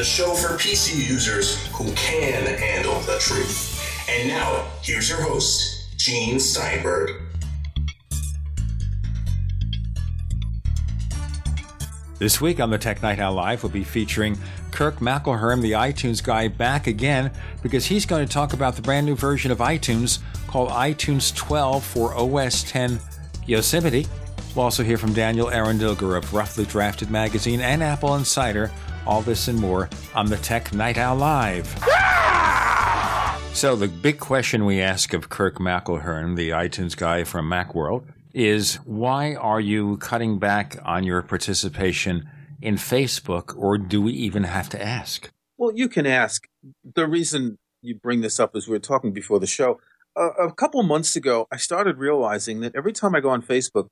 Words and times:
the 0.00 0.06
show 0.06 0.32
for 0.32 0.56
PC 0.56 0.96
users 0.96 1.66
who 1.74 1.84
can 1.92 2.46
handle 2.56 2.98
the 3.00 3.18
truth. 3.18 4.08
And 4.08 4.28
now, 4.30 4.64
here's 4.80 5.10
your 5.10 5.20
host, 5.20 5.94
Gene 5.98 6.40
Steinberg. 6.40 7.10
This 12.18 12.40
week 12.40 12.60
on 12.60 12.70
the 12.70 12.78
Tech 12.78 13.02
Night 13.02 13.18
Owl 13.18 13.34
Live, 13.34 13.62
we'll 13.62 13.72
be 13.72 13.84
featuring 13.84 14.38
Kirk 14.70 15.00
McElhearn, 15.00 15.60
the 15.60 15.72
iTunes 15.72 16.24
guy, 16.24 16.48
back 16.48 16.86
again 16.86 17.30
because 17.62 17.84
he's 17.84 18.06
going 18.06 18.26
to 18.26 18.32
talk 18.32 18.54
about 18.54 18.76
the 18.76 18.82
brand 18.82 19.04
new 19.04 19.14
version 19.14 19.50
of 19.50 19.58
iTunes 19.58 20.20
called 20.46 20.70
iTunes 20.70 21.36
12 21.36 21.84
for 21.84 22.14
OS 22.14 22.62
10 22.62 22.98
Yosemite. 23.44 24.06
We'll 24.56 24.64
also 24.64 24.82
hear 24.82 24.96
from 24.96 25.12
Daniel 25.12 25.50
Eran 25.50 25.78
Dilger 25.78 26.16
of 26.16 26.32
Roughly 26.32 26.64
Drafted 26.64 27.10
Magazine 27.10 27.60
and 27.60 27.82
Apple 27.82 28.14
Insider. 28.14 28.70
All 29.06 29.22
this 29.22 29.48
and 29.48 29.58
more 29.58 29.88
on 30.14 30.26
the 30.26 30.36
Tech 30.38 30.72
Night 30.72 30.98
Owl 30.98 31.16
Live. 31.16 31.66
So, 33.52 33.76
the 33.76 33.88
big 33.88 34.20
question 34.20 34.64
we 34.64 34.80
ask 34.80 35.12
of 35.12 35.28
Kirk 35.28 35.58
McElhearn, 35.58 36.36
the 36.36 36.50
iTunes 36.50 36.96
guy 36.96 37.24
from 37.24 37.50
Macworld, 37.50 38.04
is 38.32 38.76
why 38.84 39.34
are 39.34 39.60
you 39.60 39.96
cutting 39.98 40.38
back 40.38 40.78
on 40.84 41.04
your 41.04 41.20
participation 41.20 42.28
in 42.62 42.76
Facebook, 42.76 43.56
or 43.56 43.76
do 43.76 44.00
we 44.00 44.12
even 44.12 44.44
have 44.44 44.68
to 44.70 44.82
ask? 44.82 45.30
Well, 45.58 45.72
you 45.74 45.88
can 45.88 46.06
ask. 46.06 46.46
The 46.94 47.06
reason 47.06 47.58
you 47.82 47.94
bring 47.94 48.20
this 48.20 48.38
up 48.38 48.54
is 48.54 48.68
we 48.68 48.72
were 48.72 48.78
talking 48.78 49.12
before 49.12 49.40
the 49.40 49.46
show. 49.46 49.80
Uh, 50.16 50.30
a 50.38 50.52
couple 50.52 50.82
months 50.82 51.16
ago, 51.16 51.46
I 51.50 51.56
started 51.56 51.98
realizing 51.98 52.60
that 52.60 52.74
every 52.74 52.92
time 52.92 53.14
I 53.14 53.20
go 53.20 53.30
on 53.30 53.42
Facebook, 53.42 53.88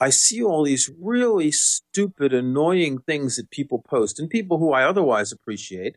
I 0.00 0.10
see 0.10 0.42
all 0.42 0.64
these 0.64 0.90
really 0.98 1.52
stupid, 1.52 2.32
annoying 2.32 3.00
things 3.00 3.36
that 3.36 3.50
people 3.50 3.80
post 3.80 4.18
and 4.18 4.30
people 4.30 4.58
who 4.58 4.72
I 4.72 4.84
otherwise 4.84 5.30
appreciate. 5.30 5.96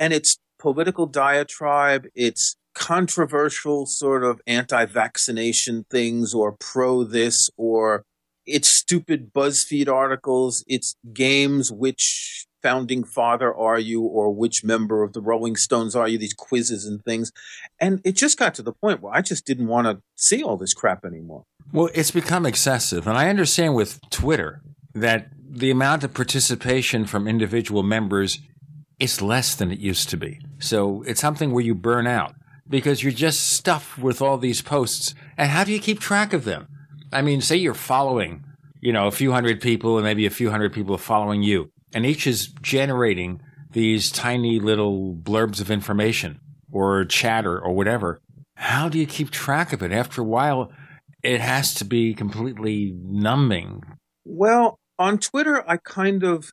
And 0.00 0.12
it's 0.12 0.38
political 0.58 1.06
diatribe, 1.06 2.06
it's 2.14 2.56
controversial 2.74 3.86
sort 3.86 4.24
of 4.24 4.40
anti 4.46 4.86
vaccination 4.86 5.84
things 5.90 6.32
or 6.32 6.52
pro 6.52 7.04
this 7.04 7.50
or 7.56 8.04
it's 8.46 8.68
stupid 8.68 9.32
BuzzFeed 9.34 9.88
articles, 9.88 10.64
it's 10.66 10.96
games, 11.12 11.70
which 11.70 12.46
founding 12.62 13.04
father 13.04 13.54
are 13.54 13.78
you 13.78 14.02
or 14.02 14.30
which 14.30 14.64
member 14.64 15.02
of 15.02 15.12
the 15.12 15.20
Rolling 15.20 15.54
Stones 15.54 15.94
are 15.94 16.08
you, 16.08 16.18
these 16.18 16.34
quizzes 16.34 16.86
and 16.86 17.04
things. 17.04 17.30
And 17.78 18.00
it 18.04 18.12
just 18.12 18.38
got 18.38 18.54
to 18.54 18.62
the 18.62 18.72
point 18.72 19.02
where 19.02 19.14
I 19.14 19.20
just 19.20 19.44
didn't 19.44 19.68
want 19.68 19.86
to 19.86 20.02
see 20.16 20.42
all 20.42 20.56
this 20.56 20.74
crap 20.74 21.04
anymore. 21.04 21.44
Well, 21.72 21.90
it's 21.94 22.10
become 22.10 22.46
excessive. 22.46 23.06
And 23.06 23.16
I 23.16 23.28
understand 23.28 23.74
with 23.74 24.00
Twitter 24.10 24.62
that 24.94 25.28
the 25.50 25.70
amount 25.70 26.04
of 26.04 26.14
participation 26.14 27.04
from 27.04 27.28
individual 27.28 27.82
members 27.82 28.38
is 28.98 29.22
less 29.22 29.54
than 29.54 29.70
it 29.70 29.78
used 29.78 30.08
to 30.10 30.16
be. 30.16 30.40
So 30.58 31.02
it's 31.02 31.20
something 31.20 31.52
where 31.52 31.64
you 31.64 31.74
burn 31.74 32.06
out 32.06 32.34
because 32.68 33.02
you're 33.02 33.12
just 33.12 33.48
stuffed 33.48 33.98
with 33.98 34.20
all 34.20 34.38
these 34.38 34.62
posts. 34.62 35.14
And 35.36 35.50
how 35.50 35.64
do 35.64 35.72
you 35.72 35.78
keep 35.78 36.00
track 36.00 36.32
of 36.32 36.44
them? 36.44 36.68
I 37.12 37.22
mean, 37.22 37.40
say 37.40 37.56
you're 37.56 37.74
following, 37.74 38.44
you 38.80 38.92
know, 38.92 39.06
a 39.06 39.12
few 39.12 39.32
hundred 39.32 39.60
people 39.60 39.96
and 39.96 40.04
maybe 40.04 40.26
a 40.26 40.30
few 40.30 40.50
hundred 40.50 40.72
people 40.72 40.94
are 40.94 40.98
following 40.98 41.42
you, 41.42 41.70
and 41.94 42.04
each 42.04 42.26
is 42.26 42.48
generating 42.60 43.40
these 43.72 44.10
tiny 44.10 44.58
little 44.58 45.14
blurbs 45.14 45.60
of 45.60 45.70
information 45.70 46.40
or 46.70 47.04
chatter 47.04 47.58
or 47.58 47.72
whatever. 47.72 48.20
How 48.56 48.88
do 48.88 48.98
you 48.98 49.06
keep 49.06 49.30
track 49.30 49.72
of 49.72 49.82
it? 49.82 49.92
After 49.92 50.20
a 50.20 50.24
while, 50.24 50.70
it 51.22 51.40
has 51.40 51.74
to 51.74 51.84
be 51.84 52.14
completely 52.14 52.94
numbing. 52.96 53.82
Well, 54.24 54.78
on 54.98 55.18
Twitter, 55.18 55.64
I 55.68 55.78
kind 55.78 56.22
of 56.22 56.52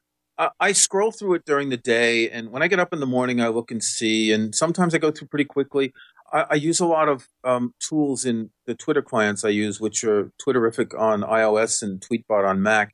I 0.60 0.74
scroll 0.74 1.12
through 1.12 1.36
it 1.36 1.46
during 1.46 1.70
the 1.70 1.78
day, 1.78 2.30
and 2.30 2.52
when 2.52 2.62
I 2.62 2.68
get 2.68 2.80
up 2.80 2.92
in 2.92 3.00
the 3.00 3.06
morning, 3.06 3.40
I 3.40 3.48
look 3.48 3.72
and 3.72 3.82
see. 3.82 4.34
And 4.34 4.54
sometimes 4.54 4.94
I 4.94 4.98
go 4.98 5.10
through 5.10 5.30
pretty 5.30 5.46
quickly. 5.46 5.94
I, 6.32 6.46
I 6.52 6.54
use 6.56 6.82
a 6.82 6.86
lot 6.86 7.08
of 7.08 7.28
um, 7.46 7.74
tools 7.80 8.26
in 8.26 8.50
the 8.66 8.76
Twitter 8.76 9.02
clients 9.02 9.46
I 9.46 9.50
use, 9.50 9.80
which 9.80 10.04
are 10.04 10.32
Twitterrific 10.46 10.98
on 11.00 11.22
iOS 11.22 11.82
and 11.82 12.02
Tweetbot 12.02 12.46
on 12.46 12.62
Mac, 12.62 12.94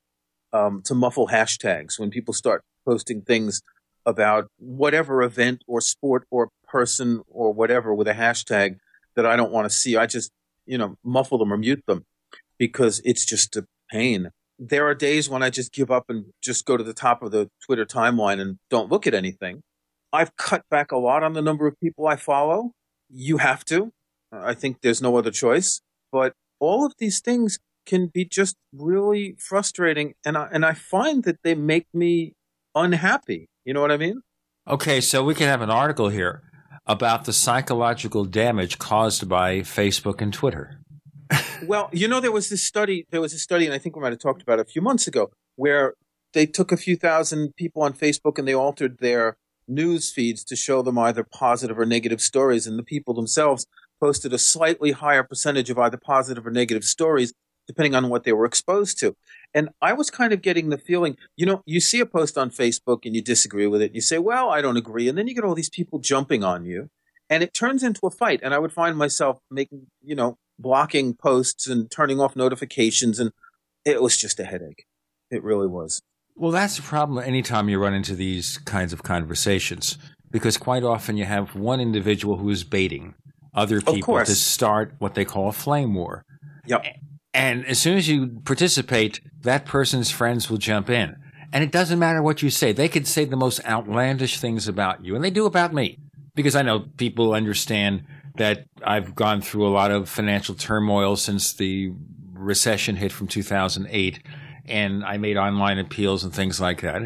um, 0.54 0.84
to 0.86 0.94
muffle 0.94 1.30
hashtags 1.30 2.00
when 2.00 2.12
people 2.12 2.34
start 2.34 2.62
posting 2.86 3.22
things 3.22 3.64
about 4.06 4.48
whatever 4.60 5.24
event 5.24 5.64
or 5.68 5.82
sport 5.82 6.28
or 6.30 6.50
person 6.68 7.22
or 7.28 7.52
whatever 7.52 7.94
with 7.94 8.08
a 8.08 8.14
hashtag 8.14 8.78
that 9.16 9.26
I 9.26 9.36
don't 9.36 9.52
want 9.52 9.66
to 9.66 9.76
see. 9.76 9.98
I 9.98 10.06
just 10.06 10.32
you 10.72 10.78
know 10.78 10.96
muffle 11.04 11.38
them 11.38 11.52
or 11.52 11.58
mute 11.58 11.84
them 11.86 12.06
because 12.58 13.02
it's 13.04 13.26
just 13.26 13.56
a 13.58 13.66
pain 13.92 14.32
there 14.64 14.86
are 14.86 14.94
days 14.94 15.28
when 15.28 15.42
I 15.42 15.50
just 15.50 15.74
give 15.74 15.90
up 15.90 16.06
and 16.08 16.26
just 16.40 16.66
go 16.66 16.78
to 16.78 16.84
the 16.84 16.94
top 16.94 17.24
of 17.24 17.32
the 17.32 17.50
Twitter 17.66 17.84
timeline 17.84 18.40
and 18.40 18.60
don't 18.70 18.92
look 18.92 19.08
at 19.08 19.16
anything. 19.16 19.64
I've 20.14 20.36
cut 20.36 20.62
back 20.70 20.92
a 20.92 20.98
lot 20.98 21.24
on 21.24 21.34
the 21.34 21.42
number 21.42 21.66
of 21.66 21.80
people 21.80 22.06
I 22.06 22.16
follow. 22.16 22.74
You 23.10 23.38
have 23.38 23.66
to. 23.66 23.92
I 24.32 24.54
think 24.54 24.82
there's 24.82 25.02
no 25.02 25.18
other 25.18 25.32
choice. 25.32 25.82
But 26.12 26.34
all 26.60 26.86
of 26.86 26.94
these 27.00 27.22
things 27.22 27.58
can 27.88 28.06
be 28.06 28.24
just 28.24 28.56
really 28.72 29.36
frustrating, 29.40 30.14
and 30.24 30.38
I, 30.38 30.48
and 30.52 30.64
I 30.64 30.74
find 30.74 31.24
that 31.24 31.40
they 31.44 31.56
make 31.56 31.88
me 31.92 32.34
unhappy. 32.76 33.50
You 33.66 33.74
know 33.74 33.82
what 33.82 33.92
I 33.92 33.98
mean? 33.98 34.22
Okay, 34.68 35.02
so 35.02 35.24
we 35.24 35.34
can 35.34 35.48
have 35.48 35.62
an 35.62 35.72
article 35.72 36.10
here 36.10 36.44
about 36.86 37.26
the 37.26 37.34
psychological 37.34 38.26
damage 38.26 38.80
caused 38.80 39.30
by 39.30 39.60
Facebook 39.60 40.22
and 40.22 40.34
Twitter 40.34 40.82
well, 41.66 41.90
you 41.92 42.08
know, 42.08 42.20
there 42.20 42.32
was 42.32 42.50
this 42.50 42.64
study. 42.64 43.06
There 43.12 43.22
was 43.22 43.34
a 43.34 43.40
study, 43.40 43.66
and 43.66 43.74
I 43.74 43.78
think 43.78 43.96
we 43.96 44.02
might 44.02 44.12
have 44.12 44.20
talked 44.20 44.42
about 44.42 44.60
it 44.60 44.68
a 44.68 44.72
few 44.72 44.82
months 44.82 45.08
ago, 45.08 45.32
where 45.56 45.96
they 46.34 46.46
took 46.46 46.72
a 46.72 46.78
few 46.78 46.96
thousand 46.96 47.56
people 47.56 47.82
on 47.84 47.94
Facebook 47.94 48.38
and 48.38 48.48
they 48.48 48.56
altered 48.56 48.98
their 49.00 49.38
news 49.68 50.12
feeds 50.12 50.44
to 50.46 50.56
show 50.56 50.82
them 50.82 50.98
either 50.98 51.24
positive 51.24 51.80
or 51.80 51.86
negative 51.86 52.22
stories, 52.22 52.68
and 52.68 52.78
the 52.78 52.84
people 52.84 53.14
themselves 53.14 53.66
posted 54.00 54.34
a 54.34 54.38
slightly 54.38 54.92
higher 54.92 55.24
percentage 55.24 55.70
of 55.70 55.78
either 55.78 55.98
positive 55.98 56.46
or 56.46 56.52
negative 56.52 56.84
stories 56.84 57.34
depending 57.68 57.94
on 57.94 58.10
what 58.10 58.24
they 58.24 58.34
were 58.34 58.46
exposed 58.46 59.00
to. 59.00 59.16
And 59.54 59.70
I 59.82 59.94
was 59.94 60.10
kind 60.10 60.32
of 60.34 60.42
getting 60.42 60.70
the 60.70 60.78
feeling, 60.78 61.18
you 61.36 61.46
know, 61.46 61.62
you 61.66 61.82
see 61.82 62.00
a 62.00 62.06
post 62.06 62.38
on 62.38 62.50
Facebook 62.52 63.00
and 63.06 63.16
you 63.16 63.22
disagree 63.22 63.68
with 63.68 63.82
it. 63.82 63.88
and 63.88 63.96
You 63.96 64.02
say, 64.02 64.18
well, 64.18 64.50
I 64.50 64.62
don't 64.62 64.78
agree. 64.78 65.10
And 65.10 65.18
then 65.18 65.28
you 65.28 65.36
get 65.36 65.44
all 65.44 65.56
these 65.56 65.70
people 65.70 66.00
jumping 66.00 66.44
on 66.44 66.66
you 66.66 66.90
and 67.30 67.44
it 67.44 67.54
turns 67.54 67.84
into 67.84 68.06
a 68.06 68.12
fight. 68.12 68.40
And 68.44 68.54
I 68.54 68.60
would 68.60 68.72
find 68.72 68.98
myself 68.98 69.40
making, 69.50 69.88
you 70.02 70.16
know, 70.16 70.38
blocking 70.58 71.14
posts 71.14 71.68
and 71.68 71.92
turning 71.92 72.20
off 72.20 72.36
notifications. 72.36 73.20
And 73.20 73.32
it 73.84 74.02
was 74.02 74.18
just 74.18 74.40
a 74.40 74.46
headache. 74.46 74.86
It 75.30 75.44
really 75.44 75.68
was. 75.68 76.02
Well, 76.36 76.52
that's 76.52 76.78
the 76.78 76.82
problem 76.82 77.24
anytime 77.24 77.68
you 77.68 77.78
run 77.78 77.94
into 77.94 78.16
these 78.16 78.58
kinds 78.60 78.94
of 78.94 79.04
conversations, 79.04 79.98
because 80.30 80.58
quite 80.58 80.84
often 80.84 81.18
you 81.18 81.26
have 81.26 81.56
one 81.56 81.82
individual 81.82 82.38
who 82.38 82.50
is 82.50 82.64
baiting 82.64 83.16
other 83.54 83.82
people 83.82 84.18
to 84.18 84.36
start 84.36 84.94
what 85.00 85.14
they 85.14 85.26
call 85.26 85.50
a 85.50 85.54
flame 85.54 85.94
war. 85.94 86.24
Yep. 86.68 86.86
And 87.34 87.66
as 87.66 87.80
soon 87.80 87.98
as 87.98 88.08
you 88.08 88.42
participate, 88.44 89.22
that 89.42 89.66
person's 89.66 90.12
friends 90.12 90.50
will 90.50 90.58
jump 90.58 90.90
in. 90.90 91.16
And 91.54 91.64
it 91.64 91.72
doesn't 91.72 92.00
matter 92.00 92.22
what 92.22 92.42
you 92.42 92.50
say. 92.50 92.72
They 92.72 92.90
could 92.90 93.08
say 93.08 93.26
the 93.26 93.36
most 93.36 93.64
outlandish 93.66 94.40
things 94.40 94.68
about 94.68 95.04
you, 95.04 95.16
and 95.16 95.24
they 95.24 95.32
do 95.32 95.46
about 95.46 95.74
me, 95.74 96.00
because 96.36 96.56
I 96.56 96.62
know 96.62 96.88
people 96.98 97.34
understand 97.34 98.04
that 98.36 98.66
I've 98.84 99.16
gone 99.16 99.42
through 99.42 99.68
a 99.68 99.70
lot 99.70 99.92
of 99.92 100.08
financial 100.10 100.56
turmoil 100.56 101.16
since 101.16 101.54
the 101.54 101.92
recession 102.34 102.96
hit 102.96 103.12
from 103.12 103.28
2008 103.28 104.20
and 104.66 105.04
I 105.04 105.18
made 105.18 105.38
online 105.38 105.80
appeals 105.80 106.24
and 106.24 106.34
things 106.34 106.62
like 106.62 106.82
that. 106.82 107.02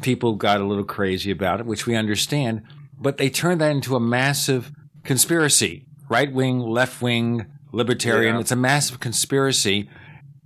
People 0.00 0.36
got 0.36 0.60
a 0.60 0.64
little 0.64 0.84
crazy 0.84 1.30
about 1.30 1.60
it, 1.60 1.66
which 1.66 1.86
we 1.86 1.94
understand, 1.94 2.62
but 2.98 3.18
they 3.18 3.30
turned 3.30 3.60
that 3.60 3.72
into 3.72 3.96
a 3.96 4.00
massive 4.00 4.72
conspiracy. 5.04 5.86
Right 6.08 6.32
wing, 6.32 6.60
left 6.60 7.00
wing, 7.02 7.46
libertarian. 7.72 8.34
Yeah. 8.34 8.40
It's 8.40 8.52
a 8.52 8.56
massive 8.56 9.00
conspiracy. 9.00 9.88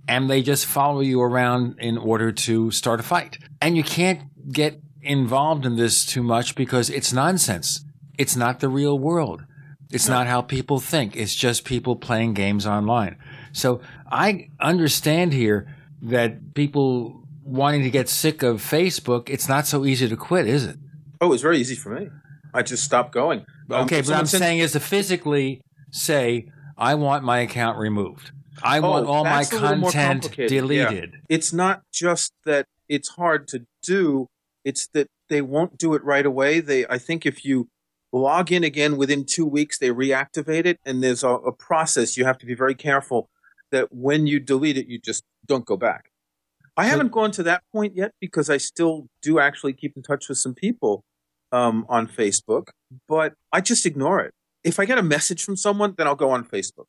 And 0.07 0.29
they 0.29 0.41
just 0.41 0.65
follow 0.65 1.01
you 1.01 1.21
around 1.21 1.79
in 1.79 1.97
order 1.97 2.31
to 2.31 2.69
start 2.71 2.99
a 2.99 3.03
fight. 3.03 3.39
And 3.59 3.75
you 3.75 3.83
can't 3.83 4.21
get 4.51 4.79
involved 5.01 5.65
in 5.65 5.75
this 5.77 6.05
too 6.05 6.21
much 6.21 6.55
because 6.55 6.89
it's 6.89 7.11
nonsense. 7.11 7.83
It's 8.17 8.35
not 8.35 8.59
the 8.59 8.69
real 8.69 8.99
world. 8.99 9.45
It's 9.91 10.07
not 10.09 10.27
how 10.27 10.41
people 10.41 10.79
think. 10.79 11.15
It's 11.15 11.33
just 11.35 11.63
people 11.63 11.95
playing 11.95 12.33
games 12.33 12.67
online. 12.67 13.17
So 13.53 13.81
I 14.11 14.49
understand 14.59 15.31
here 15.31 15.73
that 16.01 16.53
people 16.53 17.23
wanting 17.43 17.83
to 17.83 17.89
get 17.89 18.09
sick 18.09 18.43
of 18.43 18.61
Facebook, 18.61 19.29
it's 19.29 19.47
not 19.47 19.67
so 19.67 19.85
easy 19.85 20.09
to 20.09 20.17
quit, 20.17 20.47
is 20.47 20.65
it? 20.65 20.77
Oh, 21.21 21.31
it's 21.31 21.43
very 21.43 21.59
easy 21.59 21.75
for 21.75 21.89
me. 21.89 22.09
I 22.53 22.61
just 22.61 22.83
stopped 22.83 23.13
going. 23.13 23.45
Um, 23.69 23.85
okay, 23.85 24.01
but 24.01 24.11
I'm 24.11 24.25
saying 24.25 24.59
is 24.59 24.73
to 24.73 24.79
physically 24.79 25.61
say, 25.91 26.49
I 26.77 26.95
want 26.95 27.23
my 27.23 27.39
account 27.39 27.77
removed. 27.77 28.31
I 28.63 28.79
oh, 28.79 28.89
want 28.89 29.07
all 29.07 29.23
my 29.23 29.43
content 29.43 30.31
deleted. 30.35 31.11
Yeah. 31.13 31.19
It's 31.29 31.51
not 31.51 31.81
just 31.91 32.33
that 32.45 32.65
it's 32.87 33.09
hard 33.09 33.47
to 33.49 33.65
do, 33.83 34.27
it's 34.63 34.87
that 34.87 35.07
they 35.29 35.41
won't 35.41 35.77
do 35.77 35.93
it 35.93 36.03
right 36.03 36.25
away. 36.25 36.59
They 36.59 36.85
I 36.87 36.97
think 36.97 37.25
if 37.25 37.43
you 37.43 37.69
log 38.11 38.51
in 38.51 38.63
again 38.63 38.97
within 38.97 39.25
two 39.25 39.45
weeks, 39.45 39.77
they 39.77 39.89
reactivate 39.89 40.65
it. 40.65 40.79
And 40.85 41.03
there's 41.03 41.23
a, 41.23 41.29
a, 41.29 41.51
process. 41.51 42.15
You 42.17 42.25
have 42.25 42.37
to 42.39 42.45
be 42.45 42.55
very 42.55 42.75
careful 42.75 43.29
that 43.71 43.93
when 43.93 44.25
you 44.25 44.39
delete 44.39 44.77
it, 44.77 44.87
you 44.87 44.99
just 44.99 45.23
don't 45.45 45.65
go 45.65 45.75
back. 45.75 46.11
I 46.77 46.85
haven't 46.85 47.11
gone 47.11 47.31
to 47.31 47.43
that 47.43 47.63
point 47.71 47.95
yet 47.95 48.11
because 48.19 48.49
I 48.49 48.57
still 48.57 49.07
do 49.21 49.39
actually 49.39 49.73
keep 49.73 49.95
in 49.95 50.03
touch 50.03 50.27
with 50.27 50.37
some 50.37 50.53
people 50.53 51.03
um, 51.51 51.85
on 51.87 52.07
Facebook, 52.07 52.67
but 53.07 53.33
I 53.51 53.61
just 53.61 53.85
ignore 53.85 54.19
it. 54.19 54.33
If 54.65 54.79
I 54.79 54.85
get 54.85 54.97
a 54.97 55.03
message 55.03 55.43
from 55.43 55.55
someone, 55.55 55.93
then 55.97 56.07
I'll 56.07 56.15
go 56.15 56.31
on 56.31 56.43
Facebook. 56.43 56.85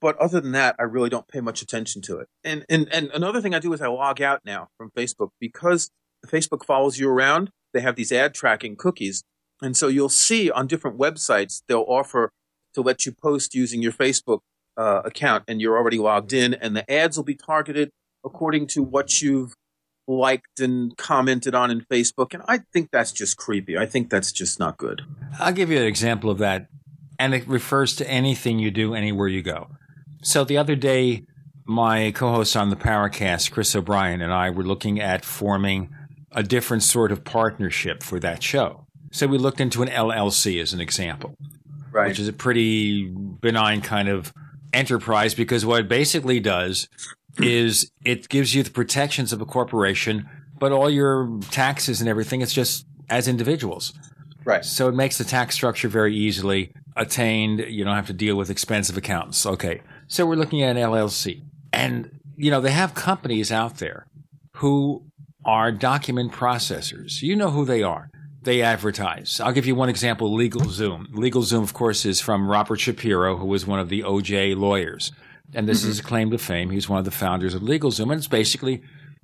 But 0.00 0.16
other 0.18 0.40
than 0.40 0.52
that, 0.52 0.76
I 0.78 0.84
really 0.84 1.10
don't 1.10 1.26
pay 1.28 1.40
much 1.40 1.62
attention 1.62 2.00
to 2.02 2.18
it. 2.18 2.28
And 2.44 2.64
and 2.68 2.88
and 2.92 3.10
another 3.12 3.40
thing 3.40 3.54
I 3.54 3.58
do 3.58 3.72
is 3.72 3.82
I 3.82 3.88
log 3.88 4.22
out 4.22 4.42
now 4.44 4.68
from 4.76 4.90
Facebook 4.90 5.30
because 5.40 5.90
Facebook 6.26 6.64
follows 6.64 6.98
you 6.98 7.10
around. 7.10 7.50
They 7.74 7.80
have 7.80 7.96
these 7.96 8.12
ad 8.12 8.34
tracking 8.34 8.76
cookies, 8.76 9.24
and 9.60 9.76
so 9.76 9.88
you'll 9.88 10.08
see 10.08 10.50
on 10.50 10.66
different 10.66 10.98
websites 10.98 11.62
they'll 11.68 11.86
offer 11.88 12.30
to 12.74 12.82
let 12.82 13.04
you 13.04 13.12
post 13.12 13.54
using 13.54 13.82
your 13.82 13.92
Facebook 13.92 14.40
uh, 14.76 15.02
account, 15.04 15.44
and 15.48 15.60
you're 15.60 15.76
already 15.76 15.98
logged 15.98 16.32
in, 16.32 16.54
and 16.54 16.76
the 16.76 16.88
ads 16.90 17.16
will 17.16 17.24
be 17.24 17.34
targeted 17.34 17.90
according 18.24 18.66
to 18.68 18.82
what 18.82 19.20
you've 19.20 19.54
liked 20.06 20.60
and 20.60 20.96
commented 20.96 21.54
on 21.54 21.70
in 21.70 21.80
Facebook. 21.80 22.34
And 22.34 22.42
I 22.48 22.60
think 22.72 22.90
that's 22.90 23.12
just 23.12 23.36
creepy. 23.36 23.76
I 23.76 23.86
think 23.86 24.10
that's 24.10 24.32
just 24.32 24.58
not 24.58 24.76
good. 24.78 25.02
I'll 25.38 25.52
give 25.52 25.70
you 25.70 25.78
an 25.78 25.86
example 25.86 26.30
of 26.30 26.38
that. 26.38 26.68
And 27.18 27.34
it 27.34 27.46
refers 27.48 27.96
to 27.96 28.08
anything 28.08 28.58
you 28.58 28.70
do 28.70 28.94
anywhere 28.94 29.28
you 29.28 29.42
go. 29.42 29.68
So 30.22 30.44
the 30.44 30.56
other 30.56 30.76
day, 30.76 31.24
my 31.66 32.12
co-host 32.12 32.56
on 32.56 32.70
the 32.70 32.76
Paracast, 32.76 33.50
Chris 33.50 33.74
O'Brien, 33.74 34.20
and 34.22 34.32
I 34.32 34.50
were 34.50 34.62
looking 34.62 35.00
at 35.00 35.24
forming 35.24 35.90
a 36.32 36.42
different 36.42 36.82
sort 36.82 37.10
of 37.12 37.24
partnership 37.24 38.02
for 38.02 38.20
that 38.20 38.42
show. 38.42 38.86
So 39.10 39.26
we 39.26 39.38
looked 39.38 39.60
into 39.60 39.82
an 39.82 39.88
LLC 39.88 40.60
as 40.60 40.72
an 40.72 40.80
example, 40.80 41.34
Right. 41.90 42.08
which 42.08 42.18
is 42.18 42.28
a 42.28 42.32
pretty 42.32 43.10
benign 43.40 43.80
kind 43.80 44.08
of 44.08 44.32
enterprise 44.72 45.34
because 45.34 45.64
what 45.64 45.80
it 45.80 45.88
basically 45.88 46.38
does 46.40 46.88
is 47.38 47.90
it 48.04 48.28
gives 48.28 48.54
you 48.54 48.62
the 48.62 48.70
protections 48.70 49.32
of 49.32 49.40
a 49.40 49.46
corporation, 49.46 50.28
but 50.58 50.72
all 50.72 50.90
your 50.90 51.38
taxes 51.50 52.00
and 52.00 52.08
everything, 52.08 52.42
it's 52.42 52.52
just 52.52 52.86
as 53.08 53.26
individuals. 53.28 53.92
Right. 54.48 54.64
So 54.64 54.88
it 54.88 54.94
makes 54.94 55.18
the 55.18 55.24
tax 55.24 55.54
structure 55.54 55.88
very 55.88 56.14
easily 56.16 56.72
attained. 56.96 57.60
You 57.60 57.84
don't 57.84 57.94
have 57.94 58.06
to 58.08 58.12
deal 58.12 58.36
with 58.36 58.50
expensive 58.50 58.96
accountants. 58.96 59.44
Okay. 59.46 59.82
So 60.08 60.26
we're 60.26 60.36
looking 60.36 60.62
at 60.62 60.76
an 60.76 60.82
LLC. 60.82 61.42
And, 61.72 62.18
you 62.36 62.50
know, 62.50 62.60
they 62.60 62.72
have 62.72 62.94
companies 62.94 63.52
out 63.52 63.76
there 63.76 64.06
who 64.54 65.04
are 65.44 65.70
document 65.70 66.32
processors. 66.32 67.22
You 67.22 67.36
know 67.36 67.50
who 67.50 67.64
they 67.64 67.82
are. 67.82 68.10
They 68.42 68.62
advertise. 68.62 69.40
I'll 69.40 69.52
give 69.52 69.66
you 69.66 69.74
one 69.74 69.88
example 69.88 70.30
LegalZoom. 70.36 71.08
LegalZoom, 71.08 71.62
of 71.62 71.74
course, 71.74 72.06
is 72.06 72.20
from 72.20 72.50
Robert 72.50 72.80
Shapiro, 72.80 73.36
who 73.36 73.46
was 73.46 73.66
one 73.66 73.78
of 73.78 73.88
the 73.88 74.02
OJ 74.02 74.56
lawyers. 74.56 75.12
And 75.54 75.68
this 75.68 75.82
mm-hmm. 75.82 75.90
is 75.90 76.00
a 76.00 76.02
claim 76.02 76.30
to 76.30 76.38
fame. 76.38 76.70
He's 76.70 76.88
one 76.88 76.98
of 76.98 77.04
the 77.04 77.10
founders 77.10 77.54
of 77.54 77.62
LegalZoom. 77.62 78.04
And 78.04 78.12
it's 78.12 78.28
basically 78.28 78.82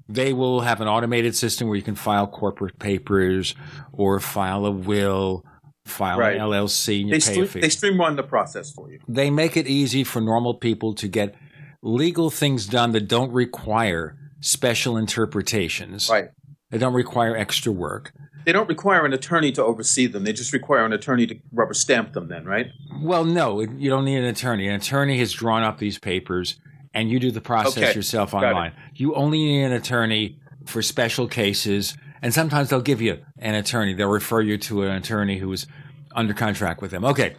they 0.09 0.33
will 0.33 0.61
have 0.61 0.81
an 0.81 0.89
automated 0.89 1.35
system 1.35 1.69
where 1.69 1.77
you 1.77 1.83
can 1.83 1.95
file 1.95 2.27
corporate 2.27 2.79
papers 2.79 3.55
or 3.93 4.21
file 4.21 4.67
a 4.67 4.71
will, 4.71 5.45
file 5.85 6.19
Right. 6.19 6.37
an 6.37 6.43
LLC, 6.43 7.01
and 7.01 7.09
you 7.11 7.19
They, 7.19 7.35
pay 7.35 7.41
a 7.41 7.47
fee. 7.47 7.61
they 7.61 7.69
streamline 7.69 8.17
the 8.17 8.23
process 8.23 8.71
for 8.73 8.91
you. 8.91 8.99
they 9.09 9.31
make 9.31 9.57
it 9.57 9.67
easy 9.67 10.05
for 10.05 10.21
normal 10.21 10.55
people 10.55 10.95
to 10.95 11.09
get 11.09 11.35
legal 11.83 12.31
things 12.31 12.67
done 12.67 12.93
that 12.93 13.09
don't 13.09 13.33
require 13.33 14.17
special 14.41 14.97
interpretations. 14.97 16.09
Right. 16.11 16.29
They 16.71 16.79
don't 16.79 16.95
require 16.95 17.37
extra 17.37 17.73
work. 17.73 18.13
They 18.47 18.53
don't 18.53 18.69
require 18.69 19.07
an 19.07 19.13
attorney 19.15 19.53
to 19.53 19.65
oversee 19.65 20.07
them. 20.07 20.25
They 20.25 20.33
just 20.35 20.53
require 20.53 20.85
an 20.85 20.93
attorney 20.93 21.27
to 21.27 21.37
rubber 21.53 21.73
stamp 21.73 22.13
them 22.13 22.29
then, 22.29 22.45
right? 22.45 22.67
Well, 23.01 23.25
no, 23.25 23.61
you 23.61 23.89
don't 23.89 24.05
need 24.05 24.19
an 24.19 24.25
attorney. 24.25 24.69
An 24.69 24.75
attorney 24.75 25.19
has 25.19 25.33
drawn 25.33 25.63
up 25.63 25.79
these 25.79 25.99
papers 25.99 26.59
and 26.95 27.11
you 27.11 27.19
do 27.21 27.31
the 27.31 27.41
process 27.41 27.77
Okay. 27.83 27.95
yourself 27.95 28.33
online. 28.35 28.73
You 28.95 29.15
only 29.15 29.39
need 29.43 29.65
an 29.65 29.73
attorney 29.73 30.39
for 30.65 30.81
special 30.83 31.27
cases. 31.29 31.97
And 32.23 32.33
sometimes 32.33 32.71
they'll 32.71 32.81
give 32.81 33.03
you 33.03 33.19
an 33.39 33.55
attorney. 33.55 33.93
They'll 33.93 34.09
refer 34.09 34.41
you 34.41 34.57
to 34.59 34.85
an 34.85 34.93
attorney 34.93 35.39
who 35.39 35.53
is 35.53 35.67
under 36.15 36.33
contract 36.33 36.81
with 36.81 36.91
them. 36.91 37.05
Okay. 37.05 37.37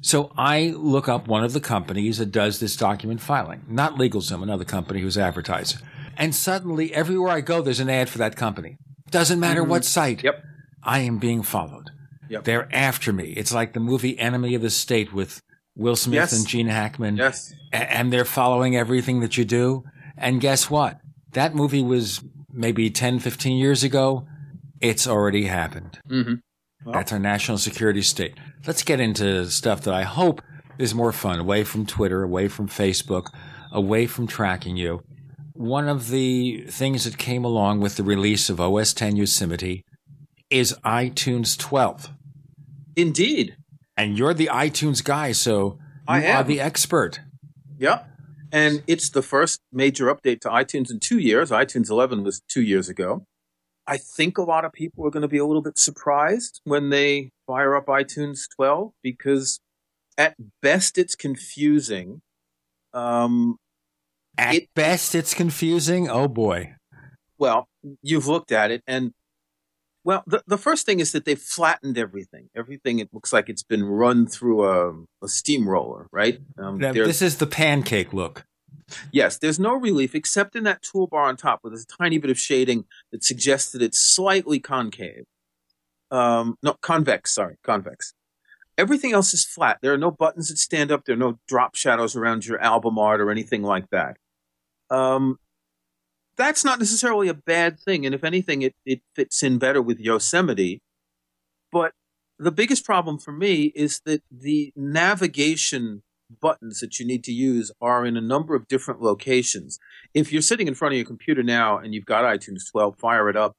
So 0.00 0.32
I 0.36 0.74
look 0.76 1.08
up 1.08 1.28
one 1.28 1.44
of 1.44 1.52
the 1.52 1.60
companies 1.60 2.18
that 2.18 2.32
does 2.32 2.58
this 2.60 2.76
document 2.76 3.20
filing, 3.20 3.62
not 3.68 3.94
LegalZoom, 3.94 4.42
another 4.42 4.64
company 4.64 5.00
who's 5.00 5.16
advertising. 5.16 5.80
And 6.16 6.34
suddenly 6.34 6.92
everywhere 6.92 7.30
I 7.30 7.40
go, 7.42 7.62
there's 7.62 7.80
an 7.80 7.88
ad 7.88 8.08
for 8.08 8.18
that 8.18 8.36
company. 8.36 8.76
Doesn't 9.10 9.38
matter 9.40 9.62
what 9.62 9.84
site. 9.84 10.18
Mm-hmm. 10.18 10.26
Yep. 10.26 10.44
I 10.82 10.98
am 11.00 11.18
being 11.18 11.42
followed. 11.42 11.90
Yep. 12.28 12.44
They're 12.44 12.68
after 12.74 13.12
me. 13.12 13.34
It's 13.36 13.52
like 13.52 13.72
the 13.72 13.80
movie 13.80 14.18
Enemy 14.18 14.54
of 14.56 14.62
the 14.62 14.70
State 14.70 15.12
with 15.12 15.40
Will 15.76 15.96
Smith 15.96 16.14
Yes. 16.14 16.32
and 16.32 16.46
Gene 16.46 16.68
Hackman. 16.68 17.16
Yes. 17.16 17.52
And 17.72 18.12
they're 18.12 18.24
following 18.24 18.76
everything 18.76 19.20
that 19.20 19.36
you 19.36 19.44
do. 19.44 19.84
And 20.16 20.40
guess 20.40 20.70
what? 20.70 20.98
That 21.32 21.54
movie 21.54 21.82
was 21.82 22.22
maybe 22.52 22.90
10, 22.90 23.18
15 23.18 23.56
years 23.58 23.82
ago. 23.82 24.26
It's 24.80 25.06
already 25.06 25.46
happened. 25.46 25.98
Mm-hmm. 26.08 26.90
That's 26.92 27.12
our 27.12 27.18
national 27.18 27.58
security 27.58 28.02
state. 28.02 28.34
Let's 28.66 28.82
get 28.82 29.00
into 29.00 29.46
stuff 29.50 29.80
that 29.82 29.94
I 29.94 30.02
hope 30.02 30.42
is 30.78 30.94
more 30.94 31.12
fun, 31.12 31.40
away 31.40 31.64
from 31.64 31.86
Twitter, 31.86 32.22
away 32.22 32.48
from 32.48 32.68
Facebook, 32.68 33.26
away 33.72 34.06
from 34.06 34.26
tracking 34.26 34.76
you. 34.76 35.00
One 35.54 35.88
of 35.88 36.08
the 36.10 36.66
things 36.68 37.04
that 37.04 37.16
came 37.16 37.44
along 37.44 37.80
with 37.80 37.96
the 37.96 38.02
release 38.02 38.50
of 38.50 38.60
OS 38.60 38.92
10 38.92 39.16
Yosemite 39.16 39.84
is 40.50 40.76
iTunes 40.84 41.56
12. 41.58 42.10
Indeed. 42.96 43.56
And 43.96 44.18
you're 44.18 44.34
the 44.34 44.48
iTunes 44.52 45.02
guy, 45.04 45.32
so 45.32 45.78
you 46.08 46.14
are 46.26 46.42
the 46.44 46.60
expert. 46.60 47.20
Yep. 47.78 48.08
And 48.52 48.82
it's 48.86 49.10
the 49.10 49.22
first 49.22 49.60
major 49.72 50.12
update 50.14 50.40
to 50.42 50.48
iTunes 50.48 50.90
in 50.90 51.00
two 51.00 51.18
years. 51.18 51.50
iTunes 51.50 51.90
11 51.90 52.22
was 52.24 52.40
two 52.48 52.62
years 52.62 52.88
ago. 52.88 53.26
I 53.86 53.96
think 53.98 54.38
a 54.38 54.42
lot 54.42 54.64
of 54.64 54.72
people 54.72 55.06
are 55.06 55.10
going 55.10 55.22
to 55.22 55.28
be 55.28 55.38
a 55.38 55.44
little 55.44 55.62
bit 55.62 55.76
surprised 55.78 56.60
when 56.64 56.90
they 56.90 57.30
fire 57.46 57.76
up 57.76 57.86
iTunes 57.86 58.42
12 58.56 58.92
because 59.02 59.60
at 60.16 60.34
best 60.62 60.96
it's 60.98 61.14
confusing. 61.14 62.22
Um, 62.92 63.56
At 64.38 64.54
It- 64.54 64.68
best, 64.74 65.14
it's 65.14 65.34
confusing. 65.34 66.08
Oh 66.08 66.28
boy. 66.28 66.74
well, 67.38 67.68
you've 68.02 68.26
looked 68.26 68.52
at 68.52 68.70
it 68.70 68.82
and 68.86 69.12
well, 70.04 70.22
the, 70.26 70.42
the 70.46 70.58
first 70.58 70.84
thing 70.84 71.00
is 71.00 71.12
that 71.12 71.24
they've 71.24 71.38
flattened 71.40 71.96
everything. 71.96 72.50
Everything, 72.54 72.98
it 72.98 73.08
looks 73.12 73.32
like 73.32 73.48
it's 73.48 73.62
been 73.62 73.84
run 73.84 74.26
through 74.26 74.64
a, 74.64 74.92
a 75.24 75.28
steamroller, 75.28 76.08
right? 76.12 76.38
Um, 76.58 76.78
Now, 76.78 76.92
this 76.92 77.22
is 77.22 77.38
the 77.38 77.46
pancake 77.46 78.12
look. 78.12 78.44
Yes, 79.10 79.38
there's 79.38 79.58
no 79.58 79.74
relief 79.74 80.14
except 80.14 80.54
in 80.54 80.64
that 80.64 80.82
toolbar 80.82 81.26
on 81.26 81.36
top 81.36 81.60
where 81.62 81.70
there's 81.70 81.84
a 81.84 81.96
tiny 81.96 82.18
bit 82.18 82.30
of 82.30 82.38
shading 82.38 82.84
that 83.12 83.24
suggests 83.24 83.72
that 83.72 83.80
it's 83.80 83.98
slightly 83.98 84.60
concave. 84.60 85.24
Um, 86.10 86.58
no, 86.62 86.74
convex, 86.74 87.34
sorry, 87.34 87.56
convex. 87.64 88.12
Everything 88.76 89.12
else 89.12 89.32
is 89.32 89.44
flat. 89.44 89.78
There 89.80 89.94
are 89.94 89.98
no 89.98 90.10
buttons 90.10 90.48
that 90.48 90.58
stand 90.58 90.92
up. 90.92 91.04
There 91.04 91.14
are 91.14 91.18
no 91.18 91.38
drop 91.48 91.76
shadows 91.76 92.14
around 92.14 92.44
your 92.44 92.60
album 92.60 92.98
art 92.98 93.20
or 93.20 93.30
anything 93.30 93.62
like 93.62 93.88
that. 93.90 94.18
Um, 94.90 95.38
that's 96.36 96.64
not 96.64 96.78
necessarily 96.78 97.28
a 97.28 97.34
bad 97.34 97.78
thing. 97.78 98.04
And 98.06 98.14
if 98.14 98.24
anything, 98.24 98.62
it, 98.62 98.74
it 98.84 99.00
fits 99.14 99.42
in 99.42 99.58
better 99.58 99.80
with 99.80 100.00
Yosemite. 100.00 100.80
But 101.70 101.92
the 102.38 102.52
biggest 102.52 102.84
problem 102.84 103.18
for 103.18 103.32
me 103.32 103.72
is 103.74 104.00
that 104.04 104.22
the 104.30 104.72
navigation 104.76 106.02
buttons 106.40 106.80
that 106.80 106.98
you 106.98 107.06
need 107.06 107.22
to 107.24 107.32
use 107.32 107.70
are 107.80 108.04
in 108.04 108.16
a 108.16 108.20
number 108.20 108.54
of 108.54 108.66
different 108.66 109.00
locations. 109.00 109.78
If 110.14 110.32
you're 110.32 110.42
sitting 110.42 110.68
in 110.68 110.74
front 110.74 110.94
of 110.94 110.98
your 110.98 111.06
computer 111.06 111.42
now 111.42 111.78
and 111.78 111.94
you've 111.94 112.06
got 112.06 112.24
iTunes 112.24 112.70
12, 112.70 112.98
fire 112.98 113.28
it 113.28 113.36
up. 113.36 113.54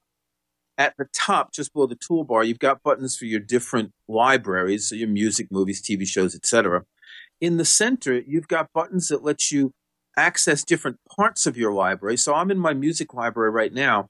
At 0.77 0.93
the 0.97 1.07
top, 1.13 1.53
just 1.53 1.71
below 1.71 1.87
the 1.87 1.95
toolbar, 1.95 2.45
you've 2.45 2.59
got 2.59 2.83
buttons 2.83 3.15
for 3.15 3.23
your 3.23 3.39
different 3.39 3.91
libraries, 4.09 4.89
so 4.89 4.95
your 4.95 5.07
music, 5.07 5.47
movies, 5.49 5.81
TV 5.81 6.05
shows, 6.05 6.35
etc. 6.35 6.83
In 7.39 7.55
the 7.55 7.63
center, 7.63 8.19
you've 8.19 8.49
got 8.49 8.73
buttons 8.73 9.07
that 9.07 9.23
let 9.23 9.51
you 9.51 9.71
access 10.17 10.63
different 10.63 10.97
parts 11.15 11.45
of 11.45 11.57
your 11.57 11.71
library. 11.73 12.17
So 12.17 12.33
I'm 12.33 12.51
in 12.51 12.57
my 12.57 12.73
music 12.73 13.13
library 13.13 13.51
right 13.51 13.73
now, 13.73 14.07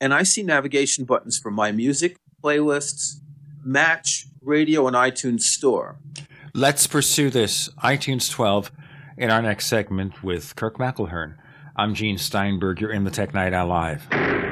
and 0.00 0.12
I 0.14 0.22
see 0.22 0.42
navigation 0.42 1.04
buttons 1.04 1.38
for 1.38 1.50
my 1.50 1.72
music, 1.72 2.16
playlists, 2.42 3.20
match, 3.64 4.26
radio, 4.40 4.86
and 4.86 4.96
iTunes 4.96 5.42
Store. 5.42 5.98
Let's 6.54 6.86
pursue 6.86 7.30
this 7.30 7.68
iTunes 7.82 8.30
12 8.30 8.70
in 9.16 9.30
our 9.30 9.42
next 9.42 9.66
segment 9.66 10.22
with 10.22 10.56
Kirk 10.56 10.78
McElhearn. 10.78 11.36
I'm 11.76 11.94
Gene 11.94 12.18
Steinberg. 12.18 12.80
You're 12.80 12.92
in 12.92 13.04
the 13.04 13.10
Tech 13.10 13.32
Night 13.32 13.54
Owl 13.54 13.68
Live. 13.68 14.51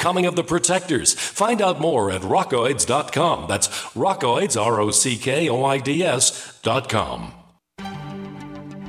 Coming 0.01 0.25
of 0.25 0.35
the 0.35 0.43
Protectors. 0.43 1.13
Find 1.13 1.61
out 1.61 1.79
more 1.79 2.09
at 2.09 2.21
rockoids.com. 2.21 3.45
That's 3.47 3.67
rockoids, 3.93 4.59
R 4.59 4.81
O 4.81 4.89
C 4.89 5.15
K 5.15 5.47
O 5.47 5.63
I 5.63 5.77
D 5.77 6.03
S.com. 6.03 7.33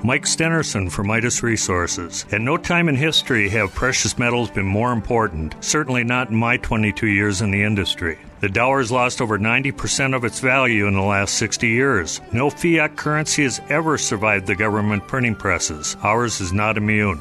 Mike 0.03 0.25
Stenerson 0.25 0.91
for 0.91 1.05
Midas 1.05 1.43
Resources. 1.43 2.25
At 2.33 2.41
no 2.41 2.57
time 2.57 2.89
in 2.89 2.97
history 2.97 3.51
have 3.51 3.75
precious 3.75 4.19
metals 4.19 4.51
been 4.51 4.65
more 4.65 4.91
important, 4.91 5.55
certainly 5.61 6.03
not 6.03 6.31
in 6.31 6.37
my 6.37 6.57
22 6.57 7.07
years 7.07 7.43
in 7.43 7.51
the 7.51 7.63
industry. 7.63 8.19
The 8.41 8.49
dollar 8.49 8.79
has 8.79 8.91
lost 8.91 9.21
over 9.21 9.39
90% 9.39 10.17
of 10.17 10.25
its 10.25 10.41
value 10.41 10.87
in 10.87 10.95
the 10.95 11.03
last 11.03 11.35
60 11.35 11.69
years. 11.69 12.23
No 12.33 12.49
fiat 12.49 12.97
currency 12.97 13.43
has 13.43 13.61
ever 13.69 13.99
survived 13.99 14.47
the 14.47 14.57
government 14.57 15.07
printing 15.09 15.37
presses. 15.37 15.95
Ours 16.03 16.41
is 16.41 16.55
not 16.55 16.79
immune. 16.79 17.21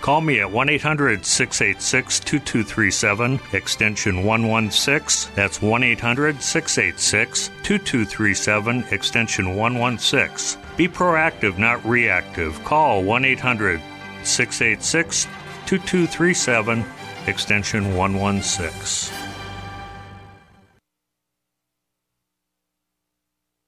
Call 0.00 0.22
me 0.22 0.40
at 0.40 0.50
1 0.50 0.68
800 0.70 1.26
686 1.26 2.20
2237, 2.20 3.38
extension 3.52 4.24
116. 4.24 5.32
That's 5.34 5.60
1 5.60 5.82
800 5.82 6.42
686 6.42 7.48
2237, 7.62 8.84
extension 8.90 9.56
116. 9.56 10.62
Be 10.78 10.88
proactive, 10.88 11.58
not 11.58 11.84
reactive. 11.84 12.62
Call 12.64 13.02
1 13.02 13.24
800 13.26 13.82
686 14.24 15.24
2237, 15.66 16.84
extension 17.26 17.94
116. 17.94 19.14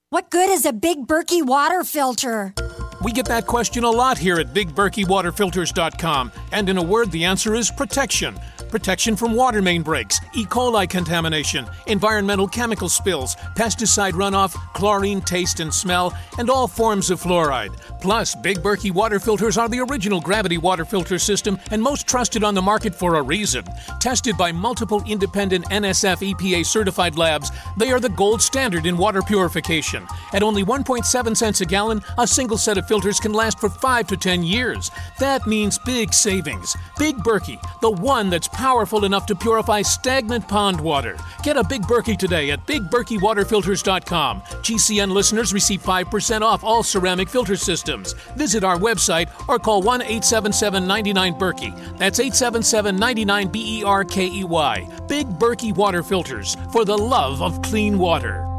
What 0.08 0.30
good 0.30 0.48
is 0.48 0.64
a 0.64 0.72
big 0.72 1.06
Berkey 1.06 1.42
water 1.42 1.84
filter? 1.84 2.54
We 3.02 3.10
get 3.10 3.26
that 3.26 3.46
question 3.46 3.82
a 3.82 3.90
lot 3.90 4.16
here 4.16 4.38
at 4.38 4.54
BigBerkeyWaterFilters.com, 4.54 6.32
and 6.52 6.68
in 6.68 6.78
a 6.78 6.82
word, 6.82 7.10
the 7.10 7.24
answer 7.24 7.54
is 7.54 7.68
protection. 7.68 8.38
Protection 8.72 9.16
from 9.16 9.34
water 9.34 9.60
main 9.60 9.82
breaks, 9.82 10.18
E. 10.32 10.46
coli 10.46 10.88
contamination, 10.88 11.66
environmental 11.88 12.48
chemical 12.48 12.88
spills, 12.88 13.36
pesticide 13.54 14.12
runoff, 14.12 14.54
chlorine 14.72 15.20
taste 15.20 15.60
and 15.60 15.72
smell, 15.72 16.16
and 16.38 16.48
all 16.48 16.66
forms 16.66 17.10
of 17.10 17.20
fluoride. 17.20 17.76
Plus, 18.00 18.34
Big 18.34 18.60
Berkey 18.60 18.90
water 18.90 19.20
filters 19.20 19.58
are 19.58 19.68
the 19.68 19.80
original 19.80 20.22
gravity 20.22 20.56
water 20.56 20.86
filter 20.86 21.18
system 21.18 21.58
and 21.70 21.82
most 21.82 22.06
trusted 22.06 22.42
on 22.42 22.54
the 22.54 22.62
market 22.62 22.94
for 22.94 23.16
a 23.16 23.22
reason. 23.22 23.62
Tested 24.00 24.38
by 24.38 24.50
multiple 24.50 25.02
independent 25.06 25.66
NSF 25.66 26.32
EPA 26.32 26.64
certified 26.64 27.18
labs, 27.18 27.52
they 27.76 27.92
are 27.92 28.00
the 28.00 28.08
gold 28.08 28.40
standard 28.40 28.86
in 28.86 28.96
water 28.96 29.20
purification. 29.20 30.06
At 30.32 30.42
only 30.42 30.64
1.7 30.64 31.36
cents 31.36 31.60
a 31.60 31.66
gallon, 31.66 32.00
a 32.16 32.26
single 32.26 32.56
set 32.56 32.78
of 32.78 32.88
filters 32.88 33.20
can 33.20 33.34
last 33.34 33.60
for 33.60 33.68
5 33.68 34.06
to 34.06 34.16
10 34.16 34.42
years. 34.42 34.90
That 35.18 35.46
means 35.46 35.78
big 35.78 36.14
savings. 36.14 36.74
Big 36.98 37.18
Berkey, 37.18 37.60
the 37.82 37.90
one 37.90 38.30
that's 38.30 38.48
powerful 38.62 39.04
enough 39.04 39.26
to 39.26 39.34
purify 39.34 39.82
stagnant 39.82 40.46
pond 40.46 40.80
water. 40.80 41.16
Get 41.42 41.56
a 41.56 41.64
Big 41.64 41.82
Berkey 41.82 42.16
today 42.16 42.52
at 42.52 42.64
BigBerkeyWaterFilters.com. 42.64 44.40
GCN 44.40 45.10
listeners 45.10 45.52
receive 45.52 45.82
5% 45.82 46.42
off 46.42 46.62
all 46.62 46.84
ceramic 46.84 47.28
filter 47.28 47.56
systems. 47.56 48.12
Visit 48.36 48.62
our 48.62 48.78
website 48.78 49.28
or 49.48 49.58
call 49.58 49.82
1 49.82 50.02
877 50.02 50.86
99 50.86 51.34
Berkey. 51.34 51.98
That's 51.98 52.20
877 52.20 52.94
99 52.94 53.48
B 53.48 53.80
E 53.80 53.82
R 53.82 54.04
K 54.04 54.26
E 54.28 54.44
Y. 54.44 54.88
Big 55.08 55.26
Berkey 55.26 55.74
Water 55.74 56.04
Filters 56.04 56.56
for 56.70 56.84
the 56.84 56.96
love 56.96 57.42
of 57.42 57.60
clean 57.62 57.98
water. 57.98 58.51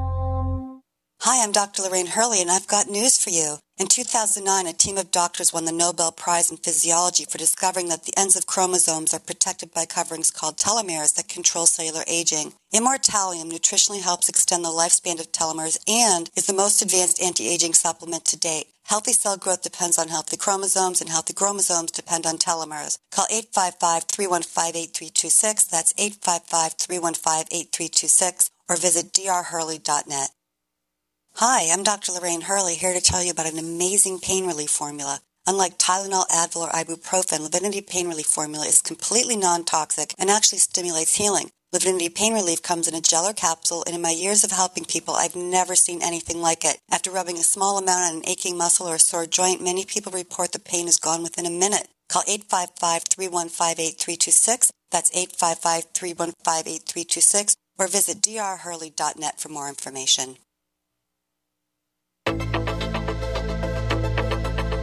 Hi, 1.26 1.42
I'm 1.42 1.54
Dr. 1.54 1.84
Lorraine 1.84 2.08
Hurley, 2.08 2.42
and 2.42 2.52
I've 2.52 2.68
got 2.68 2.90
news 2.90 3.18
for 3.18 3.30
you. 3.30 3.60
In 3.78 3.88
2009, 3.88 4.68
a 4.68 4.74
team 4.74 4.98
of 4.98 5.10
doctors 5.10 5.54
won 5.54 5.64
the 5.64 5.72
Nobel 5.72 6.12
Prize 6.12 6.52
in 6.52 6.58
Physiology 6.58 7.24
for 7.24 7.38
discovering 7.38 7.88
that 7.88 8.04
the 8.04 8.12
ends 8.18 8.36
of 8.36 8.46
chromosomes 8.46 9.14
are 9.14 9.22
protected 9.22 9.74
by 9.74 9.86
coverings 9.86 10.32
called 10.32 10.58
telomeres 10.58 11.16
that 11.16 11.30
control 11.30 11.66
cellular 11.66 12.04
aging. 12.08 12.52
Immortalium 12.76 13.50
nutritionally 13.50 14.02
helps 14.02 14.28
extend 14.28 14.66
the 14.66 14.68
lifespan 14.68 15.18
of 15.18 15.32
telomeres 15.32 15.80
and 15.88 16.30
is 16.36 16.46
the 16.46 16.52
most 16.52 16.82
advanced 16.82 17.22
anti-aging 17.22 17.74
supplement 17.74 18.26
to 18.26 18.38
date. 18.38 18.68
Healthy 18.84 19.14
cell 19.14 19.38
growth 19.38 19.62
depends 19.62 19.98
on 19.98 20.10
healthy 20.10 20.36
chromosomes, 20.36 21.00
and 21.00 21.10
healthy 21.10 21.32
chromosomes 21.32 21.92
depend 21.92 22.26
on 22.26 22.38
telomeres. 22.38 22.98
Call 23.14 23.28
855-315-8326. 23.32 25.70
That's 25.70 25.94
855-315-8326 25.94 28.50
or 28.68 28.76
visit 28.76 29.14
drhurley.net. 29.14 30.30
Hi, 31.38 31.70
I'm 31.74 31.82
Dr. 31.82 32.12
Lorraine 32.12 32.42
Hurley 32.42 32.76
here 32.76 32.94
to 32.94 33.02
tell 33.02 33.24
you 33.24 33.32
about 33.32 33.52
an 33.52 33.58
amazing 33.58 34.20
pain 34.20 34.46
relief 34.46 34.70
formula. 34.70 35.20
Unlike 35.48 35.80
Tylenol, 35.80 36.28
Advil, 36.28 36.62
or 36.62 36.70
ibuprofen, 36.70 37.40
Livinity 37.40 37.82
Pain 37.82 38.08
Relief 38.08 38.28
Formula 38.28 38.68
is 38.68 38.84
completely 38.84 39.36
non-toxic 39.36 40.14
and 40.20 40.30
actually 40.30 40.60
stimulates 40.60 41.18
healing. 41.18 41.50
Livinity 41.74 42.10
Pain 42.10 42.36
Relief 42.36 42.62
comes 42.62 42.88
in 42.88 42.94
a 42.94 43.02
gel 43.02 43.26
or 43.26 43.34
capsule, 43.34 43.84
and 43.88 43.96
in 43.96 44.02
my 44.02 44.12
years 44.12 44.44
of 44.44 44.52
helping 44.52 44.86
people, 44.86 45.16
I've 45.16 45.36
never 45.36 45.74
seen 45.74 46.04
anything 46.04 46.40
like 46.40 46.64
it. 46.64 46.78
After 46.92 47.10
rubbing 47.10 47.40
a 47.40 47.44
small 47.44 47.80
amount 47.80 48.12
on 48.12 48.18
an 48.18 48.30
aching 48.30 48.56
muscle 48.56 48.88
or 48.88 48.94
a 48.96 49.00
sore 49.00 49.26
joint, 49.26 49.60
many 49.60 49.86
people 49.86 50.12
report 50.12 50.52
the 50.52 50.60
pain 50.60 50.88
is 50.88 51.00
gone 51.00 51.24
within 51.24 51.48
a 51.48 51.50
minute. 51.50 51.88
Call 52.10 52.22
855-315-8326. 52.24 54.70
That's 54.92 55.10
855-315-8326 55.10 57.56
or 57.80 57.88
visit 57.88 58.22
drhurley.net 58.22 59.40
for 59.40 59.50
more 59.50 59.68
information. 59.68 60.38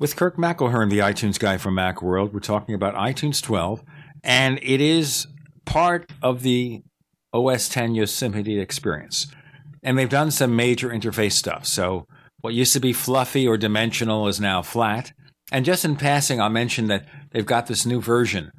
With 0.00 0.14
Kirk 0.14 0.36
McElhearn, 0.36 0.90
the 0.90 1.00
iTunes 1.00 1.40
guy 1.40 1.56
from 1.56 1.74
Macworld, 1.74 2.32
we're 2.32 2.38
talking 2.38 2.72
about 2.72 2.94
iTunes 2.94 3.42
12, 3.42 3.82
and 4.22 4.60
it 4.62 4.80
is 4.80 5.26
part 5.64 6.12
of 6.22 6.42
the 6.42 6.84
OS 7.32 7.68
10 7.68 7.96
Yosemite 7.96 8.60
experience. 8.60 9.26
And 9.82 9.98
they've 9.98 10.08
done 10.08 10.30
some 10.30 10.54
major 10.54 10.90
interface 10.90 11.32
stuff. 11.32 11.66
So 11.66 12.06
what 12.42 12.54
used 12.54 12.72
to 12.74 12.80
be 12.80 12.92
fluffy 12.92 13.48
or 13.48 13.56
dimensional 13.56 14.28
is 14.28 14.40
now 14.40 14.62
flat. 14.62 15.12
And 15.50 15.64
just 15.64 15.84
in 15.84 15.96
passing, 15.96 16.40
I'll 16.40 16.48
mention 16.48 16.86
that 16.86 17.04
they've 17.32 17.44
got 17.44 17.66
this 17.66 17.84
new 17.84 18.00
version 18.00 18.52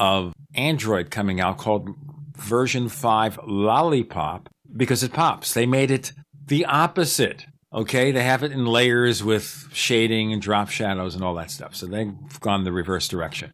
of 0.00 0.32
Android 0.54 1.12
coming 1.12 1.40
out 1.40 1.58
called 1.58 1.88
version 2.36 2.88
5 2.88 3.38
Lollipop 3.46 4.48
because 4.76 5.04
it 5.04 5.12
pops. 5.12 5.54
They 5.54 5.66
made 5.66 5.92
it 5.92 6.12
the 6.46 6.64
opposite 6.64 7.46
Okay, 7.72 8.10
they 8.10 8.24
have 8.24 8.42
it 8.42 8.50
in 8.50 8.66
layers 8.66 9.22
with 9.22 9.68
shading 9.72 10.32
and 10.32 10.42
drop 10.42 10.70
shadows 10.70 11.14
and 11.14 11.22
all 11.22 11.34
that 11.34 11.50
stuff. 11.52 11.76
So 11.76 11.86
they've 11.86 12.12
gone 12.40 12.64
the 12.64 12.72
reverse 12.72 13.06
direction. 13.06 13.52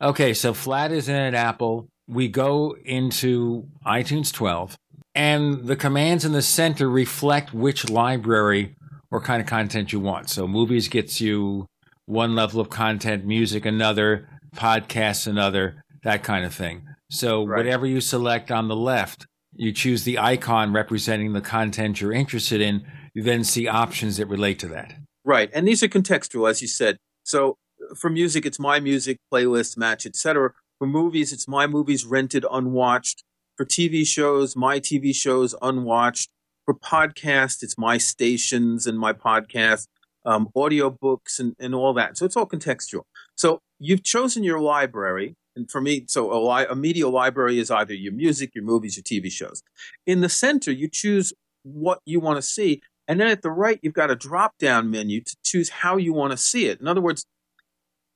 Okay, 0.00 0.32
so 0.32 0.54
flat 0.54 0.90
is 0.90 1.08
in 1.08 1.16
at 1.16 1.34
Apple. 1.34 1.88
We 2.06 2.28
go 2.28 2.76
into 2.84 3.66
iTunes 3.84 4.32
12, 4.32 4.78
and 5.14 5.66
the 5.66 5.76
commands 5.76 6.24
in 6.24 6.32
the 6.32 6.40
center 6.40 6.88
reflect 6.88 7.52
which 7.52 7.90
library 7.90 8.74
or 9.10 9.20
kind 9.20 9.42
of 9.42 9.46
content 9.46 9.92
you 9.92 10.00
want. 10.00 10.30
So 10.30 10.48
movies 10.48 10.88
gets 10.88 11.20
you 11.20 11.66
one 12.06 12.34
level 12.34 12.60
of 12.60 12.70
content, 12.70 13.26
music 13.26 13.66
another, 13.66 14.28
podcasts 14.56 15.26
another, 15.26 15.82
that 16.04 16.22
kind 16.22 16.46
of 16.46 16.54
thing. 16.54 16.82
So 17.10 17.44
Right. 17.44 17.58
whatever 17.58 17.86
you 17.86 18.00
select 18.00 18.50
on 18.50 18.68
the 18.68 18.76
left, 18.76 19.26
you 19.54 19.72
choose 19.72 20.04
the 20.04 20.18
icon 20.18 20.72
representing 20.72 21.32
the 21.32 21.40
content 21.42 22.00
you're 22.00 22.12
interested 22.12 22.60
in. 22.62 22.86
You 23.18 23.24
then 23.24 23.42
see 23.42 23.66
options 23.66 24.18
that 24.18 24.26
relate 24.26 24.60
to 24.60 24.68
that. 24.68 24.94
Right. 25.24 25.50
And 25.52 25.66
these 25.66 25.82
are 25.82 25.88
contextual, 25.88 26.48
as 26.48 26.62
you 26.62 26.68
said. 26.68 26.98
So 27.24 27.56
for 27.96 28.10
music, 28.10 28.46
it's 28.46 28.60
my 28.60 28.78
music, 28.78 29.18
playlist, 29.34 29.76
match, 29.76 30.06
etc. 30.06 30.52
For 30.78 30.86
movies, 30.86 31.32
it's 31.32 31.48
my 31.48 31.66
movies 31.66 32.04
rented, 32.04 32.46
unwatched. 32.48 33.24
For 33.56 33.66
TV 33.66 34.06
shows, 34.06 34.54
my 34.54 34.78
TV 34.78 35.12
shows, 35.12 35.52
unwatched. 35.60 36.28
For 36.64 36.74
podcasts, 36.74 37.64
it's 37.64 37.76
my 37.76 37.98
stations 37.98 38.86
and 38.86 38.96
my 38.96 39.12
podcast, 39.12 39.88
um, 40.24 40.48
audio 40.54 40.88
books 40.88 41.40
and, 41.40 41.56
and 41.58 41.74
all 41.74 41.92
that. 41.94 42.16
So 42.16 42.24
it's 42.24 42.36
all 42.36 42.46
contextual. 42.46 43.02
So 43.34 43.58
you've 43.80 44.04
chosen 44.04 44.44
your 44.44 44.60
library. 44.60 45.34
And 45.56 45.68
for 45.68 45.80
me, 45.80 46.04
so 46.06 46.32
a, 46.32 46.38
li- 46.38 46.66
a 46.70 46.76
media 46.76 47.08
library 47.08 47.58
is 47.58 47.68
either 47.68 47.94
your 47.94 48.12
music, 48.12 48.52
your 48.54 48.62
movies, 48.62 48.96
your 48.96 49.02
TV 49.02 49.28
shows. 49.28 49.60
In 50.06 50.20
the 50.20 50.28
center, 50.28 50.70
you 50.70 50.88
choose 50.88 51.32
what 51.64 51.98
you 52.04 52.20
want 52.20 52.36
to 52.36 52.42
see. 52.42 52.80
And 53.08 53.18
then 53.18 53.28
at 53.28 53.40
the 53.40 53.50
right, 53.50 53.80
you've 53.82 53.94
got 53.94 54.10
a 54.10 54.16
drop 54.16 54.58
down 54.58 54.90
menu 54.90 55.22
to 55.22 55.36
choose 55.42 55.70
how 55.70 55.96
you 55.96 56.12
want 56.12 56.32
to 56.32 56.36
see 56.36 56.66
it. 56.66 56.78
In 56.78 56.86
other 56.86 57.00
words, 57.00 57.24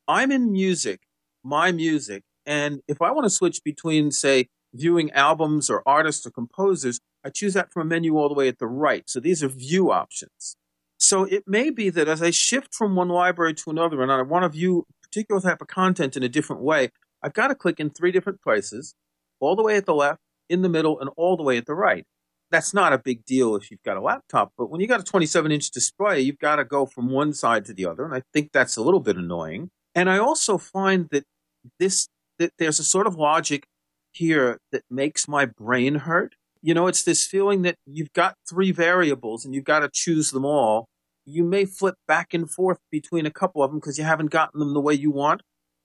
I'm 0.06 0.30
in 0.30 0.52
music, 0.52 1.00
my 1.42 1.72
music, 1.72 2.22
and 2.44 2.82
if 2.86 3.00
I 3.00 3.10
want 3.10 3.24
to 3.24 3.30
switch 3.30 3.64
between, 3.64 4.10
say, 4.10 4.48
viewing 4.74 5.10
albums 5.12 5.70
or 5.70 5.82
artists 5.86 6.26
or 6.26 6.30
composers, 6.30 7.00
I 7.24 7.30
choose 7.30 7.54
that 7.54 7.72
from 7.72 7.82
a 7.82 7.84
menu 7.86 8.18
all 8.18 8.28
the 8.28 8.34
way 8.34 8.48
at 8.48 8.58
the 8.58 8.66
right. 8.66 9.08
So 9.08 9.18
these 9.18 9.42
are 9.42 9.48
view 9.48 9.90
options. 9.90 10.56
So 10.98 11.24
it 11.24 11.44
may 11.46 11.70
be 11.70 11.88
that 11.90 12.08
as 12.08 12.22
I 12.22 12.30
shift 12.30 12.74
from 12.74 12.94
one 12.94 13.08
library 13.08 13.54
to 13.54 13.70
another 13.70 14.02
and 14.02 14.12
I 14.12 14.22
want 14.22 14.44
to 14.44 14.48
view 14.48 14.86
a 14.88 15.06
particular 15.06 15.40
type 15.40 15.62
of 15.62 15.68
content 15.68 16.16
in 16.16 16.22
a 16.22 16.28
different 16.28 16.62
way, 16.62 16.90
I've 17.22 17.32
got 17.32 17.48
to 17.48 17.54
click 17.54 17.80
in 17.80 17.90
three 17.90 18.12
different 18.12 18.42
places, 18.42 18.94
all 19.40 19.56
the 19.56 19.62
way 19.62 19.76
at 19.76 19.86
the 19.86 19.94
left, 19.94 20.20
in 20.48 20.62
the 20.62 20.68
middle, 20.68 21.00
and 21.00 21.10
all 21.16 21.36
the 21.36 21.42
way 21.42 21.56
at 21.56 21.66
the 21.66 21.74
right 21.74 22.04
that's 22.52 22.74
not 22.74 22.92
a 22.92 22.98
big 22.98 23.24
deal 23.24 23.56
if 23.56 23.70
you've 23.70 23.82
got 23.82 23.96
a 23.96 24.00
laptop. 24.00 24.52
But 24.56 24.70
when 24.70 24.80
you've 24.80 24.90
got 24.90 25.00
a 25.00 25.04
27 25.04 25.50
inch 25.50 25.70
display, 25.70 26.20
you've 26.20 26.38
got 26.38 26.56
to 26.56 26.64
go 26.64 26.84
from 26.86 27.10
one 27.10 27.32
side 27.32 27.64
to 27.64 27.74
the 27.74 27.86
other. 27.86 28.04
And 28.04 28.14
I 28.14 28.22
think 28.32 28.52
that's 28.52 28.76
a 28.76 28.82
little 28.82 29.00
bit 29.00 29.16
annoying. 29.16 29.70
And 29.94 30.10
I 30.10 30.18
also 30.18 30.58
find 30.58 31.08
that 31.10 31.24
this, 31.80 32.08
that 32.38 32.52
there's 32.58 32.78
a 32.78 32.84
sort 32.84 33.06
of 33.06 33.16
logic 33.16 33.64
here 34.12 34.58
that 34.70 34.82
makes 34.90 35.26
my 35.26 35.46
brain 35.46 35.96
hurt. 35.96 36.34
You 36.60 36.74
know, 36.74 36.86
it's 36.86 37.02
this 37.02 37.26
feeling 37.26 37.62
that 37.62 37.76
you've 37.86 38.12
got 38.12 38.36
three 38.48 38.70
variables 38.70 39.44
and 39.44 39.54
you've 39.54 39.64
got 39.64 39.80
to 39.80 39.90
choose 39.92 40.30
them 40.30 40.44
all. 40.44 40.86
You 41.24 41.44
may 41.44 41.64
flip 41.64 41.94
back 42.06 42.34
and 42.34 42.50
forth 42.50 42.78
between 42.90 43.26
a 43.26 43.30
couple 43.30 43.62
of 43.62 43.70
them 43.70 43.80
because 43.80 43.98
you 43.98 44.04
haven't 44.04 44.30
gotten 44.30 44.60
them 44.60 44.74
the 44.74 44.80
way 44.80 44.94
you 44.94 45.10
want. 45.10 45.40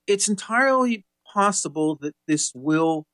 It's 0.05 0.27
entirely 0.27 1.05
possible 1.33 1.95
that 2.01 2.13
this 2.27 2.51
will 2.53 3.05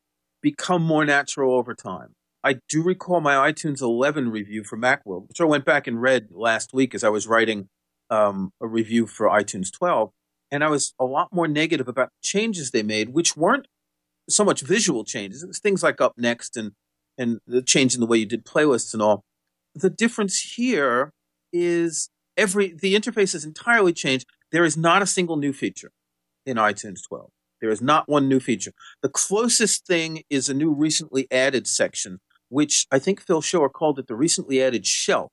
become 0.41 0.81
more 0.81 1.05
natural 1.05 1.53
over 1.53 1.75
time. 1.75 2.13
I 2.44 2.60
do 2.68 2.84
recall 2.84 3.22
my 3.22 3.52
iTunes 3.52 3.82
11 3.82 4.30
review 4.30 4.64
for 4.64 4.78
Macworld, 4.78 5.30
which 5.30 5.40
I 5.40 5.46
went 5.46 5.64
back 5.64 5.88
and 5.88 6.02
read 6.02 6.28
last 6.32 6.74
week 6.74 6.94
as 6.94 7.04
I 7.04 7.10
was 7.10 7.26
writing 7.26 7.70
um, 8.10 8.52
a 8.62 8.68
review 8.68 9.08
for 9.08 9.30
iTunes 9.30 9.72
12. 9.72 10.12
And 10.52 10.64
I 10.64 10.68
was 10.68 10.94
a 11.00 11.06
lot 11.06 11.30
more 11.32 11.48
negative 11.48 11.88
about 11.88 12.10
the 12.10 12.28
changes 12.28 12.72
they 12.72 12.84
made, 12.84 13.10
which 13.10 13.38
weren't 13.38 13.68
so 14.29 14.44
much 14.44 14.62
visual 14.62 15.06
changes. 15.06 15.42
It 15.42 15.48
was 15.48 15.60
things 15.60 15.82
like 15.82 16.01
Up 16.01 16.14
Next 16.18 16.58
and, 16.58 16.74
and 17.18 17.40
the 17.48 17.62
change 17.62 17.96
in 17.96 18.01
the 18.01 18.06
way 18.06 18.18
you 18.18 18.25
did 18.25 18.46
playlists 18.46 18.94
and 18.94 19.01
all. 19.01 19.24
The 19.74 19.90
difference 19.90 20.42
here 20.56 21.12
is 21.53 22.10
every, 22.36 22.74
the 22.74 22.94
interface 22.94 23.34
is 23.34 23.46
entirely 23.46 23.94
changed. 23.94 24.27
There 24.51 24.66
is 24.66 24.75
not 24.75 25.01
a 25.01 25.08
single 25.08 25.38
new 25.38 25.53
feature 25.53 25.92
in 26.46 26.58
iTunes 26.58 27.00
12. 27.08 27.29
There 27.62 27.72
is 27.72 27.82
not 27.82 28.10
one 28.10 28.27
new 28.27 28.42
feature. 28.42 28.74
The 29.01 29.10
closest 29.10 29.88
thing 29.88 30.24
is 30.29 30.50
a 30.50 30.53
new 30.53 30.74
recently 30.74 31.27
added 31.32 31.68
section 31.68 32.20
which 32.53 32.85
I 32.92 33.00
think 33.00 33.20
Phil 33.22 33.42
Schiller 33.42 33.70
called 33.70 34.00
it 34.00 34.07
the 34.07 34.16
recently 34.16 34.61
added 34.61 34.85
shelf 34.85 35.31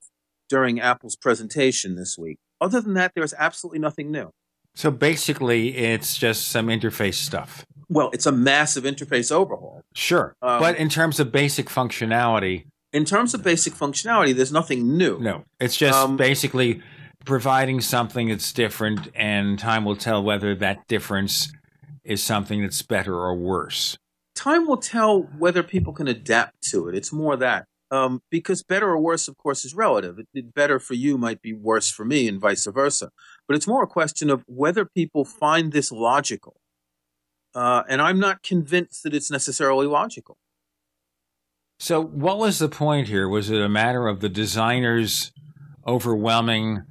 during 0.48 0.80
Apple's 0.80 1.16
presentation 1.16 1.94
this 1.94 2.16
week. 2.18 2.38
Other 2.61 2.80
than 2.80 2.94
that, 2.94 3.12
there's 3.14 3.35
absolutely 3.38 3.78
nothing 3.78 4.11
new. 4.11 4.30
So 4.74 4.90
basically, 4.90 5.76
it's 5.76 6.16
just 6.16 6.48
some 6.48 6.66
interface 6.68 7.14
stuff. 7.14 7.64
Well, 7.88 8.11
it's 8.12 8.26
a 8.26 8.33
massive 8.33 8.85
interface 8.85 9.30
overhaul. 9.33 9.83
Sure. 9.94 10.35
Um, 10.42 10.61
but 10.61 10.76
in 10.76 10.88
terms 10.88 11.18
of 11.20 11.30
basic 11.33 11.66
functionality, 11.68 12.64
In 12.92 13.04
terms 13.04 13.35
of 13.35 13.42
basic 13.44 13.74
functionality, 13.74 14.35
there's 14.35 14.52
nothing 14.52 14.96
new. 14.96 15.18
no. 15.20 15.44
It's 15.61 15.76
just 15.76 15.96
Um, 15.98 16.16
basically 16.16 16.83
providing 17.24 17.80
something 17.80 18.28
that's 18.28 18.52
different, 18.52 19.09
and 19.14 19.59
time 19.59 19.85
will 19.85 19.96
tell 19.96 20.22
whether 20.22 20.54
that 20.56 20.87
difference 20.88 21.52
is 22.04 22.22
something 22.22 22.62
that's 22.62 22.83
better 22.83 23.14
or 23.14 23.35
worse. 23.37 23.96
Time 24.40 24.66
will 24.66 24.79
tell 24.79 25.24
whether 25.37 25.62
people 25.62 25.92
can 25.92 26.09
adapt 26.09 26.62
to 26.70 26.88
it. 26.88 26.94
It's 26.94 27.12
more 27.12 27.37
that. 27.37 27.66
Um, 27.90 28.22
because 28.31 28.62
better 28.62 28.88
or 28.88 28.98
worse, 28.98 29.29
of 29.29 29.37
course, 29.37 29.66
is 29.66 29.74
relative. 29.74 30.18
It, 30.18 30.29
it- 30.33 30.55
better 30.55 30.79
for 30.79 30.94
you 30.94 31.18
might 31.18 31.42
be 31.42 31.53
worse 31.53 31.90
for 31.90 32.07
me, 32.07 32.26
and 32.26 32.40
vice 32.40 32.64
versa. 32.64 33.11
But 33.46 33.57
it's 33.57 33.66
more 33.66 33.83
a 33.83 33.87
question 33.87 34.31
of 34.31 34.42
whether 34.46 34.87
people 34.87 35.26
find 35.26 35.72
this 35.72 35.92
logical. 35.92 36.57
Uh, 37.55 37.83
and 37.87 38.00
I'm 38.00 38.18
not 38.18 38.42
convinced 38.42 39.03
that 39.03 39.12
it's 39.12 39.31
necessarily 39.31 39.87
logical. 39.87 40.38
So, 41.79 42.03
what 42.03 42.38
was 42.38 42.61
the 42.61 42.68
point 42.70 43.09
here? 43.09 43.29
Was 43.29 43.50
it 43.50 43.61
a 43.61 43.68
matter 43.68 44.09
of 44.09 44.20
the 44.20 44.31
designers 44.31 45.33
overwhelming 45.87 46.85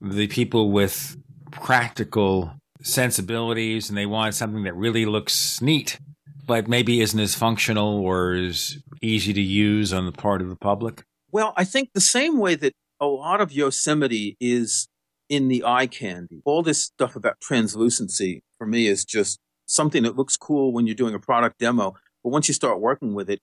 the 0.00 0.26
people 0.26 0.72
with 0.72 1.16
practical 1.52 2.54
sensibilities 2.82 3.88
and 3.88 3.96
they 3.96 4.06
wanted 4.06 4.32
something 4.32 4.64
that 4.64 4.74
really 4.74 5.06
looks 5.06 5.60
neat, 5.60 6.00
but 6.48 6.66
maybe 6.66 7.00
isn't 7.00 7.20
as 7.20 7.34
functional 7.34 8.00
or 8.00 8.32
as 8.32 8.78
easy 9.02 9.32
to 9.34 9.40
use 9.40 9.92
on 9.92 10.06
the 10.06 10.12
part 10.12 10.40
of 10.40 10.48
the 10.48 10.56
public? 10.56 11.04
Well, 11.30 11.52
I 11.56 11.64
think 11.64 11.90
the 11.92 12.00
same 12.00 12.38
way 12.38 12.54
that 12.56 12.72
a 12.98 13.06
lot 13.06 13.42
of 13.42 13.52
Yosemite 13.52 14.36
is 14.40 14.88
in 15.28 15.48
the 15.48 15.62
eye 15.62 15.86
candy, 15.86 16.40
all 16.46 16.62
this 16.62 16.82
stuff 16.82 17.14
about 17.14 17.38
translucency 17.40 18.42
for 18.56 18.66
me 18.66 18.86
is 18.86 19.04
just 19.04 19.38
something 19.66 20.02
that 20.04 20.16
looks 20.16 20.38
cool 20.38 20.72
when 20.72 20.86
you're 20.86 20.94
doing 20.94 21.14
a 21.14 21.20
product 21.20 21.58
demo. 21.58 21.94
But 22.24 22.30
once 22.30 22.48
you 22.48 22.54
start 22.54 22.80
working 22.80 23.12
with 23.12 23.28
it, 23.28 23.40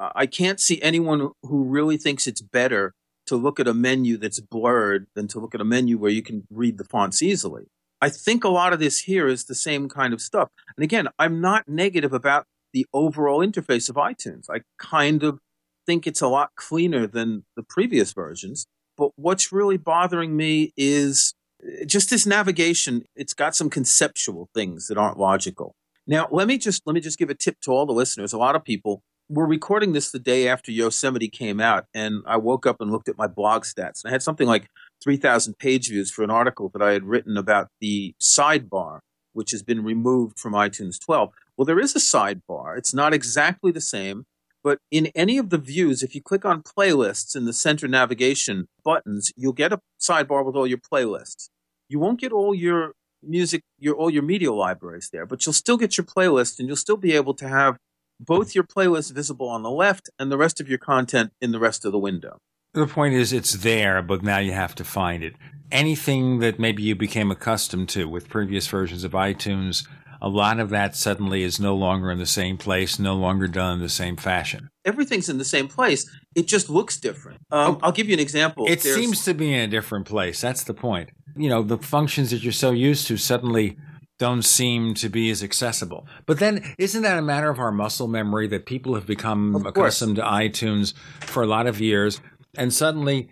uh, 0.00 0.10
I 0.14 0.24
can't 0.24 0.58
see 0.58 0.80
anyone 0.80 1.30
who 1.42 1.64
really 1.64 1.98
thinks 1.98 2.26
it's 2.26 2.40
better 2.40 2.94
to 3.26 3.36
look 3.36 3.60
at 3.60 3.68
a 3.68 3.74
menu 3.74 4.16
that's 4.16 4.40
blurred 4.40 5.06
than 5.14 5.28
to 5.28 5.38
look 5.38 5.54
at 5.54 5.60
a 5.60 5.66
menu 5.66 5.98
where 5.98 6.10
you 6.10 6.22
can 6.22 6.46
read 6.50 6.78
the 6.78 6.84
fonts 6.84 7.22
easily. 7.22 7.66
I 8.00 8.08
think 8.08 8.44
a 8.44 8.48
lot 8.48 8.72
of 8.72 8.78
this 8.78 9.00
here 9.00 9.26
is 9.26 9.44
the 9.44 9.54
same 9.54 9.88
kind 9.88 10.14
of 10.14 10.20
stuff. 10.20 10.48
And 10.76 10.84
again, 10.84 11.08
I'm 11.18 11.40
not 11.40 11.68
negative 11.68 12.12
about 12.12 12.46
the 12.72 12.86
overall 12.92 13.40
interface 13.40 13.88
of 13.88 13.96
iTunes. 13.96 14.46
I 14.50 14.60
kind 14.78 15.22
of 15.22 15.38
think 15.86 16.06
it's 16.06 16.20
a 16.20 16.28
lot 16.28 16.50
cleaner 16.54 17.06
than 17.06 17.44
the 17.56 17.62
previous 17.62 18.12
versions. 18.12 18.66
But 18.96 19.10
what's 19.16 19.52
really 19.52 19.78
bothering 19.78 20.36
me 20.36 20.72
is 20.76 21.34
uh, 21.62 21.84
just 21.86 22.10
this 22.10 22.26
navigation. 22.26 23.04
It's 23.16 23.34
got 23.34 23.56
some 23.56 23.70
conceptual 23.70 24.48
things 24.54 24.88
that 24.88 24.98
aren't 24.98 25.18
logical. 25.18 25.74
Now, 26.06 26.28
let 26.30 26.46
me 26.46 26.58
just 26.58 26.82
let 26.86 26.94
me 26.94 27.00
just 27.00 27.18
give 27.18 27.30
a 27.30 27.34
tip 27.34 27.60
to 27.62 27.70
all 27.70 27.86
the 27.86 27.92
listeners. 27.92 28.32
A 28.32 28.38
lot 28.38 28.56
of 28.56 28.64
people 28.64 29.02
we're 29.28 29.46
recording 29.46 29.92
this 29.92 30.10
the 30.10 30.18
day 30.18 30.48
after 30.48 30.72
Yosemite 30.72 31.28
came 31.28 31.60
out, 31.60 31.84
and 31.92 32.22
I 32.26 32.38
woke 32.38 32.66
up 32.66 32.80
and 32.80 32.90
looked 32.90 33.08
at 33.08 33.18
my 33.18 33.26
blog 33.26 33.64
stats, 33.64 34.02
and 34.02 34.06
I 34.06 34.10
had 34.10 34.22
something 34.22 34.46
like 34.46 34.68
3,000 35.02 35.58
page 35.58 35.88
views 35.88 36.10
for 36.10 36.22
an 36.22 36.30
article 36.30 36.68
that 36.70 36.82
I 36.82 36.92
had 36.92 37.04
written 37.04 37.36
about 37.36 37.68
the 37.80 38.14
sidebar, 38.20 39.00
which 39.32 39.50
has 39.52 39.62
been 39.62 39.84
removed 39.84 40.38
from 40.38 40.52
iTunes 40.52 41.00
12. 41.00 41.30
Well, 41.56 41.64
there 41.66 41.80
is 41.80 41.94
a 41.94 42.00
sidebar. 42.00 42.76
It's 42.76 42.94
not 42.94 43.14
exactly 43.14 43.70
the 43.70 43.80
same, 43.80 44.24
but 44.62 44.78
in 44.90 45.06
any 45.14 45.38
of 45.38 45.50
the 45.50 45.58
views, 45.58 46.02
if 46.02 46.14
you 46.14 46.22
click 46.22 46.44
on 46.44 46.62
playlists 46.62 47.36
in 47.36 47.44
the 47.44 47.52
center 47.52 47.88
navigation 47.88 48.68
buttons, 48.84 49.32
you'll 49.36 49.52
get 49.52 49.72
a 49.72 49.80
sidebar 50.00 50.44
with 50.44 50.56
all 50.56 50.66
your 50.66 50.78
playlists. 50.78 51.48
You 51.88 51.98
won't 51.98 52.20
get 52.20 52.32
all 52.32 52.54
your 52.54 52.92
music, 53.22 53.62
your 53.78 53.94
all 53.94 54.10
your 54.10 54.22
media 54.22 54.52
libraries 54.52 55.10
there, 55.12 55.26
but 55.26 55.44
you'll 55.46 55.52
still 55.52 55.76
get 55.76 55.96
your 55.96 56.04
playlist, 56.04 56.58
and 56.58 56.68
you'll 56.68 56.76
still 56.76 56.96
be 56.96 57.14
able 57.14 57.34
to 57.34 57.48
have 57.48 57.76
both 58.20 58.54
your 58.54 58.64
playlist 58.64 59.12
visible 59.12 59.48
on 59.48 59.62
the 59.62 59.70
left 59.70 60.10
and 60.18 60.30
the 60.30 60.36
rest 60.36 60.60
of 60.60 60.68
your 60.68 60.78
content 60.78 61.32
in 61.40 61.52
the 61.52 61.60
rest 61.60 61.84
of 61.84 61.92
the 61.92 61.98
window. 61.98 62.38
The 62.78 62.86
point 62.86 63.14
is, 63.14 63.32
it's 63.32 63.54
there, 63.54 64.02
but 64.02 64.22
now 64.22 64.38
you 64.38 64.52
have 64.52 64.74
to 64.76 64.84
find 64.84 65.24
it. 65.24 65.34
Anything 65.72 66.38
that 66.38 66.60
maybe 66.60 66.80
you 66.84 66.94
became 66.94 67.28
accustomed 67.32 67.88
to 67.90 68.08
with 68.08 68.28
previous 68.28 68.68
versions 68.68 69.02
of 69.02 69.12
iTunes, 69.12 69.84
a 70.22 70.28
lot 70.28 70.60
of 70.60 70.70
that 70.70 70.94
suddenly 70.94 71.42
is 71.42 71.58
no 71.58 71.74
longer 71.74 72.08
in 72.12 72.18
the 72.18 72.24
same 72.26 72.56
place, 72.56 73.00
no 73.00 73.16
longer 73.16 73.48
done 73.48 73.74
in 73.74 73.80
the 73.80 73.88
same 73.88 74.16
fashion. 74.16 74.68
Everything's 74.84 75.28
in 75.28 75.38
the 75.38 75.44
same 75.44 75.66
place. 75.66 76.08
It 76.36 76.46
just 76.46 76.70
looks 76.70 77.00
different. 77.00 77.40
Um, 77.50 77.80
I'll 77.82 77.90
give 77.90 78.06
you 78.06 78.14
an 78.14 78.20
example. 78.20 78.66
It 78.66 78.80
There's- 78.80 78.96
seems 78.96 79.24
to 79.24 79.34
be 79.34 79.52
in 79.52 79.60
a 79.60 79.66
different 79.66 80.06
place. 80.06 80.40
That's 80.40 80.62
the 80.62 80.74
point. 80.74 81.10
You 81.36 81.48
know, 81.48 81.62
the 81.64 81.78
functions 81.78 82.30
that 82.30 82.44
you're 82.44 82.52
so 82.52 82.70
used 82.70 83.08
to 83.08 83.16
suddenly 83.16 83.76
don't 84.20 84.42
seem 84.42 84.94
to 84.94 85.08
be 85.08 85.30
as 85.30 85.42
accessible. 85.42 86.06
But 86.26 86.38
then, 86.38 86.74
isn't 86.78 87.02
that 87.02 87.18
a 87.18 87.22
matter 87.22 87.50
of 87.50 87.58
our 87.58 87.72
muscle 87.72 88.06
memory 88.06 88.46
that 88.48 88.66
people 88.66 88.94
have 88.94 89.06
become 89.06 89.66
accustomed 89.66 90.14
to 90.16 90.22
iTunes 90.22 90.94
for 91.22 91.42
a 91.42 91.46
lot 91.46 91.66
of 91.66 91.80
years? 91.80 92.20
And 92.56 92.72
suddenly, 92.72 93.28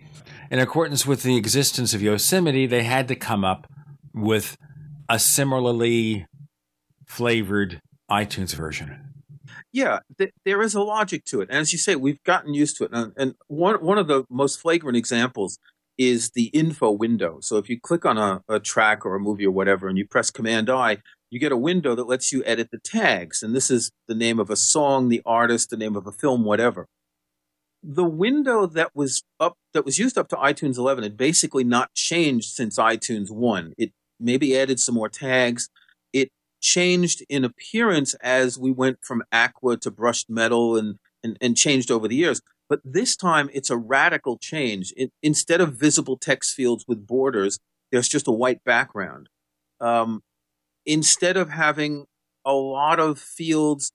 in 0.51 0.59
accordance 0.59 1.05
with 1.05 1.23
the 1.23 1.35
existence 1.35 1.93
of 1.93 2.01
Yosemite, 2.01 2.67
they 2.67 2.83
had 2.83 3.07
to 3.07 3.15
come 3.15 3.43
up 3.43 3.67
with 4.13 4.57
a 5.09 5.19
similarly 5.19 6.25
flavored 7.05 7.81
iTunes 8.09 8.55
version. 8.55 9.03
Yeah, 9.71 9.99
th- 10.17 10.31
there 10.45 10.61
is 10.61 10.75
a 10.75 10.81
logic 10.81 11.25
to 11.25 11.41
it. 11.41 11.49
And 11.49 11.59
as 11.59 11.71
you 11.71 11.77
say, 11.77 11.95
we've 11.95 12.23
gotten 12.23 12.53
used 12.53 12.77
to 12.77 12.85
it. 12.85 12.91
And, 12.93 13.13
and 13.17 13.35
one, 13.47 13.75
one 13.75 13.97
of 13.97 14.07
the 14.07 14.25
most 14.29 14.59
flagrant 14.59 14.97
examples 14.97 15.59
is 15.97 16.31
the 16.31 16.45
info 16.45 16.91
window. 16.91 17.39
So 17.41 17.57
if 17.57 17.69
you 17.69 17.79
click 17.79 18.05
on 18.05 18.17
a, 18.17 18.43
a 18.47 18.59
track 18.59 19.05
or 19.05 19.15
a 19.15 19.19
movie 19.19 19.45
or 19.45 19.51
whatever 19.51 19.87
and 19.87 19.97
you 19.97 20.05
press 20.07 20.29
Command 20.29 20.69
I, 20.69 20.97
you 21.29 21.39
get 21.39 21.51
a 21.51 21.57
window 21.57 21.95
that 21.95 22.07
lets 22.07 22.31
you 22.31 22.43
edit 22.45 22.69
the 22.71 22.79
tags. 22.79 23.43
And 23.43 23.55
this 23.55 23.69
is 23.69 23.91
the 24.07 24.15
name 24.15 24.39
of 24.39 24.49
a 24.49 24.55
song, 24.55 25.09
the 25.09 25.21
artist, 25.25 25.69
the 25.69 25.77
name 25.77 25.95
of 25.95 26.07
a 26.07 26.11
film, 26.11 26.43
whatever. 26.43 26.87
The 27.89 28.03
window 28.03 28.65
that 28.65 28.93
was 28.93 29.23
up, 29.39 29.57
that 29.73 29.85
was 29.85 29.97
used 29.97 30.17
up 30.17 30.27
to 30.29 30.35
iTunes 30.35 30.77
11 30.77 31.05
had 31.05 31.15
basically 31.15 31.63
not 31.63 31.93
changed 31.93 32.49
since 32.49 32.77
iTunes 32.77 33.31
1. 33.31 33.75
It 33.77 33.93
maybe 34.19 34.57
added 34.57 34.81
some 34.81 34.95
more 34.95 35.07
tags. 35.07 35.69
It 36.11 36.29
changed 36.59 37.23
in 37.29 37.45
appearance 37.45 38.13
as 38.15 38.59
we 38.59 38.71
went 38.71 38.97
from 39.03 39.23
aqua 39.31 39.77
to 39.77 39.89
brushed 39.89 40.29
metal 40.29 40.75
and, 40.75 40.97
and, 41.23 41.37
and 41.39 41.55
changed 41.55 41.89
over 41.89 42.09
the 42.09 42.15
years. 42.17 42.41
But 42.67 42.81
this 42.83 43.15
time 43.15 43.49
it's 43.53 43.69
a 43.69 43.77
radical 43.77 44.37
change. 44.37 44.93
It, 44.97 45.13
instead 45.23 45.61
of 45.61 45.79
visible 45.79 46.17
text 46.17 46.55
fields 46.55 46.83
with 46.89 47.07
borders, 47.07 47.57
there's 47.93 48.09
just 48.09 48.27
a 48.27 48.33
white 48.33 48.65
background. 48.65 49.29
Um, 49.79 50.23
instead 50.85 51.37
of 51.37 51.51
having 51.51 52.07
a 52.43 52.51
lot 52.51 52.99
of 52.99 53.17
fields 53.17 53.93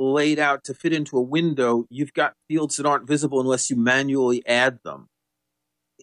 laid 0.00 0.38
out 0.38 0.64
to 0.64 0.74
fit 0.74 0.92
into 0.92 1.18
a 1.18 1.22
window, 1.22 1.84
you've 1.90 2.14
got 2.14 2.34
fields 2.48 2.76
that 2.76 2.86
aren't 2.86 3.06
visible 3.06 3.40
unless 3.40 3.70
you 3.70 3.76
manually 3.76 4.42
add 4.46 4.78
them. 4.82 5.08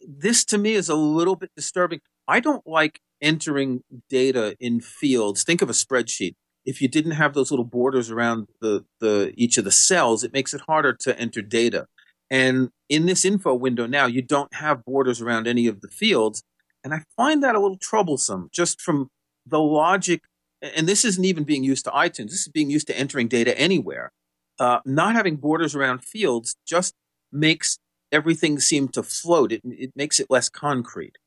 This 0.07 0.45
to 0.45 0.57
me 0.57 0.73
is 0.73 0.87
a 0.87 0.95
little 0.95 1.35
bit 1.35 1.49
disturbing. 1.55 2.01
I 2.27 2.39
don't 2.39 2.65
like 2.67 2.99
entering 3.21 3.83
data 4.09 4.55
in 4.59 4.79
fields. 4.79 5.43
Think 5.43 5.61
of 5.61 5.69
a 5.69 5.73
spreadsheet. 5.73 6.35
If 6.65 6.81
you 6.81 6.87
didn't 6.87 7.13
have 7.13 7.33
those 7.33 7.49
little 7.49 7.65
borders 7.65 8.11
around 8.11 8.49
the, 8.61 8.85
the 8.99 9.33
each 9.35 9.57
of 9.57 9.63
the 9.63 9.71
cells, 9.71 10.23
it 10.23 10.33
makes 10.33 10.53
it 10.53 10.61
harder 10.67 10.93
to 10.93 11.17
enter 11.19 11.41
data. 11.41 11.87
And 12.29 12.69
in 12.89 13.05
this 13.05 13.25
info 13.25 13.55
window 13.55 13.87
now, 13.87 14.05
you 14.05 14.21
don't 14.21 14.53
have 14.53 14.85
borders 14.85 15.21
around 15.21 15.47
any 15.47 15.65
of 15.65 15.81
the 15.81 15.87
fields. 15.87 16.43
And 16.83 16.93
I 16.93 17.03
find 17.15 17.41
that 17.41 17.55
a 17.55 17.59
little 17.59 17.77
troublesome 17.77 18.49
just 18.51 18.79
from 18.81 19.09
the 19.45 19.59
logic. 19.59 20.23
And 20.61 20.87
this 20.87 21.05
isn't 21.05 21.23
even 21.23 21.43
being 21.43 21.63
used 21.63 21.85
to 21.85 21.91
iTunes. 21.91 22.29
This 22.29 22.41
is 22.41 22.49
being 22.49 22.69
used 22.69 22.87
to 22.87 22.97
entering 22.97 23.27
data 23.27 23.57
anywhere. 23.57 24.11
Uh, 24.59 24.79
not 24.85 25.15
having 25.15 25.35
borders 25.35 25.75
around 25.75 26.03
fields 26.03 26.55
just 26.65 26.95
makes 27.31 27.77
everything 28.11 28.59
seem 28.59 28.87
to 28.89 29.03
float. 29.03 29.51
It, 29.51 29.61
it 29.63 29.91
makes 29.95 30.19
it 30.19 30.27
less 30.29 30.49
concrete. 30.49 31.17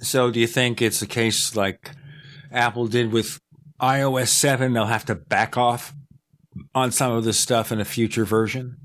So 0.00 0.30
do 0.30 0.38
you 0.38 0.46
think 0.46 0.82
it's 0.82 1.00
a 1.00 1.06
case 1.06 1.56
like 1.56 1.92
Apple 2.52 2.86
did 2.86 3.10
with 3.10 3.40
iOS 3.80 4.28
7? 4.28 4.72
They'll 4.72 4.86
have 4.86 5.06
to 5.06 5.14
back 5.14 5.56
off 5.56 5.94
on 6.74 6.90
some 6.90 7.12
of 7.12 7.24
this 7.24 7.38
stuff 7.38 7.72
in 7.72 7.80
a 7.80 7.84
future 7.84 8.24
version? 8.24 8.76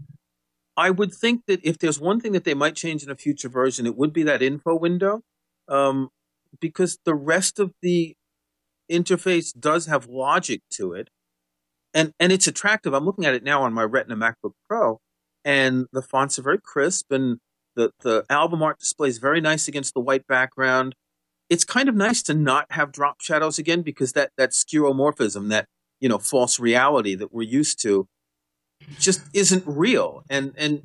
I 0.75 0.89
would 0.89 1.13
think 1.13 1.45
that 1.47 1.59
if 1.63 1.77
there's 1.77 1.99
one 1.99 2.19
thing 2.19 2.31
that 2.31 2.45
they 2.45 2.53
might 2.53 2.75
change 2.75 3.03
in 3.03 3.09
a 3.09 3.15
future 3.15 3.49
version, 3.49 3.85
it 3.85 3.95
would 3.95 4.11
be 4.11 4.23
that 4.23 4.41
info 4.41 4.75
window, 4.75 5.21
um, 5.67 6.09
because 6.59 6.97
the 7.05 7.13
rest 7.13 7.59
of 7.59 7.73
the 7.81 8.15
interface 8.91 9.57
does 9.57 9.85
have 9.87 10.07
logic 10.07 10.61
to 10.71 10.93
it, 10.93 11.09
and 11.93 12.13
and 12.19 12.31
it's 12.31 12.47
attractive. 12.47 12.93
I'm 12.93 13.05
looking 13.05 13.25
at 13.25 13.33
it 13.33 13.43
now 13.43 13.63
on 13.63 13.73
my 13.73 13.83
Retina 13.83 14.15
MacBook 14.15 14.53
Pro, 14.67 14.99
and 15.45 15.87
the 15.91 16.01
fonts 16.01 16.39
are 16.39 16.43
very 16.43 16.59
crisp, 16.63 17.11
and 17.11 17.39
the 17.75 17.91
the 18.01 18.25
album 18.29 18.63
art 18.63 18.79
displays 18.79 19.17
very 19.17 19.41
nice 19.41 19.67
against 19.67 19.93
the 19.93 19.99
white 19.99 20.27
background. 20.27 20.95
It's 21.49 21.65
kind 21.65 21.89
of 21.89 21.95
nice 21.95 22.23
to 22.23 22.33
not 22.33 22.65
have 22.71 22.91
drop 22.91 23.21
shadows 23.21 23.59
again 23.59 23.81
because 23.81 24.13
that 24.13 24.31
that 24.37 24.51
skeuomorphism, 24.51 25.49
that 25.49 25.67
you 25.99 26.09
know 26.09 26.17
false 26.17 26.59
reality 26.59 27.15
that 27.15 27.33
we're 27.33 27.43
used 27.43 27.81
to, 27.83 28.07
just 28.99 29.21
isn't 29.33 29.63
real. 29.65 30.23
And 30.29 30.53
and 30.57 30.83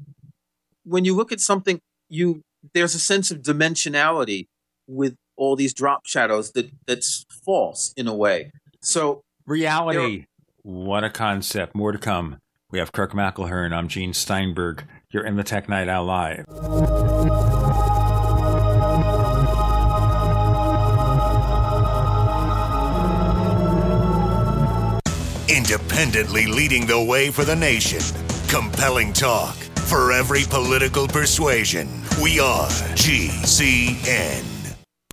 when 0.85 1.05
you 1.05 1.15
look 1.15 1.33
at 1.33 1.41
something, 1.41 1.81
you 2.09 2.43
there's 2.75 2.95
a 2.95 3.01
sense 3.01 3.31
of 3.31 3.39
dimensionality 3.39 4.47
with 4.87 5.15
all 5.39 5.57
these 5.57 5.73
drop 5.73 6.05
shadows 6.05 6.53
that 6.53 6.71
that's 6.87 7.25
false 7.45 7.95
in 7.97 8.07
a 8.07 8.15
way. 8.15 8.53
So 8.81 9.23
reality. 9.47 10.27
What 10.63 11.05
a 11.05 11.11
concept. 11.11 11.75
More 11.75 11.93
to 11.93 11.99
come. 11.99 12.41
We 12.71 12.79
have 12.79 12.93
Kirk 12.93 13.13
McElhearn. 13.13 13.73
I'm 13.73 13.89
Gene 13.89 14.13
Steinberg. 14.13 14.85
You're 15.11 15.25
in 15.25 15.37
the 15.37 15.45
Tech 15.45 15.69
Night 15.69 15.89
Owl 15.89 16.05
Live. 16.05 16.45
independently 25.49 26.47
leading 26.47 26.87
the 26.87 27.03
way 27.03 27.31
for 27.31 27.45
the 27.45 27.57
nation. 27.57 28.01
Compelling 28.49 29.13
talk 29.13 29.55
for 29.87 30.13
every 30.13 30.45
political 30.45 31.07
persuasion. 31.07 31.89
We 32.23 32.41
are 32.41 32.69
GCN. 32.95 34.58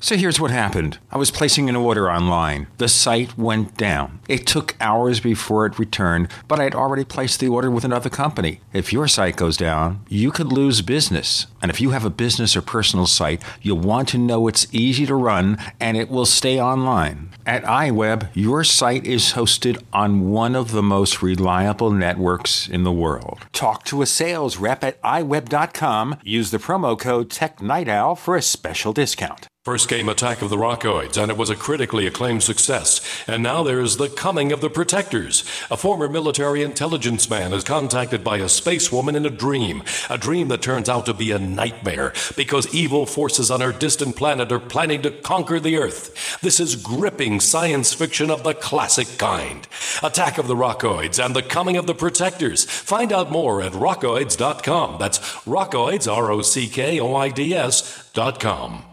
So 0.01 0.17
here's 0.17 0.41
what 0.41 0.51
happened. 0.51 0.99
I 1.09 1.17
was 1.17 1.31
placing 1.31 1.69
an 1.69 1.77
order 1.77 2.11
online. 2.11 2.67
The 2.77 2.89
site 2.89 3.37
went 3.37 3.77
down. 3.77 4.19
It 4.27 4.45
took 4.45 4.75
hours 4.81 5.21
before 5.21 5.65
it 5.65 5.79
returned, 5.79 6.27
but 6.49 6.59
I 6.59 6.63
had 6.63 6.75
already 6.75 7.05
placed 7.05 7.39
the 7.39 7.47
order 7.47 7.71
with 7.71 7.85
another 7.85 8.09
company. 8.09 8.59
If 8.73 8.91
your 8.91 9.07
site 9.07 9.37
goes 9.37 9.55
down, 9.55 10.05
you 10.09 10.31
could 10.31 10.51
lose 10.51 10.81
business. 10.81 11.47
And 11.65 11.71
if 11.71 11.81
you 11.81 11.89
have 11.89 12.05
a 12.05 12.11
business 12.11 12.55
or 12.55 12.61
personal 12.61 13.07
site, 13.07 13.41
you'll 13.63 13.79
want 13.79 14.07
to 14.09 14.19
know 14.19 14.47
it's 14.47 14.67
easy 14.71 15.07
to 15.07 15.15
run 15.15 15.57
and 15.79 15.97
it 15.97 16.09
will 16.09 16.27
stay 16.27 16.61
online. 16.61 17.29
At 17.43 17.63
iWeb, 17.63 18.29
your 18.35 18.63
site 18.63 19.03
is 19.03 19.33
hosted 19.33 19.81
on 19.91 20.29
one 20.29 20.55
of 20.55 20.73
the 20.73 20.83
most 20.83 21.23
reliable 21.23 21.89
networks 21.89 22.67
in 22.67 22.83
the 22.83 22.91
world. 22.91 23.39
Talk 23.51 23.83
to 23.85 24.03
a 24.03 24.05
sales 24.05 24.57
rep 24.57 24.83
at 24.83 25.01
iWeb.com. 25.01 26.19
Use 26.21 26.51
the 26.51 26.59
promo 26.59 26.99
code 26.99 27.31
TechNightOwl 27.31 28.19
for 28.19 28.35
a 28.35 28.43
special 28.43 28.93
discount. 28.93 29.47
First 29.65 29.89
came 29.89 30.09
Attack 30.09 30.43
of 30.43 30.51
the 30.51 30.57
Rockoids, 30.57 31.17
and 31.17 31.31
it 31.31 31.37
was 31.37 31.49
a 31.49 31.55
critically 31.55 32.05
acclaimed 32.05 32.43
success. 32.43 33.01
And 33.25 33.41
now 33.41 33.63
there 33.63 33.79
is 33.79 33.97
The 33.97 34.09
Coming 34.09 34.51
of 34.51 34.61
the 34.61 34.69
Protectors. 34.69 35.43
A 35.71 35.75
former 35.75 36.07
military 36.07 36.61
intelligence 36.61 37.27
man 37.27 37.51
is 37.51 37.63
contacted 37.63 38.23
by 38.23 38.37
a 38.37 38.47
space 38.47 38.91
woman 38.91 39.15
in 39.15 39.25
a 39.25 39.31
dream, 39.31 39.81
a 40.07 40.19
dream 40.19 40.49
that 40.49 40.61
turns 40.61 40.87
out 40.87 41.07
to 41.07 41.15
be 41.15 41.31
a 41.31 41.39
nightmare 41.55 42.13
because 42.35 42.73
evil 42.73 43.05
forces 43.05 43.49
on 43.49 43.61
her 43.61 43.71
distant 43.71 44.15
planet 44.15 44.51
are 44.51 44.59
planning 44.59 45.01
to 45.01 45.11
conquer 45.11 45.59
the 45.59 45.77
Earth. 45.77 46.39
This 46.41 46.59
is 46.59 46.75
gripping 46.75 47.39
science 47.39 47.93
fiction 47.93 48.29
of 48.29 48.43
the 48.43 48.53
classic 48.53 49.17
kind. 49.17 49.67
Attack 50.03 50.37
of 50.37 50.47
the 50.47 50.55
Rockoids 50.55 51.23
and 51.23 51.35
The 51.35 51.43
Coming 51.43 51.77
of 51.77 51.87
the 51.87 51.95
Protectors. 51.95 52.65
Find 52.65 53.11
out 53.11 53.31
more 53.31 53.61
at 53.61 53.73
rockoids.com. 53.73 54.97
That's 54.99 55.19
rockoids, 55.45 56.11
R 56.11 56.31
O 56.31 56.41
C 56.41 56.67
K 56.67 56.99
O 56.99 57.15
I 57.15 57.29
D 57.29 57.53
S.com. 57.53 58.83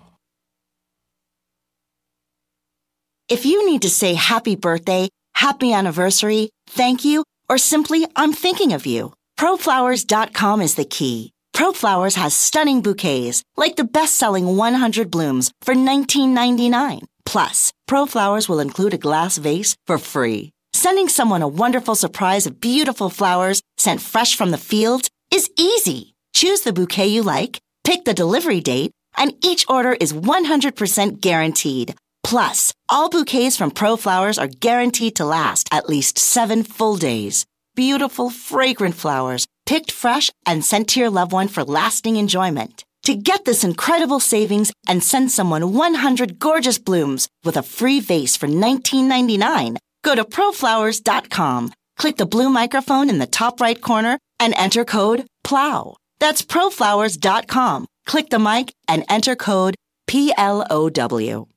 If 3.29 3.46
you 3.46 3.66
need 3.66 3.83
to 3.83 3.90
say 3.90 4.14
happy 4.14 4.57
birthday, 4.57 5.09
happy 5.35 5.72
anniversary, 5.72 6.51
thank 6.66 7.05
you, 7.05 7.25
or 7.48 7.57
simply 7.57 8.07
I'm 8.14 8.33
thinking 8.33 8.72
of 8.75 8.85
you, 8.85 9.14
proflowers.com 9.38 10.61
is 10.61 10.75
the 10.75 10.85
key. 10.85 11.32
ProFlowers 11.53 12.17
has 12.17 12.35
stunning 12.35 12.81
bouquets, 12.81 13.43
like 13.57 13.77
the 13.77 13.85
best-selling 13.85 14.57
100 14.57 15.11
blooms 15.11 15.53
for 15.61 15.75
$19.99. 15.75 17.03
Plus, 17.25 17.73
ProFlowers 17.88 18.49
will 18.49 18.61
include 18.61 18.95
a 18.95 18.99
glass 18.99 19.37
vase 19.38 19.77
for 19.87 19.99
free. 19.99 20.51
Sending 20.73 21.09
someone 21.09 21.43
a 21.43 21.49
wonderful 21.49 21.95
surprise 21.95 22.47
of 22.47 22.61
beautiful 22.61 23.11
flowers 23.11 23.62
sent 23.77 24.01
fresh 24.01 24.35
from 24.35 24.51
the 24.51 24.59
fields 24.59 25.11
is 25.31 25.51
easy. 25.57 26.15
Choose 26.33 26.62
the 26.62 26.73
bouquet 26.73 27.09
you 27.09 27.23
like, 27.23 27.59
pick 27.85 28.05
the 28.05 28.15
delivery 28.15 28.61
date, 28.61 28.91
and 29.17 29.35
each 29.45 29.67
order 29.69 29.93
is 29.93 30.12
100% 30.15 31.21
guaranteed. 31.21 31.95
Plus, 32.25 32.73
all 32.88 33.11
bouquets 33.11 33.57
from 33.57 33.71
ProFlowers 33.71 34.41
are 34.41 34.47
guaranteed 34.49 35.17
to 35.17 35.25
last 35.25 35.69
at 35.71 35.88
least 35.88 36.19
seven 36.19 36.62
full 36.62 36.97
days. 36.97 37.45
Beautiful, 37.75 38.31
fragrant 38.31 38.95
flowers, 38.95 39.47
picked 39.66 39.90
fresh 39.92 40.31
and 40.46 40.64
sent 40.64 40.88
to 40.88 41.01
your 41.01 41.11
loved 41.11 41.33
one 41.33 41.48
for 41.48 41.64
lasting 41.64 42.16
enjoyment. 42.16 42.85
To 43.05 43.14
get 43.14 43.44
this 43.44 43.64
incredible 43.64 44.20
savings 44.20 44.72
and 44.87 45.03
send 45.03 45.31
someone 45.31 45.72
100 45.75 46.38
gorgeous 46.38 46.79
blooms 46.79 47.29
with 47.44 47.57
a 47.57 47.62
free 47.62 48.01
vase 48.01 48.37
for 48.37 48.46
$19.99, 48.46 49.77
go 50.05 50.14
to 50.14 50.25
proflowers.com, 50.25 51.72
click 51.98 52.16
the 52.16 52.27
blue 52.27 52.48
microphone 52.48 53.11
in 53.11 53.18
the 53.18 53.27
top 53.27 53.61
right 53.61 53.81
corner, 53.81 54.18
and 54.38 54.55
enter 54.57 54.85
code 54.85 55.27
PLOW. 55.42 55.96
That's 56.20 56.42
proflowers.com. 56.42 57.87
Click 58.07 58.31
the 58.31 58.38
mic 58.38 58.72
and 58.88 59.05
enter 59.09 59.35
code 59.35 59.75
PLOW. 60.07 61.48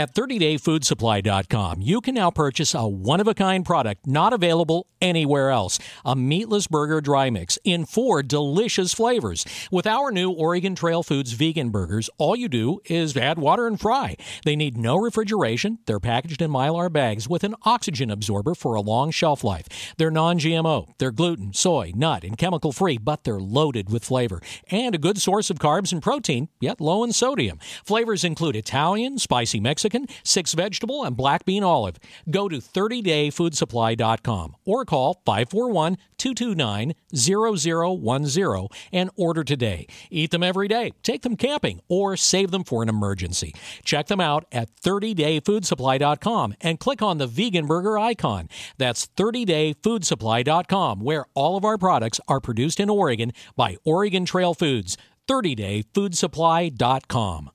At 0.00 0.14
30dayfoodsupply.com, 0.14 1.82
you 1.82 2.00
can 2.00 2.14
now 2.14 2.30
purchase 2.30 2.72
a 2.72 2.88
one 2.88 3.20
of 3.20 3.28
a 3.28 3.34
kind 3.34 3.66
product 3.66 4.06
not 4.06 4.32
available 4.32 4.86
anywhere 5.02 5.50
else 5.50 5.78
a 6.04 6.16
meatless 6.16 6.66
burger 6.66 7.00
dry 7.02 7.28
mix 7.28 7.58
in 7.64 7.84
four 7.84 8.22
delicious 8.22 8.94
flavors. 8.94 9.44
With 9.70 9.86
our 9.86 10.10
new 10.10 10.30
Oregon 10.30 10.74
Trail 10.74 11.02
Foods 11.02 11.32
vegan 11.32 11.68
burgers, 11.68 12.08
all 12.16 12.34
you 12.34 12.48
do 12.48 12.80
is 12.86 13.14
add 13.16 13.38
water 13.38 13.66
and 13.66 13.78
fry. 13.78 14.16
They 14.44 14.56
need 14.56 14.78
no 14.78 14.96
refrigeration. 14.96 15.78
They're 15.84 16.00
packaged 16.00 16.40
in 16.40 16.50
mylar 16.50 16.90
bags 16.90 17.28
with 17.28 17.44
an 17.44 17.54
oxygen 17.64 18.10
absorber 18.10 18.54
for 18.54 18.74
a 18.74 18.80
long 18.80 19.10
shelf 19.10 19.44
life. 19.44 19.66
They're 19.98 20.10
non 20.10 20.38
GMO. 20.38 20.88
They're 20.98 21.10
gluten, 21.10 21.52
soy, 21.52 21.92
nut, 21.94 22.24
and 22.24 22.38
chemical 22.38 22.72
free, 22.72 22.96
but 22.96 23.24
they're 23.24 23.38
loaded 23.38 23.90
with 23.90 24.04
flavor 24.04 24.40
and 24.70 24.94
a 24.94 24.98
good 24.98 25.18
source 25.18 25.50
of 25.50 25.58
carbs 25.58 25.92
and 25.92 26.02
protein, 26.02 26.48
yet 26.58 26.80
low 26.80 27.04
in 27.04 27.12
sodium. 27.12 27.58
Flavors 27.84 28.24
include 28.24 28.56
Italian, 28.56 29.18
spicy 29.18 29.60
Mexican, 29.60 29.89
six 30.22 30.54
vegetable, 30.54 31.04
and 31.04 31.16
black 31.16 31.44
bean 31.44 31.62
olive. 31.62 31.98
Go 32.30 32.48
to 32.48 32.58
30dayfoodsupply.com 32.58 34.56
or 34.64 34.84
call 34.84 35.22
541 35.24 35.96
229 36.18 36.94
0010 37.14 38.68
and 38.92 39.10
order 39.16 39.44
today. 39.44 39.86
Eat 40.10 40.30
them 40.30 40.42
every 40.42 40.68
day, 40.68 40.92
take 41.02 41.22
them 41.22 41.36
camping, 41.36 41.80
or 41.88 42.16
save 42.16 42.50
them 42.50 42.64
for 42.64 42.82
an 42.82 42.88
emergency. 42.88 43.54
Check 43.84 44.06
them 44.08 44.20
out 44.20 44.46
at 44.52 44.74
30dayfoodsupply.com 44.82 46.54
and 46.60 46.80
click 46.80 47.02
on 47.02 47.18
the 47.18 47.26
vegan 47.26 47.66
burger 47.66 47.98
icon. 47.98 48.48
That's 48.78 49.06
30dayfoodsupply.com, 49.06 51.00
where 51.00 51.26
all 51.34 51.56
of 51.56 51.64
our 51.64 51.78
products 51.78 52.20
are 52.28 52.40
produced 52.40 52.78
in 52.80 52.90
Oregon 52.90 53.32
by 53.56 53.76
Oregon 53.84 54.24
Trail 54.24 54.54
Foods. 54.54 54.96
30dayfoodsupply.com. 55.28 57.50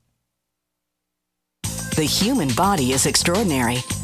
The 1.96 2.04
human 2.04 2.48
body 2.48 2.92
is 2.92 3.06
extraordinary. 3.06 3.78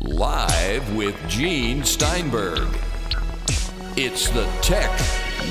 Live 0.00 0.96
with 0.96 1.16
Gene 1.28 1.84
Steinberg. 1.84 2.68
It's 3.96 4.28
the 4.30 4.44
Tech 4.62 4.90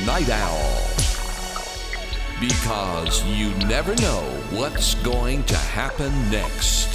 Night 0.05 0.29
Owl. 0.29 0.87
Because 2.39 3.23
you 3.25 3.49
never 3.67 3.95
know 3.95 4.21
what's 4.51 4.95
going 4.95 5.43
to 5.43 5.55
happen 5.55 6.11
next. 6.29 6.87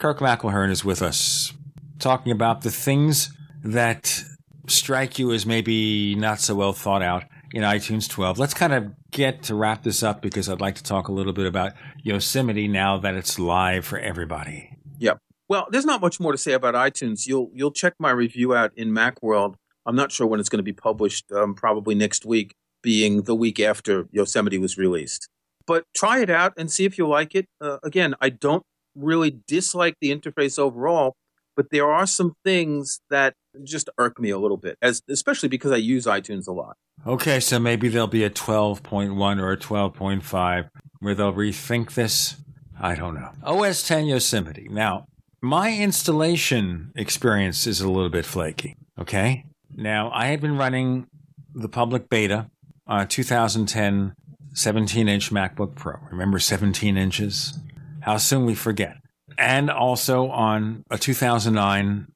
Kirk 0.00 0.18
McElhearn 0.18 0.70
is 0.70 0.84
with 0.84 1.02
us, 1.02 1.52
talking 1.98 2.30
about 2.30 2.60
the 2.62 2.70
things 2.70 3.30
that 3.64 4.22
strike 4.68 5.18
you 5.18 5.32
as 5.32 5.46
maybe 5.46 6.14
not 6.14 6.40
so 6.40 6.54
well 6.54 6.72
thought 6.72 7.02
out 7.02 7.24
in 7.56 7.62
iTunes 7.62 8.06
12. 8.06 8.38
Let's 8.38 8.52
kind 8.52 8.74
of 8.74 8.92
get 9.10 9.44
to 9.44 9.54
wrap 9.54 9.82
this 9.82 10.02
up 10.02 10.20
because 10.20 10.50
I'd 10.50 10.60
like 10.60 10.74
to 10.74 10.82
talk 10.82 11.08
a 11.08 11.12
little 11.12 11.32
bit 11.32 11.46
about 11.46 11.72
Yosemite 12.02 12.68
now 12.68 12.98
that 12.98 13.14
it's 13.14 13.38
live 13.38 13.86
for 13.86 13.98
everybody. 13.98 14.76
Yep. 14.98 15.18
Well, 15.48 15.66
there's 15.70 15.86
not 15.86 16.02
much 16.02 16.20
more 16.20 16.32
to 16.32 16.38
say 16.38 16.52
about 16.52 16.74
iTunes. 16.74 17.26
You'll 17.26 17.50
you'll 17.54 17.72
check 17.72 17.94
my 17.98 18.10
review 18.10 18.54
out 18.54 18.72
in 18.76 18.90
MacWorld. 18.90 19.54
I'm 19.86 19.96
not 19.96 20.12
sure 20.12 20.26
when 20.26 20.38
it's 20.38 20.50
going 20.50 20.58
to 20.58 20.64
be 20.64 20.74
published. 20.74 21.32
Um, 21.32 21.54
probably 21.54 21.94
next 21.94 22.26
week, 22.26 22.54
being 22.82 23.22
the 23.22 23.34
week 23.34 23.58
after 23.58 24.06
Yosemite 24.12 24.58
was 24.58 24.76
released. 24.76 25.26
But 25.66 25.84
try 25.96 26.20
it 26.20 26.28
out 26.28 26.52
and 26.58 26.70
see 26.70 26.84
if 26.84 26.98
you 26.98 27.08
like 27.08 27.34
it. 27.34 27.46
Uh, 27.58 27.78
again, 27.82 28.14
I 28.20 28.28
don't 28.28 28.64
really 28.94 29.40
dislike 29.48 29.94
the 30.02 30.14
interface 30.14 30.58
overall, 30.58 31.14
but 31.56 31.70
there 31.70 31.90
are 31.90 32.06
some 32.06 32.36
things 32.44 33.00
that 33.10 33.34
just 33.64 33.88
irk 33.98 34.20
me 34.20 34.30
a 34.30 34.38
little 34.38 34.56
bit, 34.56 34.76
as 34.82 35.02
especially 35.08 35.48
because 35.48 35.72
I 35.72 35.76
use 35.76 36.06
iTunes 36.06 36.46
a 36.46 36.52
lot. 36.52 36.76
Okay, 37.06 37.40
so 37.40 37.58
maybe 37.58 37.88
there'll 37.88 38.06
be 38.06 38.24
a 38.24 38.30
12.1 38.30 39.40
or 39.40 39.52
a 39.52 39.56
12.5 39.56 40.68
where 41.00 41.14
they'll 41.14 41.32
rethink 41.32 41.94
this. 41.94 42.36
I 42.78 42.94
don't 42.94 43.14
know. 43.14 43.30
OS 43.42 43.86
10 43.86 44.06
Yosemite. 44.06 44.68
Now, 44.70 45.06
my 45.40 45.72
installation 45.72 46.92
experience 46.94 47.66
is 47.66 47.80
a 47.80 47.88
little 47.88 48.10
bit 48.10 48.24
flaky. 48.24 48.76
Okay. 48.98 49.46
Now, 49.74 50.10
I 50.12 50.26
had 50.26 50.40
been 50.40 50.56
running 50.56 51.06
the 51.54 51.68
public 51.68 52.08
beta 52.08 52.50
uh, 52.88 52.92
on 52.92 53.00
a 53.02 53.06
2010 53.06 54.14
17 54.52 55.08
inch 55.08 55.30
MacBook 55.30 55.74
Pro. 55.74 55.96
Remember 56.10 56.38
17 56.38 56.96
inches? 56.96 57.58
How 58.00 58.16
soon 58.16 58.46
we 58.46 58.54
forget. 58.54 58.96
And 59.38 59.70
also 59.70 60.28
on 60.30 60.84
a 60.90 60.98
2009 60.98 62.06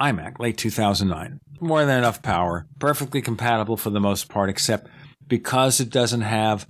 iMac, 0.00 0.38
late 0.38 0.56
2009. 0.56 1.40
More 1.60 1.84
than 1.84 1.98
enough 1.98 2.22
power, 2.22 2.66
perfectly 2.78 3.20
compatible 3.20 3.76
for 3.76 3.90
the 3.90 4.00
most 4.00 4.28
part, 4.28 4.48
except 4.48 4.88
because 5.26 5.78
it 5.78 5.90
doesn't 5.90 6.22
have 6.22 6.66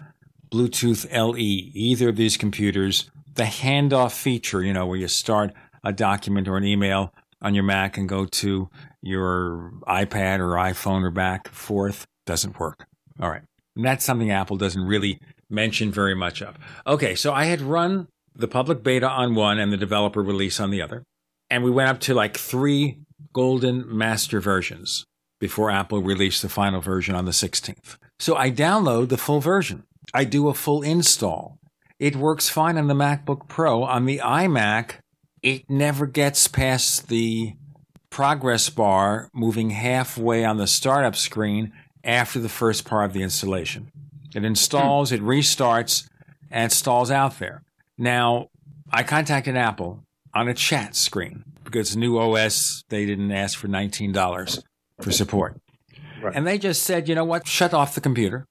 Bluetooth 0.50 1.06
LE, 1.12 1.36
either 1.38 2.08
of 2.08 2.16
these 2.16 2.36
computers, 2.36 3.08
the 3.34 3.44
handoff 3.44 4.12
feature, 4.12 4.62
you 4.62 4.72
know, 4.72 4.86
where 4.86 4.98
you 4.98 5.06
start 5.06 5.52
a 5.84 5.92
document 5.92 6.48
or 6.48 6.56
an 6.56 6.64
email 6.64 7.14
on 7.40 7.54
your 7.54 7.64
Mac 7.64 7.96
and 7.96 8.08
go 8.08 8.26
to 8.26 8.68
your 9.00 9.72
iPad 9.86 10.40
or 10.40 10.54
iPhone 10.56 11.04
or 11.04 11.10
back 11.10 11.48
forth, 11.48 12.06
doesn't 12.26 12.58
work. 12.58 12.86
All 13.20 13.30
right. 13.30 13.42
And 13.76 13.84
that's 13.84 14.04
something 14.04 14.30
Apple 14.30 14.56
doesn't 14.56 14.84
really 14.84 15.20
mention 15.48 15.90
very 15.90 16.14
much 16.14 16.42
of. 16.42 16.58
Okay, 16.86 17.14
so 17.14 17.32
I 17.32 17.44
had 17.44 17.60
run 17.60 18.08
the 18.34 18.48
public 18.48 18.82
beta 18.82 19.08
on 19.08 19.34
one 19.34 19.58
and 19.58 19.72
the 19.72 19.76
developer 19.76 20.22
release 20.22 20.60
on 20.60 20.70
the 20.70 20.82
other. 20.82 21.04
And 21.48 21.64
we 21.64 21.70
went 21.70 21.90
up 21.90 22.00
to 22.00 22.14
like 22.14 22.36
three 22.36 23.00
golden 23.32 23.84
master 23.96 24.40
versions 24.40 25.04
before 25.38 25.70
Apple 25.70 26.02
released 26.02 26.42
the 26.42 26.48
final 26.48 26.80
version 26.80 27.14
on 27.14 27.24
the 27.24 27.30
16th. 27.30 27.96
So 28.18 28.36
I 28.36 28.50
download 28.50 29.08
the 29.08 29.16
full 29.16 29.40
version. 29.40 29.84
I 30.12 30.24
do 30.24 30.48
a 30.48 30.54
full 30.54 30.82
install. 30.82 31.58
It 31.98 32.16
works 32.16 32.48
fine 32.48 32.78
on 32.78 32.88
the 32.88 32.94
MacBook 32.94 33.48
Pro. 33.48 33.82
On 33.82 34.06
the 34.06 34.18
iMac, 34.18 34.94
it 35.42 35.68
never 35.68 36.06
gets 36.06 36.48
past 36.48 37.08
the 37.08 37.54
progress 38.10 38.68
bar 38.68 39.30
moving 39.32 39.70
halfway 39.70 40.44
on 40.44 40.56
the 40.56 40.66
startup 40.66 41.16
screen 41.16 41.72
after 42.04 42.38
the 42.38 42.48
first 42.48 42.84
part 42.84 43.06
of 43.06 43.12
the 43.12 43.22
installation. 43.22 43.90
It 44.34 44.44
installs, 44.44 45.12
it 45.12 45.22
restarts, 45.22 46.08
and 46.50 46.70
it 46.70 46.74
stalls 46.74 47.10
out 47.10 47.38
there. 47.38 47.62
Now, 48.00 48.48
I 48.90 49.02
contacted 49.02 49.58
Apple 49.58 50.02
on 50.32 50.48
a 50.48 50.54
chat 50.54 50.96
screen 50.96 51.44
because 51.64 51.94
new 51.94 52.18
OS, 52.18 52.82
they 52.88 53.04
didn't 53.04 53.30
ask 53.30 53.58
for 53.58 53.68
$19 53.68 54.62
for 55.02 55.12
support. 55.12 55.60
Right. 56.22 56.34
And 56.34 56.46
they 56.46 56.56
just 56.56 56.82
said, 56.82 57.10
you 57.10 57.14
know 57.14 57.26
what, 57.26 57.46
shut 57.46 57.74
off 57.74 57.94
the 57.94 58.00
computer, 58.00 58.46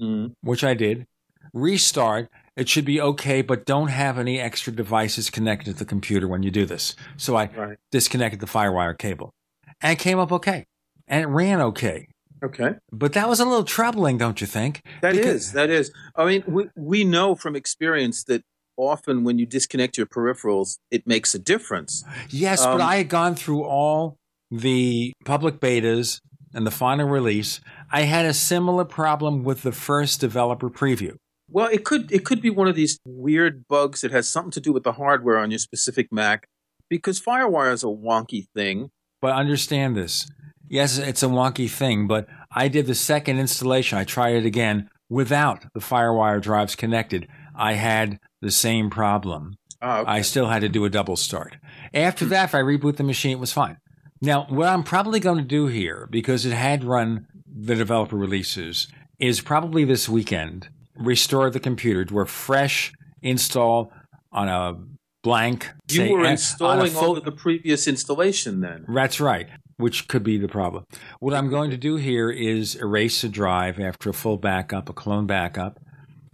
mm-hmm. 0.00 0.32
which 0.42 0.62
I 0.62 0.74
did, 0.74 1.06
restart. 1.52 2.28
It 2.56 2.68
should 2.68 2.84
be 2.84 3.00
okay, 3.00 3.42
but 3.42 3.66
don't 3.66 3.88
have 3.88 4.16
any 4.16 4.38
extra 4.38 4.72
devices 4.72 5.28
connected 5.28 5.72
to 5.72 5.78
the 5.78 5.84
computer 5.84 6.28
when 6.28 6.44
you 6.44 6.52
do 6.52 6.64
this. 6.64 6.94
So 7.16 7.34
I 7.34 7.46
right. 7.46 7.76
disconnected 7.90 8.38
the 8.38 8.46
Firewire 8.46 8.96
cable 8.96 9.34
and 9.80 9.92
it 9.92 9.98
came 9.98 10.20
up 10.20 10.30
okay. 10.30 10.66
And 11.08 11.24
it 11.24 11.26
ran 11.26 11.60
okay. 11.60 12.06
Okay. 12.44 12.74
But 12.92 13.14
that 13.14 13.28
was 13.28 13.40
a 13.40 13.44
little 13.44 13.64
troubling, 13.64 14.18
don't 14.18 14.40
you 14.40 14.46
think? 14.46 14.82
That 15.02 15.14
because- 15.14 15.46
is. 15.46 15.52
That 15.52 15.68
is. 15.70 15.90
I 16.14 16.26
mean, 16.26 16.44
we, 16.46 16.68
we 16.76 17.02
know 17.02 17.34
from 17.34 17.56
experience 17.56 18.22
that 18.24 18.44
often 18.76 19.24
when 19.24 19.38
you 19.38 19.46
disconnect 19.46 19.96
your 19.96 20.06
peripherals, 20.06 20.78
it 20.90 21.06
makes 21.06 21.34
a 21.34 21.38
difference. 21.38 22.04
Yes, 22.30 22.62
um, 22.62 22.78
but 22.78 22.84
I 22.84 22.96
had 22.96 23.08
gone 23.08 23.34
through 23.34 23.64
all 23.64 24.16
the 24.50 25.12
public 25.24 25.60
betas 25.60 26.20
and 26.52 26.66
the 26.66 26.70
final 26.70 27.08
release. 27.08 27.60
I 27.90 28.02
had 28.02 28.24
a 28.24 28.34
similar 28.34 28.84
problem 28.84 29.44
with 29.44 29.62
the 29.62 29.72
first 29.72 30.20
developer 30.20 30.70
preview. 30.70 31.16
Well, 31.50 31.68
it 31.70 31.84
could 31.84 32.10
it 32.10 32.24
could 32.24 32.40
be 32.40 32.50
one 32.50 32.68
of 32.68 32.74
these 32.74 32.98
weird 33.06 33.64
bugs 33.68 34.00
that 34.00 34.10
has 34.10 34.28
something 34.28 34.52
to 34.52 34.60
do 34.60 34.72
with 34.72 34.82
the 34.82 34.92
hardware 34.92 35.38
on 35.38 35.50
your 35.50 35.58
specific 35.58 36.08
Mac, 36.10 36.46
because 36.88 37.20
FireWire 37.20 37.72
is 37.72 37.84
a 37.84 37.88
wonky 37.88 38.46
thing. 38.54 38.90
But 39.20 39.34
understand 39.34 39.96
this. 39.96 40.28
Yes, 40.68 40.98
it's 40.98 41.22
a 41.22 41.26
wonky 41.26 41.70
thing, 41.70 42.06
but 42.06 42.26
I 42.50 42.68
did 42.68 42.86
the 42.86 42.94
second 42.94 43.38
installation. 43.38 43.98
I 43.98 44.04
tried 44.04 44.36
it 44.36 44.46
again 44.46 44.88
without 45.10 45.66
the 45.74 45.80
FireWire 45.80 46.40
drives 46.40 46.74
connected. 46.74 47.28
I 47.54 47.74
had 47.74 48.18
the 48.44 48.50
same 48.50 48.90
problem. 48.90 49.56
Oh, 49.82 50.00
okay. 50.00 50.10
I 50.10 50.20
still 50.20 50.46
had 50.46 50.60
to 50.60 50.68
do 50.68 50.84
a 50.84 50.90
double 50.90 51.16
start. 51.16 51.56
After 51.92 52.24
that, 52.26 52.44
if 52.44 52.54
I 52.54 52.58
reboot 52.58 52.96
the 52.96 53.02
machine, 53.02 53.32
it 53.32 53.40
was 53.40 53.52
fine. 53.52 53.78
Now, 54.20 54.46
what 54.48 54.68
I'm 54.68 54.84
probably 54.84 55.18
going 55.18 55.38
to 55.38 55.44
do 55.44 55.66
here, 55.66 56.06
because 56.10 56.46
it 56.46 56.52
had 56.52 56.84
run 56.84 57.26
the 57.46 57.74
developer 57.74 58.16
releases, 58.16 58.86
is 59.18 59.40
probably 59.40 59.84
this 59.84 60.08
weekend 60.08 60.68
restore 60.96 61.50
the 61.50 61.60
computer 61.60 62.04
to 62.04 62.20
a 62.20 62.26
fresh 62.26 62.92
install 63.22 63.92
on 64.30 64.48
a 64.48 64.74
blank. 65.22 65.70
You 65.90 65.96
say, 65.96 66.10
were 66.10 66.24
installing 66.24 66.94
over 66.96 67.20
the 67.20 67.32
previous 67.32 67.88
installation 67.88 68.60
then. 68.60 68.84
that's 68.88 69.20
right, 69.20 69.48
which 69.78 70.06
could 70.08 70.22
be 70.22 70.38
the 70.38 70.48
problem. 70.48 70.84
What 71.18 71.34
I'm 71.34 71.50
going 71.50 71.70
to 71.70 71.76
do 71.76 71.96
here 71.96 72.30
is 72.30 72.76
erase 72.76 73.22
the 73.22 73.28
drive 73.28 73.80
after 73.80 74.10
a 74.10 74.14
full 74.14 74.36
backup, 74.36 74.88
a 74.88 74.92
clone 74.92 75.26
backup. 75.26 75.80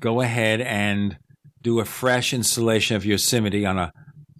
Go 0.00 0.20
ahead 0.20 0.60
and 0.60 1.16
do 1.62 1.80
a 1.80 1.84
fresh 1.84 2.32
installation 2.32 2.96
of 2.96 3.04
Yosemite 3.04 3.66
on 3.66 3.78
a 3.78 3.92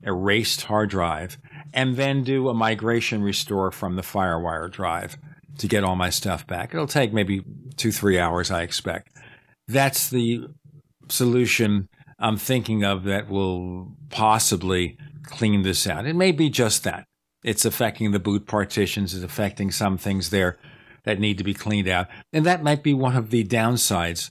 erased 0.03 0.63
hard 0.63 0.91
drive, 0.91 1.39
and 1.75 1.97
then 1.97 2.25
do 2.25 2.49
a 2.49 2.55
migration 2.55 3.23
restore 3.23 3.71
from 3.71 3.97
the 3.97 4.03
FireWire 4.03 4.71
drive 4.71 5.17
to 5.59 5.69
get 5.69 5.85
all 5.85 5.97
my 5.97 6.11
stuff 6.11 6.47
back. 6.47 6.73
It'll 6.73 6.87
take 6.87 7.13
maybe 7.13 7.43
two, 7.77 7.93
three 7.93 8.19
hours, 8.19 8.51
I 8.51 8.63
expect. 8.63 9.11
That's 9.69 10.09
the 10.09 10.47
solution 11.09 11.89
I'm 12.19 12.37
thinking 12.37 12.85
of 12.85 13.05
that 13.05 13.29
will 13.29 13.97
possibly 14.09 14.97
clean 15.25 15.63
this 15.63 15.87
out. 15.87 16.07
It 16.07 16.17
may 16.17 16.33
be 16.33 16.51
just 16.51 16.85
that. 16.85 17.05
It's 17.43 17.65
affecting 17.65 18.11
the 18.13 18.19
boot 18.19 18.47
partitions, 18.47 19.15
it's 19.15 19.25
affecting 19.25 19.71
some 19.71 19.97
things 19.97 20.31
there 20.31 20.59
that 21.05 21.19
need 21.19 21.39
to 21.39 21.45
be 21.45 21.55
cleaned 21.55 21.89
out. 21.89 22.09
And 22.33 22.45
that 22.45 22.63
might 22.63 22.83
be 22.83 22.93
one 22.93 23.17
of 23.17 23.31
the 23.31 23.45
downsides 23.45 24.31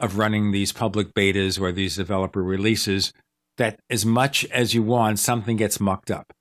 of 0.00 0.18
running 0.18 0.52
these 0.52 0.72
public 0.72 1.14
betas 1.14 1.60
or 1.60 1.72
these 1.72 1.96
developer 1.96 2.42
releases 2.42 3.12
that 3.58 3.78
as 3.90 4.06
much 4.06 4.44
as 4.46 4.74
you 4.74 4.82
want, 4.82 5.18
something 5.18 5.56
gets 5.56 5.80
mucked 5.80 6.10
up. 6.10 6.32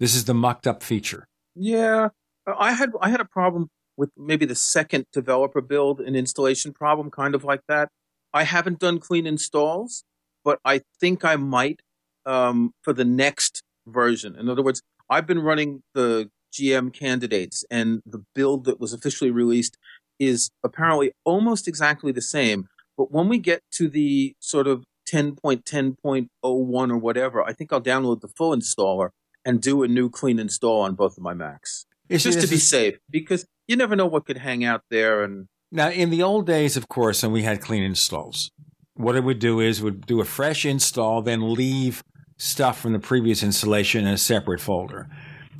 This 0.00 0.14
is 0.14 0.26
the 0.26 0.34
mucked 0.34 0.66
up 0.66 0.82
feature. 0.82 1.26
Yeah, 1.54 2.10
I 2.46 2.72
had 2.72 2.92
I 3.00 3.10
had 3.10 3.20
a 3.20 3.24
problem 3.24 3.68
with 3.96 4.10
maybe 4.16 4.46
the 4.46 4.54
second 4.54 5.06
developer 5.12 5.60
build, 5.60 6.00
an 6.00 6.14
installation 6.14 6.72
problem, 6.72 7.10
kind 7.10 7.34
of 7.34 7.42
like 7.42 7.62
that. 7.68 7.88
I 8.32 8.44
haven't 8.44 8.78
done 8.78 9.00
clean 9.00 9.26
installs, 9.26 10.04
but 10.44 10.60
I 10.64 10.82
think 11.00 11.24
I 11.24 11.36
might 11.36 11.80
um, 12.24 12.72
for 12.82 12.92
the 12.92 13.04
next 13.04 13.62
version. 13.86 14.36
In 14.36 14.48
other 14.48 14.62
words, 14.62 14.82
I've 15.10 15.26
been 15.26 15.40
running 15.40 15.82
the 15.94 16.30
GM 16.52 16.92
candidates, 16.92 17.64
and 17.70 18.02
the 18.06 18.24
build 18.34 18.64
that 18.64 18.78
was 18.78 18.92
officially 18.92 19.30
released 19.30 19.76
is 20.18 20.50
apparently 20.62 21.12
almost 21.24 21.66
exactly 21.66 22.12
the 22.12 22.22
same. 22.22 22.68
But 22.98 23.12
when 23.12 23.28
we 23.28 23.38
get 23.38 23.62
to 23.74 23.88
the 23.88 24.34
sort 24.40 24.66
of 24.66 24.84
10.10.01 25.08 26.28
or 26.42 26.98
whatever, 26.98 27.42
I 27.42 27.52
think 27.52 27.72
I'll 27.72 27.80
download 27.80 28.20
the 28.20 28.28
full 28.28 28.54
installer 28.54 29.10
and 29.44 29.62
do 29.62 29.84
a 29.84 29.88
new 29.88 30.10
clean 30.10 30.38
install 30.38 30.82
on 30.82 30.96
both 30.96 31.16
of 31.16 31.22
my 31.22 31.32
Macs. 31.32 31.86
It's 32.08 32.24
just 32.24 32.38
to 32.40 32.44
is- 32.44 32.50
be 32.50 32.56
safe, 32.56 32.98
because 33.08 33.46
you 33.68 33.76
never 33.76 33.94
know 33.94 34.06
what 34.06 34.26
could 34.26 34.38
hang 34.38 34.64
out 34.64 34.82
there. 34.90 35.22
And 35.22 35.46
Now, 35.70 35.90
in 35.90 36.10
the 36.10 36.22
old 36.22 36.46
days, 36.46 36.76
of 36.76 36.88
course, 36.88 37.22
when 37.22 37.32
we 37.32 37.42
had 37.42 37.60
clean 37.60 37.82
installs, 37.82 38.50
what 38.94 39.14
it 39.14 39.22
would 39.22 39.38
do 39.38 39.60
is 39.60 39.80
would 39.80 40.04
do 40.06 40.20
a 40.20 40.24
fresh 40.24 40.66
install, 40.66 41.22
then 41.22 41.54
leave 41.54 42.02
stuff 42.36 42.80
from 42.80 42.92
the 42.92 42.98
previous 42.98 43.42
installation 43.42 44.06
in 44.06 44.14
a 44.14 44.18
separate 44.18 44.60
folder. 44.60 45.08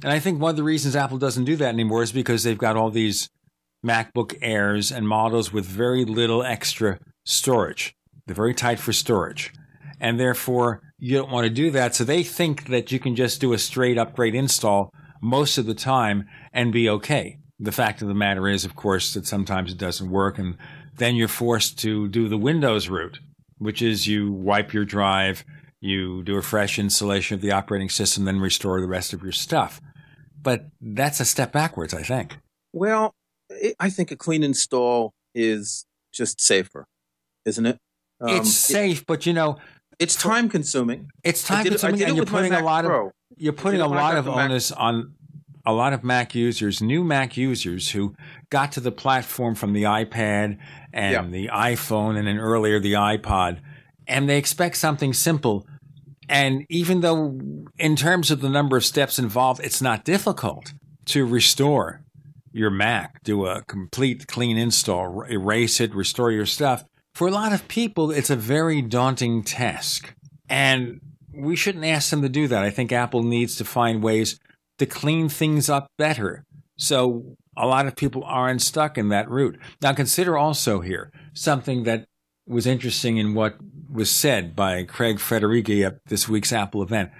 And 0.03 0.12
I 0.12 0.18
think 0.18 0.40
one 0.40 0.51
of 0.51 0.57
the 0.57 0.62
reasons 0.64 0.96
Apple 0.96 1.18
doesn't 1.18 1.44
do 1.44 1.57
that 1.57 1.68
anymore 1.68 2.03
is 2.03 2.12
because 2.12 2.42
they've 2.42 2.59
got 2.59 2.77
all 2.77 2.90
these 2.90 3.29
MacBook 3.85 4.37
Airs 4.42 4.90
and 4.90 5.07
models 5.07 5.53
with 5.53 5.64
very 5.64 6.05
little 6.05 6.42
extra 6.42 6.98
storage. 7.28 7.94
They're 8.26 8.34
very 8.34 8.54
tight 8.54 8.78
for 8.78 8.92
storage. 8.92 9.52
And 10.00 10.18
therefore, 10.18 10.80
you 10.98 11.16
don't 11.16 11.30
want 11.30 11.44
to 11.44 11.50
do 11.50 11.70
that. 11.72 11.94
So 11.94 12.04
they 12.04 12.22
think 12.22 12.66
that 12.68 12.90
you 12.90 12.98
can 12.98 13.14
just 13.14 13.40
do 13.40 13.52
a 13.52 13.58
straight 13.58 13.98
upgrade 13.98 14.34
install 14.34 14.90
most 15.20 15.58
of 15.58 15.66
the 15.66 15.74
time 15.74 16.26
and 16.52 16.72
be 16.72 16.88
okay. 16.88 17.38
The 17.58 17.72
fact 17.72 18.02
of 18.02 18.08
the 18.08 18.14
matter 18.14 18.48
is, 18.48 18.64
of 18.64 18.76
course, 18.76 19.14
that 19.14 19.26
sometimes 19.26 19.72
it 19.72 19.78
doesn't 19.78 20.10
work. 20.10 20.38
And 20.38 20.56
then 20.96 21.16
you're 21.16 21.28
forced 21.28 21.78
to 21.80 22.08
do 22.08 22.28
the 22.28 22.38
Windows 22.38 22.88
route, 22.88 23.18
which 23.58 23.82
is 23.82 24.06
you 24.06 24.32
wipe 24.32 24.72
your 24.72 24.84
drive, 24.84 25.44
you 25.80 26.22
do 26.22 26.36
a 26.36 26.42
fresh 26.42 26.78
installation 26.78 27.34
of 27.34 27.40
the 27.40 27.52
operating 27.52 27.88
system, 27.88 28.24
then 28.24 28.40
restore 28.40 28.80
the 28.80 28.88
rest 28.88 29.12
of 29.12 29.22
your 29.22 29.32
stuff. 29.32 29.80
But 30.40 30.66
that's 30.80 31.20
a 31.20 31.24
step 31.24 31.52
backwards, 31.52 31.92
I 31.92 32.02
think. 32.02 32.38
well, 32.72 33.14
I 33.80 33.90
think 33.90 34.10
a 34.10 34.16
clean 34.16 34.42
install 34.42 35.14
is 35.34 35.86
just 36.12 36.40
safer, 36.40 36.86
isn't 37.44 37.66
it? 37.66 37.79
Um, 38.20 38.29
it's 38.37 38.55
safe, 38.55 39.07
but 39.07 39.27
you 39.27 39.33
know, 39.33 39.59
it's 39.98 40.14
time 40.16 40.48
consuming. 40.48 41.09
It's 41.24 41.42
time 41.42 41.64
did, 41.64 41.70
consuming, 41.70 42.03
and 42.03 42.16
you're 42.16 42.27
putting 42.27 42.53
a 42.53 42.62
lot 42.62 42.85
Pro. 42.85 43.07
of 43.09 43.12
you're 43.37 43.53
putting 43.53 43.81
a 43.81 43.85
it 43.87 43.88
lot 43.88 44.16
of 44.16 44.24
the 44.24 44.31
Mac- 44.33 44.51
onus 44.51 44.72
on 44.72 45.14
a 45.66 45.72
lot 45.72 45.92
of 45.92 46.03
Mac 46.03 46.35
users, 46.35 46.81
new 46.83 47.05
Mac 47.05 47.37
users 47.37 47.90
who 47.90 48.14
got 48.51 48.72
to 48.72 48.81
the 48.81 48.90
platform 48.92 49.55
from 49.55 49.72
the 49.74 49.83
iPad 49.85 50.59
and 50.92 51.12
Yeah. 51.12 51.22
the 51.31 51.48
iPhone, 51.53 52.16
and 52.16 52.27
then 52.27 52.38
earlier 52.38 52.81
the 52.81 52.94
iPod, 52.94 53.61
and 54.07 54.29
they 54.29 54.38
expect 54.38 54.77
something 54.77 55.12
simple. 55.12 55.66
And 56.31 56.64
even 56.68 57.01
though, 57.01 57.38
in 57.79 57.96
terms 57.96 58.31
of 58.31 58.40
the 58.40 58.48
number 58.51 58.77
of 58.77 58.85
steps 58.85 59.18
involved, 59.18 59.61
it's 59.64 59.81
not 59.81 60.05
difficult 60.05 60.72
to 61.07 61.24
restore 61.24 62.03
your 62.53 62.70
Mac, 62.70 63.22
do 63.22 63.46
a 63.46 63.62
complete 63.64 64.27
clean 64.27 64.59
install, 64.59 65.22
erase 65.22 65.81
it, 65.81 65.94
restore 65.94 66.31
your 66.31 66.46
stuff. 66.46 66.85
For 67.18 67.26
a 67.26 67.33
lot 67.33 67.52
of 67.52 67.66
people, 67.66 68.12
it's 68.12 68.31
a 68.31 68.37
very 68.37 68.81
daunting 68.81 69.42
task. 69.42 70.14
And 70.48 71.00
we 71.35 71.57
shouldn't 71.57 71.85
ask 71.85 72.11
them 72.11 72.22
to 72.22 72.28
do 72.28 72.46
that. 72.46 72.62
I 72.62 72.70
think 72.70 72.92
Apple 72.92 73.24
needs 73.24 73.57
to 73.57 73.64
find 73.64 74.04
ways 74.04 74.38
to 74.78 74.87
clean 74.87 75.28
things 75.28 75.68
up 75.68 75.88
better. 75.98 76.44
So 76.76 77.35
a 77.57 77.66
lot 77.66 77.88
of 77.88 77.96
people 77.96 78.22
aren't 78.22 78.62
stuck 78.62 78.96
in 78.96 79.09
that 79.09 79.28
route. 79.28 79.59
Now, 79.83 79.94
consider 79.94 80.38
also 80.38 80.78
here 80.81 81.11
something 81.35 81.83
that 81.83 82.04
was 82.46 82.68
interesting 82.68 83.16
in 83.16 83.35
what 83.35 83.57
was 83.92 84.12
said 84.12 84.54
by 84.54 84.85
Craig 84.85 85.16
Federighi 85.16 85.85
at 85.85 85.98
this 86.07 86.28
week's 86.28 86.52
Apple 86.52 86.85
event. 86.85 87.11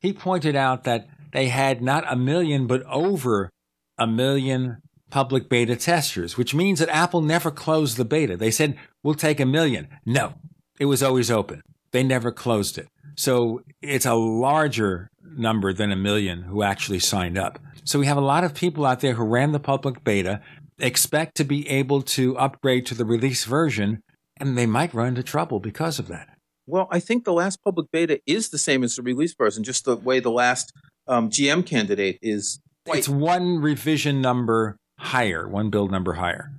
He 0.00 0.12
pointed 0.12 0.56
out 0.56 0.82
that 0.82 1.06
they 1.30 1.46
had 1.46 1.80
not 1.80 2.12
a 2.12 2.16
million, 2.16 2.66
but 2.66 2.82
over 2.86 3.50
a 3.98 4.06
million 4.08 4.78
public 5.10 5.48
beta 5.48 5.76
testers, 5.76 6.36
which 6.36 6.54
means 6.54 6.78
that 6.78 6.88
Apple 6.88 7.20
never 7.20 7.50
closed 7.50 7.96
the 7.96 8.04
beta. 8.04 8.36
They 8.36 8.50
said, 8.50 8.76
we'll 9.02 9.14
take 9.14 9.40
a 9.40 9.46
million. 9.46 9.88
No, 10.04 10.34
it 10.78 10.86
was 10.86 11.02
always 11.02 11.30
open. 11.30 11.62
They 11.92 12.02
never 12.02 12.32
closed 12.32 12.78
it. 12.78 12.88
So 13.16 13.62
it's 13.80 14.06
a 14.06 14.14
larger 14.14 15.08
number 15.22 15.72
than 15.72 15.92
a 15.92 15.96
million 15.96 16.42
who 16.42 16.62
actually 16.62 16.98
signed 16.98 17.38
up. 17.38 17.58
So 17.84 17.98
we 17.98 18.06
have 18.06 18.16
a 18.16 18.22
lot 18.22 18.44
of 18.44 18.54
people 18.54 18.84
out 18.84 19.00
there 19.00 19.14
who 19.14 19.24
ran 19.24 19.52
the 19.52 19.60
public 19.60 20.02
beta, 20.04 20.40
expect 20.78 21.36
to 21.36 21.44
be 21.44 21.68
able 21.68 22.02
to 22.02 22.36
upgrade 22.38 22.86
to 22.86 22.94
the 22.94 23.04
release 23.04 23.44
version, 23.44 24.02
and 24.38 24.58
they 24.58 24.66
might 24.66 24.94
run 24.94 25.08
into 25.08 25.22
trouble 25.22 25.60
because 25.60 25.98
of 25.98 26.08
that. 26.08 26.28
Well, 26.66 26.88
I 26.90 26.98
think 26.98 27.24
the 27.24 27.32
last 27.32 27.62
public 27.62 27.90
beta 27.92 28.20
is 28.26 28.48
the 28.48 28.58
same 28.58 28.82
as 28.82 28.96
the 28.96 29.02
release 29.02 29.34
version, 29.34 29.64
just 29.64 29.84
the 29.84 29.96
way 29.96 30.18
the 30.18 30.30
last 30.30 30.72
um, 31.06 31.28
GM 31.28 31.66
candidate 31.66 32.18
is. 32.22 32.58
It's 32.86 33.08
one 33.08 33.58
revision 33.60 34.20
number 34.20 34.78
higher, 35.04 35.46
one 35.48 35.70
build 35.70 35.90
number 35.90 36.14
higher. 36.14 36.50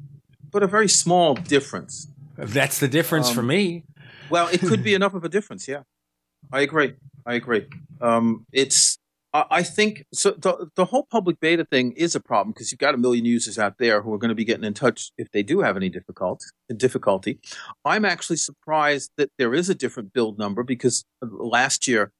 But 0.51 0.63
a 0.63 0.67
very 0.67 0.87
small 0.87 1.35
difference. 1.35 2.07
That's 2.37 2.79
the 2.79 2.87
difference 2.87 3.29
for 3.29 3.41
Um, 3.41 3.47
me. 3.47 3.83
Well, 4.29 4.47
it 4.47 4.59
could 4.61 4.83
be 4.83 4.93
enough 4.99 5.13
of 5.13 5.23
a 5.23 5.29
difference. 5.29 5.67
Yeah, 5.67 5.83
I 6.51 6.61
agree. 6.61 6.93
I 7.25 7.33
agree. 7.35 7.67
Um, 8.01 8.45
it's. 8.51 8.97
I 9.33 9.45
I 9.49 9.63
think 9.63 10.05
so. 10.13 10.31
The, 10.31 10.69
the 10.75 10.85
whole 10.85 11.05
public 11.09 11.39
beta 11.39 11.65
thing 11.65 11.91
is 11.93 12.15
a 12.15 12.19
problem 12.19 12.53
because 12.53 12.71
you've 12.71 12.79
got 12.79 12.93
a 12.95 12.97
million 12.97 13.25
users 13.25 13.57
out 13.59 13.77
there 13.79 14.01
who 14.01 14.13
are 14.13 14.17
going 14.17 14.29
to 14.29 14.35
be 14.35 14.45
getting 14.45 14.63
in 14.63 14.73
touch 14.73 15.11
if 15.17 15.31
they 15.31 15.43
do 15.43 15.61
have 15.61 15.75
any 15.75 15.89
difficult 15.89 16.43
difficulty. 16.75 17.39
I'm 17.83 18.05
actually 18.05 18.37
surprised 18.37 19.11
that 19.17 19.29
there 19.37 19.53
is 19.53 19.69
a 19.69 19.75
different 19.75 20.13
build 20.13 20.37
number 20.37 20.63
because 20.63 21.03
last 21.21 21.87
year 21.87 22.11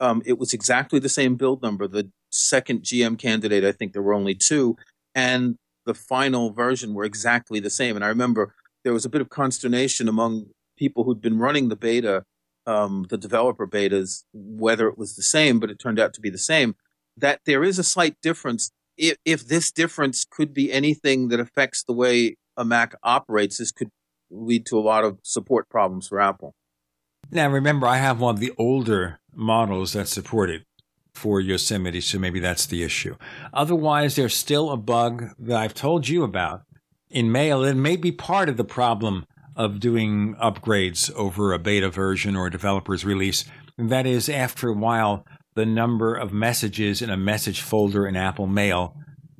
um, 0.00 0.22
it 0.26 0.38
was 0.38 0.52
exactly 0.52 0.98
the 0.98 1.08
same 1.08 1.36
build 1.36 1.62
number. 1.62 1.86
The 1.86 2.10
second 2.30 2.82
GM 2.82 3.18
candidate, 3.18 3.64
I 3.64 3.72
think 3.72 3.92
there 3.92 4.02
were 4.02 4.14
only 4.14 4.34
two, 4.34 4.76
and 5.14 5.56
the 5.86 5.94
final 5.94 6.50
version 6.50 6.94
were 6.94 7.04
exactly 7.04 7.60
the 7.60 7.70
same. 7.70 7.96
And 7.96 8.04
I 8.04 8.08
remember 8.08 8.54
there 8.82 8.92
was 8.92 9.04
a 9.04 9.10
bit 9.10 9.20
of 9.20 9.28
consternation 9.28 10.08
among 10.08 10.46
people 10.76 11.04
who'd 11.04 11.20
been 11.20 11.38
running 11.38 11.68
the 11.68 11.76
beta, 11.76 12.24
um, 12.66 13.06
the 13.08 13.18
developer 13.18 13.66
betas, 13.66 14.24
whether 14.32 14.88
it 14.88 14.98
was 14.98 15.16
the 15.16 15.22
same, 15.22 15.60
but 15.60 15.70
it 15.70 15.78
turned 15.78 16.00
out 16.00 16.14
to 16.14 16.20
be 16.20 16.30
the 16.30 16.38
same. 16.38 16.74
That 17.16 17.40
there 17.46 17.62
is 17.62 17.78
a 17.78 17.84
slight 17.84 18.16
difference. 18.22 18.70
If, 18.96 19.16
if 19.24 19.46
this 19.46 19.70
difference 19.70 20.24
could 20.28 20.52
be 20.54 20.72
anything 20.72 21.28
that 21.28 21.40
affects 21.40 21.84
the 21.84 21.92
way 21.92 22.36
a 22.56 22.64
Mac 22.64 22.94
operates, 23.02 23.58
this 23.58 23.72
could 23.72 23.90
lead 24.30 24.66
to 24.66 24.78
a 24.78 24.80
lot 24.80 25.04
of 25.04 25.18
support 25.22 25.68
problems 25.68 26.08
for 26.08 26.20
Apple. 26.20 26.54
Now, 27.30 27.48
remember, 27.48 27.86
I 27.86 27.96
have 27.96 28.20
one 28.20 28.34
of 28.34 28.40
the 28.40 28.52
older 28.58 29.18
models 29.34 29.92
that 29.92 30.08
support 30.08 30.50
it 30.50 30.62
for 31.14 31.40
Yosemite, 31.40 32.00
so 32.00 32.18
maybe 32.18 32.40
that's 32.40 32.66
the 32.66 32.82
issue. 32.82 33.16
Otherwise, 33.52 34.16
there's 34.16 34.36
still 34.36 34.70
a 34.70 34.76
bug 34.76 35.30
that 35.38 35.56
I've 35.56 35.74
told 35.74 36.08
you 36.08 36.24
about 36.24 36.62
in 37.10 37.30
Mail. 37.30 37.64
It 37.64 37.74
may 37.74 37.96
be 37.96 38.12
part 38.12 38.48
of 38.48 38.56
the 38.56 38.64
problem 38.64 39.24
of 39.56 39.80
doing 39.80 40.34
upgrades 40.42 41.12
over 41.14 41.52
a 41.52 41.58
beta 41.58 41.88
version 41.88 42.34
or 42.34 42.46
a 42.46 42.50
developer's 42.50 43.04
release. 43.04 43.44
That 43.78 44.06
is, 44.06 44.28
after 44.28 44.68
a 44.68 44.74
while, 44.74 45.24
the 45.54 45.66
number 45.66 46.14
of 46.14 46.32
messages 46.32 47.00
in 47.00 47.10
a 47.10 47.16
message 47.16 47.60
folder 47.60 48.06
in 48.06 48.16
Apple 48.16 48.46
Mail 48.46 48.96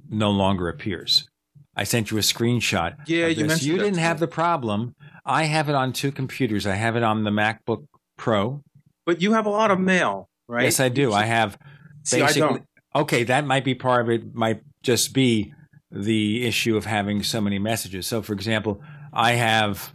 no 0.08 0.30
longer 0.30 0.68
appears. 0.68 1.28
I 1.76 1.84
sent 1.84 2.10
you 2.10 2.18
a 2.18 2.20
screenshot. 2.20 2.94
Yeah, 3.06 3.26
you 3.26 3.46
mentioned 3.46 3.62
You 3.62 3.78
didn't 3.78 3.98
have 3.98 4.20
the 4.20 4.28
problem. 4.28 4.94
I 5.26 5.44
have 5.44 5.68
it 5.68 5.74
on 5.74 5.92
two 5.92 6.12
computers. 6.12 6.66
I 6.66 6.74
have 6.74 6.94
it 6.94 7.02
on 7.02 7.24
the 7.24 7.30
MacBook 7.30 7.86
Pro. 8.16 8.62
But 9.04 9.20
you 9.20 9.32
have 9.32 9.46
a 9.46 9.50
lot 9.50 9.70
of 9.70 9.80
mail, 9.80 10.28
right? 10.48 10.64
Yes, 10.64 10.80
I 10.80 10.88
do. 10.88 11.12
I 11.12 11.24
have 11.24 11.58
See, 12.04 12.22
I 12.22 12.32
don't. 12.32 12.64
Okay, 12.94 13.24
that 13.24 13.46
might 13.46 13.64
be 13.64 13.74
part 13.74 14.02
of 14.02 14.10
it. 14.10 14.34
Might 14.34 14.62
just 14.82 15.12
be 15.12 15.52
the 15.90 16.46
issue 16.46 16.76
of 16.76 16.84
having 16.84 17.22
so 17.22 17.40
many 17.40 17.58
messages. 17.58 18.06
So, 18.06 18.22
for 18.22 18.32
example, 18.32 18.82
I 19.12 19.32
have 19.32 19.94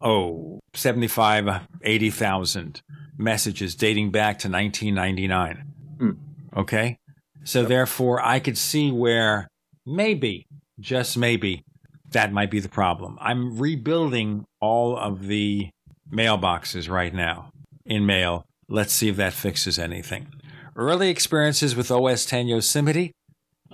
oh 0.00 0.60
75, 0.74 1.66
80,000 1.82 2.80
messages 3.16 3.74
dating 3.74 4.10
back 4.10 4.38
to 4.40 4.48
1999. 4.48 5.64
Hmm. 5.98 6.10
Okay, 6.56 6.98
so 7.44 7.64
therefore, 7.64 8.24
I 8.24 8.40
could 8.40 8.56
see 8.56 8.92
where 8.92 9.48
maybe, 9.84 10.46
just 10.78 11.18
maybe, 11.18 11.64
that 12.10 12.32
might 12.32 12.50
be 12.50 12.60
the 12.60 12.68
problem. 12.68 13.18
I'm 13.20 13.58
rebuilding 13.58 14.44
all 14.60 14.96
of 14.96 15.26
the 15.26 15.70
mailboxes 16.10 16.88
right 16.88 17.12
now 17.12 17.50
in 17.84 18.06
mail. 18.06 18.44
Let's 18.68 18.92
see 18.92 19.08
if 19.08 19.16
that 19.16 19.32
fixes 19.32 19.78
anything. 19.78 20.28
Early 20.76 21.08
experiences 21.10 21.74
with 21.74 21.90
OS 21.90 22.26
10 22.26 22.48
Yosemite. 22.48 23.12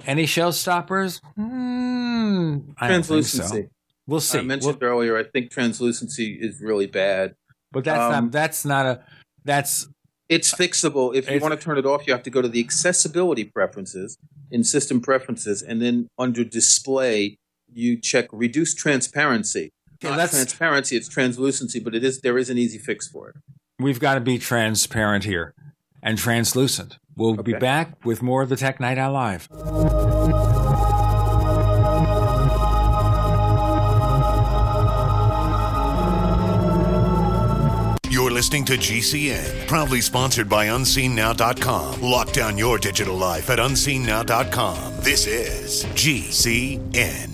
Any 0.06 0.24
showstoppers? 0.24 1.20
Hmm, 1.36 2.58
I 2.78 2.88
don't 2.88 3.04
think 3.04 3.24
so. 3.24 3.64
We'll 4.06 4.20
see. 4.20 4.38
I 4.38 4.42
mentioned 4.42 4.82
earlier, 4.82 5.16
I 5.16 5.24
think 5.24 5.50
translucency 5.50 6.38
is 6.40 6.60
really 6.60 6.86
bad. 6.86 7.34
But 7.72 7.84
that's 7.84 8.14
Um, 8.14 8.24
not. 8.26 8.32
That's 8.32 8.64
not 8.64 8.86
a. 8.86 9.04
That's 9.44 9.88
It's 10.28 10.52
fixable. 10.54 11.14
If 11.14 11.30
you 11.30 11.38
want 11.40 11.58
to 11.58 11.60
turn 11.62 11.76
it 11.78 11.86
off, 11.86 12.06
you 12.06 12.12
have 12.12 12.22
to 12.24 12.30
go 12.30 12.40
to 12.42 12.48
the 12.48 12.60
accessibility 12.60 13.44
preferences 13.44 14.16
in 14.50 14.62
system 14.64 15.00
preferences, 15.00 15.62
and 15.62 15.80
then 15.82 16.08
under 16.18 16.44
display, 16.44 17.36
you 17.72 17.98
check 18.00 18.26
reduce 18.32 18.74
transparency. 18.74 19.70
Yeah, 20.02 20.10
Not 20.10 20.16
that's- 20.16 20.30
transparency, 20.32 20.96
it's 20.96 21.08
translucency, 21.08 21.78
but 21.80 21.94
it 21.94 22.04
is 22.04 22.20
there 22.20 22.38
is 22.38 22.50
an 22.50 22.58
easy 22.58 22.78
fix 22.78 23.08
for 23.08 23.30
it. 23.30 23.36
We've 23.78 23.98
got 23.98 24.14
to 24.14 24.20
be 24.20 24.38
transparent 24.38 25.24
here 25.24 25.54
and 26.02 26.16
translucent. 26.16 26.98
We'll 27.16 27.34
be 27.36 27.54
back 27.54 28.04
with 28.04 28.22
more 28.22 28.42
of 28.42 28.48
the 28.48 28.56
Tech 28.56 28.78
Night 28.80 28.98
Owl 28.98 29.12
Live. 29.12 29.48
You're 38.10 38.30
listening 38.30 38.64
to 38.66 38.74
GCN, 38.74 39.66
proudly 39.66 40.00
sponsored 40.00 40.48
by 40.48 40.66
UnseenNow.com. 40.68 42.00
Lock 42.00 42.32
down 42.32 42.56
your 42.56 42.78
digital 42.78 43.16
life 43.16 43.50
at 43.50 43.58
UnseenNow.com. 43.58 45.00
This 45.00 45.26
is 45.26 45.84
GCN. 45.86 47.33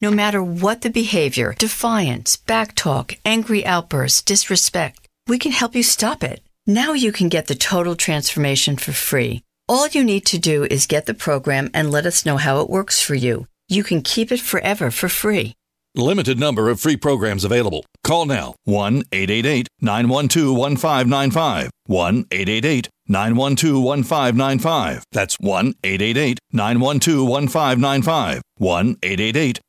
No 0.00 0.10
matter 0.10 0.42
what 0.42 0.82
the 0.82 0.90
behavior 0.90 1.54
defiance, 1.58 2.36
backtalk, 2.36 3.18
angry 3.24 3.66
outbursts, 3.66 4.22
disrespect 4.22 5.08
we 5.28 5.38
can 5.38 5.52
help 5.52 5.74
you 5.74 5.82
stop 5.82 6.24
it. 6.24 6.40
Now 6.66 6.94
you 6.94 7.12
can 7.12 7.28
get 7.28 7.46
the 7.46 7.54
Total 7.54 7.94
Transformation 7.94 8.76
for 8.76 8.92
free. 8.92 9.42
All 9.68 9.86
you 9.88 10.02
need 10.02 10.24
to 10.26 10.38
do 10.38 10.64
is 10.64 10.86
get 10.86 11.04
the 11.04 11.14
program 11.14 11.70
and 11.74 11.90
let 11.90 12.06
us 12.06 12.24
know 12.24 12.38
how 12.38 12.60
it 12.60 12.70
works 12.70 13.00
for 13.02 13.14
you. 13.14 13.46
You 13.68 13.84
can 13.84 14.00
keep 14.00 14.32
it 14.32 14.40
forever 14.40 14.90
for 14.90 15.10
free. 15.10 15.54
Limited 15.94 16.38
number 16.38 16.70
of 16.70 16.80
free 16.80 16.96
programs 16.96 17.44
available. 17.44 17.84
Call 18.02 18.24
now 18.24 18.54
1 18.64 19.02
888 19.12 19.68
912 19.80 20.56
1595. 20.56 21.70
1 21.84 22.24
888 22.30 22.88
912 23.08 23.82
1595. 23.84 25.04
That's 25.12 25.36
1 25.40 25.74
888 25.84 26.38
912 26.52 27.28
1595. 27.28 28.42
1 28.56 28.96
888 29.02 29.60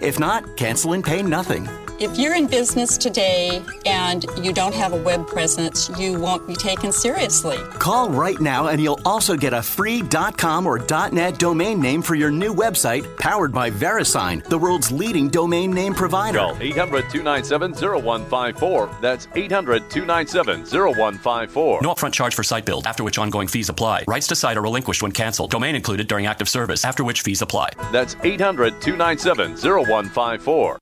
If 0.00 0.18
not, 0.18 0.56
cancel 0.56 0.92
and 0.92 1.04
pay 1.04 1.22
nothing. 1.22 1.83
If 2.00 2.18
you're 2.18 2.34
in 2.34 2.48
business 2.48 2.98
today 2.98 3.62
and 3.86 4.26
you 4.42 4.52
don't 4.52 4.74
have 4.74 4.92
a 4.92 5.00
web 5.00 5.28
presence, 5.28 5.88
you 5.96 6.18
won't 6.18 6.44
be 6.44 6.56
taken 6.56 6.90
seriously. 6.90 7.56
Call 7.78 8.10
right 8.10 8.40
now 8.40 8.66
and 8.66 8.82
you'll 8.82 9.00
also 9.04 9.36
get 9.36 9.54
a 9.54 9.62
free 9.62 10.02
.com 10.36 10.66
or 10.66 10.80
.net 11.12 11.38
domain 11.38 11.80
name 11.80 12.02
for 12.02 12.16
your 12.16 12.32
new 12.32 12.52
website 12.52 13.16
powered 13.18 13.52
by 13.52 13.70
VeriSign, 13.70 14.42
the 14.48 14.58
world's 14.58 14.90
leading 14.90 15.28
domain 15.28 15.70
name 15.70 15.94
provider. 15.94 16.38
Call 16.38 16.56
800-297-0154. 16.56 19.00
That's 19.00 19.28
800-297-0154. 19.28 21.80
No 21.80 21.94
upfront 21.94 22.12
charge 22.12 22.34
for 22.34 22.42
site 22.42 22.64
build, 22.64 22.88
after 22.88 23.04
which 23.04 23.18
ongoing 23.18 23.46
fees 23.46 23.68
apply. 23.68 24.02
Rights 24.08 24.26
to 24.26 24.34
site 24.34 24.56
are 24.56 24.62
relinquished 24.62 25.02
when 25.02 25.12
canceled. 25.12 25.52
Domain 25.52 25.76
included 25.76 26.08
during 26.08 26.26
active 26.26 26.48
service, 26.48 26.84
after 26.84 27.04
which 27.04 27.22
fees 27.22 27.40
apply. 27.40 27.68
That's 27.92 28.16
800-297-0154. 28.16 30.78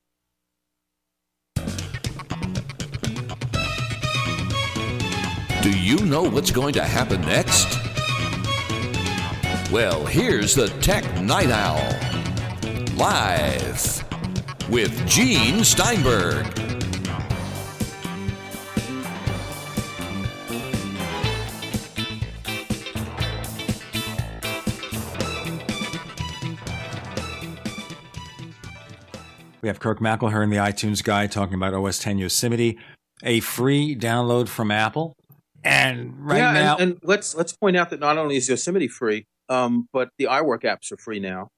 Do 5.63 5.71
you 5.71 5.95
know 5.99 6.23
what's 6.23 6.51
going 6.51 6.73
to 6.73 6.83
happen 6.83 7.21
next? 7.21 7.79
Well, 9.71 10.05
here's 10.05 10.53
the 10.53 10.67
Tech 10.81 11.05
Night 11.21 11.51
Owl. 11.51 11.79
Live 12.97 14.03
with 14.69 15.07
Gene 15.07 15.63
Steinberg. 15.63 16.45
We 29.61 29.69
have 29.69 29.79
Kirk 29.79 30.01
McElhearn, 30.01 30.49
the 30.49 30.57
iTunes 30.57 31.01
guy, 31.01 31.27
talking 31.27 31.55
about 31.55 31.73
OS 31.73 31.99
10 31.99 32.17
Yosemite, 32.17 32.77
a 33.23 33.39
free 33.39 33.95
download 33.95 34.49
from 34.49 34.69
Apple. 34.71 35.15
And 35.63 36.13
right 36.17 36.37
yeah, 36.37 36.53
now, 36.53 36.73
and, 36.77 36.91
and 36.93 36.99
let's 37.03 37.35
let's 37.35 37.53
point 37.53 37.77
out 37.77 37.89
that 37.91 37.99
not 37.99 38.17
only 38.17 38.35
is 38.35 38.49
Yosemite 38.49 38.87
free, 38.87 39.25
um, 39.49 39.87
but 39.93 40.09
the 40.17 40.25
iWork 40.25 40.63
apps 40.63 40.91
are 40.91 40.97
free 40.97 41.19
now. 41.19 41.49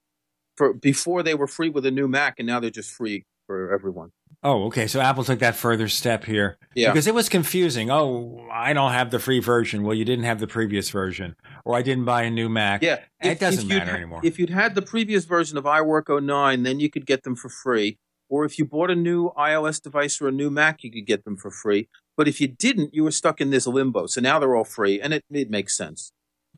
For 0.57 0.73
before 0.73 1.23
they 1.23 1.33
were 1.33 1.47
free 1.47 1.69
with 1.69 1.85
a 1.85 1.91
new 1.91 2.07
Mac, 2.07 2.35
and 2.37 2.47
now 2.47 2.59
they're 2.59 2.69
just 2.69 2.91
free 2.91 3.25
for 3.47 3.73
everyone. 3.73 4.11
Oh, 4.43 4.65
okay. 4.65 4.85
So 4.85 4.99
Apple 4.99 5.23
took 5.23 5.39
that 5.39 5.55
further 5.55 5.87
step 5.87 6.23
here. 6.23 6.57
Yeah. 6.75 6.91
Because 6.91 7.07
it 7.07 7.15
was 7.15 7.29
confusing. 7.29 7.89
Oh, 7.89 8.47
I 8.51 8.73
don't 8.73 8.91
have 8.91 9.09
the 9.09 9.19
free 9.19 9.39
version. 9.39 9.83
Well, 9.83 9.95
you 9.95 10.05
didn't 10.05 10.25
have 10.25 10.39
the 10.39 10.47
previous 10.47 10.89
version. 10.91 11.35
Or 11.63 11.75
I 11.75 11.81
didn't 11.81 12.05
buy 12.05 12.23
a 12.23 12.29
new 12.29 12.47
Mac. 12.47 12.83
Yeah. 12.83 12.99
It 13.21 13.39
doesn't 13.39 13.67
matter 13.67 13.95
anymore. 13.95 14.21
If 14.23 14.37
you'd 14.37 14.51
had 14.51 14.75
the 14.75 14.83
previous 14.83 15.25
version 15.25 15.57
of 15.57 15.63
iWork 15.63 16.23
09, 16.23 16.61
then 16.61 16.79
you 16.79 16.91
could 16.91 17.07
get 17.07 17.23
them 17.23 17.35
for 17.35 17.49
free. 17.49 17.97
Or 18.29 18.45
if 18.45 18.59
you 18.59 18.65
bought 18.65 18.91
a 18.91 18.95
new 18.95 19.31
iOS 19.37 19.81
device 19.81 20.21
or 20.21 20.27
a 20.27 20.31
new 20.31 20.51
Mac, 20.51 20.83
you 20.83 20.91
could 20.91 21.05
get 21.05 21.25
them 21.25 21.37
for 21.37 21.49
free. 21.49 21.89
But 22.17 22.27
if 22.27 22.39
you 22.39 22.47
didn't, 22.47 22.93
you 22.93 23.03
were 23.03 23.11
stuck 23.11 23.41
in 23.41 23.49
this 23.49 23.67
limbo. 23.67 24.07
So 24.07 24.21
now 24.21 24.39
they're 24.39 24.55
all 24.55 24.63
free, 24.63 25.01
and 25.01 25.13
it, 25.13 25.23
it 25.29 25.49
makes 25.49 25.75
sense. 25.75 26.11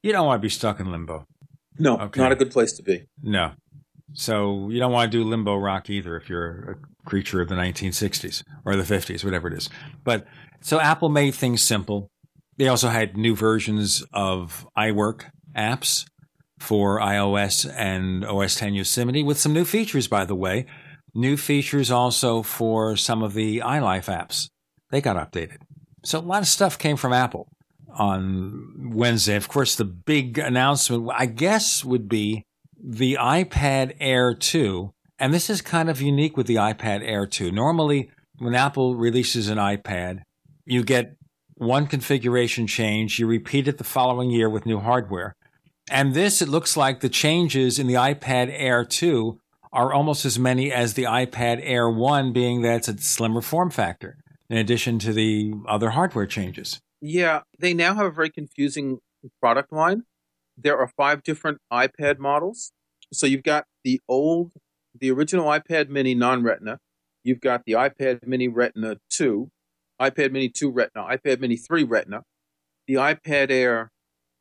You 0.03 0.12
don't 0.12 0.26
want 0.28 0.39
to 0.39 0.45
be 0.45 0.49
stuck 0.49 0.80
in 0.80 0.91
limbo. 0.91 1.26
No, 1.80 1.97
Okay. 1.97 2.20
not 2.22 2.32
a 2.32 2.36
good 2.36 2.51
place 2.51 2.74
to 2.74 2.84
be. 2.84 3.05
No. 3.22 3.51
So 4.14 4.70
you 4.70 4.80
don't 4.80 4.91
want 4.91 5.12
to 5.12 5.18
do 5.18 5.24
limbo 5.24 5.55
rock 5.55 5.89
either 5.89 6.16
if 6.16 6.30
you're 6.30 6.80
a 7.05 7.10
creature 7.10 7.41
of 7.41 7.49
the 7.49 7.55
1960s 7.55 8.43
or 8.66 8.76
the 8.76 8.84
50s, 8.84 9.24
whatever 9.24 9.47
it 9.47 9.53
is. 9.53 9.70
But 10.03 10.26
so 10.62 10.80
Apple 10.80 11.10
made 11.10 11.36
things 11.36 11.62
simple. 11.62 12.10
They 12.58 12.68
also 12.68 12.88
had 12.89 13.16
new 13.18 13.36
versions 13.36 14.03
of 14.14 14.66
iWork 14.78 15.26
apps 15.55 16.05
for 16.60 16.99
iOS 16.99 17.72
and 17.76 18.26
OS 18.26 18.55
10 18.55 18.74
Yosemite 18.74 19.22
with 19.24 19.38
some 19.38 19.53
new 19.53 19.66
features, 19.66 20.08
by 20.08 20.26
the 20.26 20.36
way. 20.36 20.66
New 21.14 21.38
features 21.38 21.91
also 21.91 22.41
for 22.41 22.95
some 22.95 23.22
of 23.22 23.34
the 23.34 23.60
iLife 23.60 24.05
apps. 24.05 24.49
They 24.92 25.02
got 25.02 25.16
updated. 25.16 25.58
So 26.04 26.20
a 26.20 26.22
lot 26.22 26.42
of 26.42 26.48
stuff 26.48 26.78
came 26.78 26.98
from 26.98 27.14
Apple 27.14 27.48
on 27.94 28.92
Wednesday. 28.94 29.36
Of 29.36 29.48
course, 29.48 29.76
the 29.76 29.86
big 29.86 30.38
announcement, 30.38 31.10
I 31.14 31.26
guess, 31.26 31.84
would 31.84 32.08
be 32.08 32.46
the 32.82 33.18
iPad 33.20 33.96
Air 34.00 34.34
2. 34.34 34.94
And 35.20 35.34
this 35.34 35.50
is 35.50 35.62
kind 35.62 35.90
of 35.90 36.02
unique 36.02 36.38
with 36.38 36.48
the 36.48 36.56
iPad 36.56 37.02
Air 37.04 37.26
2. 37.26 37.52
Normally, 37.52 38.12
when 38.38 38.54
Apple 38.54 38.96
releases 38.96 39.50
an 39.50 39.58
iPad, 39.58 40.22
you 40.66 40.84
get 40.84 41.18
one 41.56 41.88
configuration 41.88 42.68
change, 42.68 43.18
you 43.18 43.26
repeat 43.26 43.68
it 43.68 43.80
the 43.80 43.84
following 43.84 44.30
year 44.30 44.50
with 44.50 44.66
new 44.66 44.80
hardware. 44.80 45.36
And 45.90 46.14
this, 46.14 46.42
it 46.42 46.50
looks 46.50 46.78
like 46.78 47.00
the 47.00 47.10
changes 47.10 47.80
in 47.80 47.88
the 47.88 47.96
iPad 47.96 48.50
Air 48.52 48.86
2 48.86 49.40
are 49.74 49.92
almost 49.92 50.26
as 50.26 50.38
many 50.38 50.72
as 50.72 50.94
the 50.94 51.04
iPad 51.04 51.60
Air 51.64 51.90
1, 51.90 52.32
being 52.32 52.62
that 52.62 52.76
it's 52.76 52.88
a 52.88 52.98
slimmer 52.98 53.42
form 53.42 53.70
factor, 53.70 54.18
in 54.50 54.58
addition 54.58 55.00
to 55.00 55.14
the 55.14 55.54
other 55.68 55.91
hardware 55.91 56.26
changes. 56.26 56.80
Yeah, 57.02 57.41
they 57.60 57.74
now 57.74 57.95
have 57.95 58.06
a 58.06 58.12
very 58.12 58.30
confusing 58.30 59.00
product 59.41 59.72
line. 59.72 60.04
There 60.58 60.78
are 60.78 60.88
five 60.88 61.24
different 61.24 61.60
iPad 61.72 62.18
models. 62.18 62.72
So 63.14 63.28
you've 63.28 63.43
got 63.43 63.66
the 63.84 64.02
old, 64.08 64.54
the 65.00 65.12
original 65.12 65.45
iPad 65.45 65.89
Mini 65.89 66.16
non 66.16 66.43
Retina. 66.43 66.80
You've 67.24 67.41
got 67.41 67.64
the 67.66 67.74
iPad 67.74 68.26
Mini 68.26 68.48
Retina 68.48 68.98
2, 69.10 69.50
iPad 70.02 70.32
Mini 70.32 70.50
2 70.50 70.72
Retina, 70.72 71.06
iPad 71.06 71.39
Mini 71.39 71.58
3 71.58 71.84
Retina, 71.84 72.24
the 72.88 72.95
iPad 72.95 73.52
Air, 73.52 73.91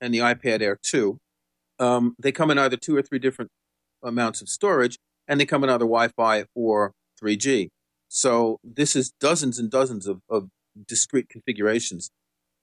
and 0.01 0.15
the 0.15 0.19
iPad 0.19 0.63
Air 0.63 0.79
2. 0.83 1.19
Um, 1.79 2.15
they 2.19 2.33
come 2.33 2.51
in 2.51 2.59
either 2.59 2.77
two 2.77 2.97
or 2.97 3.03
three 3.03 3.19
different 3.19 3.51
amounts 4.03 4.41
of 4.41 4.49
storage, 4.49 4.99
and 5.29 5.41
they 5.41 5.47
come 5.47 5.65
in 5.65 5.71
either 5.71 5.85
Wi 5.85 6.09
Fi 6.09 6.45
or 6.55 6.93
3G. 7.23 7.69
So 8.09 8.61
this 8.63 8.97
is 8.97 9.13
dozens 9.21 9.59
and 9.59 9.71
dozens 9.71 10.07
of, 10.07 10.21
of 10.29 10.49
discrete 10.87 11.29
configurations. 11.29 12.11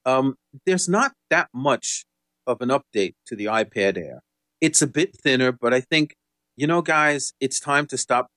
Um, 0.06 0.36
there's 0.66 0.88
not 0.88 1.12
that 1.30 1.48
much 1.52 2.04
of 2.46 2.60
an 2.60 2.68
update 2.68 3.14
to 3.26 3.36
the 3.36 3.46
iPad 3.46 3.96
Air. 3.96 4.22
It's 4.60 4.82
a 4.82 4.86
bit 4.86 5.16
thinner, 5.16 5.52
but 5.52 5.74
I 5.74 5.80
think, 5.80 6.14
you 6.56 6.66
know, 6.66 6.82
guys, 6.82 7.32
it's 7.40 7.58
time 7.58 7.86
to 7.86 7.98
stop 7.98 8.28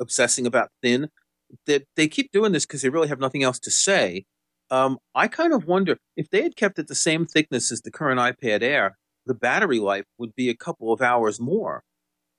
obsessing 0.00 0.46
about 0.46 0.70
thin. 0.82 1.08
That 1.66 1.84
they 1.96 2.08
keep 2.08 2.32
doing 2.32 2.52
this 2.52 2.64
because 2.64 2.80
they 2.82 2.88
really 2.88 3.08
have 3.08 3.20
nothing 3.20 3.42
else 3.42 3.58
to 3.60 3.70
say. 3.70 4.24
Um, 4.70 4.98
I 5.14 5.28
kind 5.28 5.52
of 5.52 5.66
wonder 5.66 5.98
if 6.16 6.30
they 6.30 6.42
had 6.42 6.56
kept 6.56 6.78
it 6.78 6.86
the 6.86 6.94
same 6.94 7.26
thickness 7.26 7.70
as 7.70 7.82
the 7.82 7.90
current 7.90 8.18
iPad 8.18 8.62
Air, 8.62 8.96
the 9.26 9.34
battery 9.34 9.78
life 9.78 10.06
would 10.16 10.34
be 10.34 10.48
a 10.48 10.56
couple 10.56 10.92
of 10.92 11.02
hours 11.02 11.38
more. 11.38 11.82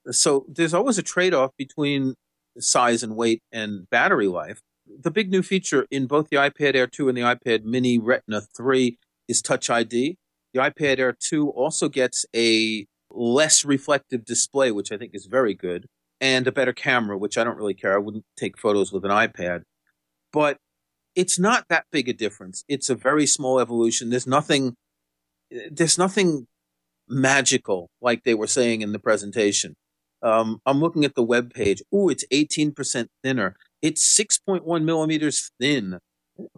So 0.09 0.45
there's 0.49 0.73
always 0.73 0.97
a 0.97 1.03
trade 1.03 1.33
off 1.33 1.51
between 1.57 2.15
size 2.59 3.03
and 3.03 3.15
weight 3.15 3.41
and 3.51 3.89
battery 3.89 4.27
life. 4.27 4.61
The 4.85 5.11
big 5.11 5.31
new 5.31 5.41
feature 5.41 5.85
in 5.89 6.07
both 6.07 6.29
the 6.29 6.37
iPad 6.37 6.75
Air 6.75 6.87
2 6.87 7.07
and 7.09 7.17
the 7.17 7.21
iPad 7.21 7.63
Mini 7.63 7.97
Retina 7.97 8.41
3 8.55 8.97
is 9.27 9.41
Touch 9.41 9.69
ID. 9.69 10.17
The 10.53 10.59
iPad 10.59 10.99
Air 10.99 11.15
2 11.17 11.49
also 11.49 11.89
gets 11.89 12.25
a 12.35 12.85
less 13.09 13.63
reflective 13.63 14.25
display, 14.25 14.71
which 14.71 14.91
I 14.91 14.97
think 14.97 15.11
is 15.13 15.25
very 15.25 15.53
good, 15.53 15.87
and 16.19 16.47
a 16.47 16.51
better 16.51 16.73
camera, 16.73 17.17
which 17.17 17.37
I 17.37 17.43
don't 17.43 17.57
really 17.57 17.73
care. 17.73 17.93
I 17.93 17.99
wouldn't 17.99 18.25
take 18.37 18.57
photos 18.57 18.91
with 18.91 19.05
an 19.05 19.11
iPad. 19.11 19.63
But 20.31 20.57
it's 21.15 21.39
not 21.39 21.65
that 21.69 21.85
big 21.91 22.09
a 22.09 22.13
difference. 22.13 22.63
It's 22.67 22.89
a 22.89 22.95
very 22.95 23.27
small 23.27 23.59
evolution. 23.59 24.09
There's 24.09 24.27
nothing 24.27 24.75
there's 25.71 25.97
nothing 25.97 26.47
magical 27.07 27.89
like 28.01 28.23
they 28.23 28.33
were 28.33 28.47
saying 28.47 28.81
in 28.81 28.91
the 28.91 28.99
presentation. 28.99 29.75
Um, 30.23 30.61
I'm 30.65 30.79
looking 30.79 31.03
at 31.03 31.15
the 31.15 31.23
web 31.23 31.53
page. 31.53 31.81
Ooh, 31.93 32.09
it's 32.09 32.25
18% 32.31 33.07
thinner. 33.21 33.55
It's 33.81 34.17
6.1 34.17 34.83
millimeters 34.83 35.51
thin. 35.59 35.99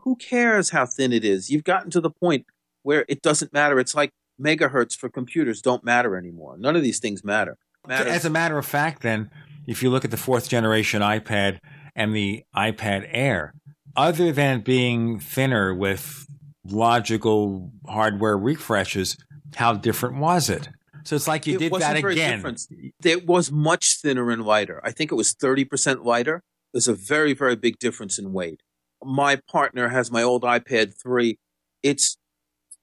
Who 0.01 0.15
cares 0.15 0.69
how 0.69 0.85
thin 0.85 1.11
it 1.11 1.25
is? 1.25 1.49
You've 1.49 1.63
gotten 1.63 1.89
to 1.91 1.99
the 1.99 2.11
point 2.11 2.45
where 2.83 3.03
it 3.09 3.21
doesn't 3.21 3.51
matter. 3.51 3.79
It's 3.79 3.95
like 3.95 4.11
megahertz 4.39 4.95
for 4.95 5.09
computers 5.09 5.61
don't 5.61 5.83
matter 5.83 6.15
anymore. 6.15 6.57
None 6.57 6.75
of 6.75 6.83
these 6.83 6.99
things 6.99 7.23
matter. 7.23 7.57
Matters. 7.87 8.13
As 8.13 8.25
a 8.25 8.29
matter 8.29 8.57
of 8.57 8.65
fact, 8.65 9.01
then, 9.01 9.29
if 9.67 9.81
you 9.81 9.89
look 9.89 10.05
at 10.05 10.11
the 10.11 10.17
fourth 10.17 10.47
generation 10.47 11.01
iPad 11.01 11.59
and 11.95 12.15
the 12.15 12.43
iPad 12.55 13.07
Air, 13.11 13.53
other 13.95 14.31
than 14.31 14.61
being 14.61 15.19
thinner 15.19 15.73
with 15.73 16.27
logical 16.65 17.71
hardware 17.87 18.37
refreshes, 18.37 19.17
how 19.55 19.73
different 19.73 20.17
was 20.17 20.49
it? 20.49 20.69
So 21.05 21.15
it's 21.15 21.27
like 21.27 21.45
you 21.45 21.55
it 21.55 21.59
did 21.59 21.73
that 21.73 21.97
again. 21.97 22.37
different. 22.37 22.67
It 23.03 23.27
was 23.27 23.51
much 23.51 24.01
thinner 24.01 24.31
and 24.31 24.43
lighter. 24.43 24.81
I 24.83 24.91
think 24.91 25.11
it 25.11 25.15
was 25.15 25.33
30% 25.33 26.03
lighter. 26.03 26.41
There's 26.73 26.87
a 26.87 26.93
very, 26.93 27.33
very 27.33 27.55
big 27.55 27.77
difference 27.79 28.17
in 28.17 28.33
weight. 28.33 28.61
My 29.03 29.35
partner 29.49 29.89
has 29.89 30.11
my 30.11 30.23
old 30.23 30.43
iPad 30.43 30.99
3. 30.99 31.37
It's 31.83 32.17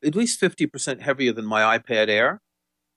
at 0.05 0.15
least 0.15 0.41
50% 0.41 1.01
heavier 1.01 1.33
than 1.33 1.45
my 1.45 1.77
iPad 1.79 2.09
Air. 2.09 2.41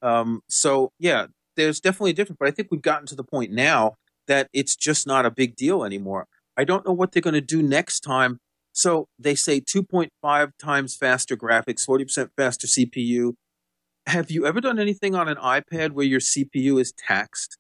Um, 0.02 0.42
so, 0.48 0.92
yeah, 1.00 1.28
there's 1.56 1.80
definitely 1.80 2.12
a 2.12 2.14
difference. 2.14 2.38
But 2.40 2.48
I 2.48 2.52
think 2.52 2.70
we've 2.70 2.82
gotten 2.82 3.08
to 3.08 3.16
the 3.16 3.24
point 3.24 3.52
now 3.52 3.96
that 4.28 4.50
it's 4.54 4.76
just 4.76 5.08
not 5.08 5.26
a 5.26 5.32
big 5.32 5.56
deal 5.56 5.84
anymore. 5.84 6.28
I 6.56 6.64
don't 6.64 6.86
know 6.86 6.94
what 6.94 7.12
they're 7.12 7.22
going 7.22 7.34
to 7.34 7.42
do 7.42 7.62
next 7.62 8.02
time. 8.02 8.40
So 8.74 9.08
they 9.18 9.36
say 9.36 9.60
2.5 9.60 10.52
times 10.62 10.96
faster 10.96 11.36
graphics, 11.36 11.88
40% 11.88 12.30
faster 12.38 12.68
CPU. 12.68 13.34
Have 14.08 14.30
you 14.30 14.46
ever 14.46 14.62
done 14.62 14.80
anything 14.80 15.16
on 15.16 15.28
an 15.28 15.38
iPad 15.38 15.92
where 15.92 16.06
your 16.06 16.20
CPU 16.20 16.80
is 16.80 16.92
taxed? 16.92 17.58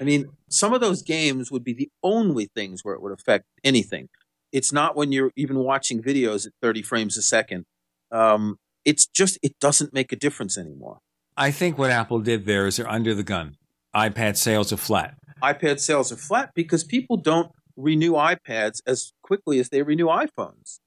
I 0.00 0.04
mean, 0.04 0.30
some 0.48 0.72
of 0.72 0.80
those 0.80 1.02
games 1.02 1.50
would 1.50 1.64
be 1.64 1.72
the 1.72 1.90
only 2.02 2.46
things 2.46 2.84
where 2.84 2.94
it 2.94 3.02
would 3.02 3.12
affect 3.12 3.44
anything. 3.64 4.08
It's 4.52 4.72
not 4.72 4.96
when 4.96 5.12
you're 5.12 5.32
even 5.36 5.58
watching 5.58 6.02
videos 6.02 6.46
at 6.46 6.52
30 6.62 6.82
frames 6.82 7.16
a 7.16 7.22
second. 7.22 7.64
Um, 8.10 8.58
it's 8.84 9.06
just, 9.06 9.38
it 9.42 9.58
doesn't 9.60 9.92
make 9.92 10.12
a 10.12 10.16
difference 10.16 10.56
anymore. 10.56 10.98
I 11.36 11.50
think 11.50 11.78
what 11.78 11.90
Apple 11.90 12.20
did 12.20 12.46
there 12.46 12.66
is 12.66 12.76
they're 12.76 12.90
under 12.90 13.14
the 13.14 13.22
gun. 13.22 13.56
iPad 13.94 14.36
sales 14.36 14.72
are 14.72 14.76
flat. 14.76 15.14
iPad 15.42 15.78
sales 15.78 16.10
are 16.10 16.16
flat 16.16 16.50
because 16.54 16.82
people 16.82 17.16
don't 17.16 17.52
renew 17.76 18.12
iPads 18.12 18.80
as 18.86 19.12
quickly 19.22 19.60
as 19.60 19.68
they 19.68 19.82
renew 19.82 20.06
iPhones. 20.06 20.80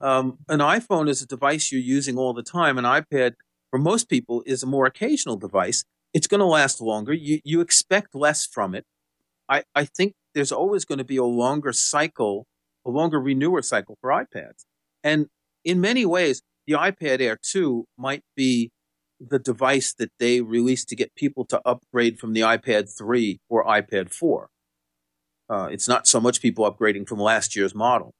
Um, 0.00 0.38
an 0.48 0.58
iPhone 0.58 1.08
is 1.08 1.22
a 1.22 1.26
device 1.26 1.72
you're 1.72 1.80
using 1.80 2.18
all 2.18 2.34
the 2.34 2.42
time. 2.42 2.76
An 2.76 2.84
iPad, 2.84 3.34
for 3.74 3.78
most 3.80 4.08
people, 4.08 4.44
is 4.46 4.62
a 4.62 4.66
more 4.66 4.86
occasional 4.86 5.34
device. 5.34 5.84
It's 6.12 6.28
going 6.28 6.38
to 6.38 6.46
last 6.46 6.80
longer. 6.80 7.12
You, 7.12 7.40
you 7.42 7.60
expect 7.60 8.14
less 8.14 8.46
from 8.46 8.72
it. 8.72 8.84
I, 9.48 9.64
I 9.74 9.84
think 9.84 10.12
there's 10.32 10.52
always 10.52 10.84
going 10.84 10.98
to 10.98 11.04
be 11.04 11.16
a 11.16 11.24
longer 11.24 11.72
cycle, 11.72 12.46
a 12.86 12.90
longer 12.90 13.20
renewer 13.20 13.62
cycle 13.62 13.98
for 14.00 14.10
iPads. 14.10 14.64
And 15.02 15.26
in 15.64 15.80
many 15.80 16.06
ways, 16.06 16.40
the 16.68 16.74
iPad 16.74 17.20
Air 17.20 17.36
2 17.42 17.86
might 17.98 18.22
be 18.36 18.70
the 19.18 19.40
device 19.40 19.92
that 19.94 20.12
they 20.20 20.40
released 20.40 20.88
to 20.90 20.94
get 20.94 21.12
people 21.16 21.44
to 21.46 21.60
upgrade 21.64 22.20
from 22.20 22.32
the 22.32 22.42
iPad 22.42 22.96
3 22.96 23.40
or 23.48 23.64
iPad 23.64 24.14
4. 24.14 24.50
Uh, 25.50 25.68
it's 25.72 25.88
not 25.88 26.06
so 26.06 26.20
much 26.20 26.40
people 26.40 26.64
upgrading 26.70 27.08
from 27.08 27.18
last 27.18 27.56
year's 27.56 27.74
model. 27.74 28.12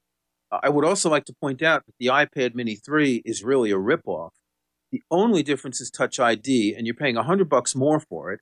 I 0.51 0.67
would 0.67 0.83
also 0.83 1.09
like 1.09 1.23
to 1.25 1.33
point 1.39 1.61
out 1.61 1.85
that 1.85 1.95
the 1.97 2.07
iPad 2.07 2.55
Mini 2.55 2.75
3 2.75 3.21
is 3.23 3.41
really 3.41 3.71
a 3.71 3.77
ripoff. 3.77 4.31
The 4.91 5.01
only 5.11 5.43
difference 5.43 5.81
is 5.81 5.89
Touch 5.89 6.19
ID, 6.19 6.75
and 6.75 6.85
you're 6.85 6.95
paying 6.95 7.15
100 7.15 7.49
bucks 7.49 7.75
more 7.75 7.99
for 7.99 8.31
it. 8.31 8.39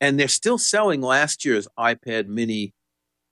And 0.00 0.18
they're 0.18 0.28
still 0.28 0.58
selling 0.58 1.00
last 1.00 1.44
year's 1.44 1.68
iPad 1.78 2.26
Mini 2.26 2.72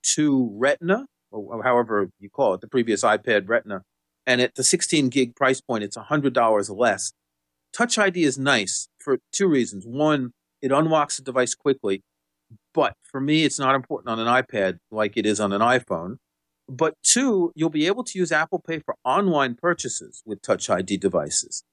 2 0.03 0.51
Retina, 0.55 1.07
or 1.31 1.63
however 1.63 2.09
you 2.19 2.31
call 2.31 2.55
it, 2.55 2.61
the 2.61 2.69
previous 2.69 3.03
iPad 3.03 3.49
Retina. 3.49 3.83
And 4.27 4.41
at 4.41 4.55
the 4.55 4.63
16 4.63 5.09
gig 5.09 5.35
price 5.35 5.61
point, 5.61 5.85
it's 5.85 5.97
$100 5.97 6.79
less. 6.79 7.13
Touch 7.73 7.99
ID 7.99 8.23
is 8.23 8.39
nice 8.39 8.89
for 8.99 9.19
two 9.33 9.49
reasons. 9.49 9.85
One, 9.87 10.33
it 10.61 10.71
unlocks 10.71 11.17
the 11.17 11.23
device 11.23 11.55
quickly. 11.55 12.03
But 12.75 12.95
for 13.03 13.21
me, 13.21 13.45
it's 13.45 13.59
not 13.59 13.75
important 13.75 14.11
on 14.11 14.19
an 14.19 14.27
iPad 14.27 14.79
like 14.91 15.17
it 15.17 15.27
is 15.27 15.41
on 15.41 15.53
an 15.53 15.61
iPhone. 15.61 16.17
But 16.69 16.95
two, 17.03 17.53
you'll 17.55 17.71
be 17.71 17.87
able 17.87 18.05
to 18.05 18.19
use 18.19 18.31
Apple 18.31 18.63
Pay 18.67 18.79
for 18.79 18.95
online 19.05 19.57
purchases 19.57 20.23
with 20.25 20.41
Touch 20.43 20.71
ID 20.71 20.97
devices. 20.97 21.65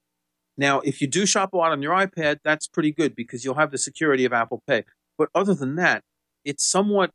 Now, 0.59 0.81
if 0.81 0.99
you 0.99 1.07
do 1.07 1.25
shop 1.25 1.53
a 1.53 1.57
lot 1.57 1.71
on 1.71 1.81
your 1.81 1.93
iPad, 1.93 2.39
that's 2.43 2.67
pretty 2.67 2.91
good 2.91 3.15
because 3.15 3.45
you'll 3.45 3.55
have 3.55 3.71
the 3.71 3.77
security 3.77 4.25
of 4.25 4.33
Apple 4.33 4.61
Pay. 4.67 4.83
But 5.17 5.29
other 5.33 5.53
than 5.53 5.75
that, 5.77 6.03
it's 6.43 6.69
somewhat 6.69 7.11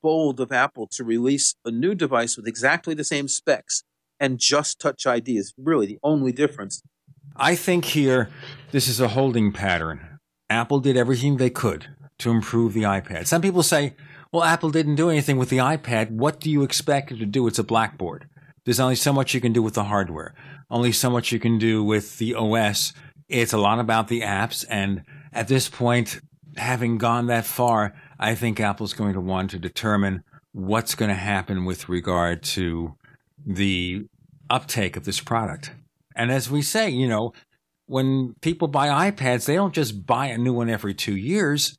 bold 0.00 0.38
of 0.38 0.52
Apple 0.52 0.86
to 0.92 1.02
release 1.02 1.56
a 1.64 1.72
new 1.72 1.96
device 1.96 2.36
with 2.36 2.46
exactly 2.46 2.94
the 2.94 3.02
same 3.02 3.26
specs 3.26 3.82
and 4.20 4.38
just 4.38 4.80
Touch 4.80 5.08
ID 5.08 5.36
is 5.36 5.54
really 5.58 5.86
the 5.86 5.98
only 6.04 6.30
difference. 6.30 6.82
I 7.34 7.56
think 7.56 7.84
here 7.84 8.30
this 8.70 8.86
is 8.86 9.00
a 9.00 9.08
holding 9.08 9.50
pattern. 9.50 10.20
Apple 10.48 10.78
did 10.78 10.96
everything 10.96 11.36
they 11.36 11.50
could 11.50 11.88
to 12.18 12.30
improve 12.30 12.74
the 12.74 12.82
iPad. 12.82 13.26
Some 13.26 13.42
people 13.42 13.64
say, 13.64 13.96
well, 14.30 14.44
Apple 14.44 14.70
didn't 14.70 14.94
do 14.94 15.10
anything 15.10 15.36
with 15.36 15.48
the 15.48 15.58
iPad. 15.58 16.12
What 16.12 16.38
do 16.38 16.48
you 16.48 16.62
expect 16.62 17.10
it 17.10 17.18
to 17.18 17.26
do? 17.26 17.48
It's 17.48 17.58
a 17.58 17.64
blackboard. 17.64 18.28
There's 18.64 18.80
only 18.80 18.96
so 18.96 19.12
much 19.12 19.34
you 19.34 19.40
can 19.40 19.52
do 19.52 19.62
with 19.62 19.74
the 19.74 19.84
hardware, 19.84 20.34
only 20.70 20.92
so 20.92 21.10
much 21.10 21.32
you 21.32 21.38
can 21.38 21.58
do 21.58 21.84
with 21.84 22.18
the 22.18 22.34
OS. 22.34 22.92
It's 23.28 23.52
a 23.52 23.58
lot 23.58 23.78
about 23.78 24.08
the 24.08 24.22
apps. 24.22 24.64
And 24.68 25.02
at 25.32 25.48
this 25.48 25.68
point, 25.68 26.20
having 26.56 26.98
gone 26.98 27.26
that 27.26 27.44
far, 27.44 27.94
I 28.18 28.34
think 28.34 28.60
Apple's 28.60 28.94
going 28.94 29.14
to 29.14 29.20
want 29.20 29.50
to 29.50 29.58
determine 29.58 30.22
what's 30.52 30.94
going 30.94 31.10
to 31.10 31.14
happen 31.14 31.64
with 31.64 31.88
regard 31.88 32.42
to 32.42 32.94
the 33.44 34.06
uptake 34.48 34.96
of 34.96 35.04
this 35.04 35.20
product. 35.20 35.72
And 36.16 36.30
as 36.30 36.50
we 36.50 36.62
say, 36.62 36.88
you 36.88 37.08
know, 37.08 37.32
when 37.86 38.34
people 38.40 38.68
buy 38.68 39.10
iPads, 39.10 39.44
they 39.44 39.56
don't 39.56 39.74
just 39.74 40.06
buy 40.06 40.26
a 40.26 40.38
new 40.38 40.54
one 40.54 40.70
every 40.70 40.94
two 40.94 41.16
years. 41.16 41.76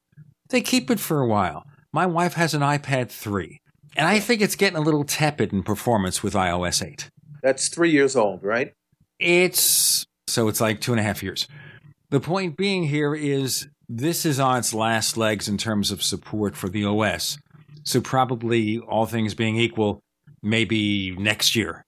They 0.50 0.62
keep 0.62 0.92
it 0.92 1.00
for 1.00 1.22
a 1.22 1.28
while. 1.28 1.64
My 1.92 2.06
wife 2.06 2.34
has 2.34 2.54
an 2.54 2.62
iPad 2.62 3.10
3, 3.10 3.60
and 3.96 4.08
I 4.08 4.20
think 4.20 4.42
it's 4.42 4.56
getting 4.56 4.78
a 4.78 4.82
little 4.82 5.04
tepid 5.04 5.54
in 5.54 5.64
performance 5.64 6.22
with 6.22 6.34
iOS 6.34 6.86
8. 6.86 7.10
That's 7.42 7.70
three 7.70 7.92
years 7.92 8.16
old, 8.16 8.44
right? 8.44 8.74
It's 9.20 10.06
so 10.28 10.48
it's 10.48 10.60
like 10.60 10.82
two 10.82 10.92
and 10.92 11.00
a 11.00 11.04
half 11.04 11.24
years. 11.24 11.48
The 12.10 12.20
point 12.20 12.58
being 12.58 12.86
here 12.86 13.16
is 13.16 13.68
this 13.88 14.26
is 14.26 14.40
on 14.40 14.60
its 14.60 14.74
last 14.74 15.16
legs 15.18 15.48
in 15.48 15.58
terms 15.58 15.92
of 15.92 16.04
support 16.04 16.56
for 16.56 16.70
the 16.70 16.86
OS. 16.86 17.38
So 17.84 18.02
probably 18.02 18.80
all 18.80 19.06
things 19.06 19.36
being 19.36 19.58
equal, 19.58 20.02
maybe 20.42 21.16
next 21.18 21.56
year, 21.56 21.86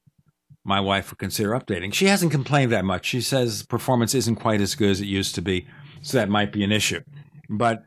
my 0.63 0.79
wife 0.79 1.09
would 1.09 1.17
consider 1.17 1.51
updating. 1.51 1.93
She 1.93 2.05
hasn't 2.05 2.31
complained 2.31 2.71
that 2.71 2.85
much. 2.85 3.05
She 3.05 3.21
says 3.21 3.63
performance 3.63 4.13
isn't 4.13 4.35
quite 4.35 4.61
as 4.61 4.75
good 4.75 4.91
as 4.91 5.01
it 5.01 5.07
used 5.07 5.33
to 5.35 5.41
be, 5.41 5.65
so 6.01 6.17
that 6.17 6.29
might 6.29 6.51
be 6.51 6.63
an 6.63 6.71
issue. 6.71 7.01
But 7.49 7.83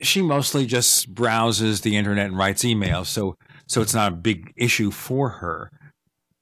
she 0.00 0.22
mostly 0.22 0.66
just 0.66 1.14
browses 1.14 1.82
the 1.82 1.96
internet 1.96 2.26
and 2.26 2.38
writes 2.38 2.64
emails, 2.64 3.06
so 3.06 3.36
so 3.66 3.80
it's 3.82 3.94
not 3.94 4.12
a 4.12 4.16
big 4.16 4.52
issue 4.56 4.90
for 4.90 5.28
her. 5.28 5.70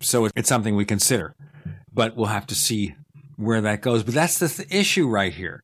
So 0.01 0.29
it's 0.37 0.49
something 0.49 0.77
we 0.77 0.85
consider, 0.85 1.35
but 1.93 2.17
we'll 2.17 2.27
have 2.27 2.47
to 2.47 2.55
see 2.55 2.95
where 3.37 3.61
that 3.61 3.83
goes. 3.83 4.03
But 4.03 4.15
that's 4.15 4.39
the 4.39 4.49
th- 4.49 4.69
issue 4.71 5.09
right 5.09 5.33
here. 5.33 5.63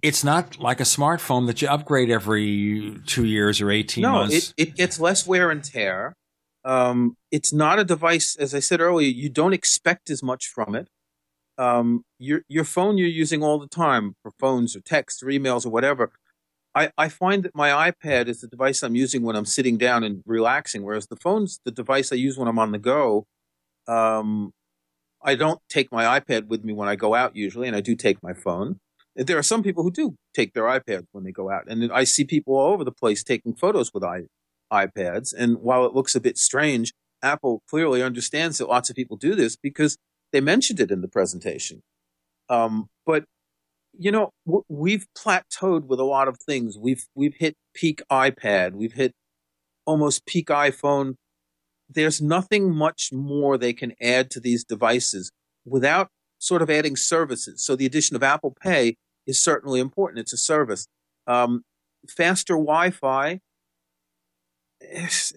It's 0.00 0.24
not 0.24 0.58
like 0.58 0.80
a 0.80 0.84
smartphone 0.84 1.46
that 1.46 1.62
you 1.62 1.68
upgrade 1.68 2.10
every 2.10 2.98
two 3.06 3.24
years 3.24 3.60
or 3.60 3.70
eighteen 3.70 4.02
no, 4.02 4.12
months. 4.12 4.54
it, 4.56 4.68
it 4.68 4.76
gets 4.76 4.98
less 5.00 5.26
wear 5.26 5.50
and 5.50 5.62
tear. 5.62 6.14
Um, 6.64 7.16
it's 7.30 7.52
not 7.52 7.78
a 7.80 7.84
device, 7.84 8.36
as 8.36 8.54
I 8.54 8.60
said 8.60 8.80
earlier, 8.80 9.08
you 9.08 9.28
don't 9.28 9.52
expect 9.52 10.10
as 10.10 10.22
much 10.22 10.46
from 10.46 10.74
it. 10.74 10.88
Um, 11.58 12.04
your 12.18 12.42
your 12.48 12.64
phone 12.64 12.98
you're 12.98 13.08
using 13.08 13.42
all 13.42 13.58
the 13.58 13.68
time 13.68 14.14
for 14.22 14.32
phones 14.38 14.74
or 14.74 14.80
texts 14.80 15.22
or 15.22 15.26
emails 15.26 15.66
or 15.66 15.70
whatever. 15.70 16.12
I, 16.74 16.90
I 16.96 17.08
find 17.08 17.42
that 17.42 17.54
my 17.54 17.90
iPad 17.90 18.28
is 18.28 18.40
the 18.40 18.48
device 18.48 18.82
I'm 18.82 18.94
using 18.94 19.22
when 19.22 19.36
I'm 19.36 19.44
sitting 19.44 19.76
down 19.76 20.04
and 20.04 20.22
relaxing, 20.26 20.82
whereas 20.82 21.06
the 21.06 21.16
phone's 21.16 21.60
the 21.64 21.70
device 21.70 22.12
I 22.12 22.16
use 22.16 22.38
when 22.38 22.48
I'm 22.48 22.58
on 22.58 22.72
the 22.72 22.78
go. 22.78 23.26
Um, 23.86 24.52
I 25.22 25.34
don't 25.34 25.60
take 25.68 25.92
my 25.92 26.18
iPad 26.18 26.46
with 26.46 26.64
me 26.64 26.72
when 26.72 26.88
I 26.88 26.96
go 26.96 27.14
out 27.14 27.36
usually, 27.36 27.68
and 27.68 27.76
I 27.76 27.80
do 27.80 27.94
take 27.94 28.22
my 28.22 28.32
phone. 28.32 28.80
There 29.14 29.38
are 29.38 29.42
some 29.42 29.62
people 29.62 29.82
who 29.82 29.90
do 29.90 30.16
take 30.34 30.54
their 30.54 30.64
iPads 30.64 31.06
when 31.12 31.24
they 31.24 31.32
go 31.32 31.50
out, 31.50 31.64
and 31.68 31.92
I 31.92 32.04
see 32.04 32.24
people 32.24 32.56
all 32.56 32.72
over 32.72 32.84
the 32.84 32.92
place 32.92 33.22
taking 33.22 33.54
photos 33.54 33.92
with 33.92 34.02
i 34.02 34.22
iPads. 34.72 35.34
And 35.36 35.58
while 35.58 35.84
it 35.84 35.94
looks 35.94 36.14
a 36.14 36.20
bit 36.20 36.38
strange, 36.38 36.94
Apple 37.22 37.62
clearly 37.68 38.02
understands 38.02 38.56
that 38.58 38.68
lots 38.68 38.88
of 38.88 38.96
people 38.96 39.18
do 39.18 39.34
this 39.34 39.54
because 39.54 39.98
they 40.32 40.40
mentioned 40.40 40.80
it 40.80 40.90
in 40.90 41.02
the 41.02 41.08
presentation. 41.08 41.82
Um, 42.48 42.88
but 43.04 43.24
you 43.98 44.10
know, 44.10 44.30
we've 44.68 45.06
plateaued 45.16 45.84
with 45.84 46.00
a 46.00 46.04
lot 46.04 46.28
of 46.28 46.38
things. 46.38 46.78
We've 46.78 47.04
we've 47.14 47.34
hit 47.34 47.54
peak 47.74 48.02
iPad. 48.10 48.72
We've 48.72 48.92
hit 48.92 49.12
almost 49.86 50.26
peak 50.26 50.48
iPhone. 50.48 51.16
There's 51.88 52.20
nothing 52.22 52.74
much 52.74 53.10
more 53.12 53.58
they 53.58 53.72
can 53.72 53.92
add 54.00 54.30
to 54.32 54.40
these 54.40 54.64
devices 54.64 55.30
without 55.64 56.08
sort 56.38 56.62
of 56.62 56.70
adding 56.70 56.96
services. 56.96 57.62
So 57.64 57.76
the 57.76 57.86
addition 57.86 58.16
of 58.16 58.22
Apple 58.22 58.56
Pay 58.60 58.96
is 59.26 59.42
certainly 59.42 59.78
important. 59.78 60.20
It's 60.20 60.32
a 60.32 60.38
service. 60.38 60.86
Um, 61.26 61.62
faster 62.08 62.54
Wi-Fi 62.54 63.40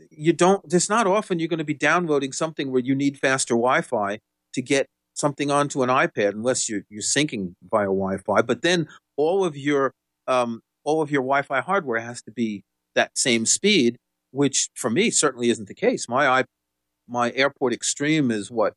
you 0.09 0.33
don't 0.33 0.67
there's 0.69 0.89
not 0.89 1.07
often 1.07 1.39
you're 1.39 1.47
going 1.47 1.59
to 1.59 1.63
be 1.63 1.73
downloading 1.73 2.31
something 2.31 2.71
where 2.71 2.81
you 2.81 2.95
need 2.95 3.17
faster 3.17 3.53
wi-fi 3.53 4.19
to 4.53 4.61
get 4.61 4.87
something 5.15 5.49
onto 5.49 5.81
an 5.81 5.89
ipad 5.89 6.31
unless 6.31 6.69
you're, 6.69 6.83
you're 6.89 7.01
syncing 7.01 7.55
via 7.71 7.85
wi-fi 7.85 8.41
but 8.41 8.61
then 8.61 8.87
all 9.17 9.43
of 9.43 9.57
your 9.57 9.91
um, 10.27 10.61
all 10.83 11.01
of 11.01 11.09
your 11.09 11.21
wi-fi 11.21 11.61
hardware 11.61 11.99
has 11.99 12.21
to 12.21 12.31
be 12.31 12.63
that 12.93 13.17
same 13.17 13.45
speed 13.45 13.97
which 14.31 14.69
for 14.75 14.89
me 14.89 15.09
certainly 15.09 15.49
isn't 15.49 15.67
the 15.67 15.73
case 15.73 16.07
my 16.07 16.27
i 16.27 16.43
my 17.07 17.31
airport 17.33 17.73
extreme 17.73 18.29
is 18.31 18.51
what 18.51 18.73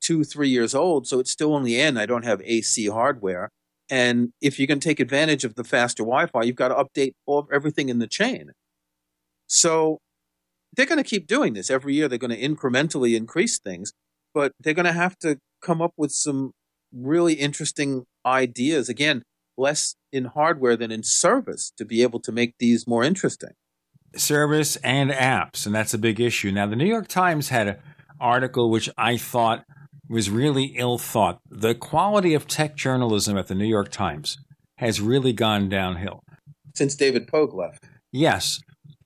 two 0.00 0.24
three 0.24 0.48
years 0.48 0.74
old 0.74 1.06
so 1.06 1.18
it's 1.18 1.30
still 1.30 1.54
only 1.54 1.80
in 1.80 1.96
i 1.96 2.06
don't 2.06 2.24
have 2.24 2.42
ac 2.44 2.86
hardware 2.88 3.50
And 3.90 4.32
if 4.40 4.58
you 4.58 4.66
can 4.66 4.80
take 4.80 5.00
advantage 5.00 5.44
of 5.44 5.54
the 5.54 5.64
faster 5.64 6.02
Wi-Fi, 6.02 6.42
you've 6.42 6.56
got 6.56 6.68
to 6.68 6.74
update 6.74 7.14
all 7.26 7.48
everything 7.52 7.88
in 7.88 7.98
the 7.98 8.06
chain. 8.06 8.52
So 9.46 9.98
they're 10.76 10.86
going 10.86 11.02
to 11.02 11.08
keep 11.08 11.26
doing 11.26 11.54
this 11.54 11.70
every 11.70 11.94
year. 11.94 12.08
They're 12.08 12.18
going 12.18 12.36
to 12.36 12.48
incrementally 12.48 13.16
increase 13.16 13.58
things, 13.58 13.92
but 14.34 14.52
they're 14.60 14.74
going 14.74 14.86
to 14.86 14.92
have 14.92 15.18
to 15.18 15.38
come 15.62 15.82
up 15.82 15.92
with 15.96 16.12
some 16.12 16.52
really 16.92 17.34
interesting 17.34 18.04
ideas. 18.24 18.88
Again, 18.88 19.22
less 19.56 19.96
in 20.12 20.26
hardware 20.26 20.76
than 20.76 20.90
in 20.90 21.02
service 21.02 21.72
to 21.76 21.84
be 21.84 22.02
able 22.02 22.20
to 22.20 22.32
make 22.32 22.54
these 22.58 22.86
more 22.86 23.04
interesting. 23.04 23.50
Service 24.16 24.76
and 24.76 25.10
apps, 25.10 25.66
and 25.66 25.74
that's 25.74 25.92
a 25.92 25.98
big 25.98 26.20
issue. 26.20 26.50
Now, 26.50 26.66
the 26.66 26.76
New 26.76 26.86
York 26.86 27.08
Times 27.08 27.50
had 27.50 27.68
an 27.68 27.76
article 28.20 28.70
which 28.70 28.88
I 28.96 29.16
thought 29.16 29.64
was 30.08 30.30
really 30.30 30.74
ill 30.76 30.96
thought. 30.96 31.40
The 31.50 31.74
quality 31.74 32.32
of 32.32 32.46
tech 32.46 32.74
journalism 32.76 33.36
at 33.36 33.48
the 33.48 33.54
New 33.54 33.66
York 33.66 33.90
Times 33.90 34.38
has 34.78 35.00
really 35.00 35.32
gone 35.32 35.68
downhill. 35.68 36.22
Since 36.74 36.94
David 36.94 37.28
Pogue 37.28 37.52
left. 37.52 37.84
Yes. 38.12 38.60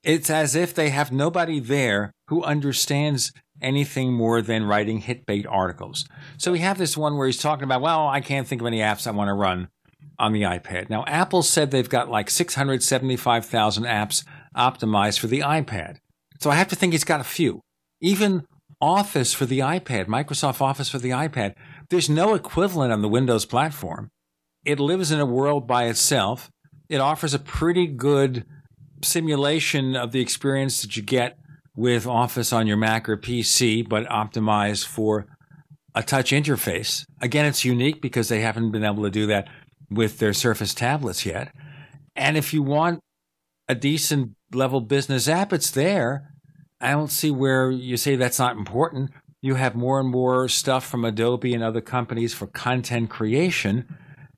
It's 0.04 0.30
as 0.30 0.54
if 0.54 0.74
they 0.74 0.90
have 0.90 1.10
nobody 1.10 1.58
there 1.58 2.12
who 2.28 2.42
understands 2.44 3.32
anything 3.62 4.12
more 4.12 4.42
than 4.42 4.64
writing 4.64 4.98
hit 4.98 5.26
bait 5.26 5.46
articles. 5.46 6.04
So 6.36 6.52
we 6.52 6.58
have 6.60 6.78
this 6.78 6.96
one 6.96 7.16
where 7.16 7.26
he's 7.26 7.38
talking 7.38 7.64
about, 7.64 7.80
well, 7.80 8.08
I 8.08 8.20
can't 8.20 8.46
think 8.46 8.60
of 8.60 8.66
any 8.66 8.78
apps 8.78 9.06
I 9.06 9.12
want 9.12 9.28
to 9.28 9.34
run 9.34 9.68
on 10.18 10.32
the 10.32 10.42
iPad. 10.42 10.90
Now, 10.90 11.04
Apple 11.06 11.42
said 11.42 11.70
they've 11.70 11.88
got 11.88 12.10
like 12.10 12.30
675,000 12.30 13.84
apps 13.84 14.24
optimized 14.56 15.18
for 15.18 15.26
the 15.26 15.40
iPad. 15.40 15.96
So 16.40 16.50
I 16.50 16.56
have 16.56 16.68
to 16.68 16.76
think 16.76 16.92
he's 16.92 17.04
got 17.04 17.20
a 17.20 17.24
few. 17.24 17.60
Even 18.00 18.44
Office 18.80 19.32
for 19.32 19.46
the 19.46 19.60
iPad, 19.60 20.06
Microsoft 20.06 20.60
Office 20.60 20.88
for 20.88 20.98
the 20.98 21.10
iPad, 21.10 21.54
there's 21.88 22.10
no 22.10 22.34
equivalent 22.34 22.92
on 22.92 23.00
the 23.00 23.08
Windows 23.08 23.46
platform. 23.46 24.10
It 24.64 24.80
lives 24.80 25.12
in 25.12 25.20
a 25.20 25.26
world 25.26 25.68
by 25.68 25.84
itself. 25.84 26.50
It 26.88 26.98
offers 27.00 27.32
a 27.32 27.38
pretty 27.38 27.86
good 27.86 28.44
simulation 29.04 29.94
of 29.94 30.10
the 30.10 30.20
experience 30.20 30.82
that 30.82 30.96
you 30.96 31.02
get 31.02 31.38
with 31.74 32.06
Office 32.06 32.52
on 32.52 32.66
your 32.66 32.76
Mac 32.76 33.08
or 33.08 33.16
PC, 33.16 33.88
but 33.88 34.06
optimized 34.06 34.86
for 34.86 35.26
a 35.94 36.02
touch 36.02 36.30
interface. 36.30 37.04
Again, 37.20 37.46
it's 37.46 37.64
unique 37.64 38.00
because 38.00 38.28
they 38.28 38.40
haven't 38.40 38.70
been 38.70 38.84
able 38.84 39.02
to 39.04 39.10
do 39.10 39.26
that 39.26 39.48
with 39.90 40.18
their 40.18 40.32
Surface 40.32 40.74
tablets 40.74 41.26
yet. 41.26 41.52
And 42.16 42.36
if 42.36 42.52
you 42.52 42.62
want 42.62 43.00
a 43.68 43.74
decent 43.74 44.32
level 44.52 44.80
business 44.80 45.28
app, 45.28 45.52
it's 45.52 45.70
there. 45.70 46.30
I 46.80 46.92
don't 46.92 47.10
see 47.10 47.30
where 47.30 47.70
you 47.70 47.96
say 47.96 48.16
that's 48.16 48.38
not 48.38 48.56
important. 48.56 49.10
You 49.40 49.54
have 49.54 49.74
more 49.74 50.00
and 50.00 50.10
more 50.10 50.48
stuff 50.48 50.86
from 50.86 51.04
Adobe 51.04 51.54
and 51.54 51.62
other 51.62 51.80
companies 51.80 52.34
for 52.34 52.46
content 52.46 53.10
creation. 53.10 53.86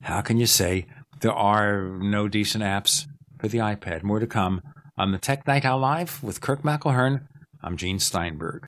How 0.03 0.20
can 0.20 0.39
you 0.39 0.47
say 0.47 0.87
there 1.20 1.32
are 1.32 1.99
no 1.99 2.28
decent 2.28 2.64
apps 2.64 3.07
for 3.39 3.49
the 3.49 3.59
iPad? 3.59 4.03
More 4.03 4.18
to 4.18 4.26
come 4.26 4.61
on 4.97 5.12
the 5.12 5.18
Tech 5.18 5.47
Night 5.47 5.64
Owl 5.64 5.78
Live 5.80 6.22
with 6.22 6.40
Kirk 6.40 6.62
McElhearn. 6.62 7.26
I'm 7.62 7.76
Gene 7.76 7.99
Steinberg. 7.99 8.66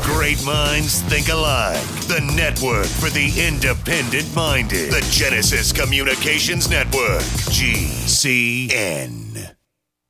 Great 0.00 0.42
minds 0.44 1.02
think 1.02 1.28
alike. 1.28 1.80
The 2.06 2.20
network 2.34 2.86
for 2.86 3.10
the 3.10 3.30
independent 3.46 4.34
minded. 4.34 4.90
The 4.90 5.06
Genesis 5.10 5.72
Communications 5.72 6.70
Network. 6.70 7.20
GCN. 7.50 9.54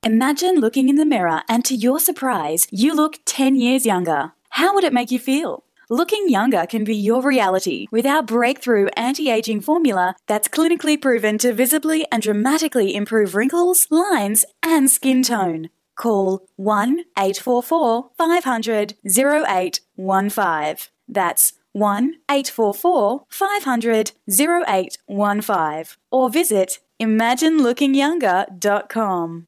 Imagine 0.03 0.61
looking 0.61 0.87
in 0.87 0.95
the 0.95 1.05
mirror 1.05 1.41
and 1.49 1.65
to 1.65 1.75
your 1.75 1.99
surprise, 1.99 2.67
you 2.71 2.95
look 2.95 3.19
10 3.25 3.55
years 3.55 3.85
younger. 3.85 4.31
How 4.51 4.73
would 4.73 4.85
it 4.85 4.93
make 4.93 5.11
you 5.11 5.19
feel? 5.19 5.65
Looking 5.91 6.29
younger 6.29 6.67
can 6.67 6.83
be 6.83 6.95
your 6.95 7.23
reality 7.23 7.87
with 7.89 8.05
our 8.05 8.21
breakthrough 8.21 8.89
anti 8.95 9.31
aging 9.31 9.61
formula 9.61 10.15
that's 10.27 10.47
clinically 10.47 11.01
proven 11.01 11.39
to 11.39 11.51
visibly 11.51 12.05
and 12.11 12.21
dramatically 12.21 12.93
improve 12.93 13.33
wrinkles, 13.33 13.87
lines, 13.89 14.45
and 14.61 14.91
skin 14.91 15.23
tone. 15.23 15.71
Call 15.95 16.47
1 16.57 17.05
844 17.17 18.11
500 18.15 18.93
0815. 19.03 20.89
That's 21.07 21.53
1 21.71 22.13
844 22.29 23.25
500 23.27 24.11
0815. 24.29 25.97
Or 26.11 26.29
visit 26.29 26.77
ImagineLookingYounger.com. 27.01 29.47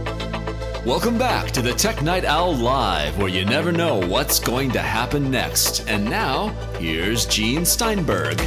Welcome 0.83 1.19
back 1.19 1.51
to 1.51 1.61
the 1.61 1.73
Tech 1.73 2.01
Night 2.01 2.25
Owl 2.25 2.55
Live, 2.55 3.15
where 3.19 3.27
you 3.27 3.45
never 3.45 3.71
know 3.71 3.99
what's 3.99 4.39
going 4.39 4.71
to 4.71 4.79
happen 4.79 5.29
next. 5.29 5.87
And 5.87 6.03
now, 6.05 6.47
here's 6.79 7.27
Gene 7.27 7.65
Steinberg. 7.65 8.39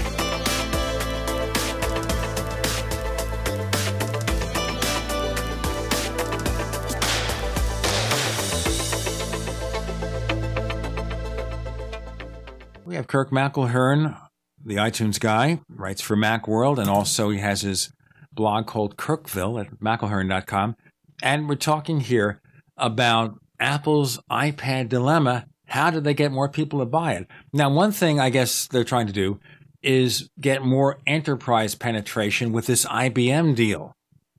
We 12.84 12.96
have 12.96 13.06
Kirk 13.06 13.30
McElhearn, 13.30 14.18
the 14.64 14.74
iTunes 14.74 15.20
guy, 15.20 15.60
writes 15.68 16.00
for 16.00 16.16
Macworld, 16.16 16.78
and 16.78 16.90
also 16.90 17.30
he 17.30 17.38
has 17.38 17.60
his 17.60 17.92
blog 18.32 18.66
called 18.66 18.96
Kirkville 18.96 19.60
at 19.60 19.78
McElhearn.com. 19.78 20.74
And 21.22 21.48
we're 21.48 21.56
talking 21.56 22.00
here 22.00 22.40
about 22.76 23.38
Apple's 23.60 24.18
iPad 24.30 24.88
dilemma. 24.88 25.46
How 25.66 25.90
do 25.90 26.00
they 26.00 26.14
get 26.14 26.32
more 26.32 26.48
people 26.48 26.80
to 26.80 26.86
buy 26.86 27.14
it? 27.14 27.26
Now, 27.52 27.70
one 27.70 27.92
thing 27.92 28.20
I 28.20 28.30
guess 28.30 28.66
they're 28.68 28.84
trying 28.84 29.06
to 29.06 29.12
do 29.12 29.40
is 29.82 30.28
get 30.40 30.62
more 30.62 30.98
enterprise 31.06 31.74
penetration 31.74 32.52
with 32.52 32.66
this 32.66 32.84
IBM 32.86 33.54
deal. 33.54 33.94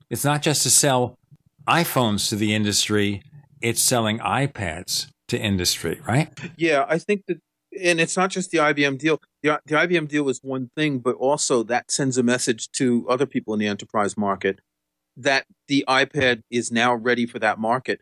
It's 0.09 0.23
not 0.23 0.41
just 0.41 0.63
to 0.63 0.69
sell 0.69 1.17
iPhones 1.67 2.30
to 2.30 2.36
the 2.36 2.53
industry, 2.53 3.21
it's 3.61 3.82
selling 3.82 4.19
iPads 4.19 5.07
to 5.28 5.39
industry, 5.39 5.99
right? 6.07 6.30
Yeah, 6.57 6.86
I 6.88 6.99
think 6.99 7.26
that, 7.28 7.39
and 7.82 7.99
it's 7.99 8.15
not 8.15 8.30
just 8.30 8.51
the 8.51 8.59
IBM 8.59 8.99
deal. 8.99 9.19
The, 9.41 9.59
the 9.65 9.76
IBM 9.76 10.07
deal 10.07 10.30
is 10.30 10.39
one 10.43 10.69
thing, 10.76 10.99
but 10.99 11.15
also 11.15 11.63
that 11.63 11.91
sends 11.91 12.17
a 12.17 12.23
message 12.23 12.71
to 12.73 13.07
other 13.09 13.26
people 13.26 13.53
in 13.53 13.59
the 13.59 13.67
enterprise 13.67 14.15
market 14.17 14.59
that 15.18 15.45
the 15.68 15.86
iPad 15.88 16.41
is 16.49 16.72
now 16.72 16.93
ready 16.93 17.26
for 17.26 17.39
that 17.39 17.59
market. 17.59 18.01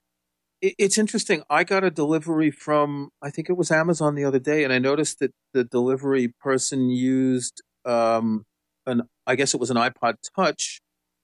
it's 0.61 0.97
interesting. 0.97 1.43
I 1.49 1.65
got 1.65 1.83
a 1.83 1.91
delivery 1.91 2.49
from, 2.49 3.09
I 3.21 3.29
think 3.29 3.49
it 3.49 3.57
was 3.57 3.69
Amazon 3.69 4.15
the 4.15 4.23
other 4.23 4.39
day, 4.39 4.63
and 4.63 4.71
I 4.71 4.79
noticed 4.79 5.19
that 5.19 5.33
the 5.53 5.65
delivery 5.65 6.33
person 6.39 6.89
used 6.89 7.61
um, 7.85 8.45
an, 8.85 9.03
I 9.27 9.35
guess 9.35 9.53
it 9.53 9.59
was 9.59 9.69
an 9.69 9.77
iPod 9.77 10.15
Touch, 10.35 10.79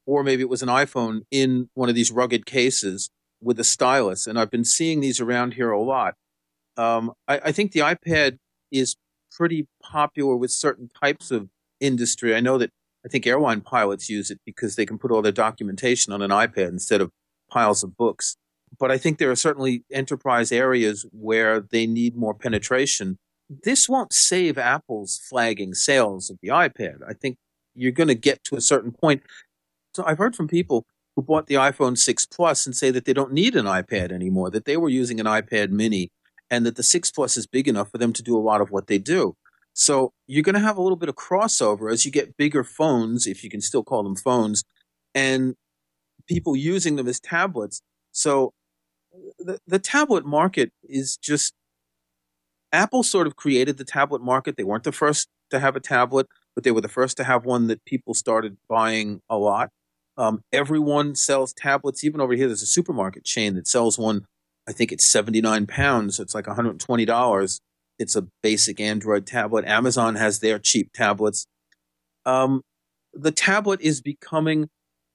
or 0.05 0.23
maybe 0.23 0.41
it 0.41 0.49
was 0.49 0.61
an 0.61 0.69
iPhone 0.69 1.21
in 1.31 1.69
one 1.73 1.87
of 1.87 1.95
these 1.95 2.11
rugged 2.11 2.45
cases 2.45 3.09
with 3.41 3.59
a 3.59 3.63
stylus. 3.63 4.27
And 4.27 4.37
I've 4.37 4.51
been 4.51 4.65
seeing 4.65 4.99
these 4.99 5.21
around 5.21 5.53
here 5.53 5.71
a 5.71 5.81
lot. 5.81 6.15
Um, 6.75 7.13
I, 7.27 7.39
I 7.45 7.51
think 7.51 7.71
the 7.71 7.81
iPad 7.81 8.39
is 8.71 8.95
pretty 9.31 9.67
popular 9.81 10.35
with 10.35 10.51
certain 10.51 10.89
types 11.01 11.31
of 11.31 11.49
industry. 11.79 12.35
I 12.35 12.39
know 12.39 12.57
that 12.57 12.71
I 13.05 13.09
think 13.09 13.25
airline 13.25 13.61
pilots 13.61 14.09
use 14.09 14.29
it 14.29 14.39
because 14.45 14.75
they 14.75 14.85
can 14.85 14.97
put 14.97 15.11
all 15.11 15.21
their 15.21 15.31
documentation 15.31 16.11
on 16.11 16.21
an 16.21 16.31
iPad 16.31 16.69
instead 16.69 17.01
of 17.01 17.11
piles 17.49 17.83
of 17.83 17.95
books 17.95 18.35
but 18.77 18.91
I 18.91 18.97
think 18.97 19.17
there 19.17 19.31
are 19.31 19.35
certainly 19.35 19.83
enterprise 19.91 20.51
areas 20.51 21.05
where 21.11 21.61
they 21.61 21.87
need 21.87 22.15
more 22.15 22.33
penetration. 22.33 23.17
This 23.49 23.89
won't 23.89 24.13
save 24.13 24.57
Apple's 24.57 25.19
flagging 25.29 25.73
sales 25.73 26.29
of 26.29 26.37
the 26.41 26.49
iPad. 26.49 26.97
I 27.07 27.13
think 27.13 27.37
you're 27.73 27.91
going 27.91 28.09
to 28.09 28.15
get 28.15 28.43
to 28.45 28.55
a 28.55 28.61
certain 28.61 28.91
point. 28.91 29.23
So 29.95 30.03
I've 30.05 30.17
heard 30.17 30.35
from 30.35 30.47
people 30.47 30.85
who 31.15 31.23
bought 31.23 31.47
the 31.47 31.55
iPhone 31.55 31.97
6 31.97 32.25
Plus 32.27 32.65
and 32.65 32.75
say 32.75 32.91
that 32.91 33.05
they 33.05 33.13
don't 33.13 33.33
need 33.33 33.55
an 33.55 33.65
iPad 33.65 34.11
anymore, 34.11 34.51
that 34.51 34.65
they 34.65 34.77
were 34.77 34.89
using 34.89 35.19
an 35.19 35.25
iPad 35.25 35.71
mini 35.71 36.11
and 36.51 36.65
that 36.65 36.75
the 36.75 36.83
6 36.83 37.11
Plus 37.11 37.37
is 37.37 37.47
big 37.47 37.67
enough 37.67 37.89
for 37.89 37.97
them 37.97 38.13
to 38.13 38.23
do 38.23 38.37
a 38.37 38.39
lot 38.39 38.61
of 38.61 38.69
what 38.69 38.87
they 38.87 38.99
do. 38.99 39.35
So 39.73 40.11
you're 40.27 40.43
going 40.43 40.55
to 40.55 40.61
have 40.61 40.77
a 40.77 40.81
little 40.81 40.97
bit 40.97 41.09
of 41.09 41.15
crossover 41.15 41.91
as 41.91 42.05
you 42.05 42.11
get 42.11 42.35
bigger 42.37 42.63
phones, 42.63 43.27
if 43.27 43.43
you 43.43 43.49
can 43.49 43.61
still 43.61 43.83
call 43.83 44.03
them 44.03 44.15
phones, 44.15 44.63
and 45.15 45.55
people 46.27 46.55
using 46.55 46.95
them 46.95 47.07
as 47.07 47.19
tablets. 47.19 47.81
So 48.11 48.53
the, 49.39 49.59
the 49.65 49.79
tablet 49.79 50.25
market 50.25 50.71
is 50.83 51.17
just 51.17 51.53
Apple 52.71 53.03
sort 53.03 53.27
of 53.27 53.35
created 53.35 53.77
the 53.77 53.85
tablet 53.85 54.21
market. 54.21 54.57
They 54.57 54.63
weren't 54.63 54.83
the 54.83 54.91
first 54.91 55.27
to 55.49 55.59
have 55.59 55.75
a 55.75 55.79
tablet, 55.79 56.27
but 56.55 56.63
they 56.63 56.71
were 56.71 56.81
the 56.81 56.87
first 56.87 57.17
to 57.17 57.23
have 57.23 57.45
one 57.45 57.67
that 57.67 57.83
people 57.85 58.13
started 58.13 58.57
buying 58.67 59.21
a 59.29 59.37
lot. 59.37 59.69
Um, 60.17 60.43
everyone 60.51 61.15
sells 61.15 61.53
tablets. 61.53 62.03
Even 62.03 62.21
over 62.21 62.33
here, 62.33 62.47
there's 62.47 62.61
a 62.61 62.67
supermarket 62.67 63.23
chain 63.23 63.55
that 63.55 63.67
sells 63.67 63.97
one. 63.97 64.25
I 64.67 64.73
think 64.73 64.91
it's 64.91 65.05
79 65.05 65.65
pounds. 65.65 66.19
It's 66.19 66.35
like 66.35 66.45
$120. 66.45 67.59
It's 67.99 68.15
a 68.15 68.27
basic 68.41 68.79
Android 68.79 69.27
tablet. 69.27 69.65
Amazon 69.65 70.15
has 70.15 70.39
their 70.39 70.57
cheap 70.57 70.93
tablets. 70.93 71.45
Um, 72.25 72.61
the 73.13 73.31
tablet 73.31 73.81
is 73.81 74.01
becoming 74.01 74.69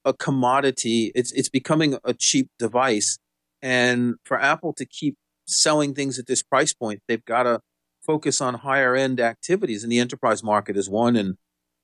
a 0.04 0.12
commodity. 0.12 1.10
It's 1.14 1.32
it's 1.32 1.48
becoming 1.48 1.98
a 2.04 2.14
cheap 2.14 2.48
device 2.58 3.18
and 3.64 4.16
for 4.26 4.38
Apple 4.38 4.74
to 4.74 4.84
keep 4.84 5.16
selling 5.46 5.94
things 5.94 6.18
at 6.18 6.26
this 6.26 6.42
price 6.42 6.74
point, 6.74 7.00
they've 7.08 7.24
got 7.24 7.44
to 7.44 7.60
focus 8.04 8.42
on 8.42 8.54
higher 8.54 8.94
end 8.94 9.20
activities. 9.20 9.82
And 9.82 9.90
the 9.90 9.98
enterprise 9.98 10.42
market 10.42 10.76
is 10.76 10.90
one, 10.90 11.16
and 11.16 11.36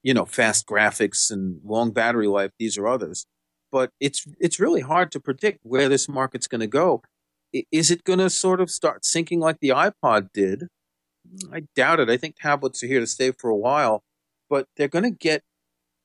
you 0.02 0.12
know, 0.12 0.26
fast 0.26 0.66
graphics 0.66 1.30
and 1.30 1.58
long 1.64 1.90
battery 1.90 2.26
life. 2.26 2.50
These 2.58 2.76
are 2.76 2.86
others. 2.86 3.24
But 3.72 3.90
it's 3.98 4.26
it's 4.38 4.60
really 4.60 4.82
hard 4.82 5.10
to 5.12 5.20
predict 5.20 5.60
where 5.62 5.88
this 5.88 6.06
market's 6.06 6.46
going 6.46 6.60
to 6.60 6.66
go. 6.66 7.02
Is 7.72 7.90
it 7.90 8.04
going 8.04 8.18
to 8.18 8.28
sort 8.28 8.60
of 8.60 8.70
start 8.70 9.06
sinking 9.06 9.40
like 9.40 9.56
the 9.60 9.70
iPod 9.70 10.28
did? 10.34 10.68
I 11.52 11.62
doubt 11.74 12.00
it. 12.00 12.10
I 12.10 12.16
think 12.16 12.36
tablets 12.36 12.82
are 12.82 12.86
here 12.86 13.00
to 13.00 13.06
stay 13.06 13.32
for 13.32 13.50
a 13.50 13.56
while, 13.56 14.02
but 14.48 14.66
they're 14.76 14.88
going 14.88 15.04
to 15.04 15.10
get 15.10 15.42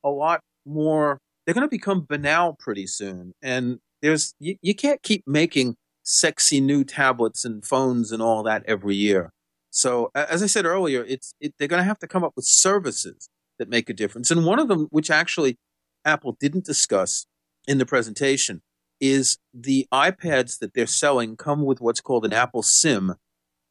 a 0.03 0.09
lot 0.09 0.41
more. 0.65 1.19
They're 1.45 1.53
going 1.53 1.67
to 1.67 1.69
become 1.69 2.05
banal 2.07 2.53
pretty 2.53 2.88
soon, 2.88 3.34
and 3.41 3.80
there's 4.01 4.34
you, 4.39 4.57
you 4.61 4.76
can't 4.76 5.01
keep 5.03 5.23
making 5.28 5.76
sexy 6.03 6.61
new 6.61 6.84
tablets 6.84 7.43
and 7.43 7.65
phones 7.65 8.11
and 8.11 8.21
all 8.21 8.43
that 8.43 8.63
every 8.67 8.95
year. 8.95 9.32
So 9.71 10.11
as 10.15 10.41
I 10.41 10.45
said 10.45 10.65
earlier, 10.65 11.03
it's 11.03 11.34
it, 11.41 11.53
they're 11.57 11.67
going 11.67 11.82
to 11.82 11.88
have 11.88 11.99
to 11.99 12.07
come 12.07 12.23
up 12.23 12.34
with 12.36 12.45
services 12.45 13.30
that 13.59 13.69
make 13.69 13.89
a 13.89 13.93
difference. 13.93 14.32
And 14.32 14.45
one 14.45 14.59
of 14.59 14.67
them, 14.67 14.88
which 14.89 15.09
actually 15.09 15.57
Apple 16.05 16.38
didn't 16.39 16.65
discuss 16.65 17.26
in 17.67 17.78
the 17.78 17.86
presentation, 17.86 18.61
is 19.01 19.38
the 19.53 19.88
iPads 19.93 20.59
that 20.59 20.73
they're 20.73 20.88
selling 20.88 21.36
come 21.36 21.63
with 21.63 21.82
what's 21.82 22.01
called 22.01 22.26
an 22.26 22.34
Apple 22.34 22.63
SIM. 22.63 23.15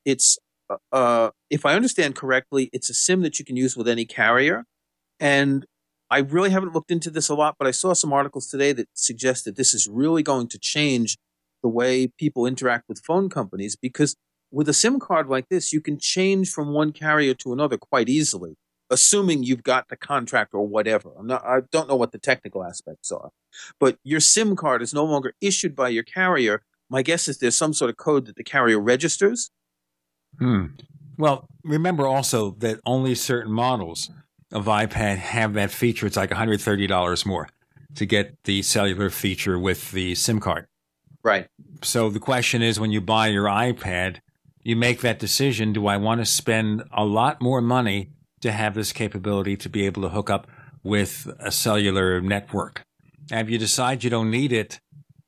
It's 0.04 0.38
uh, 0.70 0.76
uh 0.92 1.30
if 1.50 1.66
I 1.66 1.74
understand 1.74 2.14
correctly, 2.14 2.70
it's 2.72 2.90
a 2.90 2.94
SIM 2.94 3.22
that 3.22 3.38
you 3.38 3.44
can 3.44 3.56
use 3.56 3.76
with 3.76 3.88
any 3.88 4.04
carrier, 4.04 4.64
and 5.20 5.66
I 6.10 6.18
really 6.18 6.50
haven't 6.50 6.74
looked 6.74 6.90
into 6.90 7.10
this 7.10 7.28
a 7.28 7.34
lot, 7.34 7.56
but 7.58 7.66
I 7.66 7.70
saw 7.70 7.92
some 7.92 8.12
articles 8.12 8.48
today 8.48 8.72
that 8.72 8.88
suggest 8.94 9.44
that 9.46 9.56
this 9.56 9.74
is 9.74 9.88
really 9.88 10.22
going 10.22 10.48
to 10.48 10.58
change 10.58 11.16
the 11.62 11.68
way 11.68 12.06
people 12.06 12.46
interact 12.46 12.84
with 12.88 13.00
phone 13.04 13.28
companies 13.28 13.74
because 13.74 14.14
with 14.52 14.68
a 14.68 14.72
SIM 14.72 15.00
card 15.00 15.28
like 15.28 15.48
this, 15.48 15.72
you 15.72 15.80
can 15.80 15.98
change 15.98 16.50
from 16.50 16.72
one 16.72 16.92
carrier 16.92 17.34
to 17.34 17.52
another 17.52 17.76
quite 17.76 18.08
easily, 18.08 18.54
assuming 18.90 19.42
you've 19.42 19.64
got 19.64 19.88
the 19.88 19.96
contract 19.96 20.54
or 20.54 20.68
whatever. 20.68 21.10
Not, 21.22 21.44
I 21.44 21.62
don't 21.72 21.88
know 21.88 21.96
what 21.96 22.12
the 22.12 22.18
technical 22.18 22.62
aspects 22.62 23.10
are, 23.10 23.30
but 23.80 23.98
your 24.04 24.20
SIM 24.20 24.54
card 24.54 24.82
is 24.82 24.94
no 24.94 25.04
longer 25.04 25.34
issued 25.40 25.74
by 25.74 25.88
your 25.88 26.04
carrier. 26.04 26.62
My 26.88 27.02
guess 27.02 27.26
is 27.26 27.38
there's 27.38 27.56
some 27.56 27.72
sort 27.72 27.90
of 27.90 27.96
code 27.96 28.26
that 28.26 28.36
the 28.36 28.44
carrier 28.44 28.78
registers. 28.78 29.50
Hmm. 30.38 30.66
Well, 31.16 31.46
remember 31.62 32.06
also 32.06 32.52
that 32.58 32.80
only 32.84 33.14
certain 33.14 33.52
models 33.52 34.10
of 34.52 34.66
iPad 34.66 35.16
have 35.18 35.54
that 35.54 35.70
feature. 35.70 36.06
It's 36.06 36.16
like 36.16 36.30
$130 36.30 37.26
more 37.26 37.48
to 37.94 38.06
get 38.06 38.42
the 38.44 38.62
cellular 38.62 39.10
feature 39.10 39.58
with 39.58 39.92
the 39.92 40.14
SIM 40.14 40.40
card. 40.40 40.66
Right. 41.22 41.48
So 41.82 42.10
the 42.10 42.20
question 42.20 42.62
is 42.62 42.78
when 42.78 42.90
you 42.90 43.00
buy 43.00 43.28
your 43.28 43.44
iPad, 43.44 44.18
you 44.62 44.76
make 44.76 45.00
that 45.00 45.18
decision 45.18 45.72
do 45.72 45.86
I 45.86 45.96
want 45.96 46.20
to 46.20 46.26
spend 46.26 46.84
a 46.92 47.04
lot 47.04 47.40
more 47.40 47.60
money 47.60 48.10
to 48.40 48.52
have 48.52 48.74
this 48.74 48.92
capability 48.92 49.56
to 49.58 49.68
be 49.68 49.86
able 49.86 50.02
to 50.02 50.08
hook 50.08 50.30
up 50.30 50.46
with 50.82 51.28
a 51.38 51.50
cellular 51.50 52.20
network? 52.20 52.84
And 53.30 53.46
if 53.46 53.50
you 53.50 53.58
decide 53.58 54.04
you 54.04 54.10
don't 54.10 54.30
need 54.30 54.52
it, 54.52 54.80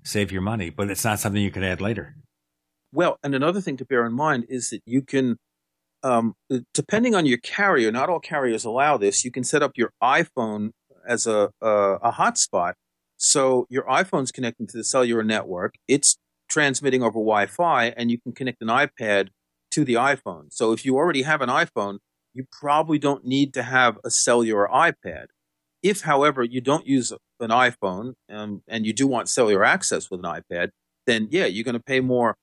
save 0.04 0.30
your 0.30 0.42
money, 0.42 0.70
but 0.70 0.90
it's 0.90 1.04
not 1.04 1.18
something 1.18 1.42
you 1.42 1.50
can 1.50 1.64
add 1.64 1.80
later. 1.80 2.14
Well, 2.96 3.18
and 3.22 3.34
another 3.34 3.60
thing 3.60 3.76
to 3.76 3.84
bear 3.84 4.06
in 4.06 4.14
mind 4.14 4.46
is 4.48 4.70
that 4.70 4.80
you 4.86 5.02
can 5.02 5.36
um, 6.02 6.32
depending 6.72 7.14
on 7.14 7.26
your 7.26 7.36
carrier, 7.36 7.92
not 7.92 8.08
all 8.08 8.20
carriers 8.20 8.64
allow 8.64 8.96
this. 8.96 9.22
You 9.22 9.30
can 9.30 9.44
set 9.44 9.62
up 9.62 9.72
your 9.76 9.90
iPhone 10.02 10.70
as 11.06 11.26
a, 11.26 11.50
a, 11.60 11.68
a 11.68 12.12
hotspot. 12.12 12.72
So 13.18 13.66
your 13.68 13.84
iPhone's 13.84 14.32
connecting 14.32 14.66
to 14.68 14.78
the 14.78 14.82
cellular 14.82 15.22
network. 15.22 15.74
It's 15.86 16.16
transmitting 16.48 17.02
over 17.02 17.18
Wi-Fi, 17.18 17.92
and 17.98 18.10
you 18.10 18.18
can 18.18 18.32
connect 18.32 18.62
an 18.62 18.68
iPad 18.68 19.28
to 19.72 19.84
the 19.84 19.94
iPhone. 19.94 20.46
So 20.50 20.72
if 20.72 20.86
you 20.86 20.96
already 20.96 21.22
have 21.22 21.42
an 21.42 21.50
iPhone, 21.50 21.98
you 22.32 22.46
probably 22.50 22.98
don't 22.98 23.26
need 23.26 23.52
to 23.54 23.62
have 23.62 23.98
a 24.04 24.10
cellular 24.10 24.68
iPad. 24.72 25.26
If, 25.82 26.00
however, 26.02 26.42
you 26.42 26.62
don't 26.62 26.86
use 26.86 27.12
an 27.40 27.50
iPhone 27.50 28.14
um, 28.30 28.62
and 28.66 28.86
you 28.86 28.94
do 28.94 29.06
want 29.06 29.28
cellular 29.28 29.64
access 29.64 30.10
with 30.10 30.24
an 30.24 30.40
iPad, 30.40 30.70
then 31.06 31.28
yeah, 31.30 31.44
you're 31.44 31.64
going 31.64 31.74
to 31.74 31.82
pay 31.82 32.00
more 32.00 32.36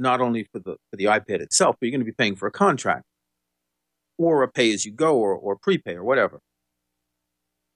not 0.00 0.20
only 0.20 0.44
for 0.44 0.58
the 0.58 0.76
for 0.90 0.96
the 0.96 1.04
iPad 1.04 1.40
itself, 1.40 1.76
but 1.78 1.86
you're 1.86 1.92
going 1.92 2.00
to 2.00 2.04
be 2.04 2.12
paying 2.12 2.36
for 2.36 2.46
a 2.46 2.52
contract 2.52 3.04
or 4.18 4.42
a 4.42 4.48
pay 4.48 4.72
as 4.72 4.84
you 4.84 4.92
go 4.92 5.16
or, 5.16 5.34
or 5.34 5.56
prepay 5.56 5.94
or 5.94 6.04
whatever. 6.04 6.40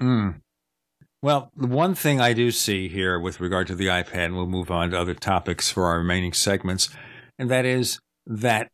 Mm. 0.03 0.41
Well, 1.23 1.51
the 1.57 1.69
one 1.69 1.95
thing 1.95 2.21
I 2.21 2.35
do 2.35 2.51
see 2.51 2.89
here 2.89 3.19
with 3.19 3.41
regard 3.41 3.67
to 3.69 3.75
the 3.75 3.87
iPad, 3.87 4.27
and 4.27 4.37
we'll 4.37 4.47
move 4.47 4.71
on 4.71 4.91
to 4.91 5.01
other 5.01 5.15
topics 5.15 5.71
for 5.71 5.87
our 5.87 5.99
remaining 5.99 6.35
segments, 6.35 6.91
and 7.39 7.51
that 7.51 7.65
is 7.65 7.99
that 8.27 8.71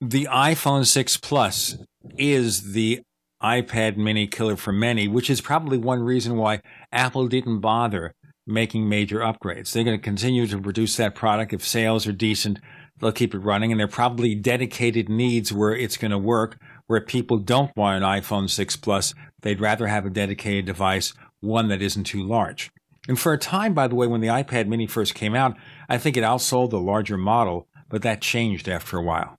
the 0.00 0.28
iPhone 0.30 0.86
6 0.86 1.16
Plus 1.18 1.78
is 2.18 2.72
the 2.72 3.00
iPad 3.42 3.96
mini 3.96 4.26
killer 4.26 4.56
for 4.56 4.72
many, 4.72 5.08
which 5.08 5.30
is 5.30 5.40
probably 5.40 5.78
one 5.78 6.02
reason 6.02 6.36
why 6.36 6.60
Apple 6.92 7.26
didn't 7.26 7.60
bother 7.60 8.14
making 8.46 8.88
major 8.88 9.20
upgrades. 9.20 9.72
They're 9.72 9.84
going 9.84 9.98
to 9.98 10.02
continue 10.02 10.46
to 10.46 10.58
produce 10.58 10.96
that 10.96 11.14
product. 11.14 11.52
If 11.52 11.64
sales 11.64 12.06
are 12.06 12.12
decent, 12.12 12.58
they'll 13.00 13.12
keep 13.12 13.34
it 13.34 13.38
running. 13.38 13.70
And 13.70 13.78
there 13.78 13.86
are 13.86 13.90
probably 13.90 14.34
dedicated 14.34 15.08
needs 15.08 15.52
where 15.52 15.74
it's 15.74 15.96
going 15.96 16.10
to 16.10 16.18
work, 16.18 16.58
where 16.86 17.00
people 17.00 17.38
don't 17.38 17.74
want 17.76 18.02
an 18.02 18.08
iPhone 18.08 18.48
6 18.48 18.76
Plus. 18.76 19.14
They'd 19.42 19.60
rather 19.60 19.86
have 19.86 20.06
a 20.06 20.10
dedicated 20.10 20.66
device, 20.66 21.12
one 21.40 21.68
that 21.68 21.82
isn't 21.82 22.04
too 22.04 22.22
large. 22.22 22.70
And 23.08 23.18
for 23.18 23.32
a 23.32 23.38
time, 23.38 23.74
by 23.74 23.88
the 23.88 23.94
way, 23.94 24.06
when 24.06 24.20
the 24.20 24.28
iPad 24.28 24.66
mini 24.66 24.86
first 24.86 25.14
came 25.14 25.34
out, 25.34 25.56
I 25.88 25.98
think 25.98 26.16
it 26.16 26.24
outsold 26.24 26.70
the 26.70 26.80
larger 26.80 27.18
model, 27.18 27.68
but 27.88 28.02
that 28.02 28.22
changed 28.22 28.68
after 28.68 28.96
a 28.96 29.02
while. 29.02 29.36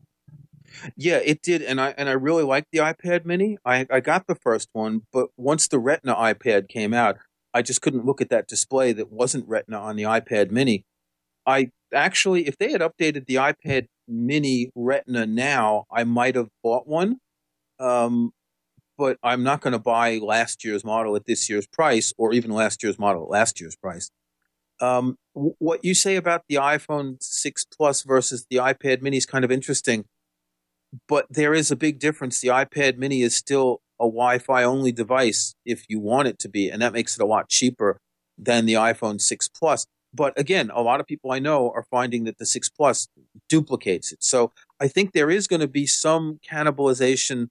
Yeah, 0.96 1.18
it 1.18 1.42
did, 1.42 1.62
and 1.62 1.80
I 1.80 1.94
and 1.98 2.10
I 2.10 2.14
really 2.14 2.44
liked 2.44 2.68
the 2.72 2.80
iPad 2.80 3.26
Mini. 3.26 3.58
I, 3.66 3.88
I 3.90 4.02
got 4.02 4.28
the 4.28 4.36
first 4.36 4.70
one, 4.74 5.04
but 5.12 5.30
once 5.38 5.68
the 5.68 5.80
Retina 5.80 6.14
iPad 6.16 6.68
came 6.68 6.94
out, 6.94 7.18
I 7.54 7.62
just 7.62 7.82
couldn't 7.82 8.06
look 8.06 8.22
at 8.22 8.30
that 8.30 8.48
display 8.48 8.92
that 8.94 9.12
wasn't 9.12 9.48
Retina 9.48 9.80
on 9.80 9.96
the 9.96 10.04
iPad 10.04 10.52
Mini. 10.52 10.84
I 11.46 11.72
actually, 11.96 12.48
if 12.48 12.58
they 12.58 12.72
had 12.72 12.82
updated 12.82 13.26
the 13.26 13.36
iPad 13.36 13.88
Mini 14.08 14.72
Retina 14.76 15.26
now, 15.26 15.86
I 15.92 16.04
might 16.04 16.36
have 16.36 16.50
bought 16.64 16.88
one. 16.88 17.18
Um, 17.80 18.32
but 18.98 19.18
I'm 19.24 19.44
not 19.44 19.62
going 19.62 19.74
to 19.74 19.80
buy 19.80 20.18
last 20.18 20.64
year's 20.64 20.84
model 20.84 21.16
at 21.16 21.26
this 21.26 21.50
year's 21.50 21.68
price, 21.68 22.14
or 22.18 22.34
even 22.34 22.52
last 22.52 22.82
year's 22.84 22.98
model 22.98 23.24
at 23.24 23.30
last 23.30 23.60
year's 23.60 23.76
price. 23.76 24.10
Um, 24.80 25.18
w- 25.34 25.56
what 25.60 25.84
you 25.84 25.94
say 25.94 26.16
about 26.16 26.44
the 26.48 26.56
iPhone 26.56 27.18
6 27.22 27.66
Plus 27.66 28.04
versus 28.04 28.46
the 28.50 28.58
iPad 28.58 29.02
Mini 29.02 29.18
is 29.18 29.26
kind 29.26 29.46
of 29.46 29.52
interesting, 29.52 30.06
but 31.08 31.26
there 31.30 31.54
is 31.54 31.72
a 31.72 31.76
big 31.76 32.00
difference. 32.00 32.40
The 32.40 32.50
iPad 32.50 32.98
Mini 32.98 33.22
is 33.22 33.36
still 33.36 33.82
a 34.00 34.06
Wi-Fi 34.06 34.64
only 34.64 34.92
device 34.92 35.56
if 35.66 35.86
you 35.90 36.00
want 36.00 36.28
it 36.28 36.40
to 36.40 36.50
be, 36.50 36.70
and 36.70 36.82
that 36.82 36.94
makes 36.94 37.18
it 37.18 37.24
a 37.24 37.26
lot 37.26 37.50
cheaper 37.50 38.00
than 38.38 38.66
the 38.66 38.74
iPhone 38.74 39.20
6 39.20 39.50
Plus. 39.50 39.86
But 40.16 40.40
again, 40.40 40.72
a 40.74 40.82
lot 40.82 41.00
of 41.00 41.08
people 41.08 41.32
I 41.32 41.40
know 41.40 41.72
are 41.72 41.84
finding 41.84 42.24
that 42.24 42.38
the 42.38 42.46
6 42.46 42.70
Plus 42.70 43.10
duplicates 43.50 44.12
it. 44.12 44.24
So 44.24 44.52
I 44.80 44.88
think 44.88 45.12
there 45.12 45.30
is 45.30 45.48
going 45.48 45.60
to 45.60 45.68
be 45.68 45.86
some 45.86 46.40
cannibalization 46.50 47.50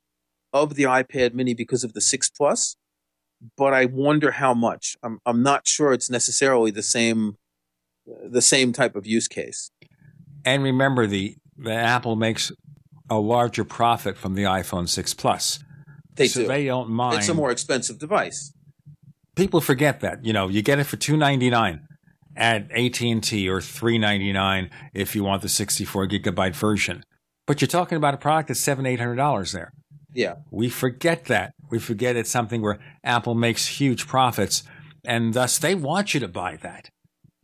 of 0.53 0.75
the 0.75 0.85
iPad 0.85 1.35
Mini 1.35 1.53
because 1.55 1.85
of 1.85 1.93
the 1.93 2.01
6 2.01 2.31
Plus, 2.31 2.77
but 3.57 3.75
I 3.75 3.85
wonder 3.85 4.33
how 4.33 4.55
much. 4.55 4.97
I'm 5.03 5.19
I'm 5.27 5.43
not 5.43 5.69
sure 5.69 5.93
it's 5.93 6.09
necessarily 6.09 6.71
the 6.71 6.83
same 6.83 7.37
the 8.07 8.43
same 8.43 8.73
type 8.73 8.97
of 8.97 9.07
use 9.07 9.29
case. 9.29 9.71
And 10.45 10.63
remember, 10.63 11.07
the, 11.07 11.37
the 11.57 11.73
Apple 11.73 12.17
makes 12.17 12.53
a 13.11 13.19
larger 13.19 13.65
profit 13.65 14.17
from 14.17 14.35
the 14.35 14.43
iPhone 14.43 14.89
6 14.89 15.15
Plus. 15.15 15.59
They 16.15 16.29
so 16.29 16.43
do. 16.43 16.49
they 16.49 16.67
don't 16.67 16.91
mind. 16.91 17.19
It's 17.19 17.29
a 17.29 17.35
more 17.35 17.51
expensive 17.51 17.99
device. 17.99 18.53
People 19.35 19.61
forget 19.61 20.01
that. 20.01 20.25
You 20.25 20.33
know, 20.33 20.49
you 20.49 20.63
get 20.63 20.79
it 20.79 20.85
for 20.85 20.97
two 20.97 21.17
ninety 21.17 21.51
nine 21.51 21.89
at 22.37 22.71
AT 22.73 23.01
and 23.01 23.23
T 23.23 23.49
or 23.49 23.61
three 23.61 23.99
ninety 23.99 24.33
nine 24.33 24.71
if 24.93 25.15
you 25.15 25.25
want 25.25 25.43
the 25.43 25.49
sixty 25.49 25.85
four 25.85 26.07
gigabyte 26.07 26.55
version. 26.55 27.05
But 27.47 27.61
you're 27.61 27.69
talking 27.69 27.97
about 27.97 28.15
a 28.15 28.19
product 28.19 28.49
that's 28.49 28.61
seven 28.61 28.87
eight 28.87 28.99
hundred 28.99 29.17
dollars 29.17 29.53
there. 29.53 29.73
Yeah. 30.13 30.37
We 30.51 30.69
forget 30.69 31.25
that. 31.27 31.53
We 31.71 31.79
forget 31.79 32.17
it's 32.17 32.31
something 32.31 32.63
where 32.63 32.79
Apple 33.03 33.35
makes 33.35 33.67
huge 33.67 34.07
profits, 34.07 34.63
and 35.05 35.35
thus 35.35 35.59
they 35.59 35.75
want 35.75 36.15
you 36.15 36.21
to 36.21 36.29
buy 36.29 36.57
that. 36.63 36.89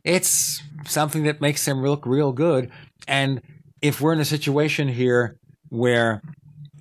It's 0.03 0.61
something 0.85 1.23
that 1.23 1.41
makes 1.41 1.65
them 1.65 1.83
look 1.83 2.05
real 2.05 2.31
good. 2.31 2.71
And 3.07 3.41
if 3.81 4.01
we're 4.01 4.13
in 4.13 4.19
a 4.19 4.25
situation 4.25 4.87
here 4.87 5.37
where 5.69 6.21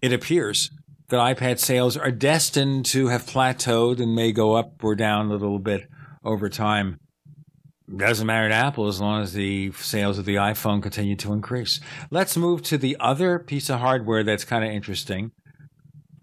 it 0.00 0.12
appears 0.12 0.70
that 1.08 1.18
iPad 1.36 1.58
sales 1.58 1.96
are 1.96 2.10
destined 2.10 2.86
to 2.86 3.08
have 3.08 3.26
plateaued 3.26 4.00
and 4.00 4.14
may 4.14 4.32
go 4.32 4.54
up 4.54 4.82
or 4.82 4.94
down 4.94 5.26
a 5.26 5.32
little 5.32 5.58
bit 5.58 5.86
over 6.24 6.48
time, 6.48 6.98
doesn't 7.96 8.26
matter 8.26 8.48
to 8.48 8.54
Apple 8.54 8.86
as 8.86 9.00
long 9.00 9.22
as 9.22 9.32
the 9.32 9.72
sales 9.72 10.18
of 10.18 10.24
the 10.24 10.36
iPhone 10.36 10.82
continue 10.82 11.16
to 11.16 11.32
increase. 11.32 11.80
Let's 12.10 12.36
move 12.36 12.62
to 12.64 12.78
the 12.78 12.96
other 13.00 13.38
piece 13.38 13.68
of 13.68 13.80
hardware 13.80 14.22
that's 14.22 14.44
kind 14.44 14.64
of 14.64 14.70
interesting. 14.70 15.32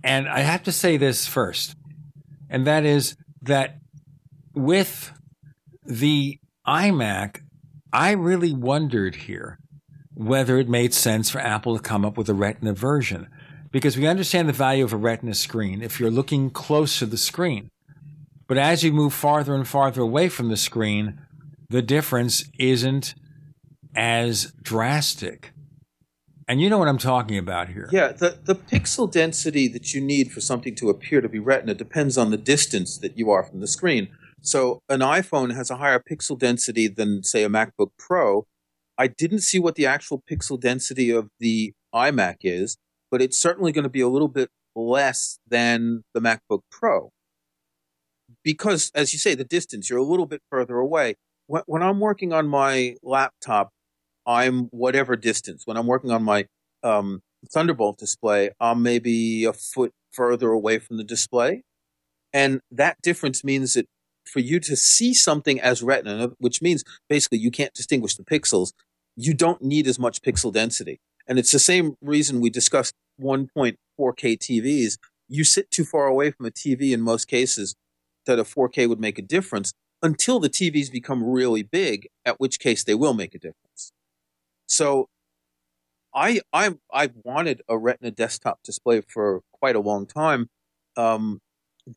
And 0.04 0.30
I 0.30 0.40
have 0.40 0.64
to 0.64 0.72
say 0.72 0.98
this 0.98 1.28
first, 1.28 1.76
and 2.50 2.66
that 2.66 2.86
is 2.86 3.18
that 3.42 3.80
with 4.54 5.12
the 5.84 6.40
iMac, 6.66 7.42
I 7.92 8.12
really 8.12 8.54
wondered 8.54 9.16
here 9.16 9.60
whether 10.14 10.58
it 10.58 10.68
made 10.68 10.94
sense 10.94 11.30
for 11.30 11.40
Apple 11.40 11.78
to 11.78 11.84
come 11.84 12.04
up 12.04 12.18
with 12.18 12.30
a 12.30 12.34
Retina 12.34 12.74
version. 12.74 13.28
Because 13.70 13.98
we 13.98 14.08
understand 14.08 14.48
the 14.48 14.54
value 14.54 14.84
of 14.84 14.94
a 14.94 14.98
Retina 14.98 15.34
screen 15.34 15.82
if 15.82 16.00
you're 16.00 16.10
looking 16.10 16.50
close 16.50 17.00
to 17.00 17.06
the 17.06 17.18
screen. 17.18 17.70
But 18.48 18.58
as 18.58 18.84
you 18.84 18.94
move 18.94 19.14
farther 19.14 19.54
and 19.54 19.68
farther 19.68 20.02
away 20.02 20.30
from 20.30 20.50
the 20.50 20.58
screen, 20.58 21.20
the 21.70 21.82
difference 21.82 22.46
isn't 22.60 23.16
as 23.96 24.54
drastic. 24.62 25.52
And 26.48 26.62
you 26.62 26.70
know 26.70 26.78
what 26.78 26.88
I'm 26.88 26.98
talking 26.98 27.38
about 27.38 27.68
here. 27.70 27.90
Yeah, 27.92 28.14
the, 28.14 28.38
the 28.42 28.56
pixel 28.56 29.12
density 29.12 29.68
that 29.68 29.94
you 29.94 30.00
need 30.00 30.32
for 30.32 30.40
something 30.40 30.76
to 30.76 30.90
appear 30.90 31.20
to 31.20 31.28
be 31.28 31.40
retina 31.40 31.74
depends 31.74 32.18
on 32.18 32.32
the 32.32 32.38
distance 32.38 32.98
that 33.00 33.18
you 33.18 33.30
are 33.32 33.44
from 33.44 33.60
the 33.60 33.68
screen. 33.68 34.08
So 34.42 34.82
an 34.88 35.02
iPhone 35.02 35.54
has 35.56 35.70
a 35.70 35.76
higher 35.76 36.00
pixel 36.00 36.40
density 36.40 36.88
than, 36.88 37.24
say, 37.24 37.44
a 37.44 37.50
MacBook 37.50 37.90
Pro. 38.00 38.46
I 38.98 39.08
didn't 39.08 39.40
see 39.42 39.60
what 39.60 39.76
the 39.76 39.86
actual 39.86 40.24
pixel 40.32 40.60
density 40.60 41.10
of 41.10 41.30
the 41.40 41.74
iMac 41.94 42.38
is, 42.44 42.78
but 43.12 43.22
it's 43.22 43.38
certainly 43.38 43.74
going 43.74 43.84
to 43.84 43.90
be 43.90 44.02
a 44.02 44.08
little 44.08 44.30
bit 44.30 44.50
less 44.74 45.40
than 45.48 46.04
the 46.14 46.22
MacBook 46.22 46.62
Pro. 46.72 47.12
Because, 48.44 48.90
as 48.96 49.12
you 49.12 49.20
say, 49.20 49.36
the 49.36 49.44
distance, 49.44 49.90
you're 49.90 50.00
a 50.00 50.04
little 50.04 50.26
bit 50.26 50.42
further 50.50 50.78
away. 50.78 51.16
When, 51.48 51.82
I'm 51.82 52.00
working 52.00 52.34
on 52.34 52.48
my 52.48 52.96
laptop, 53.02 53.72
I'm 54.26 54.66
whatever 54.66 55.16
distance. 55.16 55.64
When 55.66 55.78
I'm 55.78 55.88
working 55.88 56.12
on 56.12 56.24
my 56.24 56.46
um, 56.84 57.22
Thunderbolt 57.50 57.98
display, 57.98 58.52
I'm 58.60 58.84
maybe 58.84 59.46
a 59.46 59.54
foot 59.54 59.94
further 60.12 60.50
away 60.50 60.80
from 60.80 60.98
the 60.98 61.04
display. 61.04 61.64
And 62.34 62.60
that 62.70 62.98
difference 63.02 63.44
means 63.44 63.74
that 63.74 63.86
for 64.26 64.40
you 64.40 64.60
to 64.60 64.76
see 64.76 65.14
something 65.14 65.60
as 65.62 65.82
retina, 65.82 66.32
which 66.40 66.62
means 66.62 66.84
basically 67.08 67.38
you 67.38 67.52
can't 67.52 67.74
distinguish 67.74 68.16
the 68.16 68.26
pixels, 68.26 68.74
you 69.16 69.34
don't 69.34 69.62
need 69.62 69.88
as 69.88 69.98
much 69.98 70.22
pixel 70.22 70.52
density. 70.52 71.00
And 71.28 71.40
it's 71.40 71.52
the 71.52 71.60
same 71.60 71.96
reason 72.02 72.42
we 72.42 72.50
discussed 72.50 72.94
1.4K 73.22 73.78
TVs. 73.98 74.98
You 75.30 75.44
sit 75.44 75.72
too 75.72 75.86
far 75.86 76.08
away 76.08 76.32
from 76.32 76.46
a 76.46 76.52
TV 76.52 76.92
in 76.92 77.02
most 77.02 77.26
cases 77.28 77.76
that 78.26 78.40
a 78.40 78.44
4K 78.44 78.88
would 78.90 79.00
make 79.00 79.18
a 79.18 79.22
difference 79.22 79.74
until 80.02 80.40
the 80.40 80.50
TVs 80.50 80.92
become 80.92 81.24
really 81.24 81.64
big, 81.64 82.08
at 82.26 82.40
which 82.40 82.60
case 82.60 82.84
they 82.84 82.96
will 82.96 83.14
make 83.14 83.34
a 83.34 83.40
difference. 83.40 83.92
So 84.68 85.10
I 86.14 86.42
I 86.54 86.76
I 86.92 87.12
wanted 87.24 87.62
a 87.68 87.78
Retina 87.78 88.12
desktop 88.12 88.60
display 88.64 89.02
for 89.02 89.42
quite 89.52 89.76
a 89.76 89.80
long 89.80 90.06
time. 90.06 90.50
Um, 90.96 91.40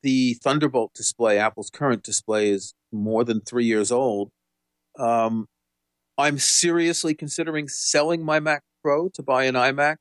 the 0.03 0.35
Thunderbolt 0.35 0.93
display, 0.95 1.39
Apple's 1.39 1.71
current 1.71 2.03
display, 2.03 2.51
is 2.51 2.75
more 2.93 3.25
than 3.25 3.41
three 3.41 3.65
years 3.65 3.91
old. 3.91 4.31
Um, 4.99 5.47
I'm 6.19 6.39
seriously 6.39 7.15
considering 7.15 7.67
selling 7.69 8.25
my 8.25 8.41
Mac 8.41 8.63
Pro 8.83 9.09
to 9.11 9.23
buy 9.23 9.45
an 9.45 9.55
iMac 9.55 9.97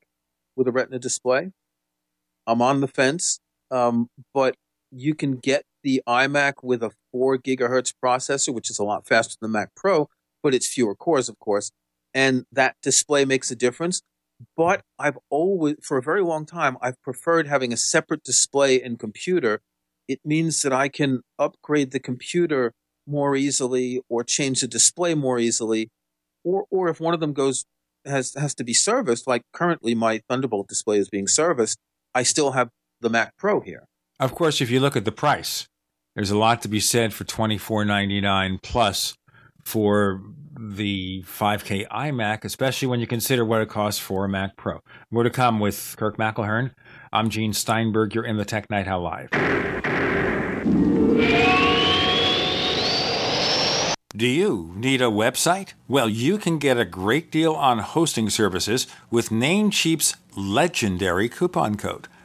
with 0.56 0.68
a 0.68 0.72
Retina 0.72 1.00
display. 1.00 1.52
I'm 2.46 2.62
on 2.62 2.82
the 2.82 2.88
fence, 2.88 3.40
um, 3.72 4.10
but 4.34 4.56
you 4.92 5.16
can 5.16 5.38
get 5.38 5.64
the 5.84 6.02
iMac 6.08 6.56
with 6.64 6.84
a 6.84 6.92
four 7.12 7.38
gigahertz 7.38 7.94
processor, 8.04 8.54
which 8.54 8.70
is 8.70 8.80
a 8.80 8.84
lot 8.84 9.08
faster 9.08 9.36
than 9.40 9.52
the 9.52 9.58
Mac 9.58 9.70
Pro, 9.76 10.08
but 10.44 10.54
it's 10.54 10.68
fewer 10.68 10.96
cores, 10.96 11.30
of 11.30 11.40
course, 11.40 11.72
and 12.14 12.46
that 12.52 12.76
display 12.82 13.26
makes 13.26 13.52
a 13.52 13.56
difference. 13.56 14.02
But 14.56 14.82
I've 14.98 15.18
always, 15.30 15.76
for 15.84 15.98
a 15.98 16.02
very 16.02 16.24
long 16.24 16.46
time, 16.46 16.78
I've 16.82 17.02
preferred 17.02 17.48
having 17.48 17.74
a 17.74 17.78
separate 17.78 18.24
display 18.24 18.82
and 18.82 18.98
computer. 18.98 19.62
It 20.08 20.20
means 20.24 20.62
that 20.62 20.72
I 20.74 20.88
can 20.88 21.22
upgrade 21.38 21.92
the 21.92 22.00
computer 22.00 22.74
more 23.06 23.36
easily 23.36 24.02
or 24.08 24.24
change 24.24 24.62
the 24.62 24.68
display 24.68 25.14
more 25.14 25.40
easily. 25.40 25.90
Or, 26.44 26.66
or 26.72 26.88
if 26.88 27.02
one 27.02 27.14
of 27.14 27.20
them 27.20 27.34
goes, 27.34 27.66
has, 28.06 28.34
has 28.36 28.56
to 28.56 28.64
be 28.64 28.74
serviced, 28.74 29.28
like 29.28 29.42
currently 29.52 29.94
my 29.94 30.22
Thunderbolt 30.30 30.70
display 30.70 31.00
is 31.00 31.10
being 31.10 31.28
serviced, 31.28 31.78
I 32.16 32.24
still 32.24 32.52
have 32.52 32.70
the 33.02 33.10
Mac 33.10 33.36
Pro 33.38 33.60
here. 33.60 33.86
Of 34.20 34.36
course, 34.36 34.62
if 34.62 34.70
you 34.70 34.80
look 34.80 34.96
at 34.96 35.06
the 35.06 35.12
price, 35.12 35.68
there's 36.20 36.32
a 36.32 36.38
lot 36.38 36.62
to 36.62 36.68
be 36.68 36.82
said 36.82 37.14
for 37.14 37.24
twenty 37.24 37.58
four 37.58 37.86
ninety 37.86 38.20
nine 38.20 38.60
plus 38.62 39.16
for 39.64 40.22
the 40.60 41.24
5K 41.24 41.88
iMac, 41.88 42.44
especially 42.44 42.90
when 42.90 43.00
you 43.00 43.08
consider 43.08 43.46
what 43.46 43.62
it 43.62 43.70
costs 43.70 44.02
for 44.02 44.26
a 44.26 44.30
Mac 44.30 44.58
Pro. 44.58 44.82
More 45.10 45.24
to 45.24 45.30
come 45.30 45.62
with 45.62 45.96
Kirk 45.98 46.18
McElhearn. 46.18 46.72
I'm 47.14 47.30
Gene 47.30 47.54
Steinberg. 47.54 48.14
You're 48.14 48.26
in 48.26 48.36
the 48.36 48.44
Tech 48.44 48.70
Night 48.70 48.86
Owl 48.86 49.02
Live. 49.02 49.30
Do 54.10 54.28
you 54.28 54.74
need 54.76 55.02
a 55.02 55.06
website? 55.06 55.74
Well, 55.88 56.10
you 56.10 56.38
can 56.38 56.58
get 56.58 56.78
a 56.78 56.84
great 56.84 57.32
deal 57.32 57.54
on 57.54 57.80
hosting 57.80 58.30
services 58.30 58.88
with 59.10 59.30
Namecheap's 59.30 60.18
legendary 60.36 61.30
coupon 61.30 61.78
code. 61.78 62.10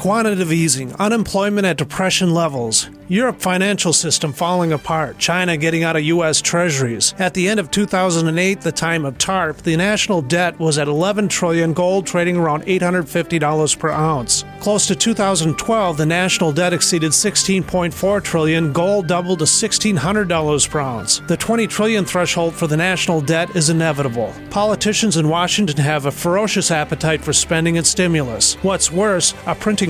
Quantitative 0.00 0.50
easing, 0.50 0.94
unemployment 0.94 1.66
at 1.66 1.76
depression 1.76 2.32
levels, 2.32 2.88
Europe 3.08 3.38
financial 3.38 3.92
system 3.92 4.32
falling 4.32 4.72
apart, 4.72 5.18
China 5.18 5.58
getting 5.58 5.82
out 5.82 5.96
of 5.96 6.04
U.S. 6.04 6.40
treasuries. 6.40 7.12
At 7.18 7.34
the 7.34 7.48
end 7.48 7.60
of 7.60 7.70
2008, 7.70 8.60
the 8.62 8.72
time 8.72 9.04
of 9.04 9.18
TARP, 9.18 9.58
the 9.58 9.76
national 9.76 10.22
debt 10.22 10.58
was 10.58 10.78
at 10.78 10.88
11 10.88 11.28
trillion, 11.28 11.74
gold 11.74 12.06
trading 12.06 12.36
around 12.36 12.62
$850 12.64 13.78
per 13.78 13.90
ounce. 13.90 14.44
Close 14.60 14.86
to 14.86 14.94
2012, 14.94 15.96
the 15.96 16.06
national 16.06 16.52
debt 16.52 16.72
exceeded 16.72 17.10
16.4 17.10 18.22
trillion, 18.22 18.72
gold 18.72 19.06
doubled 19.08 19.40
to 19.40 19.44
$1600 19.44 20.70
per 20.70 20.80
ounce. 20.80 21.18
The 21.26 21.36
20 21.36 21.66
trillion 21.66 22.04
threshold 22.04 22.54
for 22.54 22.68
the 22.68 22.76
national 22.76 23.20
debt 23.20 23.54
is 23.56 23.70
inevitable. 23.70 24.32
Politicians 24.50 25.16
in 25.16 25.28
Washington 25.28 25.78
have 25.78 26.06
a 26.06 26.12
ferocious 26.12 26.70
appetite 26.70 27.22
for 27.22 27.32
spending 27.32 27.76
and 27.76 27.86
stimulus. 27.86 28.54
What's 28.62 28.92
worse, 28.92 29.34
a 29.46 29.54
printing 29.56 29.89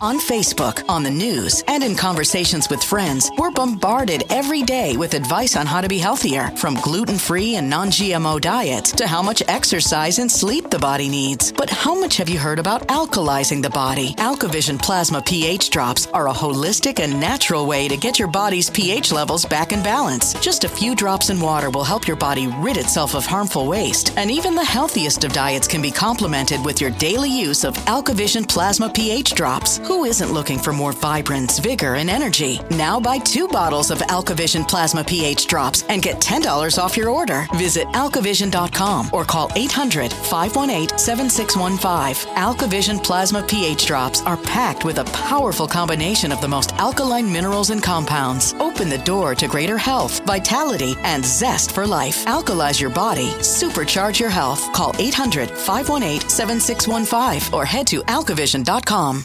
On 0.00 0.20
Facebook, 0.20 0.88
on 0.88 1.02
the 1.02 1.10
news, 1.10 1.64
and 1.66 1.82
in 1.82 1.96
conversations 1.96 2.68
with 2.70 2.84
friends, 2.84 3.32
we're 3.36 3.50
bombarded 3.50 4.22
every 4.30 4.62
day 4.62 4.96
with 4.96 5.12
advice 5.12 5.56
on 5.56 5.66
how 5.66 5.80
to 5.80 5.88
be 5.88 5.98
healthier, 5.98 6.52
from 6.56 6.76
gluten 6.76 7.18
free 7.18 7.56
and 7.56 7.68
non 7.68 7.88
GMO 7.88 8.40
diets 8.40 8.92
to 8.92 9.08
how 9.08 9.22
much 9.22 9.42
exercise 9.48 10.20
and 10.20 10.30
sleep 10.30 10.70
the 10.70 10.78
body 10.78 11.08
needs. 11.08 11.50
But 11.50 11.68
how 11.68 11.96
much 11.96 12.16
have 12.18 12.28
you 12.28 12.38
heard 12.38 12.60
about 12.60 12.86
alkalizing 12.86 13.60
the 13.60 13.70
body? 13.70 14.14
AlkaVision 14.18 14.80
Plasma 14.80 15.20
pH 15.20 15.70
drops 15.70 16.06
are 16.14 16.28
a 16.28 16.32
holistic 16.32 17.00
and 17.00 17.18
natural 17.18 17.66
way 17.66 17.88
to 17.88 17.96
get 17.96 18.20
your 18.20 18.28
body's 18.28 18.70
pH 18.70 19.10
levels 19.10 19.44
back 19.44 19.72
in 19.72 19.82
balance. 19.82 20.32
Just 20.34 20.62
a 20.62 20.68
few 20.68 20.94
drops 20.94 21.28
in 21.28 21.40
water 21.40 21.70
will 21.70 21.82
help 21.82 22.06
your 22.06 22.16
body 22.16 22.46
rid 22.58 22.76
itself 22.76 23.16
of 23.16 23.26
harmful 23.26 23.66
waste, 23.66 24.16
and 24.16 24.30
even 24.30 24.54
the 24.54 24.64
healthiest 24.64 25.24
of 25.24 25.32
diets 25.32 25.66
can 25.66 25.82
be 25.82 25.90
complemented 25.90 26.64
with 26.64 26.80
your 26.80 26.90
daily 26.90 27.30
use 27.30 27.64
of 27.64 27.74
AlkaVision 27.88 28.48
Plasma 28.48 28.88
pH 28.90 29.34
drops. 29.34 29.80
Who 29.88 30.04
isn't 30.04 30.34
looking 30.34 30.58
for 30.58 30.74
more 30.74 30.92
vibrance, 30.92 31.58
vigor, 31.58 31.94
and 31.94 32.10
energy? 32.10 32.60
Now 32.70 33.00
buy 33.00 33.16
two 33.16 33.48
bottles 33.48 33.90
of 33.90 34.00
AlkaVision 34.00 34.68
Plasma 34.68 35.02
pH 35.02 35.46
drops 35.46 35.82
and 35.88 36.02
get 36.02 36.20
$10 36.20 36.76
off 36.76 36.94
your 36.94 37.08
order. 37.08 37.46
Visit 37.54 37.88
alkavision.com 37.94 39.08
or 39.14 39.24
call 39.24 39.50
800 39.56 40.12
518 40.12 40.98
7615. 40.98 42.34
AlkaVision 42.34 43.02
Plasma 43.02 43.42
pH 43.42 43.86
drops 43.86 44.20
are 44.26 44.36
packed 44.36 44.84
with 44.84 44.98
a 44.98 45.04
powerful 45.04 45.66
combination 45.66 46.32
of 46.32 46.42
the 46.42 46.48
most 46.48 46.74
alkaline 46.74 47.32
minerals 47.32 47.70
and 47.70 47.82
compounds. 47.82 48.52
Open 48.60 48.90
the 48.90 48.98
door 48.98 49.34
to 49.36 49.48
greater 49.48 49.78
health, 49.78 50.20
vitality, 50.26 50.96
and 50.98 51.24
zest 51.24 51.72
for 51.72 51.86
life. 51.86 52.26
Alkalize 52.26 52.78
your 52.78 52.90
body, 52.90 53.28
supercharge 53.40 54.20
your 54.20 54.28
health. 54.28 54.70
Call 54.74 54.94
800 54.98 55.48
518 55.48 56.28
7615 56.28 57.54
or 57.58 57.64
head 57.64 57.86
to 57.86 58.02
alkavision.com. 58.02 59.24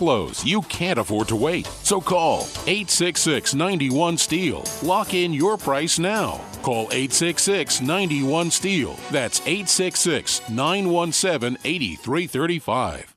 lows, 0.00 0.44
you 0.44 0.62
can't 0.62 0.98
afford 0.98 1.28
to 1.28 1.36
wait. 1.36 1.66
So 1.66 2.00
call 2.00 2.42
866 2.66 3.54
91 3.54 4.16
Steel. 4.18 4.64
Lock 4.82 5.14
in 5.14 5.32
your 5.32 5.56
price 5.56 5.98
now. 5.98 6.40
Call 6.62 6.84
866 6.92 7.80
91 7.80 8.50
Steel. 8.50 8.96
That's 9.10 9.40
866 9.40 10.48
917 10.48 11.58
8335. 11.64 13.12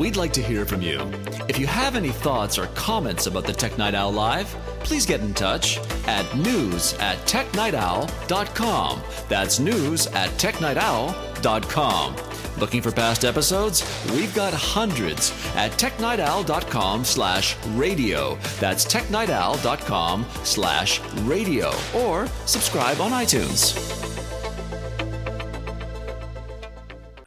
We'd 0.00 0.16
like 0.16 0.32
to 0.32 0.42
hear 0.42 0.64
from 0.64 0.80
you. 0.80 0.98
If 1.46 1.58
you 1.58 1.66
have 1.66 1.94
any 1.94 2.08
thoughts 2.08 2.58
or 2.58 2.66
comments 2.68 3.26
about 3.26 3.44
the 3.44 3.52
Tech 3.52 3.76
Night 3.76 3.94
Owl 3.94 4.12
Live, 4.12 4.56
please 4.80 5.06
get 5.06 5.20
in 5.20 5.34
touch 5.34 5.78
at 6.06 6.36
news 6.36 6.94
at 6.94 7.18
technightowl.com. 7.26 9.00
That's 9.28 9.58
news 9.58 10.06
at 10.08 10.30
technightowl.com. 10.30 12.16
Looking 12.58 12.82
for 12.82 12.92
past 12.92 13.24
episodes? 13.24 13.82
We've 14.12 14.34
got 14.34 14.52
hundreds 14.52 15.32
at 15.56 15.72
technightowl.com 15.72 17.04
slash 17.04 17.56
radio. 17.68 18.36
That's 18.58 18.84
technightowl.com 18.84 20.26
slash 20.44 21.00
radio. 21.22 21.72
Or 21.94 22.26
subscribe 22.46 23.00
on 23.00 23.12
iTunes. 23.12 24.00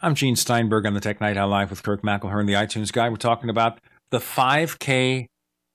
I'm 0.02 0.16
Gene 0.16 0.36
Steinberg 0.36 0.86
on 0.86 0.94
the 0.94 1.00
Tech 1.00 1.22
Night 1.22 1.38
Owl 1.38 1.48
Live 1.48 1.70
with 1.70 1.82
Kirk 1.82 2.02
McElhearn, 2.02 2.46
the 2.46 2.54
iTunes 2.54 2.92
guy. 2.92 3.08
We're 3.10 3.16
talking 3.16 3.50
about 3.50 3.80
the 4.12 4.20
5K 4.20 5.28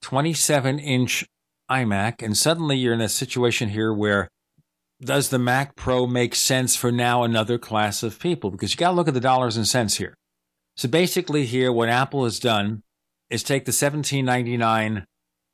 27 0.02 0.78
inch 0.78 1.26
iMac. 1.70 2.22
And 2.22 2.36
suddenly 2.36 2.76
you're 2.76 2.94
in 2.94 3.00
a 3.00 3.08
situation 3.08 3.70
here 3.70 3.92
where 3.92 4.28
does 5.00 5.28
the 5.28 5.38
Mac 5.38 5.76
Pro 5.76 6.06
make 6.06 6.34
sense 6.34 6.74
for 6.74 6.90
now 6.90 7.22
another 7.22 7.58
class 7.58 8.02
of 8.02 8.18
people? 8.18 8.50
Because 8.50 8.72
you 8.72 8.76
got 8.76 8.90
to 8.90 8.96
look 8.96 9.08
at 9.08 9.14
the 9.14 9.20
dollars 9.20 9.56
and 9.56 9.66
cents 9.66 9.96
here. 9.96 10.14
So 10.76 10.88
basically, 10.88 11.44
here, 11.44 11.72
what 11.72 11.88
Apple 11.88 12.24
has 12.24 12.38
done 12.38 12.82
is 13.30 13.42
take 13.42 13.64
the 13.64 13.70
1799 13.70 15.04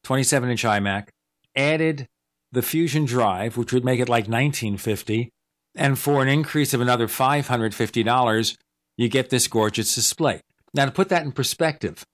27 0.05 0.51
inch 0.51 0.65
iMac, 0.65 1.09
added 1.57 2.07
the 2.53 2.63
Fusion 2.63 3.07
Drive, 3.07 3.57
which 3.57 3.73
would 3.73 3.85
make 3.85 4.01
it 4.01 4.09
like 4.09 4.29
1950, 4.29 5.31
and 5.75 5.99
for 5.99 6.23
an 6.23 6.29
increase 6.29 6.75
of 6.75 6.81
another 6.81 7.09
$550, 7.09 8.57
you 8.97 9.09
get 9.09 9.31
this 9.31 9.49
gorgeous 9.49 9.95
display. 9.95 10.41
Now, 10.73 10.85
to 10.85 10.91
put 10.91 11.09
that 11.09 11.25
in 11.25 11.33
perspective, 11.33 12.05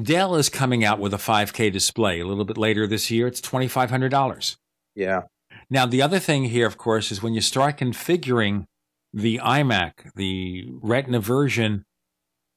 Dell 0.00 0.36
is 0.36 0.48
coming 0.48 0.84
out 0.84 0.98
with 0.98 1.12
a 1.14 1.18
5K 1.18 1.72
display 1.72 2.20
a 2.20 2.26
little 2.26 2.44
bit 2.44 2.56
later 2.58 2.86
this 2.86 3.10
year. 3.10 3.26
It's 3.26 3.40
$2,500. 3.40 4.56
Yeah. 4.94 5.22
Now, 5.70 5.86
the 5.86 6.02
other 6.02 6.18
thing 6.18 6.44
here, 6.44 6.66
of 6.66 6.78
course, 6.78 7.10
is 7.10 7.22
when 7.22 7.34
you 7.34 7.40
start 7.40 7.78
configuring 7.78 8.66
the 9.12 9.38
iMac, 9.42 10.12
the 10.14 10.66
Retina 10.82 11.20
version, 11.20 11.84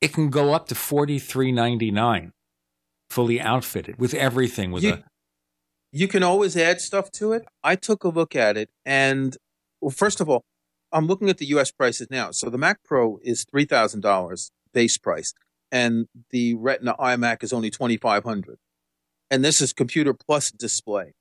it 0.01 0.13
can 0.13 0.29
go 0.29 0.53
up 0.53 0.67
to 0.67 0.75
$43.99 0.75 2.31
fully 3.09 3.41
outfitted 3.41 3.99
with 3.99 4.13
everything 4.13 4.71
with 4.71 4.83
You- 4.83 4.93
a 4.93 5.03
You 5.91 6.07
can 6.07 6.23
always 6.23 6.55
add 6.55 6.79
stuff 6.79 7.11
to 7.13 7.33
it. 7.33 7.43
I 7.63 7.75
took 7.75 8.05
a 8.05 8.09
look 8.09 8.33
at 8.35 8.55
it, 8.55 8.69
and 8.85 9.35
well, 9.81 9.91
first 9.91 10.21
of 10.21 10.29
all, 10.29 10.45
I'm 10.93 11.05
looking 11.07 11.29
at 11.29 11.37
the 11.37 11.45
U.S. 11.47 11.71
prices 11.71 12.07
now. 12.09 12.31
So 12.31 12.49
the 12.49 12.57
Mac 12.57 12.81
Pro 12.85 13.19
is 13.23 13.43
three 13.43 13.65
thousand 13.65 13.99
dollars 13.99 14.51
base 14.73 14.97
price, 14.97 15.33
and 15.71 16.07
the 16.31 16.55
Retina 16.55 16.95
iMac 16.99 17.43
is 17.43 17.53
only 17.53 17.69
twenty 17.69 17.97
five 17.97 18.23
hundred. 18.23 18.57
And 19.29 19.45
this 19.45 19.61
is 19.61 19.71
computer 19.73 20.13
plus 20.13 20.51
display. 20.51 21.13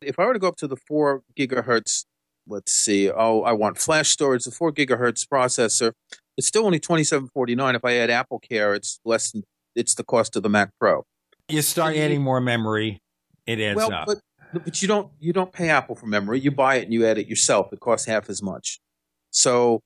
If 0.00 0.18
I 0.18 0.26
were 0.26 0.32
to 0.32 0.38
go 0.38 0.48
up 0.48 0.56
to 0.56 0.66
the 0.66 0.76
four 0.76 1.22
gigahertz, 1.38 2.06
let's 2.48 2.72
see. 2.72 3.10
Oh, 3.10 3.42
I 3.42 3.52
want 3.52 3.78
flash 3.78 4.08
storage. 4.08 4.44
The 4.44 4.50
four 4.50 4.72
gigahertz 4.72 5.26
processor. 5.26 5.92
It's 6.36 6.46
still 6.46 6.66
only 6.66 6.80
twenty 6.80 7.04
seven 7.04 7.28
forty 7.28 7.54
nine. 7.54 7.74
If 7.74 7.84
I 7.84 7.94
add 7.94 8.10
Apple 8.10 8.40
Care, 8.40 8.74
it's 8.74 9.00
less 9.04 9.30
than 9.30 9.44
it's 9.74 9.94
the 9.94 10.04
cost 10.04 10.36
of 10.36 10.42
the 10.42 10.50
Mac 10.50 10.70
Pro. 10.80 11.04
you 11.48 11.62
start 11.62 11.96
adding 11.96 12.22
more 12.22 12.40
memory, 12.40 13.00
it 13.46 13.60
adds 13.60 13.76
well, 13.76 13.92
up. 13.92 14.06
but 14.06 14.18
but 14.52 14.82
you 14.82 14.88
don't 14.88 15.10
you 15.20 15.32
don't 15.32 15.52
pay 15.52 15.68
Apple 15.68 15.94
for 15.94 16.06
memory. 16.06 16.40
You 16.40 16.50
buy 16.50 16.76
it 16.76 16.84
and 16.84 16.92
you 16.92 17.06
add 17.06 17.18
it 17.18 17.26
yourself. 17.26 17.72
It 17.72 17.80
costs 17.80 18.06
half 18.06 18.28
as 18.28 18.42
much. 18.42 18.80
So 19.30 19.82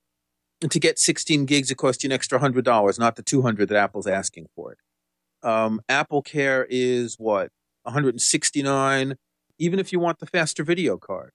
to 0.61 0.79
get 0.79 0.97
16 0.99 1.45
gigs, 1.45 1.69
it 1.71 1.75
costs 1.75 2.03
you 2.03 2.07
an 2.09 2.11
extra 2.13 2.39
hundred 2.39 2.65
dollars, 2.65 2.97
not 2.97 3.15
the 3.15 3.23
200 3.23 3.69
that 3.69 3.77
Apple's 3.77 4.07
asking 4.07 4.47
for 4.55 4.73
it. 4.73 4.79
Um, 5.47 5.81
Apple 5.87 6.21
Care 6.21 6.65
is 6.69 7.15
what 7.19 7.49
169. 7.83 9.15
Even 9.59 9.79
if 9.79 9.91
you 9.91 9.99
want 9.99 10.19
the 10.19 10.25
faster 10.27 10.63
video 10.63 10.97
card, 10.97 11.31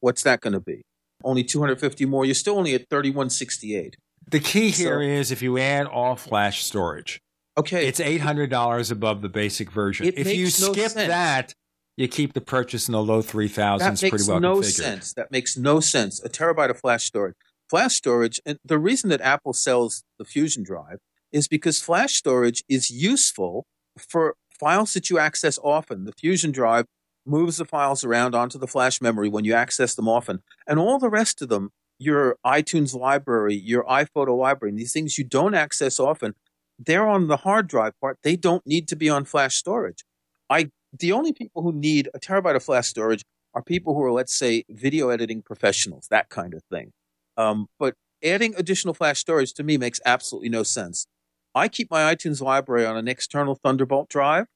what's 0.00 0.22
that 0.22 0.40
going 0.40 0.52
to 0.52 0.60
be? 0.60 0.82
Only 1.24 1.42
250 1.42 2.04
more. 2.06 2.24
You're 2.24 2.34
still 2.34 2.58
only 2.58 2.74
at 2.74 2.88
3168. 2.90 3.96
The 4.28 4.40
key 4.40 4.70
here 4.70 4.96
So- 4.96 5.00
is 5.00 5.30
if 5.30 5.42
you 5.42 5.58
add 5.58 5.86
all 5.86 6.16
flash 6.16 6.64
storage. 6.64 7.20
Okay. 7.58 7.86
It's 7.88 8.00
eight 8.00 8.20
hundred 8.20 8.50
dollars 8.50 8.90
above 8.90 9.22
the 9.22 9.30
basic 9.30 9.70
version. 9.70 10.12
If 10.14 10.30
you 10.34 10.44
no 10.44 10.50
skip 10.50 10.90
sense. 10.90 11.08
that, 11.08 11.54
you 11.96 12.06
keep 12.06 12.34
the 12.34 12.42
purchase 12.42 12.86
in 12.86 12.92
the 12.92 13.02
low 13.02 13.22
three 13.22 13.46
That 13.48 13.54
thousands 13.54 14.02
makes 14.02 14.10
pretty 14.10 14.30
well 14.30 14.40
no 14.40 14.56
configured. 14.58 14.64
sense. 14.74 15.12
That 15.14 15.30
makes 15.30 15.56
no 15.56 15.80
sense. 15.80 16.22
A 16.22 16.28
terabyte 16.28 16.68
of 16.68 16.78
flash 16.78 17.04
storage. 17.04 17.34
Flash 17.68 17.94
storage, 17.94 18.40
and 18.46 18.58
the 18.64 18.78
reason 18.78 19.10
that 19.10 19.20
Apple 19.20 19.52
sells 19.52 20.04
the 20.18 20.24
Fusion 20.24 20.62
drive 20.62 20.98
is 21.32 21.48
because 21.48 21.80
flash 21.80 22.14
storage 22.14 22.62
is 22.68 22.90
useful 22.90 23.66
for 23.98 24.36
files 24.58 24.94
that 24.94 25.10
you 25.10 25.18
access 25.18 25.58
often. 25.62 26.04
The 26.04 26.12
Fusion 26.12 26.52
drive 26.52 26.86
moves 27.26 27.56
the 27.56 27.64
files 27.64 28.04
around 28.04 28.34
onto 28.34 28.58
the 28.58 28.68
flash 28.68 29.00
memory 29.00 29.28
when 29.28 29.44
you 29.44 29.52
access 29.52 29.94
them 29.94 30.08
often. 30.08 30.42
And 30.66 30.78
all 30.78 30.98
the 30.98 31.10
rest 31.10 31.42
of 31.42 31.48
them, 31.48 31.70
your 31.98 32.36
iTunes 32.46 32.94
library, 32.94 33.56
your 33.56 33.84
iPhoto 33.84 34.38
library, 34.38 34.70
and 34.70 34.78
these 34.78 34.92
things 34.92 35.18
you 35.18 35.24
don't 35.24 35.54
access 35.54 35.98
often, 35.98 36.34
they're 36.78 37.08
on 37.08 37.26
the 37.26 37.38
hard 37.38 37.66
drive 37.66 37.94
part. 38.00 38.18
They 38.22 38.36
don't 38.36 38.66
need 38.66 38.86
to 38.88 38.96
be 38.96 39.08
on 39.08 39.24
flash 39.24 39.56
storage. 39.56 40.04
I 40.48 40.70
the 40.98 41.12
only 41.12 41.32
people 41.32 41.62
who 41.62 41.72
need 41.72 42.08
a 42.14 42.20
terabyte 42.20 42.54
of 42.54 42.62
flash 42.62 42.86
storage 42.88 43.24
are 43.54 43.62
people 43.62 43.94
who 43.94 44.02
are, 44.02 44.12
let's 44.12 44.34
say, 44.34 44.64
video 44.70 45.08
editing 45.08 45.42
professionals, 45.42 46.06
that 46.10 46.28
kind 46.28 46.54
of 46.54 46.62
thing. 46.70 46.92
Um, 47.36 47.66
but 47.78 47.94
adding 48.24 48.54
additional 48.56 48.94
flash 48.94 49.18
storage 49.18 49.52
to 49.54 49.62
me 49.62 49.76
makes 49.76 50.00
absolutely 50.04 50.48
no 50.48 50.62
sense. 50.62 51.06
I 51.54 51.68
keep 51.68 51.90
my 51.90 52.14
iTunes 52.14 52.42
library 52.42 52.84
on 52.84 52.96
an 52.96 53.08
external 53.08 53.54
Thunderbolt 53.54 54.08
drive. 54.08 54.46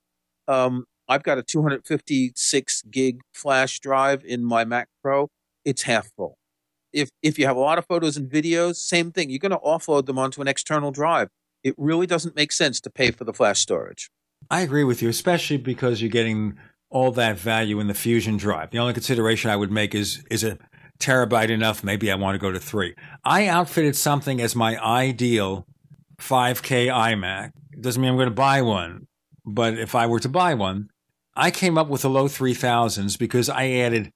Um, 0.48 0.84
I've 1.08 1.22
got 1.22 1.38
a 1.38 1.42
256 1.42 2.82
gig 2.82 3.20
flash 3.32 3.80
drive 3.80 4.24
in 4.24 4.44
my 4.44 4.64
Mac 4.64 4.88
Pro. 5.02 5.28
It's 5.64 5.82
half 5.82 6.10
full. 6.16 6.36
If 6.92 7.10
if 7.22 7.38
you 7.38 7.46
have 7.46 7.56
a 7.56 7.60
lot 7.60 7.78
of 7.78 7.86
photos 7.86 8.16
and 8.16 8.30
videos, 8.30 8.76
same 8.76 9.12
thing. 9.12 9.30
You're 9.30 9.38
going 9.38 9.50
to 9.50 9.58
offload 9.58 10.06
them 10.06 10.18
onto 10.18 10.40
an 10.40 10.48
external 10.48 10.90
drive. 10.90 11.28
It 11.62 11.74
really 11.76 12.06
doesn't 12.06 12.36
make 12.36 12.52
sense 12.52 12.80
to 12.80 12.90
pay 12.90 13.10
for 13.10 13.24
the 13.24 13.32
flash 13.32 13.60
storage. 13.60 14.10
I 14.50 14.60
agree 14.62 14.84
with 14.84 15.02
you, 15.02 15.08
especially 15.08 15.58
because 15.58 16.00
you're 16.00 16.10
getting 16.10 16.58
all 16.90 17.12
that 17.12 17.38
value 17.38 17.80
in 17.80 17.86
the 17.86 17.94
Fusion 17.94 18.36
drive. 18.36 18.70
The 18.70 18.78
only 18.78 18.92
consideration 18.92 19.50
I 19.50 19.56
would 19.56 19.70
make 19.70 19.94
is 19.94 20.24
is 20.30 20.44
a 20.44 20.58
terabyte 21.00 21.50
enough? 21.50 21.82
Maybe 21.82 22.10
I 22.10 22.14
want 22.14 22.34
to 22.34 22.38
go 22.38 22.52
to 22.52 22.60
three. 22.60 22.94
I 23.24 23.46
outfitted 23.46 23.96
something 23.96 24.40
as 24.40 24.54
my 24.54 24.78
ideal 24.82 25.66
5K 26.20 26.86
iMac. 26.86 27.50
Doesn't 27.80 28.00
mean 28.00 28.10
I'm 28.10 28.16
going 28.16 28.28
to 28.28 28.34
buy 28.34 28.62
one, 28.62 29.06
but 29.44 29.78
if 29.78 29.94
I 29.94 30.06
were 30.06 30.20
to 30.20 30.28
buy 30.28 30.54
one, 30.54 30.88
I 31.34 31.50
came 31.50 31.78
up 31.78 31.88
with 31.88 32.02
the 32.02 32.10
low 32.10 32.26
3000s 32.26 33.18
because 33.18 33.48
I 33.48 33.70
added 33.70 34.12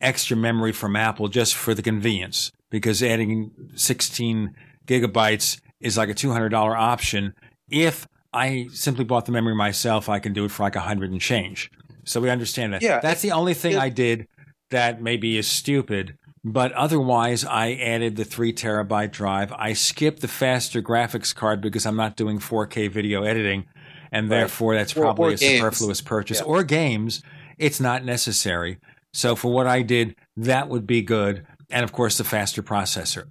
extra 0.00 0.36
memory 0.36 0.72
from 0.72 0.94
Apple 0.96 1.28
just 1.28 1.54
for 1.54 1.74
the 1.74 1.82
convenience. 1.82 2.52
Because 2.70 3.02
adding 3.02 3.52
16 3.74 4.54
gigabytes 4.86 5.60
is 5.80 5.96
like 5.96 6.08
a 6.08 6.14
$200 6.14 6.52
option. 6.76 7.34
If 7.70 8.06
I 8.32 8.68
simply 8.72 9.04
bought 9.04 9.26
the 9.26 9.32
memory 9.32 9.54
myself, 9.54 10.08
I 10.08 10.18
can 10.18 10.32
do 10.32 10.44
it 10.44 10.50
for 10.50 10.64
like 10.64 10.76
a 10.76 10.80
hundred 10.80 11.10
and 11.12 11.20
change. 11.20 11.70
So 12.04 12.20
we 12.20 12.28
understand 12.28 12.72
that. 12.72 12.82
Yeah, 12.82 13.00
That's 13.00 13.22
the 13.22 13.32
only 13.32 13.54
thing 13.54 13.76
I 13.76 13.88
did 13.88 14.26
that 14.70 15.00
maybe 15.00 15.38
is 15.38 15.46
stupid. 15.46 16.16
But 16.48 16.70
otherwise, 16.74 17.44
I 17.44 17.72
added 17.72 18.14
the 18.14 18.24
three 18.24 18.52
terabyte 18.52 19.10
drive. 19.10 19.52
I 19.52 19.72
skipped 19.72 20.20
the 20.20 20.28
faster 20.28 20.80
graphics 20.80 21.34
card 21.34 21.60
because 21.60 21.84
I'm 21.84 21.96
not 21.96 22.16
doing 22.16 22.38
4K 22.38 22.86
video 22.86 23.24
editing. 23.24 23.64
And 24.12 24.30
Right. 24.30 24.38
therefore, 24.38 24.76
that's 24.76 24.96
Or- 24.96 25.00
probably 25.00 25.32
or 25.32 25.34
a 25.34 25.36
games. 25.38 25.58
superfluous 25.58 26.00
purchase. 26.00 26.38
Yeah. 26.38 26.44
Or 26.44 26.62
games. 26.62 27.20
It's 27.58 27.80
not 27.80 28.04
necessary. 28.04 28.78
So 29.12 29.34
for 29.34 29.52
what 29.52 29.66
I 29.66 29.82
did, 29.82 30.14
that 30.36 30.68
would 30.68 30.86
be 30.86 31.02
good. 31.02 31.44
And 31.68 31.82
of 31.82 31.90
course, 31.92 32.16
the 32.16 32.22
faster 32.22 32.62
processor. 32.62 33.24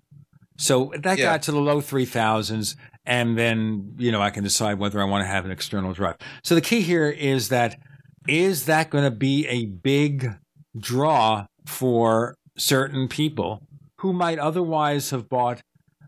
So 0.58 0.92
that 1.00 1.18
Yeah. 1.18 1.26
got 1.26 1.42
to 1.44 1.52
the 1.54 1.62
low 1.62 1.80
3000s. 1.80 2.76
And 3.06 3.38
then, 3.38 3.94
you 3.98 4.12
know, 4.12 4.22
I 4.22 4.30
can 4.30 4.44
decide 4.44 4.78
whether 4.78 5.00
I 5.00 5.06
want 5.06 5.22
to 5.24 5.28
have 5.28 5.46
an 5.46 5.52
external 5.52 5.94
drive. 5.94 6.16
So 6.44 6.54
the 6.54 6.60
key 6.62 6.82
here 6.82 7.08
is 7.10 7.48
that 7.48 7.78
is 8.28 8.66
that 8.66 8.90
going 8.90 9.04
to 9.06 9.12
be 9.12 9.48
a 9.48 9.68
big 9.68 10.32
draw 10.78 11.46
for 11.68 12.36
certain 12.58 13.08
people 13.08 13.68
who 14.00 14.14
might 14.14 14.40
otherwise 14.40 15.10
have 15.10 15.30
bought 15.30 15.62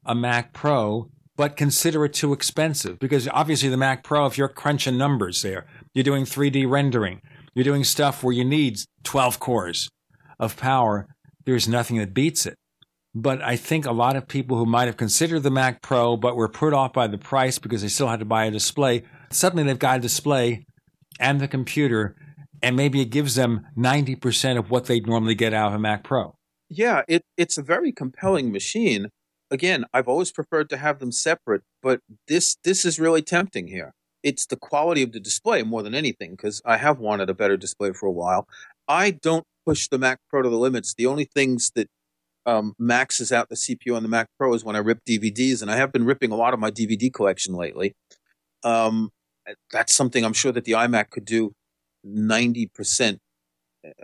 a 0.05 0.15
Mac 0.15 0.53
Pro 0.53 1.09
but 1.35 1.55
consider 1.55 2.03
it 2.05 2.13
too 2.13 2.33
expensive? 2.33 2.99
Because 2.99 3.27
obviously, 3.29 3.69
the 3.69 3.77
Mac 3.77 4.03
Pro, 4.03 4.25
if 4.25 4.37
you're 4.37 4.47
crunching 4.47 4.97
numbers 4.97 5.41
there, 5.41 5.65
you're 5.93 6.03
doing 6.03 6.25
3D 6.25 6.69
rendering, 6.69 7.21
you're 7.53 7.63
doing 7.63 7.83
stuff 7.83 8.23
where 8.23 8.33
you 8.33 8.45
need 8.45 8.79
12 9.03 9.39
cores 9.39 9.89
of 10.39 10.57
power, 10.57 11.07
there's 11.45 11.67
nothing 11.67 11.97
that 11.97 12.13
beats 12.13 12.45
it. 12.45 12.55
But 13.15 13.41
I 13.41 13.55
think 13.55 13.85
a 13.85 13.91
lot 13.91 14.15
of 14.15 14.27
people 14.27 14.57
who 14.57 14.65
might 14.65 14.85
have 14.85 14.97
considered 14.97 15.41
the 15.41 15.49
Mac 15.49 15.81
Pro 15.81 16.17
but 16.17 16.35
were 16.35 16.49
put 16.49 16.73
off 16.73 16.93
by 16.93 17.07
the 17.07 17.17
price 17.17 17.57
because 17.57 17.81
they 17.81 17.87
still 17.87 18.09
had 18.09 18.19
to 18.19 18.25
buy 18.25 18.45
a 18.45 18.51
display, 18.51 19.03
suddenly 19.31 19.63
they've 19.63 19.79
got 19.79 19.97
a 19.97 20.01
display 20.01 20.65
and 21.19 21.39
the 21.39 21.47
computer, 21.47 22.15
and 22.61 22.75
maybe 22.75 23.01
it 23.01 23.09
gives 23.09 23.33
them 23.35 23.65
90% 23.75 24.57
of 24.57 24.69
what 24.69 24.85
they'd 24.85 25.07
normally 25.07 25.35
get 25.35 25.53
out 25.53 25.69
of 25.69 25.73
a 25.73 25.79
Mac 25.79 26.03
Pro. 26.03 26.36
Yeah, 26.69 27.03
it, 27.07 27.23
it's 27.37 27.57
a 27.57 27.63
very 27.63 27.91
compelling 27.91 28.51
machine. 28.51 29.09
Again, 29.49 29.85
I've 29.93 30.07
always 30.07 30.31
preferred 30.31 30.69
to 30.69 30.77
have 30.77 30.99
them 30.99 31.11
separate, 31.11 31.61
but 31.81 32.01
this 32.27 32.57
this 32.63 32.83
is 32.83 32.99
really 32.99 33.21
tempting 33.21 33.67
here. 33.67 33.93
It's 34.23 34.45
the 34.45 34.57
quality 34.57 35.03
of 35.03 35.13
the 35.13 35.21
display 35.21 35.63
more 35.63 35.83
than 35.83 35.95
anything, 35.95 36.31
because 36.31 36.61
I 36.65 36.77
have 36.77 36.99
wanted 36.99 37.29
a 37.29 37.33
better 37.33 37.55
display 37.55 37.93
for 37.93 38.07
a 38.07 38.11
while. 38.11 38.47
I 38.87 39.11
don't 39.11 39.45
push 39.65 39.87
the 39.87 39.97
Mac 39.97 40.19
Pro 40.29 40.41
to 40.41 40.49
the 40.49 40.57
limits. 40.57 40.93
The 40.93 41.05
only 41.05 41.25
things 41.25 41.71
that 41.75 41.87
um, 42.45 42.73
maxes 42.77 43.31
out 43.31 43.49
the 43.49 43.55
CPU 43.55 43.95
on 43.95 44.03
the 44.03 44.09
Mac 44.09 44.27
Pro 44.37 44.53
is 44.53 44.65
when 44.65 44.75
I 44.75 44.79
rip 44.79 44.99
DVDs, 45.07 45.61
and 45.61 45.71
I 45.71 45.77
have 45.77 45.93
been 45.93 46.05
ripping 46.05 46.31
a 46.31 46.35
lot 46.35 46.53
of 46.53 46.59
my 46.59 46.71
DVD 46.71 47.13
collection 47.13 47.53
lately. 47.53 47.95
Um, 48.63 49.11
that's 49.71 49.93
something 49.95 50.25
I'm 50.25 50.33
sure 50.33 50.51
that 50.51 50.65
the 50.65 50.73
iMac 50.73 51.09
could 51.09 51.25
do 51.25 51.53
90% 52.05 53.19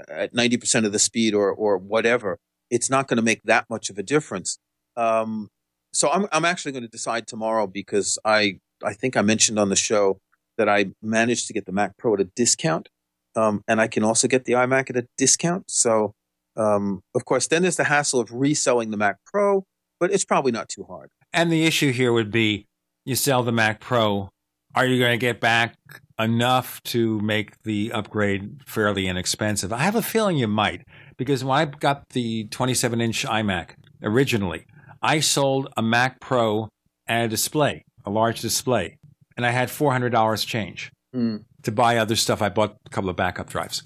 at 0.10 0.34
90% 0.34 0.86
of 0.86 0.92
the 0.92 1.00
speed 1.00 1.34
or, 1.34 1.52
or 1.52 1.78
whatever. 1.78 2.38
It's 2.74 2.90
not 2.90 3.08
going 3.08 3.18
to 3.18 3.24
make 3.24 3.42
that 3.44 3.66
much 3.70 3.90
of 3.92 3.98
a 3.98 4.04
difference. 4.04 4.58
Um, 4.98 5.50
so 5.94 6.10
I'm, 6.10 6.28
I'm 6.32 6.44
actually 6.44 6.72
going 6.72 6.84
to 6.84 6.90
decide 6.90 7.28
tomorrow 7.28 7.68
because 7.68 8.18
I, 8.26 8.58
I 8.84 8.94
think 8.94 9.16
I 9.16 9.22
mentioned 9.22 9.60
on 9.60 9.70
the 9.70 9.76
show 9.76 10.20
that 10.58 10.68
I 10.68 10.92
managed 11.02 11.48
to 11.48 11.54
get 11.54 11.66
the 11.66 11.72
Mac 11.72 11.98
Pro 11.98 12.16
at 12.16 12.20
a 12.20 12.30
discount. 12.36 12.90
Um, 13.36 13.64
and 13.68 13.80
I 13.80 13.88
can 13.88 14.04
also 14.04 14.28
get 14.28 14.46
the 14.46 14.54
iMac 14.54 14.90
at 14.90 14.98
a 14.98 15.08
discount. 15.18 15.70
So, 15.70 16.14
um, 16.56 17.02
of 17.16 17.26
course, 17.26 17.48
then 17.48 17.62
there's 17.62 17.78
the 17.78 17.86
hassle 17.86 18.20
of 18.20 18.32
reselling 18.32 18.92
the 18.92 18.98
Mac 18.98 19.18
Pro, 19.26 19.64
but 20.00 20.12
it's 20.12 20.26
probably 20.26 20.52
not 20.52 20.70
too 20.70 20.84
hard. 20.84 21.10
And 21.32 21.52
the 21.52 21.66
issue 21.66 21.92
here 21.92 22.14
would 22.14 22.32
be 22.32 22.66
you 23.06 23.16
sell 23.16 23.44
the 23.44 23.52
Mac 23.52 23.80
Pro, 23.80 24.30
are 24.76 24.86
you 24.86 25.00
going 25.00 25.14
to 25.14 25.18
get 25.18 25.40
back 25.40 25.76
enough 26.20 26.82
to 26.84 27.20
make 27.22 27.62
the 27.64 27.92
upgrade 27.92 28.62
fairly 28.66 29.08
inexpensive? 29.08 29.74
I 29.74 29.80
have 29.80 29.96
a 29.96 30.02
feeling 30.02 30.38
you 30.38 30.48
might, 30.48 30.86
because 31.18 31.44
when 31.44 31.58
I 31.58 31.66
got 31.66 32.10
the 32.10 32.46
27 32.46 33.02
inch 33.02 33.26
iMac 33.26 33.72
originally, 34.02 34.66
I 35.02 35.20
sold 35.20 35.68
a 35.78 35.82
Mac 35.82 36.20
Pro 36.20 36.70
and 37.08 37.26
a 37.26 37.28
display, 37.28 37.84
a 38.06 38.10
large 38.10 38.40
display, 38.42 38.98
and 39.38 39.46
I 39.46 39.52
had 39.52 39.70
$400 39.70 40.46
change 40.46 40.92
Hmm. 41.14 41.38
to 41.64 41.72
buy 41.72 41.98
other 41.98 42.16
stuff. 42.16 42.42
I 42.42 42.50
bought 42.50 42.78
a 42.86 42.90
couple 42.90 43.10
of 43.10 43.16
backup 43.16 43.50
drives. 43.50 43.84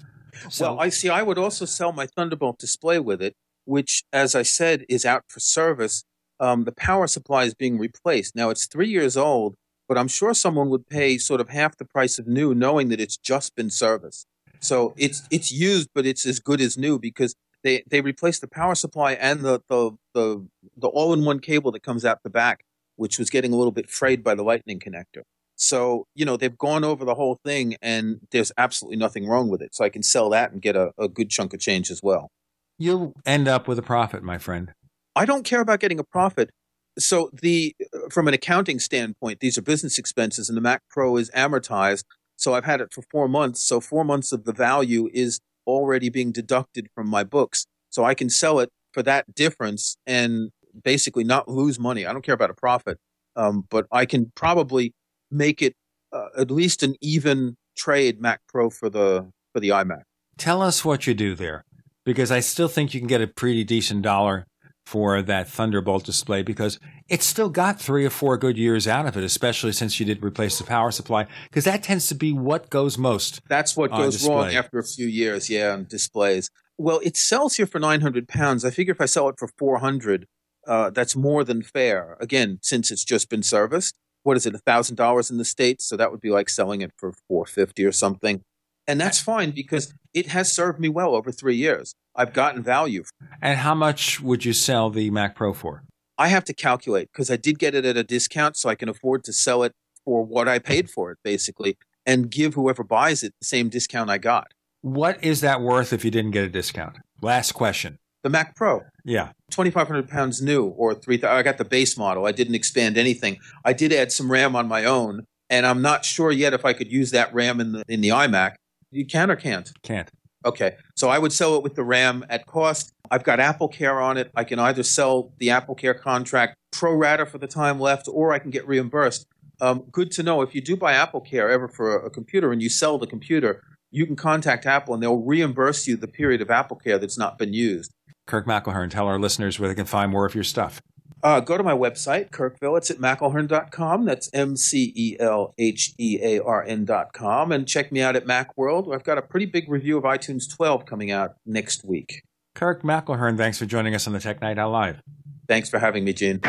well, 0.60 0.78
I 0.80 0.88
see. 0.88 1.08
I 1.08 1.22
would 1.22 1.36
also 1.38 1.64
sell 1.64 1.92
my 1.92 2.06
Thunderbolt 2.06 2.58
display 2.58 2.98
with 3.00 3.20
it, 3.20 3.34
which, 3.64 4.02
as 4.12 4.34
I 4.34 4.42
said, 4.42 4.84
is 4.88 5.04
out 5.04 5.24
for 5.28 5.40
service. 5.40 6.04
Um, 6.40 6.64
the 6.64 6.72
power 6.72 7.06
supply 7.08 7.44
is 7.44 7.54
being 7.54 7.76
replaced. 7.78 8.36
Now 8.36 8.48
it's 8.50 8.66
three 8.66 8.88
years 8.88 9.16
old, 9.16 9.56
but 9.88 9.98
I'm 9.98 10.06
sure 10.08 10.32
someone 10.34 10.70
would 10.70 10.86
pay 10.88 11.18
sort 11.18 11.40
of 11.40 11.48
half 11.48 11.76
the 11.76 11.84
price 11.84 12.18
of 12.20 12.28
new, 12.28 12.54
knowing 12.54 12.88
that 12.90 13.00
it's 13.00 13.16
just 13.16 13.56
been 13.56 13.70
serviced. 13.70 14.26
So 14.60 14.94
it's 14.96 15.26
it's 15.30 15.52
used, 15.52 15.88
but 15.94 16.06
it's 16.06 16.26
as 16.26 16.40
good 16.40 16.60
as 16.60 16.76
new 16.76 16.98
because 16.98 17.34
they 17.62 17.82
they 17.90 18.00
replaced 18.00 18.40
the 18.40 18.48
power 18.48 18.74
supply 18.74 19.12
and 19.12 19.40
the 19.40 19.60
the 19.68 19.92
the, 20.14 20.46
the 20.76 20.88
all 20.88 21.12
in 21.12 21.24
one 21.24 21.40
cable 21.40 21.72
that 21.72 21.82
comes 21.82 22.04
out 22.04 22.22
the 22.22 22.30
back, 22.30 22.60
which 22.96 23.18
was 23.18 23.30
getting 23.30 23.52
a 23.52 23.56
little 23.56 23.72
bit 23.72 23.88
frayed 23.90 24.22
by 24.22 24.34
the 24.34 24.42
lightning 24.42 24.80
connector. 24.80 25.22
So, 25.60 26.06
you 26.14 26.24
know, 26.24 26.36
they've 26.36 26.56
gone 26.56 26.84
over 26.84 27.04
the 27.04 27.16
whole 27.16 27.40
thing 27.44 27.74
and 27.82 28.20
there's 28.30 28.52
absolutely 28.56 28.96
nothing 28.96 29.26
wrong 29.26 29.48
with 29.48 29.60
it. 29.60 29.74
So 29.74 29.84
I 29.84 29.88
can 29.88 30.04
sell 30.04 30.30
that 30.30 30.52
and 30.52 30.62
get 30.62 30.76
a, 30.76 30.92
a 30.96 31.08
good 31.08 31.30
chunk 31.30 31.52
of 31.52 31.58
change 31.58 31.90
as 31.90 32.00
well. 32.00 32.30
You'll 32.78 33.12
end 33.26 33.48
up 33.48 33.66
with 33.66 33.76
a 33.76 33.82
profit, 33.82 34.22
my 34.22 34.38
friend. 34.38 34.72
I 35.16 35.24
don't 35.24 35.42
care 35.42 35.60
about 35.60 35.80
getting 35.80 35.98
a 35.98 36.04
profit. 36.04 36.50
So 36.96 37.30
the 37.32 37.74
from 38.10 38.28
an 38.28 38.34
accounting 38.34 38.78
standpoint, 38.78 39.40
these 39.40 39.58
are 39.58 39.62
business 39.62 39.98
expenses 39.98 40.48
and 40.48 40.56
the 40.56 40.62
Mac 40.62 40.82
Pro 40.88 41.16
is 41.16 41.28
amortized. 41.32 42.04
So 42.38 42.54
I've 42.54 42.64
had 42.64 42.80
it 42.80 42.92
for 42.92 43.02
four 43.10 43.28
months. 43.28 43.62
So 43.62 43.80
four 43.80 44.04
months 44.04 44.32
of 44.32 44.44
the 44.44 44.52
value 44.52 45.10
is 45.12 45.40
already 45.66 46.08
being 46.08 46.32
deducted 46.32 46.88
from 46.94 47.08
my 47.08 47.24
books. 47.24 47.66
So 47.90 48.04
I 48.04 48.14
can 48.14 48.30
sell 48.30 48.60
it 48.60 48.70
for 48.92 49.02
that 49.02 49.34
difference 49.34 49.96
and 50.06 50.50
basically 50.84 51.24
not 51.24 51.48
lose 51.48 51.78
money. 51.78 52.06
I 52.06 52.12
don't 52.12 52.22
care 52.22 52.34
about 52.34 52.50
a 52.50 52.54
profit, 52.54 52.98
um, 53.36 53.66
but 53.68 53.86
I 53.90 54.06
can 54.06 54.32
probably 54.34 54.94
make 55.30 55.60
it 55.60 55.74
uh, 56.12 56.28
at 56.38 56.50
least 56.50 56.82
an 56.82 56.94
even 57.00 57.56
trade 57.76 58.20
Mac 58.20 58.40
Pro 58.48 58.70
for 58.70 58.88
the 58.88 59.30
for 59.52 59.60
the 59.60 59.70
iMac. 59.70 60.02
Tell 60.36 60.62
us 60.62 60.84
what 60.84 61.06
you 61.06 61.14
do 61.14 61.34
there, 61.34 61.64
because 62.04 62.30
I 62.30 62.40
still 62.40 62.68
think 62.68 62.94
you 62.94 63.00
can 63.00 63.08
get 63.08 63.20
a 63.20 63.26
pretty 63.26 63.64
decent 63.64 64.02
dollar 64.02 64.46
for 64.88 65.20
that 65.20 65.46
Thunderbolt 65.46 66.02
display 66.02 66.40
because 66.40 66.80
it's 67.10 67.26
still 67.26 67.50
got 67.50 67.78
three 67.78 68.06
or 68.06 68.10
four 68.10 68.38
good 68.38 68.56
years 68.56 68.88
out 68.88 69.04
of 69.04 69.18
it, 69.18 69.22
especially 69.22 69.72
since 69.72 70.00
you 70.00 70.06
did 70.06 70.24
replace 70.24 70.56
the 70.56 70.64
power 70.64 70.90
supply, 70.90 71.26
because 71.44 71.64
that 71.64 71.82
tends 71.82 72.06
to 72.06 72.14
be 72.14 72.32
what 72.32 72.70
goes 72.70 72.96
most. 72.96 73.42
That's 73.50 73.76
what 73.76 73.90
goes 73.90 74.26
wrong 74.26 74.46
after 74.54 74.78
a 74.78 74.82
few 74.82 75.06
years, 75.06 75.50
yeah, 75.50 75.74
on 75.74 75.84
displays. 75.84 76.48
Well, 76.78 77.02
it 77.04 77.18
sells 77.18 77.56
here 77.56 77.66
for 77.66 77.78
900 77.78 78.28
pounds. 78.28 78.64
I 78.64 78.70
figure 78.70 78.92
if 78.92 79.00
I 79.02 79.04
sell 79.04 79.28
it 79.28 79.38
for 79.38 79.48
400, 79.58 80.26
uh, 80.66 80.88
that's 80.88 81.14
more 81.14 81.44
than 81.44 81.60
fair. 81.60 82.16
Again, 82.18 82.58
since 82.62 82.90
it's 82.90 83.04
just 83.04 83.28
been 83.28 83.42
serviced, 83.42 83.94
what 84.22 84.38
is 84.38 84.46
it, 84.46 84.54
$1,000 84.54 85.30
in 85.30 85.36
the 85.36 85.44
States? 85.44 85.84
So 85.84 85.98
that 85.98 86.10
would 86.10 86.22
be 86.22 86.30
like 86.30 86.48
selling 86.48 86.80
it 86.80 86.92
for 86.96 87.12
450 87.28 87.84
or 87.84 87.92
something. 87.92 88.40
And 88.86 88.98
that's 88.98 89.20
fine 89.20 89.50
because 89.50 89.92
it 90.14 90.28
has 90.28 90.50
served 90.50 90.80
me 90.80 90.88
well 90.88 91.14
over 91.14 91.30
three 91.30 91.56
years. 91.56 91.94
I've 92.18 92.32
gotten 92.32 92.64
value. 92.64 93.04
And 93.40 93.60
how 93.60 93.76
much 93.76 94.20
would 94.20 94.44
you 94.44 94.52
sell 94.52 94.90
the 94.90 95.08
Mac 95.10 95.36
Pro 95.36 95.54
for? 95.54 95.84
I 96.18 96.28
have 96.28 96.44
to 96.46 96.52
calculate 96.52 97.10
because 97.12 97.30
I 97.30 97.36
did 97.36 97.60
get 97.60 97.76
it 97.76 97.84
at 97.84 97.96
a 97.96 98.02
discount, 98.02 98.56
so 98.56 98.68
I 98.68 98.74
can 98.74 98.88
afford 98.88 99.22
to 99.24 99.32
sell 99.32 99.62
it 99.62 99.72
for 100.04 100.24
what 100.24 100.48
I 100.48 100.58
paid 100.58 100.90
for 100.90 101.12
it, 101.12 101.18
basically, 101.22 101.78
and 102.04 102.28
give 102.28 102.54
whoever 102.54 102.82
buys 102.82 103.22
it 103.22 103.34
the 103.40 103.46
same 103.46 103.68
discount 103.68 104.10
I 104.10 104.18
got. 104.18 104.48
What 104.80 105.22
is 105.22 105.42
that 105.42 105.60
worth 105.60 105.92
if 105.92 106.04
you 106.04 106.10
didn't 106.10 106.32
get 106.32 106.44
a 106.44 106.48
discount? 106.48 106.96
Last 107.22 107.52
question. 107.52 107.98
The 108.24 108.30
Mac 108.30 108.56
Pro. 108.56 108.82
Yeah. 109.04 109.30
2,500 109.52 110.08
pounds 110.08 110.42
new 110.42 110.66
or 110.66 110.94
3,000. 110.94 111.36
I 111.36 111.42
got 111.42 111.58
the 111.58 111.64
base 111.64 111.96
model. 111.96 112.26
I 112.26 112.32
didn't 112.32 112.56
expand 112.56 112.98
anything. 112.98 113.38
I 113.64 113.72
did 113.72 113.92
add 113.92 114.10
some 114.10 114.30
RAM 114.30 114.56
on 114.56 114.66
my 114.66 114.84
own, 114.84 115.24
and 115.48 115.64
I'm 115.64 115.82
not 115.82 116.04
sure 116.04 116.32
yet 116.32 116.52
if 116.52 116.64
I 116.64 116.72
could 116.72 116.90
use 116.90 117.12
that 117.12 117.32
RAM 117.32 117.60
in 117.60 117.72
the, 117.72 117.84
in 117.88 118.00
the 118.00 118.08
iMac. 118.08 118.54
You 118.90 119.06
can 119.06 119.30
or 119.30 119.36
can't? 119.36 119.70
Can't. 119.82 120.10
Okay. 120.44 120.76
So 120.96 121.08
I 121.08 121.18
would 121.18 121.32
sell 121.32 121.56
it 121.56 121.62
with 121.62 121.74
the 121.74 121.84
RAM 121.84 122.24
at 122.28 122.46
cost. 122.46 122.92
I've 123.10 123.24
got 123.24 123.40
Apple 123.40 123.68
Care 123.68 124.00
on 124.00 124.16
it. 124.16 124.30
I 124.36 124.44
can 124.44 124.58
either 124.58 124.82
sell 124.82 125.32
the 125.38 125.50
Apple 125.50 125.74
Care 125.74 125.94
contract 125.94 126.56
pro 126.70 126.94
rata 126.94 127.26
for 127.26 127.38
the 127.38 127.46
time 127.46 127.80
left, 127.80 128.08
or 128.10 128.32
I 128.32 128.38
can 128.38 128.50
get 128.50 128.66
reimbursed. 128.66 129.26
Um, 129.60 129.84
good 129.90 130.10
to 130.12 130.22
know 130.22 130.42
if 130.42 130.54
you 130.54 130.60
do 130.60 130.76
buy 130.76 130.92
Apple 130.92 131.20
Care 131.20 131.50
ever 131.50 131.68
for 131.68 131.98
a, 131.98 132.06
a 132.06 132.10
computer 132.10 132.52
and 132.52 132.62
you 132.62 132.68
sell 132.68 132.98
the 132.98 133.06
computer, 133.06 133.60
you 133.90 134.06
can 134.06 134.16
contact 134.16 134.66
Apple 134.66 134.94
and 134.94 135.02
they'll 135.02 135.16
reimburse 135.16 135.86
you 135.86 135.96
the 135.96 136.06
period 136.06 136.40
of 136.40 136.50
Apple 136.50 136.76
Care 136.76 136.98
that's 136.98 137.18
not 137.18 137.38
been 137.38 137.52
used. 137.52 137.92
Kirk 138.26 138.46
McElhearn, 138.46 138.90
tell 138.90 139.06
our 139.06 139.18
listeners 139.18 139.58
where 139.58 139.68
they 139.68 139.74
can 139.74 139.86
find 139.86 140.12
more 140.12 140.26
of 140.26 140.34
your 140.34 140.44
stuff. 140.44 140.80
Uh, 141.22 141.40
go 141.40 141.56
to 141.56 141.64
my 141.64 141.72
website, 141.72 142.30
Kirkville. 142.30 142.78
It's 142.78 142.90
at 142.90 142.98
McElhearn.com. 142.98 144.04
That's 144.04 144.30
M 144.32 144.56
C 144.56 144.92
E 144.94 145.16
L 145.18 145.54
H 145.58 145.92
E 145.98 146.18
A 146.22 146.42
R 146.42 146.64
N.com. 146.64 147.52
And 147.52 147.66
check 147.66 147.90
me 147.90 148.00
out 148.00 148.16
at 148.16 148.24
Macworld. 148.24 148.94
I've 148.94 149.04
got 149.04 149.18
a 149.18 149.22
pretty 149.22 149.46
big 149.46 149.68
review 149.68 149.98
of 149.98 150.04
iTunes 150.04 150.44
12 150.48 150.86
coming 150.86 151.10
out 151.10 151.34
next 151.44 151.84
week. 151.84 152.22
Kirk 152.54 152.82
McElhearn, 152.82 153.36
thanks 153.36 153.58
for 153.58 153.66
joining 153.66 153.94
us 153.94 154.06
on 154.06 154.12
the 154.12 154.20
Tech 154.20 154.40
Night 154.40 154.58
Owl 154.58 154.70
Live. 154.70 155.00
Thanks 155.46 155.68
for 155.70 155.78
having 155.78 156.04
me, 156.04 156.12
Gene. 156.12 156.40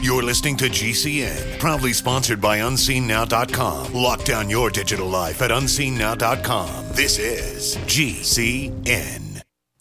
You're 0.00 0.22
listening 0.22 0.56
to 0.58 0.64
GCN, 0.64 1.58
proudly 1.58 1.92
sponsored 1.92 2.40
by 2.40 2.58
UnseenNow.com. 2.58 3.92
Lock 3.94 4.24
down 4.24 4.50
your 4.50 4.68
digital 4.68 5.08
life 5.08 5.42
at 5.42 5.50
UnseenNow.com. 5.50 6.88
This 6.92 7.18
is 7.18 7.76
GCN. 7.86 9.31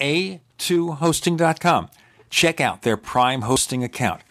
a2hosting.com. 0.00 1.90
Check 2.30 2.60
out 2.60 2.82
their 2.82 2.96
Prime 2.96 3.42
hosting 3.42 3.84
account. 3.84 4.22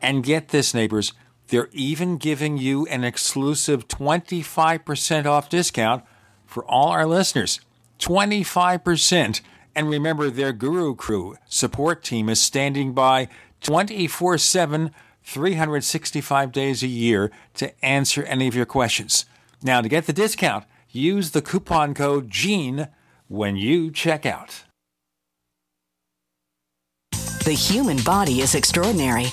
And 0.00 0.22
get 0.22 0.48
this, 0.48 0.74
neighbors, 0.74 1.12
they're 1.48 1.70
even 1.72 2.18
giving 2.18 2.58
you 2.58 2.86
an 2.86 3.04
exclusive 3.04 3.88
25% 3.88 5.26
off 5.26 5.48
discount 5.48 6.04
for 6.46 6.64
all 6.64 6.88
our 6.88 7.06
listeners. 7.06 7.60
25%. 7.98 9.40
And 9.74 9.88
remember, 9.88 10.30
their 10.30 10.52
Guru 10.52 10.94
Crew 10.94 11.36
support 11.48 12.02
team 12.02 12.28
is 12.28 12.40
standing 12.40 12.92
by 12.92 13.28
24 13.62 14.38
7, 14.38 14.90
365 15.22 16.52
days 16.52 16.82
a 16.82 16.86
year 16.86 17.30
to 17.54 17.84
answer 17.84 18.22
any 18.24 18.48
of 18.48 18.54
your 18.54 18.66
questions. 18.66 19.24
Now, 19.62 19.80
to 19.80 19.88
get 19.88 20.06
the 20.06 20.12
discount, 20.12 20.64
use 20.90 21.30
the 21.30 21.42
coupon 21.42 21.94
code 21.94 22.30
GENE 22.30 22.88
when 23.28 23.56
you 23.56 23.90
check 23.90 24.24
out. 24.24 24.64
The 27.48 27.54
human 27.54 27.96
body 28.02 28.42
is 28.42 28.54
extraordinary. 28.54 29.32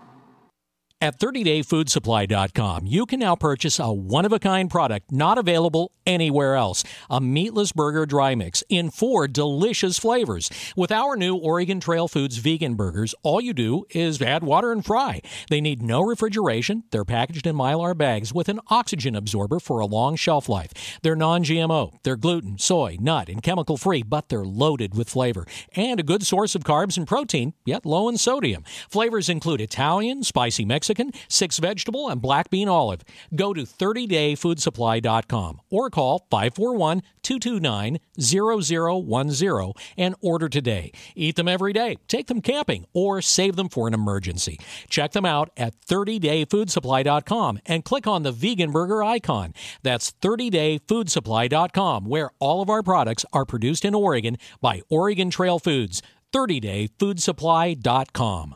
At 1.03 1.19
30dayfoodsupply.com, 1.19 2.85
you 2.85 3.07
can 3.07 3.19
now 3.19 3.35
purchase 3.35 3.79
a 3.79 3.91
one 3.91 4.23
of 4.23 4.31
a 4.31 4.37
kind 4.37 4.69
product 4.69 5.11
not 5.11 5.39
available 5.39 5.93
anywhere 6.05 6.55
else 6.55 6.83
a 7.09 7.19
meatless 7.19 7.71
burger 7.71 8.05
dry 8.05 8.35
mix 8.35 8.63
in 8.69 8.91
four 8.91 9.27
delicious 9.27 9.97
flavors. 9.97 10.51
With 10.75 10.91
our 10.91 11.15
new 11.15 11.35
Oregon 11.35 11.79
Trail 11.79 12.07
Foods 12.07 12.37
vegan 12.37 12.75
burgers, 12.75 13.15
all 13.23 13.41
you 13.41 13.51
do 13.51 13.85
is 13.89 14.21
add 14.21 14.43
water 14.43 14.71
and 14.71 14.85
fry. 14.85 15.21
They 15.49 15.59
need 15.59 15.81
no 15.81 16.01
refrigeration. 16.01 16.83
They're 16.91 17.03
packaged 17.03 17.47
in 17.47 17.55
mylar 17.55 17.97
bags 17.97 18.31
with 18.31 18.47
an 18.47 18.59
oxygen 18.67 19.15
absorber 19.15 19.59
for 19.59 19.79
a 19.79 19.87
long 19.87 20.15
shelf 20.15 20.47
life. 20.47 20.99
They're 21.01 21.15
non 21.15 21.43
GMO. 21.43 21.93
They're 22.03 22.15
gluten, 22.15 22.59
soy, 22.59 22.97
nut, 22.99 23.27
and 23.27 23.41
chemical 23.41 23.77
free, 23.77 24.03
but 24.03 24.29
they're 24.29 24.45
loaded 24.45 24.95
with 24.95 25.09
flavor 25.09 25.47
and 25.75 25.99
a 25.99 26.03
good 26.03 26.21
source 26.27 26.53
of 26.53 26.63
carbs 26.63 26.95
and 26.95 27.07
protein, 27.07 27.55
yet 27.65 27.87
low 27.87 28.07
in 28.07 28.17
sodium. 28.17 28.63
Flavors 28.87 29.29
include 29.29 29.61
Italian, 29.61 30.23
spicy 30.23 30.63
Mexican, 30.63 30.90
six 31.27 31.57
vegetable, 31.57 32.09
and 32.09 32.21
black 32.21 32.49
bean 32.49 32.67
olive. 32.67 33.01
Go 33.35 33.53
to 33.53 33.63
30dayfoodsupply.com 33.63 35.61
or 35.69 35.89
call 35.89 36.27
541 36.29 37.01
229 37.23 37.99
0010 38.19 39.73
and 39.97 40.15
order 40.21 40.49
today. 40.49 40.91
Eat 41.15 41.35
them 41.35 41.47
every 41.47 41.73
day, 41.73 41.97
take 42.07 42.27
them 42.27 42.41
camping, 42.41 42.85
or 42.93 43.21
save 43.21 43.55
them 43.55 43.69
for 43.69 43.87
an 43.87 43.93
emergency. 43.93 44.59
Check 44.89 45.11
them 45.11 45.25
out 45.25 45.51
at 45.57 45.79
30dayfoodsupply.com 45.81 47.59
and 47.65 47.85
click 47.85 48.07
on 48.07 48.23
the 48.23 48.31
vegan 48.31 48.71
burger 48.71 49.03
icon. 49.03 49.53
That's 49.83 50.13
30dayfoodsupply.com, 50.21 52.05
where 52.05 52.31
all 52.39 52.61
of 52.61 52.69
our 52.69 52.83
products 52.83 53.25
are 53.33 53.45
produced 53.45 53.83
in 53.85 53.95
Oregon 53.95 54.37
by 54.61 54.81
Oregon 54.89 55.29
Trail 55.29 55.59
Foods. 55.59 56.01
30dayfoodsupply.com. 56.33 58.55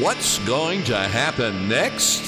What's 0.00 0.40
going 0.40 0.82
to 0.84 0.96
happen 0.96 1.68
next? 1.68 2.20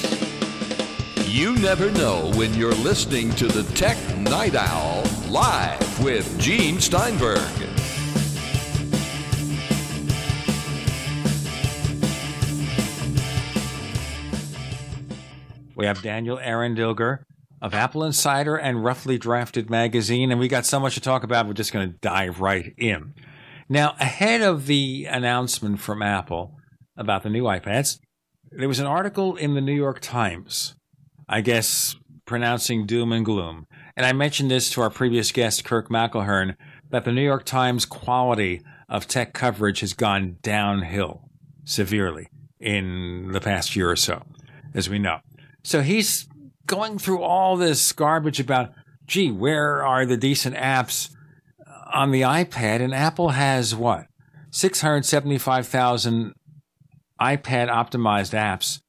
You 1.27 1.57
never 1.57 1.91
know 1.91 2.31
when 2.37 2.55
you're 2.55 2.73
listening 2.73 3.33
to 3.33 3.49
the 3.49 3.65
Tech 3.75 3.99
Night 4.19 4.55
Owl 4.55 5.03
live 5.29 6.05
with 6.05 6.39
Gene 6.39 6.79
Steinberg. 6.79 7.41
We 15.75 15.87
have 15.87 16.01
Daniel 16.03 16.39
Eran 16.39 16.77
Dilger 16.77 17.25
of 17.61 17.75
Apple 17.75 18.05
Insider 18.05 18.55
and 18.55 18.85
Roughly 18.85 19.19
Drafted 19.19 19.69
magazine, 19.69 20.31
and 20.31 20.39
we 20.39 20.47
got 20.47 20.67
so 20.67 20.79
much 20.79 20.95
to 20.95 21.01
talk 21.01 21.25
about. 21.25 21.49
We're 21.49 21.55
just 21.55 21.73
going 21.73 21.91
to 21.91 21.99
dive 21.99 22.41
right 22.41 22.73
in. 22.79 23.15
Now, 23.69 23.97
ahead 23.99 24.43
of 24.43 24.67
the 24.67 25.07
announcement 25.07 25.81
from 25.81 26.01
Apple 26.01 26.56
about 26.97 27.23
the 27.23 27.31
new 27.31 27.45
iPads, 27.45 27.99
there 28.51 28.69
was 28.69 28.79
an 28.79 28.87
article 28.87 29.37
in 29.37 29.55
the 29.55 29.61
New 29.61 29.75
York 29.75 30.01
Times, 30.01 30.75
I 31.29 31.41
guess 31.41 31.97
pronouncing 32.27 32.87
doom 32.87 33.13
and 33.13 33.25
gloom. 33.25 33.67
And 33.97 34.05
I 34.05 34.13
mentioned 34.13 34.51
this 34.51 34.71
to 34.71 34.83
our 34.83 34.91
previous 34.91 35.33
guest, 35.33 35.65
Kirk 35.65 35.89
McElhearn, 35.89 36.57
that 36.91 37.05
the 37.05 37.13
New 37.13 37.25
York 37.25 37.45
Times 37.45 37.85
quality 37.85 38.63
of 38.89 39.07
tech 39.07 39.33
coverage 39.33 39.81
has 39.81 39.95
gone 39.95 40.37
downhill 40.43 41.29
severely 41.65 42.29
in 42.61 43.33
the 43.33 43.41
past 43.41 43.75
year 43.75 43.91
or 43.91 43.97
so, 43.97 44.23
as 44.75 44.89
we 44.89 44.99
know. 44.99 45.19
So 45.65 45.83
he's 45.83 46.29
going 46.67 46.99
through 46.99 47.23
all 47.23 47.57
this 47.57 47.93
garbage 47.93 48.41
about, 48.41 48.73
gee, 49.07 49.31
where 49.31 49.85
are 49.85 50.07
the 50.07 50.17
decent 50.17 50.57
apps 50.57 51.11
on 51.93 52.11
the 52.11 52.23
iPad? 52.23 52.81
And 52.81 52.95
Apple 52.95 53.31
has 53.31 53.75
what? 53.75 54.07
675,000 54.51 56.33
iPad 57.21 57.69
optimized 57.69 58.35
apps. 58.35 58.81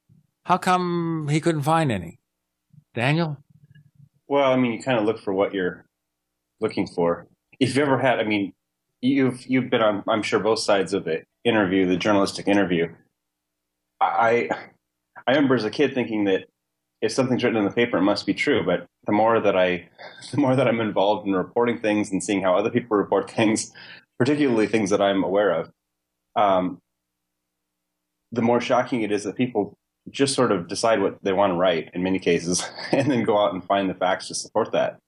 How 0.44 0.58
come 0.58 1.28
he 1.30 1.40
couldn't 1.40 1.62
find 1.62 1.92
any? 1.92 2.18
Daniel? 2.94 3.38
Well, 4.26 4.52
I 4.52 4.56
mean, 4.56 4.72
you 4.72 4.82
kind 4.82 4.98
of 4.98 5.04
look 5.04 5.20
for 5.20 5.32
what 5.32 5.54
you're 5.54 5.84
looking 6.60 6.86
for. 6.86 7.26
If 7.60 7.70
you've 7.70 7.78
ever 7.78 7.98
had, 7.98 8.18
I 8.20 8.24
mean, 8.24 8.52
you've 9.00 9.46
you've 9.46 9.70
been 9.70 9.82
on, 9.82 10.04
I'm 10.08 10.22
sure, 10.22 10.40
both 10.40 10.60
sides 10.60 10.92
of 10.92 11.04
the 11.04 11.22
interview, 11.44 11.86
the 11.86 11.96
journalistic 11.96 12.48
interview. 12.48 12.88
I 14.00 14.50
I 15.26 15.32
remember 15.32 15.54
as 15.54 15.64
a 15.64 15.70
kid 15.70 15.94
thinking 15.94 16.24
that 16.24 16.46
if 17.00 17.12
something's 17.12 17.44
written 17.44 17.58
in 17.58 17.64
the 17.64 17.70
paper, 17.70 17.98
it 17.98 18.02
must 18.02 18.26
be 18.26 18.34
true. 18.34 18.64
But 18.64 18.86
the 19.06 19.12
more 19.12 19.40
that 19.40 19.56
I, 19.56 19.88
the 20.30 20.38
more 20.38 20.56
that 20.56 20.66
I'm 20.68 20.80
involved 20.80 21.26
in 21.26 21.34
reporting 21.34 21.80
things 21.80 22.10
and 22.10 22.22
seeing 22.22 22.42
how 22.42 22.56
other 22.56 22.70
people 22.70 22.96
report 22.96 23.30
things, 23.30 23.72
particularly 24.18 24.66
things 24.66 24.90
that 24.90 25.00
I'm 25.00 25.22
aware 25.22 25.52
of, 25.52 25.70
um, 26.36 26.80
the 28.32 28.42
more 28.42 28.60
shocking 28.60 29.02
it 29.02 29.12
is 29.12 29.24
that 29.24 29.36
people 29.36 29.76
just 30.10 30.34
sort 30.34 30.52
of 30.52 30.68
decide 30.68 31.00
what 31.00 31.22
they 31.22 31.32
want 31.32 31.52
to 31.52 31.56
write 31.56 31.90
in 31.94 32.02
many 32.02 32.18
cases 32.18 32.68
and 32.92 33.10
then 33.10 33.24
go 33.24 33.38
out 33.38 33.52
and 33.52 33.64
find 33.64 33.88
the 33.88 33.94
facts 33.94 34.28
to 34.28 34.34
support 34.34 34.72
that. 34.72 34.98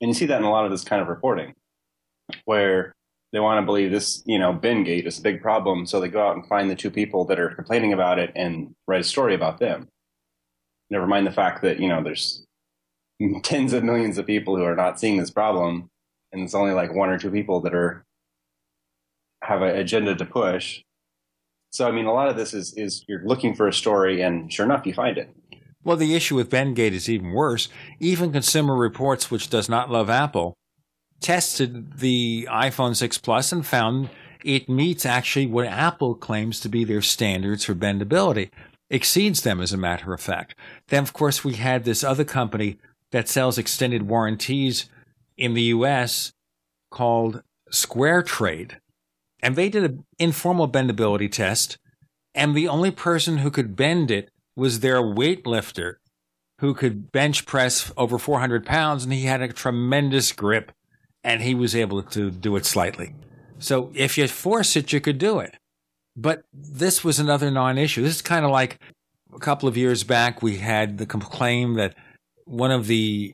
And 0.00 0.08
you 0.08 0.14
see 0.14 0.26
that 0.26 0.38
in 0.38 0.44
a 0.44 0.50
lot 0.50 0.64
of 0.64 0.70
this 0.70 0.84
kind 0.84 1.00
of 1.00 1.08
reporting 1.08 1.54
where 2.44 2.94
they 3.32 3.40
want 3.40 3.60
to 3.60 3.66
believe 3.66 3.90
this, 3.90 4.22
you 4.26 4.38
know, 4.38 4.52
Bendgate 4.52 5.06
is 5.06 5.18
a 5.18 5.22
big 5.22 5.40
problem. 5.40 5.86
So 5.86 6.00
they 6.00 6.08
go 6.08 6.26
out 6.26 6.36
and 6.36 6.46
find 6.46 6.70
the 6.70 6.74
two 6.74 6.90
people 6.90 7.24
that 7.26 7.38
are 7.38 7.54
complaining 7.54 7.92
about 7.92 8.18
it 8.18 8.32
and 8.34 8.74
write 8.86 9.00
a 9.00 9.04
story 9.04 9.34
about 9.34 9.58
them. 9.58 9.88
Never 10.90 11.06
mind 11.06 11.26
the 11.26 11.32
fact 11.32 11.62
that, 11.62 11.80
you 11.80 11.88
know, 11.88 12.02
there's 12.02 12.44
tens 13.42 13.72
of 13.72 13.84
millions 13.84 14.18
of 14.18 14.26
people 14.26 14.56
who 14.56 14.64
are 14.64 14.76
not 14.76 15.00
seeing 15.00 15.16
this 15.16 15.30
problem. 15.30 15.88
And 16.32 16.42
it's 16.42 16.54
only 16.54 16.72
like 16.72 16.94
one 16.94 17.10
or 17.10 17.18
two 17.18 17.30
people 17.30 17.60
that 17.60 17.74
are 17.74 18.04
have 19.42 19.62
an 19.62 19.76
agenda 19.76 20.14
to 20.14 20.24
push 20.24 20.82
so, 21.72 21.88
I 21.88 21.90
mean, 21.90 22.04
a 22.04 22.12
lot 22.12 22.28
of 22.28 22.36
this 22.36 22.52
is, 22.52 22.74
is 22.74 23.02
you're 23.08 23.24
looking 23.24 23.54
for 23.54 23.66
a 23.66 23.72
story, 23.72 24.20
and 24.20 24.52
sure 24.52 24.66
enough, 24.66 24.84
you 24.84 24.92
find 24.92 25.16
it. 25.16 25.34
Well, 25.82 25.96
the 25.96 26.14
issue 26.14 26.36
with 26.36 26.50
Bendgate 26.50 26.92
is 26.92 27.08
even 27.08 27.32
worse. 27.32 27.70
Even 27.98 28.30
Consumer 28.30 28.76
Reports, 28.76 29.30
which 29.30 29.48
does 29.48 29.70
not 29.70 29.90
love 29.90 30.10
Apple, 30.10 30.54
tested 31.20 31.98
the 31.98 32.46
iPhone 32.50 32.94
6 32.94 33.16
Plus 33.18 33.52
and 33.52 33.66
found 33.66 34.10
it 34.44 34.68
meets 34.68 35.06
actually 35.06 35.46
what 35.46 35.66
Apple 35.66 36.14
claims 36.14 36.60
to 36.60 36.68
be 36.68 36.84
their 36.84 37.00
standards 37.00 37.64
for 37.64 37.74
bendability, 37.74 38.50
exceeds 38.90 39.40
them, 39.40 39.58
as 39.60 39.72
a 39.72 39.78
matter 39.78 40.12
of 40.12 40.20
fact. 40.20 40.54
Then, 40.88 41.02
of 41.02 41.14
course, 41.14 41.42
we 41.42 41.54
had 41.54 41.84
this 41.84 42.04
other 42.04 42.24
company 42.24 42.78
that 43.12 43.28
sells 43.28 43.56
extended 43.56 44.08
warranties 44.08 44.90
in 45.38 45.54
the 45.54 45.62
US 45.62 46.34
called 46.90 47.42
Square 47.70 48.24
Trade 48.24 48.78
and 49.42 49.56
they 49.56 49.68
did 49.68 49.84
an 49.84 50.04
informal 50.18 50.68
bendability 50.68 51.30
test, 51.30 51.78
and 52.34 52.54
the 52.54 52.68
only 52.68 52.90
person 52.90 53.38
who 53.38 53.50
could 53.50 53.76
bend 53.76 54.10
it 54.10 54.30
was 54.56 54.80
their 54.80 55.02
weightlifter, 55.02 55.96
who 56.60 56.74
could 56.74 57.10
bench 57.10 57.44
press 57.44 57.92
over 57.96 58.18
400 58.18 58.64
pounds, 58.64 59.04
and 59.04 59.12
he 59.12 59.22
had 59.22 59.42
a 59.42 59.52
tremendous 59.52 60.32
grip, 60.32 60.72
and 61.24 61.42
he 61.42 61.54
was 61.54 61.74
able 61.74 62.02
to 62.02 62.30
do 62.30 62.56
it 62.56 62.64
slightly. 62.64 63.14
So 63.58 63.90
if 63.94 64.16
you 64.16 64.26
force 64.28 64.76
it, 64.76 64.92
you 64.92 65.00
could 65.00 65.18
do 65.18 65.40
it. 65.40 65.56
But 66.16 66.44
this 66.52 67.02
was 67.02 67.18
another 67.18 67.50
non-issue. 67.50 68.02
This 68.02 68.16
is 68.16 68.22
kind 68.22 68.44
of 68.44 68.50
like 68.50 68.78
a 69.34 69.38
couple 69.38 69.68
of 69.68 69.76
years 69.76 70.04
back, 70.04 70.42
we 70.42 70.58
had 70.58 70.98
the 70.98 71.06
claim 71.06 71.74
that 71.74 71.94
one 72.44 72.70
of 72.70 72.86
the 72.86 73.32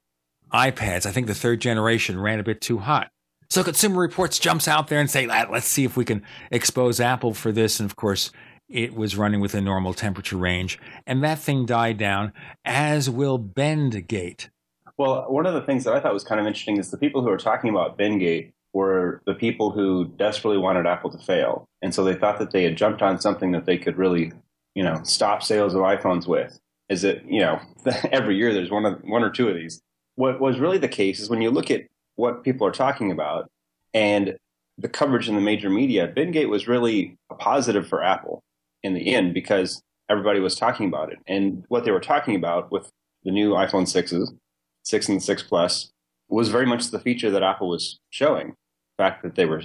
iPads, 0.52 1.06
I 1.06 1.12
think 1.12 1.26
the 1.26 1.35
third 1.35 1.60
generation, 1.60 2.20
ran 2.20 2.40
a 2.40 2.44
bit 2.44 2.60
too 2.60 2.78
hot. 2.78 3.10
So 3.50 3.64
Consumer 3.64 4.00
Reports 4.00 4.38
jumps 4.38 4.68
out 4.68 4.88
there 4.88 5.00
and 5.00 5.10
say, 5.10 5.26
ah, 5.26 5.46
let's 5.50 5.66
see 5.66 5.84
if 5.84 5.96
we 5.96 6.04
can 6.04 6.22
expose 6.50 7.00
Apple 7.00 7.32
for 7.32 7.50
this. 7.50 7.80
And 7.80 7.88
of 7.88 7.96
course, 7.96 8.30
it 8.68 8.94
was 8.94 9.16
running 9.16 9.40
within 9.40 9.64
normal 9.64 9.94
temperature 9.94 10.36
range. 10.36 10.78
And 11.06 11.24
that 11.24 11.38
thing 11.38 11.64
died 11.64 11.96
down, 11.96 12.34
as 12.64 13.08
will 13.08 13.38
Bendgate. 13.38 14.50
Well, 14.98 15.24
one 15.28 15.46
of 15.46 15.54
the 15.54 15.62
things 15.62 15.84
that 15.84 15.94
I 15.94 16.00
thought 16.00 16.12
was 16.12 16.24
kind 16.24 16.40
of 16.40 16.46
interesting 16.46 16.76
is 16.76 16.90
the 16.90 16.98
people 16.98 17.22
who 17.22 17.30
are 17.30 17.38
talking 17.38 17.70
about 17.70 17.96
Bendgate 17.96 18.52
were 18.74 19.22
the 19.24 19.34
people 19.34 19.70
who 19.70 20.06
desperately 20.16 20.58
wanted 20.58 20.86
Apple 20.86 21.10
to 21.10 21.18
fail. 21.18 21.64
And 21.80 21.94
so 21.94 22.04
they 22.04 22.14
thought 22.14 22.38
that 22.40 22.50
they 22.50 22.64
had 22.64 22.76
jumped 22.76 23.00
on 23.00 23.18
something 23.18 23.52
that 23.52 23.64
they 23.64 23.78
could 23.78 23.96
really, 23.96 24.32
you 24.74 24.84
know, 24.84 25.00
stop 25.04 25.42
sales 25.42 25.74
of 25.74 25.80
iPhones 25.80 26.26
with. 26.26 26.58
Is 26.90 27.02
it, 27.04 27.24
you 27.26 27.40
know, 27.40 27.60
every 28.12 28.36
year 28.36 28.52
there's 28.52 28.70
one, 28.70 28.84
of, 28.84 29.00
one 29.04 29.22
or 29.22 29.30
two 29.30 29.48
of 29.48 29.54
these. 29.54 29.80
What 30.16 30.38
was 30.40 30.58
really 30.58 30.78
the 30.78 30.88
case 30.88 31.20
is 31.20 31.30
when 31.30 31.40
you 31.40 31.50
look 31.50 31.70
at 31.70 31.86
what 32.19 32.43
people 32.43 32.66
are 32.66 32.73
talking 32.73 33.12
about 33.12 33.49
and 33.95 34.36
the 34.77 34.89
coverage 34.89 35.28
in 35.28 35.36
the 35.36 35.40
major 35.40 35.70
media, 35.70 36.09
Bendgate 36.09 36.49
was 36.49 36.66
really 36.66 37.16
a 37.31 37.36
positive 37.36 37.86
for 37.86 38.03
Apple 38.03 38.43
in 38.82 38.93
the 38.95 39.15
end 39.15 39.35
because 39.35 39.81
everybody 40.09 40.40
was 40.40 40.57
talking 40.57 40.89
about 40.89 41.12
it. 41.12 41.19
And 41.28 41.65
what 41.69 41.85
they 41.85 41.93
were 41.93 42.01
talking 42.01 42.35
about 42.35 42.73
with 42.73 42.90
the 43.23 43.31
new 43.31 43.53
iPhone 43.53 43.85
6s, 43.85 44.36
6 44.82 45.09
and 45.09 45.23
6 45.23 45.43
Plus, 45.45 45.90
was 46.28 46.49
very 46.49 46.66
much 46.66 46.90
the 46.90 46.99
feature 46.99 47.31
that 47.31 47.45
Apple 47.45 47.69
was 47.69 48.01
showing, 48.11 48.49
the 48.49 49.03
fact 49.03 49.23
that 49.23 49.36
they 49.36 49.47
were 49.47 49.62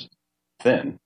thin. 0.61 0.99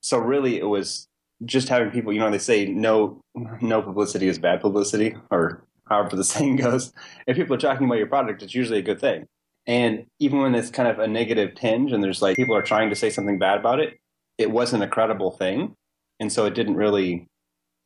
So 0.00 0.18
really 0.18 0.58
it 0.58 0.66
was 0.66 1.06
just 1.44 1.68
having 1.68 1.90
people, 1.90 2.14
you 2.14 2.20
know, 2.20 2.30
they 2.30 2.38
say 2.38 2.64
no 2.66 3.20
no 3.60 3.82
publicity 3.82 4.28
is 4.28 4.38
bad 4.38 4.62
publicity, 4.62 5.16
or 5.30 5.64
however 5.86 6.16
the 6.16 6.24
saying 6.34 6.56
goes. 6.56 6.94
If 7.26 7.36
people 7.36 7.56
are 7.56 7.58
talking 7.58 7.86
about 7.86 7.98
your 7.98 8.06
product, 8.06 8.42
it's 8.42 8.54
usually 8.54 8.78
a 8.78 8.82
good 8.82 9.00
thing. 9.00 9.26
And 9.66 10.06
even 10.18 10.40
when 10.40 10.54
it's 10.54 10.70
kind 10.70 10.88
of 10.88 10.98
a 10.98 11.06
negative 11.06 11.54
tinge 11.54 11.92
and 11.92 12.04
there's 12.04 12.20
like 12.20 12.36
people 12.36 12.54
are 12.54 12.62
trying 12.62 12.90
to 12.90 12.96
say 12.96 13.10
something 13.10 13.38
bad 13.38 13.58
about 13.58 13.80
it, 13.80 13.98
it 14.36 14.50
wasn't 14.50 14.82
a 14.82 14.88
credible 14.88 15.30
thing, 15.30 15.74
and 16.20 16.32
so 16.32 16.44
it 16.44 16.54
didn't 16.54 16.76
really 16.76 17.26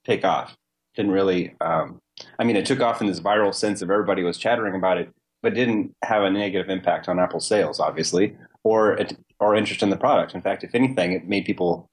take 0.05 0.25
off. 0.25 0.57
Didn't 0.97 1.13
really. 1.13 1.55
Um, 1.61 2.01
I 2.39 2.45
mean, 2.45 2.57
it 2.57 2.67
took 2.67 2.81
off 2.81 3.01
in 3.01 3.07
this 3.07 3.21
viral 3.21 3.55
sense 3.55 3.83
of 3.83 3.91
everybody 3.91 4.23
was 4.23 4.39
chattering 4.39 4.75
about 4.75 4.99
it, 4.99 5.11
but 5.43 5.55
didn't 5.55 5.93
have 6.03 6.25
a 6.25 6.31
negative 6.31 6.69
impact 6.69 7.09
on 7.09 7.21
Apple 7.21 7.41
sales, 7.41 7.79
obviously, 7.79 8.37
or 8.65 8.99
or 9.41 9.55
interest 9.55 9.83
in 9.83 9.91
the 9.91 9.97
product. 9.97 10.35
In 10.35 10.43
fact, 10.43 10.65
if 10.65 10.75
anything, 10.75 11.13
it 11.13 11.29
made 11.29 11.45
people 11.45 11.89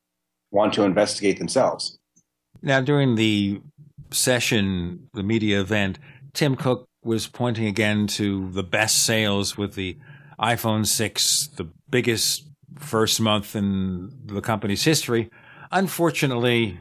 want 0.51 0.73
to 0.73 0.83
investigate 0.83 1.37
themselves. 1.37 1.97
Now, 2.61 2.81
during 2.81 3.15
the 3.15 3.61
session, 4.11 5.07
the 5.13 5.23
media 5.23 5.59
event, 5.61 5.99
Tim 6.33 6.55
Cook 6.55 6.87
was 7.05 7.27
pointing 7.27 7.67
again 7.67 8.07
to 8.07 8.49
the 8.51 8.63
best 8.63 9.03
sales 9.03 9.57
with 9.57 9.75
the 9.75 9.97
iPhone 10.39 10.85
6, 10.85 11.47
the 11.55 11.69
biggest 11.89 12.49
first 12.79 13.21
month 13.21 13.55
in 13.55 14.11
the 14.25 14.41
company's 14.41 14.83
history. 14.83 15.29
Unfortunately, 15.71 16.79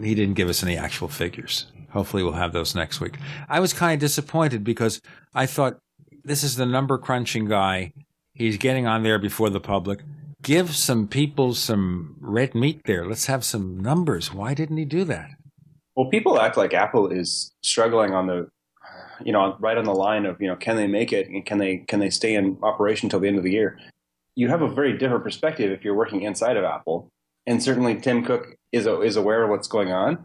he 0.00 0.14
didn't 0.14 0.34
give 0.34 0.48
us 0.48 0.62
any 0.62 0.76
actual 0.76 1.08
figures. 1.08 1.66
Hopefully, 1.90 2.22
we'll 2.22 2.32
have 2.32 2.52
those 2.52 2.74
next 2.74 3.00
week. 3.00 3.16
I 3.48 3.60
was 3.60 3.72
kind 3.72 3.94
of 3.94 4.00
disappointed 4.00 4.64
because 4.64 5.00
I 5.34 5.46
thought 5.46 5.78
this 6.24 6.42
is 6.42 6.56
the 6.56 6.66
number 6.66 6.98
crunching 6.98 7.46
guy. 7.46 7.92
He's 8.34 8.58
getting 8.58 8.86
on 8.86 9.02
there 9.02 9.18
before 9.18 9.50
the 9.50 9.60
public. 9.60 10.00
Give 10.42 10.74
some 10.74 11.08
people 11.08 11.54
some 11.54 12.16
red 12.20 12.54
meat 12.54 12.82
there. 12.84 13.06
Let's 13.06 13.26
have 13.26 13.44
some 13.44 13.78
numbers. 13.78 14.34
Why 14.34 14.52
didn't 14.52 14.76
he 14.76 14.84
do 14.84 15.04
that? 15.04 15.30
Well, 15.96 16.10
people 16.10 16.40
act 16.40 16.56
like 16.56 16.74
Apple 16.74 17.08
is 17.08 17.52
struggling 17.62 18.12
on 18.12 18.26
the, 18.26 18.48
you 19.22 19.32
know, 19.32 19.56
right 19.60 19.76
on 19.76 19.84
the 19.84 19.94
line 19.94 20.26
of, 20.26 20.40
you 20.40 20.48
know, 20.48 20.56
can 20.56 20.76
they 20.76 20.86
make 20.86 21.12
it 21.12 21.28
and 21.28 21.44
can 21.44 21.58
they 21.58 21.78
can 21.78 22.00
they 22.00 22.10
stay 22.10 22.34
in 22.34 22.58
operation 22.62 23.08
till 23.08 23.20
the 23.20 23.28
end 23.28 23.38
of 23.38 23.44
the 23.44 23.52
year? 23.52 23.78
You 24.36 24.48
have 24.48 24.62
a 24.62 24.68
very 24.68 24.96
different 24.96 25.24
perspective 25.24 25.70
if 25.70 25.84
you're 25.84 25.94
working 25.94 26.22
inside 26.22 26.56
of 26.56 26.64
Apple, 26.64 27.08
and 27.46 27.62
certainly 27.62 27.94
Tim 28.00 28.24
Cook 28.24 28.56
is 28.72 28.86
is 28.86 29.16
aware 29.16 29.44
of 29.44 29.50
what's 29.50 29.68
going 29.68 29.92
on, 29.92 30.24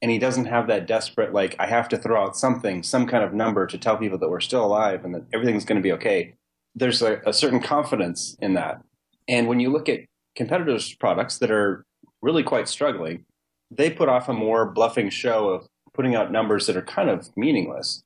and 0.00 0.10
he 0.10 0.18
doesn't 0.18 0.46
have 0.46 0.66
that 0.68 0.86
desperate 0.86 1.32
like 1.32 1.56
I 1.58 1.66
have 1.66 1.88
to 1.90 1.98
throw 1.98 2.22
out 2.22 2.36
something, 2.36 2.82
some 2.82 3.06
kind 3.06 3.24
of 3.24 3.34
number 3.34 3.66
to 3.66 3.78
tell 3.78 3.96
people 3.96 4.18
that 4.18 4.30
we're 4.30 4.40
still 4.40 4.64
alive 4.64 5.04
and 5.04 5.14
that 5.14 5.24
everything's 5.32 5.64
going 5.64 5.80
to 5.80 5.82
be 5.82 5.92
okay. 5.92 6.34
There's 6.74 7.02
a, 7.02 7.20
a 7.26 7.32
certain 7.32 7.60
confidence 7.60 8.36
in 8.40 8.54
that, 8.54 8.82
and 9.28 9.48
when 9.48 9.60
you 9.60 9.70
look 9.70 9.88
at 9.88 10.00
competitors' 10.36 10.94
products 10.94 11.38
that 11.38 11.50
are 11.50 11.84
really 12.22 12.42
quite 12.42 12.68
struggling, 12.68 13.24
they 13.70 13.90
put 13.90 14.08
off 14.08 14.28
a 14.28 14.32
more 14.32 14.66
bluffing 14.66 15.10
show 15.10 15.48
of 15.48 15.66
putting 15.92 16.14
out 16.14 16.32
numbers 16.32 16.66
that 16.66 16.76
are 16.76 16.82
kind 16.82 17.10
of 17.10 17.28
meaningless. 17.36 18.02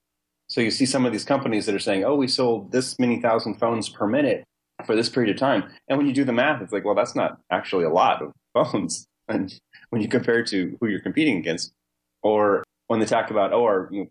So 0.54 0.60
you 0.60 0.70
see 0.70 0.86
some 0.86 1.04
of 1.04 1.10
these 1.10 1.24
companies 1.24 1.66
that 1.66 1.74
are 1.74 1.80
saying, 1.80 2.04
"Oh, 2.04 2.14
we 2.14 2.28
sold 2.28 2.70
this 2.70 2.96
many 3.00 3.20
thousand 3.20 3.54
phones 3.54 3.88
per 3.88 4.06
minute 4.06 4.44
for 4.86 4.94
this 4.94 5.08
period 5.08 5.34
of 5.34 5.40
time," 5.40 5.64
and 5.88 5.98
when 5.98 6.06
you 6.06 6.12
do 6.12 6.22
the 6.22 6.32
math, 6.32 6.62
it's 6.62 6.72
like, 6.72 6.84
well, 6.84 6.94
that's 6.94 7.16
not 7.16 7.40
actually 7.50 7.82
a 7.82 7.90
lot 7.90 8.22
of 8.22 8.32
phones. 8.54 9.08
And 9.26 9.52
when 9.90 10.00
you 10.00 10.06
compare 10.06 10.38
it 10.38 10.46
to 10.50 10.78
who 10.80 10.86
you're 10.86 11.00
competing 11.00 11.38
against, 11.38 11.72
or 12.22 12.62
when 12.86 13.00
they 13.00 13.06
talk 13.06 13.32
about, 13.32 13.52
oh, 13.52 13.64
our, 13.64 13.88
you 13.90 14.04
know, 14.04 14.10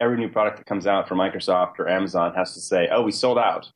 every 0.00 0.16
new 0.16 0.28
product 0.28 0.58
that 0.58 0.66
comes 0.66 0.86
out 0.86 1.08
from 1.08 1.18
Microsoft 1.18 1.80
or 1.80 1.88
Amazon 1.88 2.34
has 2.36 2.54
to 2.54 2.60
say, 2.60 2.88
"Oh, 2.92 3.02
we 3.02 3.10
sold 3.10 3.36
out." 3.36 3.68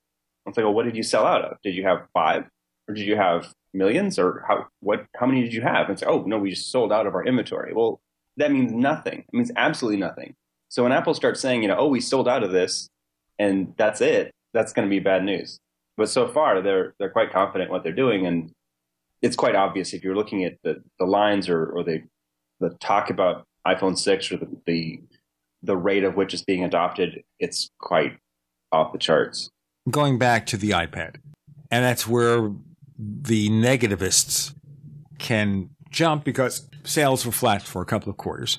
It's 0.46 0.56
like, 0.56 0.64
well, 0.64 0.74
what 0.74 0.84
did 0.84 0.94
you 0.94 1.02
sell 1.02 1.26
out 1.26 1.44
of? 1.44 1.56
Did 1.64 1.74
you 1.74 1.82
have 1.82 2.06
five, 2.14 2.44
or 2.86 2.94
did 2.94 3.08
you 3.08 3.16
have 3.16 3.52
millions? 3.74 4.20
Or 4.20 4.44
how 4.46 4.68
what 4.78 5.04
how 5.16 5.26
many 5.26 5.42
did 5.42 5.52
you 5.52 5.62
have? 5.62 5.88
And 5.88 5.98
say 5.98 6.06
oh 6.06 6.22
no 6.22 6.38
we 6.38 6.50
just 6.50 6.70
sold 6.70 6.92
out 6.92 7.08
of 7.08 7.16
our 7.16 7.26
inventory. 7.26 7.72
Well 7.74 8.00
that 8.36 8.52
means 8.52 8.70
nothing. 8.70 9.24
It 9.26 9.34
means 9.34 9.50
absolutely 9.56 9.98
nothing 9.98 10.36
so 10.68 10.82
when 10.82 10.92
apple 10.92 11.14
starts 11.14 11.40
saying 11.40 11.62
you 11.62 11.68
know 11.68 11.76
oh 11.78 11.88
we 11.88 12.00
sold 12.00 12.28
out 12.28 12.42
of 12.42 12.50
this 12.50 12.88
and 13.38 13.74
that's 13.76 14.00
it 14.00 14.32
that's 14.52 14.72
going 14.72 14.86
to 14.86 14.90
be 14.90 14.98
bad 14.98 15.24
news 15.24 15.58
but 15.96 16.08
so 16.08 16.28
far 16.28 16.60
they're 16.60 16.94
they're 16.98 17.10
quite 17.10 17.32
confident 17.32 17.70
what 17.70 17.82
they're 17.82 17.92
doing 17.92 18.26
and 18.26 18.50
it's 19.20 19.36
quite 19.36 19.54
obvious 19.54 19.92
if 19.92 20.04
you're 20.04 20.16
looking 20.16 20.44
at 20.44 20.56
the 20.62 20.82
the 20.98 21.04
lines 21.04 21.48
or 21.48 21.66
or 21.66 21.82
the 21.82 22.02
the 22.60 22.70
talk 22.80 23.10
about 23.10 23.44
iphone 23.66 23.96
6 23.96 24.32
or 24.32 24.36
the 24.36 24.48
the 24.66 25.00
the 25.62 25.76
rate 25.76 26.04
of 26.04 26.14
which 26.16 26.34
is 26.34 26.42
being 26.42 26.64
adopted 26.64 27.22
it's 27.38 27.70
quite 27.80 28.16
off 28.72 28.92
the 28.92 28.98
charts 28.98 29.50
going 29.90 30.18
back 30.18 30.46
to 30.46 30.56
the 30.56 30.70
ipad 30.70 31.16
and 31.70 31.84
that's 31.84 32.06
where 32.06 32.50
the 32.98 33.48
negativists 33.50 34.54
can 35.18 35.70
jump 35.90 36.24
because 36.24 36.68
sales 36.84 37.24
were 37.24 37.32
flat 37.32 37.62
for 37.62 37.82
a 37.82 37.84
couple 37.84 38.10
of 38.10 38.16
quarters. 38.16 38.58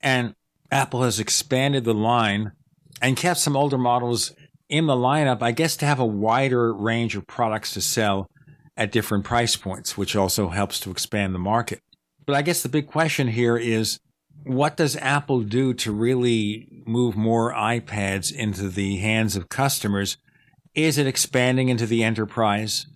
And 0.00 0.34
Apple 0.70 1.02
has 1.02 1.20
expanded 1.20 1.84
the 1.84 1.94
line 1.94 2.52
and 3.00 3.16
kept 3.16 3.40
some 3.40 3.56
older 3.56 3.78
models 3.78 4.32
in 4.68 4.86
the 4.86 4.94
lineup, 4.94 5.42
I 5.42 5.52
guess, 5.52 5.76
to 5.78 5.86
have 5.86 6.00
a 6.00 6.06
wider 6.06 6.72
range 6.74 7.16
of 7.16 7.26
products 7.26 7.72
to 7.74 7.80
sell 7.80 8.28
at 8.76 8.92
different 8.92 9.24
price 9.24 9.56
points, 9.56 9.96
which 9.96 10.16
also 10.16 10.48
helps 10.48 10.80
to 10.80 10.90
expand 10.90 11.34
the 11.34 11.38
market. 11.38 11.80
But 12.24 12.34
I 12.34 12.42
guess 12.42 12.62
the 12.62 12.68
big 12.68 12.88
question 12.88 13.28
here 13.28 13.56
is 13.56 14.00
what 14.42 14.76
does 14.76 14.96
Apple 14.96 15.40
do 15.40 15.72
to 15.74 15.92
really 15.92 16.82
move 16.86 17.16
more 17.16 17.52
iPads 17.52 18.34
into 18.34 18.68
the 18.68 18.96
hands 18.96 19.36
of 19.36 19.48
customers? 19.48 20.18
Is 20.74 20.98
it 20.98 21.06
expanding 21.06 21.68
into 21.68 21.86
the 21.86 22.02
enterprise? 22.02 22.86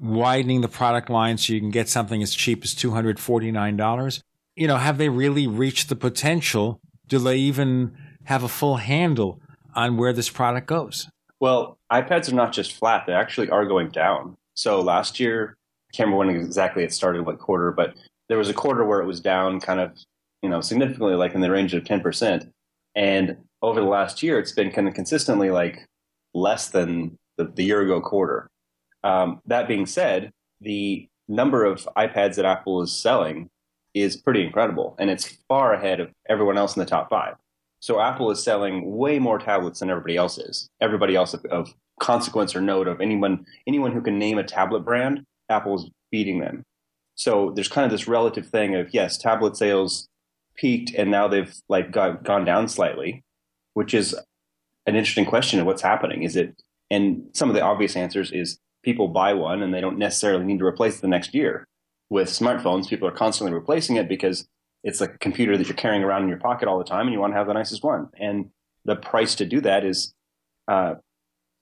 widening 0.00 0.60
the 0.60 0.68
product 0.68 1.10
line 1.10 1.38
so 1.38 1.52
you 1.52 1.60
can 1.60 1.70
get 1.70 1.88
something 1.88 2.22
as 2.22 2.34
cheap 2.34 2.62
as 2.64 2.74
$249? 2.74 4.22
You 4.56 4.66
know, 4.66 4.76
have 4.76 4.98
they 4.98 5.08
really 5.08 5.46
reached 5.46 5.88
the 5.88 5.96
potential? 5.96 6.80
Do 7.08 7.18
they 7.18 7.36
even 7.36 7.96
have 8.24 8.42
a 8.42 8.48
full 8.48 8.76
handle 8.76 9.40
on 9.74 9.96
where 9.96 10.12
this 10.12 10.28
product 10.28 10.66
goes? 10.66 11.08
Well, 11.40 11.78
iPads 11.90 12.30
are 12.30 12.34
not 12.34 12.52
just 12.52 12.72
flat, 12.72 13.04
they 13.06 13.12
actually 13.12 13.48
are 13.50 13.64
going 13.64 13.88
down. 13.88 14.36
So 14.54 14.80
last 14.80 15.20
year, 15.20 15.56
I 15.90 15.96
can't 15.96 16.08
remember 16.08 16.26
when 16.26 16.44
exactly 16.44 16.84
it 16.84 16.92
started, 16.92 17.24
what 17.24 17.38
quarter, 17.38 17.72
but 17.72 17.94
there 18.28 18.38
was 18.38 18.48
a 18.48 18.54
quarter 18.54 18.84
where 18.84 19.00
it 19.00 19.06
was 19.06 19.20
down 19.20 19.60
kind 19.60 19.80
of, 19.80 19.96
you 20.42 20.50
know, 20.50 20.60
significantly, 20.60 21.14
like 21.14 21.34
in 21.34 21.40
the 21.40 21.50
range 21.50 21.74
of 21.74 21.84
10%. 21.84 22.50
And 22.94 23.36
over 23.62 23.80
the 23.80 23.86
last 23.86 24.22
year, 24.22 24.38
it's 24.38 24.52
been 24.52 24.70
kind 24.70 24.88
of 24.88 24.94
consistently 24.94 25.50
like 25.50 25.86
less 26.34 26.68
than 26.68 27.16
the, 27.36 27.44
the 27.44 27.64
year 27.64 27.80
ago 27.80 28.00
quarter. 28.00 28.48
Um, 29.04 29.40
that 29.46 29.68
being 29.68 29.86
said, 29.86 30.30
the 30.60 31.08
number 31.28 31.64
of 31.64 31.88
iPads 31.96 32.34
that 32.34 32.44
Apple 32.44 32.82
is 32.82 32.92
selling 32.92 33.48
is 33.94 34.16
pretty 34.16 34.44
incredible, 34.44 34.94
and 34.98 35.10
it's 35.10 35.38
far 35.48 35.74
ahead 35.74 36.00
of 36.00 36.10
everyone 36.28 36.58
else 36.58 36.76
in 36.76 36.80
the 36.80 36.86
top 36.86 37.08
five. 37.10 37.34
So 37.80 38.00
Apple 38.00 38.30
is 38.30 38.42
selling 38.42 38.96
way 38.96 39.18
more 39.18 39.38
tablets 39.38 39.80
than 39.80 39.90
everybody 39.90 40.16
else 40.16 40.38
is. 40.38 40.68
Everybody 40.80 41.14
else 41.14 41.34
of, 41.34 41.44
of 41.46 41.72
consequence 42.00 42.54
or 42.54 42.60
note 42.60 42.88
of 42.88 43.00
anyone 43.00 43.44
anyone 43.66 43.92
who 43.92 44.00
can 44.00 44.18
name 44.18 44.38
a 44.38 44.44
tablet 44.44 44.80
brand, 44.80 45.24
Apple's 45.48 45.90
beating 46.10 46.40
them. 46.40 46.64
So 47.14 47.52
there's 47.54 47.68
kind 47.68 47.84
of 47.84 47.90
this 47.90 48.08
relative 48.08 48.46
thing 48.46 48.74
of 48.74 48.92
yes, 48.94 49.18
tablet 49.18 49.56
sales 49.56 50.08
peaked 50.56 50.92
and 50.94 51.10
now 51.10 51.28
they've 51.28 51.54
like 51.68 51.90
got, 51.90 52.24
gone 52.24 52.44
down 52.44 52.68
slightly, 52.68 53.22
which 53.74 53.94
is 53.94 54.14
an 54.86 54.96
interesting 54.96 55.26
question 55.26 55.60
of 55.60 55.66
what's 55.66 55.82
happening. 55.82 56.22
Is 56.22 56.36
it 56.36 56.60
and 56.90 57.24
some 57.34 57.48
of 57.48 57.54
the 57.54 57.62
obvious 57.62 57.96
answers 57.96 58.32
is 58.32 58.58
people 58.82 59.08
buy 59.08 59.34
one 59.34 59.62
and 59.62 59.74
they 59.74 59.80
don't 59.80 59.98
necessarily 59.98 60.44
need 60.44 60.58
to 60.58 60.64
replace 60.64 60.98
it 60.98 61.02
the 61.02 61.08
next 61.08 61.34
year. 61.34 61.66
With 62.10 62.28
smartphones, 62.28 62.88
people 62.88 63.06
are 63.08 63.12
constantly 63.12 63.52
replacing 63.52 63.96
it 63.96 64.08
because 64.08 64.46
it's 64.82 65.00
like 65.00 65.14
a 65.14 65.18
computer 65.18 65.56
that 65.56 65.66
you're 65.66 65.76
carrying 65.76 66.02
around 66.02 66.22
in 66.22 66.28
your 66.28 66.38
pocket 66.38 66.68
all 66.68 66.78
the 66.78 66.84
time 66.84 67.06
and 67.06 67.12
you 67.12 67.20
want 67.20 67.32
to 67.32 67.36
have 67.36 67.46
the 67.46 67.52
nicest 67.52 67.82
one. 67.82 68.08
And 68.18 68.50
the 68.84 68.96
price 68.96 69.34
to 69.36 69.44
do 69.44 69.60
that 69.60 69.84
is 69.84 70.14
uh, 70.68 70.94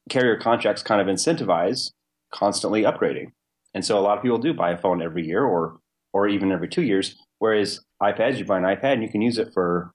carrier 0.09 0.37
contracts 0.37 0.83
kind 0.83 1.01
of 1.01 1.07
incentivize 1.07 1.93
constantly 2.33 2.83
upgrading. 2.83 3.33
And 3.75 3.85
so 3.85 3.99
a 3.99 4.01
lot 4.01 4.17
of 4.17 4.23
people 4.23 4.39
do 4.39 4.55
buy 4.55 4.71
a 4.71 4.79
phone 4.79 5.03
every 5.03 5.27
year 5.27 5.45
or 5.45 5.81
or 6.13 6.29
even 6.29 6.53
every 6.53 6.69
two 6.69 6.83
years. 6.83 7.17
Whereas 7.39 7.81
iPads, 8.03 8.39
you 8.39 8.45
buy 8.45 8.59
an 8.59 8.65
iPad 8.65 8.95
and 8.95 9.03
you 9.03 9.09
can 9.09 9.21
use 9.21 9.39
it 9.39 9.53
for 9.53 9.93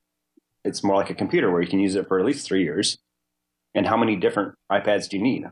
it's 0.64 0.84
more 0.84 0.96
like 0.96 1.10
a 1.10 1.16
computer 1.16 1.52
where 1.52 1.62
you 1.62 1.68
can 1.68 1.80
use 1.80 1.96
it 1.96 2.08
for 2.08 2.20
at 2.20 2.26
least 2.26 2.46
three 2.46 2.64
years. 2.64 3.00
And 3.74 3.88
how 3.88 3.98
many 3.98 4.16
different 4.16 4.54
iPads 4.72 5.10
do 5.10 5.18
you 5.18 5.24
need? 5.24 5.46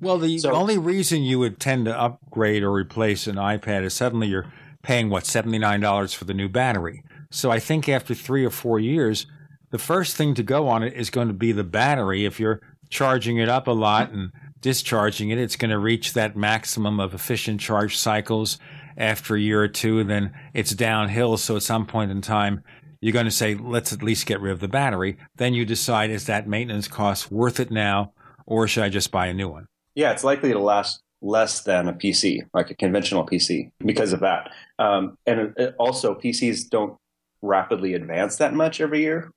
Well, 0.00 0.18
the 0.18 0.38
so, 0.38 0.52
only 0.52 0.78
reason 0.78 1.22
you 1.22 1.38
would 1.38 1.60
tend 1.60 1.84
to 1.86 1.98
upgrade 1.98 2.62
or 2.62 2.72
replace 2.72 3.26
an 3.26 3.36
iPad 3.36 3.82
is 3.82 3.94
suddenly 3.94 4.28
you're 4.28 4.52
paying 4.82 5.10
what 5.10 5.26
seventy 5.26 5.58
nine 5.58 5.80
dollars 5.80 6.14
for 6.14 6.24
the 6.24 6.34
new 6.34 6.48
battery. 6.48 7.02
So 7.30 7.50
I 7.50 7.58
think 7.60 7.88
after 7.88 8.14
three 8.14 8.44
or 8.44 8.50
four 8.50 8.80
years, 8.80 9.26
the 9.70 9.78
first 9.78 10.16
thing 10.16 10.34
to 10.34 10.42
go 10.42 10.68
on 10.68 10.82
it 10.82 10.94
is 10.94 11.10
going 11.10 11.28
to 11.28 11.34
be 11.34 11.52
the 11.52 11.64
battery. 11.64 12.24
If 12.24 12.40
you're 12.40 12.60
charging 12.88 13.36
it 13.36 13.48
up 13.48 13.68
a 13.68 13.72
lot 13.72 14.10
and 14.10 14.32
discharging 14.60 15.30
it, 15.30 15.38
it's 15.38 15.56
going 15.56 15.70
to 15.70 15.78
reach 15.78 16.12
that 16.14 16.36
maximum 16.36 16.98
of 16.98 17.14
efficient 17.14 17.60
charge 17.60 17.96
cycles 17.96 18.58
after 18.96 19.36
a 19.36 19.40
year 19.40 19.62
or 19.62 19.68
two. 19.68 20.02
Then 20.02 20.32
it's 20.54 20.72
downhill. 20.72 21.36
So 21.36 21.56
at 21.56 21.62
some 21.62 21.86
point 21.86 22.10
in 22.10 22.20
time, 22.20 22.62
you're 23.00 23.12
going 23.12 23.26
to 23.26 23.30
say, 23.30 23.54
let's 23.54 23.92
at 23.92 24.02
least 24.02 24.26
get 24.26 24.40
rid 24.40 24.52
of 24.52 24.60
the 24.60 24.68
battery. 24.68 25.16
Then 25.36 25.54
you 25.54 25.64
decide, 25.64 26.10
is 26.10 26.26
that 26.26 26.48
maintenance 26.48 26.88
cost 26.88 27.30
worth 27.30 27.60
it 27.60 27.70
now, 27.70 28.12
or 28.46 28.66
should 28.66 28.82
I 28.82 28.88
just 28.88 29.10
buy 29.10 29.28
a 29.28 29.34
new 29.34 29.48
one? 29.48 29.66
Yeah, 30.00 30.12
it's 30.12 30.24
likely 30.24 30.50
to 30.50 30.58
last 30.58 31.02
less 31.20 31.60
than 31.60 31.86
a 31.86 31.92
PC, 31.92 32.40
like 32.54 32.70
a 32.70 32.74
conventional 32.74 33.26
PC, 33.26 33.70
because 33.80 34.14
of 34.14 34.20
that. 34.20 34.50
Um, 34.78 35.18
and 35.26 35.52
it, 35.58 35.74
also, 35.78 36.14
PCs 36.14 36.70
don't 36.70 36.96
rapidly 37.42 37.92
advance 37.92 38.36
that 38.36 38.54
much 38.54 38.80
every 38.80 39.00
year. 39.00 39.30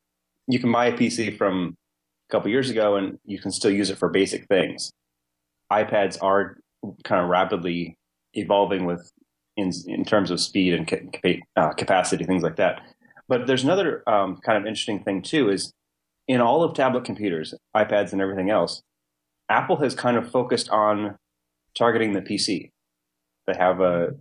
You 0.47 0.59
can 0.59 0.71
buy 0.71 0.85
a 0.85 0.97
PC 0.97 1.37
from 1.37 1.75
a 2.29 2.31
couple 2.31 2.49
years 2.49 2.69
ago, 2.69 2.95
and 2.95 3.19
you 3.25 3.39
can 3.39 3.51
still 3.51 3.71
use 3.71 3.89
it 3.89 3.97
for 3.97 4.07
basic 4.07 4.47
things. 4.47 4.89
iPads 5.69 6.17
are 6.21 6.55
kind 7.03 7.21
of 7.21 7.29
rapidly 7.29 7.97
evolving 8.33 8.85
with 8.85 9.11
in 9.57 9.73
in 9.85 10.05
terms 10.05 10.31
of 10.31 10.39
speed 10.39 10.73
and 10.73 10.87
ca- 10.87 11.41
uh, 11.57 11.73
capacity, 11.73 12.23
things 12.23 12.41
like 12.41 12.55
that. 12.55 12.79
But 13.27 13.47
there's 13.47 13.65
another 13.65 14.01
um, 14.07 14.37
kind 14.37 14.57
of 14.57 14.65
interesting 14.65 15.03
thing 15.03 15.23
too 15.23 15.49
is 15.49 15.73
in 16.29 16.39
all 16.39 16.63
of 16.63 16.73
tablet 16.73 17.03
computers, 17.03 17.53
iPads, 17.75 18.13
and 18.13 18.21
everything 18.21 18.49
else, 18.49 18.81
Apple 19.53 19.77
has 19.77 19.93
kind 19.93 20.17
of 20.17 20.31
focused 20.31 20.67
on 20.69 21.15
targeting 21.75 22.13
the 22.13 22.21
PC. 22.21 22.69
They 23.45 23.53
have 23.53 23.81
a, 23.81 24.15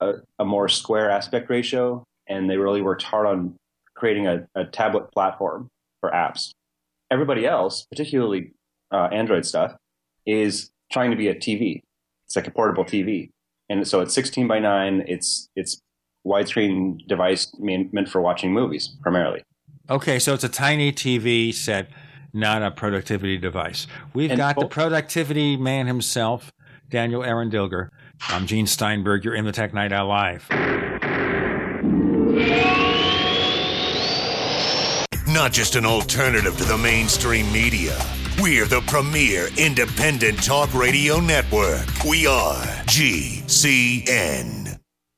a, 0.00 0.12
a 0.38 0.44
more 0.46 0.70
square 0.70 1.10
aspect 1.10 1.50
ratio, 1.50 2.02
and 2.26 2.48
they 2.48 2.56
really 2.56 2.80
worked 2.80 3.02
hard 3.02 3.26
on 3.26 3.56
creating 3.94 4.26
a, 4.26 4.46
a 4.54 4.64
tablet 4.64 5.12
platform 5.12 5.68
for 6.00 6.10
apps. 6.10 6.50
Everybody 7.10 7.46
else, 7.46 7.84
particularly 7.90 8.52
uh, 8.90 9.08
Android 9.12 9.44
stuff, 9.44 9.76
is 10.24 10.70
trying 10.90 11.10
to 11.10 11.16
be 11.16 11.28
a 11.28 11.34
TV. 11.34 11.80
It's 12.26 12.34
like 12.34 12.46
a 12.46 12.50
portable 12.50 12.86
TV, 12.86 13.28
and 13.68 13.86
so 13.86 14.00
it's 14.00 14.14
16 14.14 14.48
by 14.48 14.60
9. 14.60 15.04
It's 15.06 15.46
it's 15.54 15.78
widescreen 16.26 17.06
device 17.06 17.52
meant 17.58 18.08
for 18.08 18.22
watching 18.22 18.50
movies 18.50 18.96
primarily. 19.02 19.42
Okay, 19.90 20.18
so 20.18 20.32
it's 20.32 20.44
a 20.44 20.48
tiny 20.48 20.90
TV 20.90 21.52
set, 21.52 21.90
not 22.34 22.62
a 22.62 22.70
productivity 22.70 23.38
device. 23.38 23.86
We've 24.12 24.30
and 24.30 24.38
got 24.38 24.56
the 24.58 24.66
productivity 24.66 25.56
man 25.56 25.86
himself, 25.86 26.52
Daniel 26.90 27.24
Eran 27.24 27.50
Dilger. 27.50 27.88
I'm 28.28 28.46
Gene 28.46 28.66
Steinberg. 28.66 29.24
You're 29.24 29.34
in 29.34 29.44
the 29.44 29.52
Tech 29.52 29.72
Night 29.72 29.92
Owl 29.92 30.08
Live. 30.08 30.46
Not 35.28 35.52
just 35.52 35.76
an 35.76 35.86
alternative 35.86 36.56
to 36.58 36.64
the 36.64 36.78
mainstream 36.78 37.50
media. 37.52 37.98
We're 38.40 38.66
the 38.66 38.80
premier 38.82 39.48
independent 39.56 40.42
talk 40.42 40.74
radio 40.74 41.20
network. 41.20 41.86
We 42.04 42.26
are 42.26 42.62
GCN. 42.86 44.63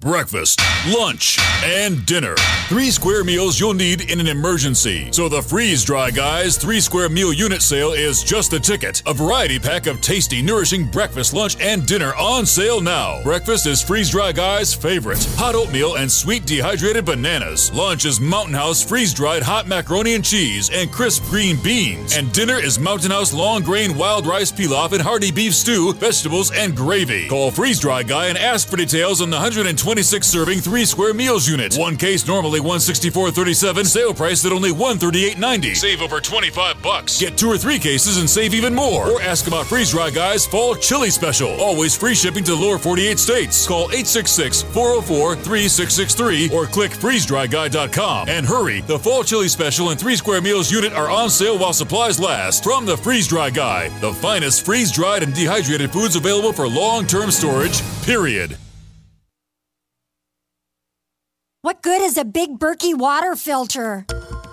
Breakfast, 0.00 0.62
lunch, 0.88 1.38
and 1.62 2.06
dinner. 2.06 2.34
Three 2.70 2.90
square 2.90 3.22
meals 3.22 3.60
you'll 3.60 3.74
need 3.74 4.10
in 4.10 4.18
an 4.18 4.28
emergency. 4.28 5.12
So 5.12 5.28
the 5.28 5.42
Freeze 5.42 5.84
Dry 5.84 6.10
Guys 6.10 6.56
three 6.56 6.80
square 6.80 7.10
meal 7.10 7.34
unit 7.34 7.60
sale 7.60 7.92
is 7.92 8.22
just 8.22 8.50
the 8.50 8.58
ticket. 8.58 9.02
A 9.04 9.12
variety 9.12 9.58
pack 9.58 9.86
of 9.86 10.00
tasty, 10.00 10.40
nourishing 10.40 10.86
breakfast, 10.86 11.34
lunch, 11.34 11.60
and 11.60 11.84
dinner 11.84 12.14
on 12.14 12.46
sale 12.46 12.80
now. 12.80 13.22
Breakfast 13.22 13.66
is 13.66 13.82
Freeze 13.82 14.08
Dry 14.08 14.32
Guys' 14.32 14.72
favorite 14.72 15.22
hot 15.36 15.54
oatmeal 15.54 15.96
and 15.96 16.10
sweet 16.10 16.46
dehydrated 16.46 17.04
bananas. 17.04 17.70
Lunch 17.74 18.06
is 18.06 18.22
Mountain 18.22 18.54
House 18.54 18.82
freeze 18.82 19.12
dried 19.12 19.42
hot 19.42 19.68
macaroni 19.68 20.14
and 20.14 20.24
cheese 20.24 20.70
and 20.72 20.90
crisp 20.90 21.24
green 21.24 21.62
beans. 21.62 22.16
And 22.16 22.32
dinner 22.32 22.56
is 22.58 22.78
Mountain 22.78 23.10
House 23.10 23.34
long 23.34 23.62
grain 23.62 23.98
wild 23.98 24.26
rice 24.26 24.50
pilaf 24.50 24.92
and 24.92 25.02
hearty 25.02 25.30
beef 25.30 25.54
stew, 25.54 25.92
vegetables, 25.92 26.52
and 26.52 26.74
gravy. 26.74 27.28
Call 27.28 27.50
Freeze 27.50 27.80
Dry 27.80 28.02
Guy 28.02 28.28
and 28.28 28.38
ask 28.38 28.66
for 28.70 28.78
details 28.78 29.20
on 29.20 29.28
the 29.28 29.36
120 29.36 29.89
26 29.90 30.22
serving 30.28 30.60
3 30.60 30.84
square 30.84 31.12
meals 31.12 31.48
unit. 31.48 31.76
One 31.76 31.96
case 31.96 32.24
normally 32.24 32.60
164.37, 32.60 33.84
sale 33.84 34.14
price 34.14 34.46
at 34.46 34.52
only 34.52 34.70
138.90. 34.70 35.74
Save 35.74 36.00
over 36.00 36.20
25 36.20 36.80
bucks. 36.80 37.18
Get 37.18 37.36
two 37.36 37.48
or 37.48 37.58
three 37.58 37.80
cases 37.80 38.18
and 38.18 38.30
save 38.30 38.54
even 38.54 38.72
more. 38.72 39.10
Or 39.10 39.20
ask 39.20 39.48
about 39.48 39.66
Freeze 39.66 39.90
Dry 39.90 40.10
Guys 40.10 40.46
Fall 40.46 40.76
Chili 40.76 41.10
Special. 41.10 41.60
Always 41.60 41.96
free 41.96 42.14
shipping 42.14 42.44
to 42.44 42.54
lower 42.54 42.78
48 42.78 43.18
states. 43.18 43.66
Call 43.66 43.88
866-404-3663 43.88 46.52
or 46.52 46.66
click 46.66 46.92
freezedryguy.com. 46.92 48.28
And 48.28 48.46
hurry, 48.46 48.82
the 48.82 49.00
Fall 49.00 49.24
Chili 49.24 49.48
Special 49.48 49.90
and 49.90 49.98
3 49.98 50.14
square 50.14 50.40
meals 50.40 50.70
unit 50.70 50.92
are 50.92 51.10
on 51.10 51.30
sale 51.30 51.58
while 51.58 51.72
supplies 51.72 52.20
last. 52.20 52.62
From 52.62 52.86
the 52.86 52.96
Freeze 52.96 53.26
Dry 53.26 53.50
Guy, 53.50 53.88
the 53.98 54.14
finest 54.14 54.64
freeze-dried 54.64 55.24
and 55.24 55.34
dehydrated 55.34 55.90
foods 55.90 56.14
available 56.14 56.52
for 56.52 56.68
long-term 56.68 57.32
storage, 57.32 57.82
period. 58.04 58.56
What 61.62 61.82
good 61.82 62.00
is 62.00 62.16
a 62.16 62.24
Big 62.24 62.58
Berkey 62.58 62.96
water 62.96 63.36
filter? 63.36 64.06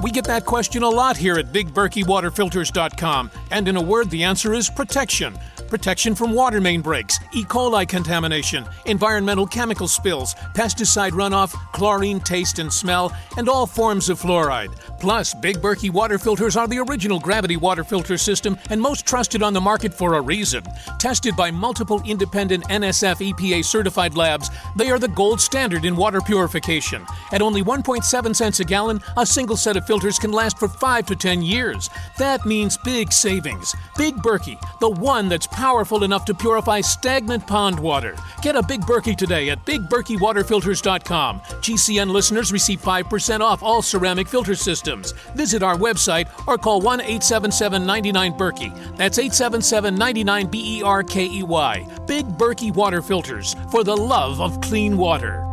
We 0.03 0.11
get 0.11 0.25
that 0.25 0.45
question 0.45 0.83
a 0.83 0.89
lot 0.89 1.15
here 1.15 1.35
at 1.39 1.53
BigBerkeyWaterFilters.com, 1.53 3.31
and 3.49 3.65
in 3.69 3.77
a 3.77 3.81
word, 3.81 4.09
the 4.09 4.25
answer 4.25 4.53
is 4.53 4.69
protection 4.69 5.33
protection 5.69 6.15
from 6.15 6.33
water 6.33 6.61
main 6.61 6.81
breaks, 6.81 7.19
E. 7.33 7.43
coli 7.43 7.87
contamination, 7.87 8.65
environmental 8.85 9.45
chemical 9.47 9.87
spills, 9.87 10.33
pesticide 10.53 11.11
runoff, 11.11 11.53
chlorine 11.73 12.19
taste 12.19 12.59
and 12.59 12.71
smell, 12.71 13.15
and 13.37 13.49
all 13.49 13.65
forms 13.65 14.09
of 14.09 14.19
fluoride. 14.19 14.73
Plus, 14.99 15.33
Big 15.33 15.57
Berkey 15.57 15.91
water 15.91 16.17
filters 16.17 16.57
are 16.57 16.67
the 16.67 16.79
original 16.79 17.19
gravity 17.19 17.57
water 17.57 17.83
filter 17.83 18.17
system 18.17 18.57
and 18.69 18.81
most 18.81 19.05
trusted 19.05 19.43
on 19.43 19.53
the 19.53 19.61
market 19.61 19.93
for 19.93 20.15
a 20.15 20.21
reason. 20.21 20.63
Tested 20.99 21.35
by 21.35 21.51
multiple 21.51 22.01
independent 22.05 22.63
NSF 22.69 23.33
EPA 23.33 23.63
certified 23.63 24.15
labs, 24.15 24.49
they 24.75 24.89
are 24.89 24.99
the 24.99 25.07
gold 25.09 25.39
standard 25.39 25.85
in 25.85 25.95
water 25.95 26.21
purification. 26.21 27.05
At 27.31 27.41
only 27.41 27.63
1.7 27.63 28.35
cents 28.35 28.59
a 28.59 28.63
gallon, 28.63 29.01
a 29.17 29.25
single 29.25 29.57
set 29.57 29.77
of 29.77 29.85
filters 29.85 30.19
can 30.19 30.31
last 30.31 30.57
for 30.57 30.67
5 30.67 31.05
to 31.07 31.15
10 31.15 31.41
years. 31.41 31.89
That 32.17 32.45
means 32.45 32.77
big 32.77 33.11
savings. 33.11 33.75
Big 33.97 34.15
Berkey, 34.15 34.57
the 34.79 34.89
one 34.89 35.29
that's 35.29 35.47
powerful 35.57 36.03
enough 36.03 36.23
to 36.23 36.35
purify 36.35 36.79
stagnant 36.79 37.47
pond 37.47 37.79
water. 37.79 38.15
Get 38.43 38.55
a 38.55 38.61
Big 38.61 38.81
Berkey 38.81 39.17
today 39.17 39.49
at 39.49 39.65
BigBerkeyWaterFilters.com. 39.65 41.39
GCN 41.39 42.11
listeners 42.11 42.51
receive 42.53 42.79
5% 42.79 43.39
off 43.41 43.63
all 43.63 43.81
ceramic 43.81 44.27
filter 44.27 44.53
systems. 44.53 45.13
Visit 45.35 45.63
our 45.63 45.75
website 45.75 46.29
or 46.47 46.59
call 46.59 46.79
1 46.79 47.01
877 47.01 47.83
99 47.83 48.33
Berkey. 48.33 48.97
That's 48.97 49.17
877 49.17 49.95
99 49.95 50.47
B 50.47 50.77
E 50.77 50.83
R 50.83 51.01
K 51.01 51.25
E 51.25 51.41
Y. 51.41 51.87
Big 52.05 52.27
Berkey 52.27 52.71
Water 52.71 53.01
Filters 53.01 53.55
for 53.71 53.83
the 53.83 53.97
love 53.97 54.39
of 54.39 54.61
clean 54.61 54.95
water. 54.95 55.43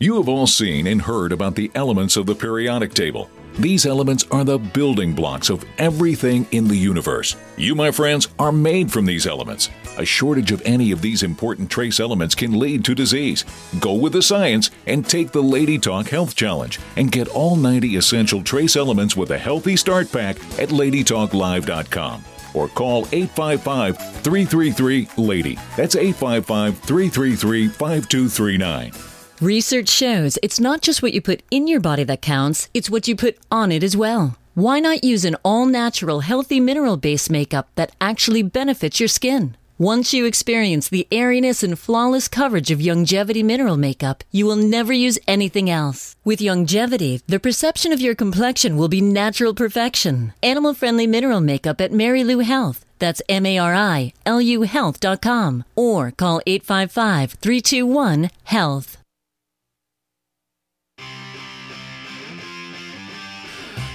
You 0.00 0.16
have 0.16 0.28
all 0.28 0.48
seen 0.48 0.88
and 0.88 1.02
heard 1.02 1.30
about 1.30 1.54
the 1.54 1.70
elements 1.76 2.16
of 2.16 2.26
the 2.26 2.34
periodic 2.34 2.92
table. 2.92 3.30
These 3.58 3.86
elements 3.86 4.24
are 4.32 4.42
the 4.42 4.58
building 4.58 5.12
blocks 5.12 5.48
of 5.48 5.64
everything 5.78 6.44
in 6.50 6.66
the 6.66 6.76
universe. 6.76 7.36
You, 7.56 7.76
my 7.76 7.92
friends, 7.92 8.28
are 8.40 8.50
made 8.50 8.90
from 8.90 9.06
these 9.06 9.28
elements. 9.28 9.70
A 9.96 10.04
shortage 10.04 10.50
of 10.50 10.60
any 10.64 10.90
of 10.90 11.00
these 11.00 11.22
important 11.22 11.70
trace 11.70 12.00
elements 12.00 12.34
can 12.34 12.58
lead 12.58 12.84
to 12.84 12.96
disease. 12.96 13.44
Go 13.78 13.94
with 13.94 14.12
the 14.12 14.22
science 14.22 14.72
and 14.88 15.08
take 15.08 15.30
the 15.30 15.42
Lady 15.42 15.78
Talk 15.78 16.08
Health 16.08 16.34
Challenge 16.34 16.80
and 16.96 17.12
get 17.12 17.28
all 17.28 17.54
90 17.54 17.94
essential 17.96 18.42
trace 18.42 18.74
elements 18.74 19.16
with 19.16 19.30
a 19.30 19.38
healthy 19.38 19.76
start 19.76 20.10
pack 20.10 20.36
at 20.58 20.70
ladytalklive.com 20.70 22.24
or 22.54 22.68
call 22.68 23.06
855 23.12 23.96
333 24.22 25.08
LADY. 25.16 25.58
That's 25.76 25.94
855 25.94 26.78
333 26.80 27.68
5239. 27.68 29.13
Research 29.40 29.88
shows 29.88 30.38
it's 30.42 30.60
not 30.60 30.80
just 30.80 31.02
what 31.02 31.12
you 31.12 31.20
put 31.20 31.42
in 31.50 31.66
your 31.66 31.80
body 31.80 32.04
that 32.04 32.22
counts, 32.22 32.68
it's 32.72 32.88
what 32.88 33.08
you 33.08 33.16
put 33.16 33.36
on 33.50 33.72
it 33.72 33.82
as 33.82 33.96
well. 33.96 34.38
Why 34.54 34.78
not 34.78 35.02
use 35.02 35.24
an 35.24 35.36
all 35.44 35.66
natural, 35.66 36.20
healthy 36.20 36.60
mineral 36.60 36.96
based 36.96 37.30
makeup 37.30 37.68
that 37.74 37.92
actually 38.00 38.42
benefits 38.42 39.00
your 39.00 39.08
skin? 39.08 39.56
Once 39.76 40.14
you 40.14 40.24
experience 40.24 40.88
the 40.88 41.08
airiness 41.10 41.64
and 41.64 41.76
flawless 41.76 42.28
coverage 42.28 42.70
of 42.70 42.80
Longevity 42.80 43.42
mineral 43.42 43.76
makeup, 43.76 44.22
you 44.30 44.46
will 44.46 44.54
never 44.54 44.92
use 44.92 45.18
anything 45.26 45.68
else. 45.68 46.14
With 46.24 46.40
Longevity, 46.40 47.20
the 47.26 47.40
perception 47.40 47.92
of 47.92 48.00
your 48.00 48.14
complexion 48.14 48.76
will 48.76 48.88
be 48.88 49.00
natural 49.00 49.52
perfection. 49.52 50.32
Animal 50.44 50.74
friendly 50.74 51.08
mineral 51.08 51.40
makeup 51.40 51.80
at 51.80 51.90
Marilu 51.90 52.44
Health. 52.44 52.84
That's 53.00 53.20
M 53.28 53.44
A 53.46 53.58
R 53.58 53.74
I 53.74 54.12
L 54.24 54.40
U 54.40 54.62
health.com 54.62 55.64
or 55.74 56.12
call 56.12 56.40
855 56.46 57.32
321 57.32 58.30
HEALTH. 58.44 59.03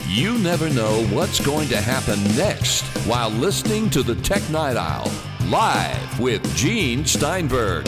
You 0.09 0.39
never 0.39 0.71
know 0.71 1.05
what's 1.11 1.39
going 1.39 1.67
to 1.67 1.77
happen 1.77 2.19
next 2.35 2.81
while 3.05 3.29
listening 3.29 3.91
to 3.91 4.01
the 4.01 4.15
Tech 4.15 4.41
Night 4.49 4.75
Owl 4.75 5.07
live 5.49 6.19
with 6.19 6.43
Gene 6.55 7.05
Steinberg. 7.05 7.85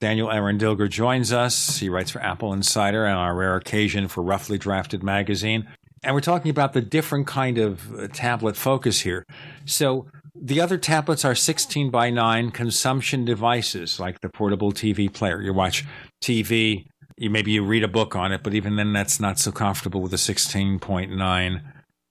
Daniel 0.00 0.30
Eran 0.30 0.58
Dilger 0.58 0.88
joins 0.88 1.30
us. 1.30 1.76
He 1.76 1.90
writes 1.90 2.10
for 2.10 2.22
Apple 2.22 2.54
Insider 2.54 3.04
and 3.04 3.18
on 3.18 3.26
our 3.26 3.34
rare 3.34 3.56
occasion 3.56 4.08
for 4.08 4.22
Roughly 4.22 4.56
Drafted 4.56 5.02
magazine. 5.02 5.68
And 6.02 6.14
we're 6.14 6.22
talking 6.22 6.50
about 6.50 6.72
the 6.72 6.80
different 6.80 7.26
kind 7.26 7.58
of 7.58 8.10
tablet 8.14 8.56
focus 8.56 9.00
here. 9.00 9.26
So 9.66 10.06
the 10.40 10.60
other 10.60 10.78
tablets 10.78 11.24
are 11.24 11.34
16 11.34 11.90
by 11.90 12.10
9 12.10 12.50
consumption 12.50 13.24
devices, 13.24 13.98
like 13.98 14.20
the 14.20 14.28
portable 14.28 14.72
TV 14.72 15.12
player. 15.12 15.40
You 15.40 15.52
watch 15.52 15.84
TV, 16.22 16.86
you 17.16 17.30
maybe 17.30 17.50
you 17.50 17.64
read 17.64 17.82
a 17.82 17.88
book 17.88 18.14
on 18.14 18.32
it, 18.32 18.42
but 18.42 18.54
even 18.54 18.76
then 18.76 18.92
that's 18.92 19.20
not 19.20 19.38
so 19.38 19.52
comfortable 19.52 20.00
with 20.00 20.12
a 20.12 20.16
16.9 20.16 21.62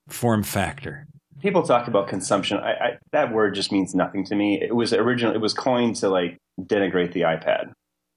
form 0.08 0.42
factor. 0.42 1.06
People 1.40 1.62
talk 1.62 1.86
about 1.86 2.08
consumption. 2.08 2.58
I, 2.58 2.72
I, 2.72 2.98
that 3.12 3.32
word 3.32 3.54
just 3.54 3.70
means 3.70 3.94
nothing 3.94 4.24
to 4.26 4.34
me. 4.34 4.60
It 4.60 4.74
was 4.74 4.92
original. 4.92 5.34
It 5.34 5.40
was 5.40 5.54
coined 5.54 5.96
to 5.96 6.08
like 6.08 6.38
denigrate 6.60 7.12
the 7.12 7.22
iPad. 7.22 7.72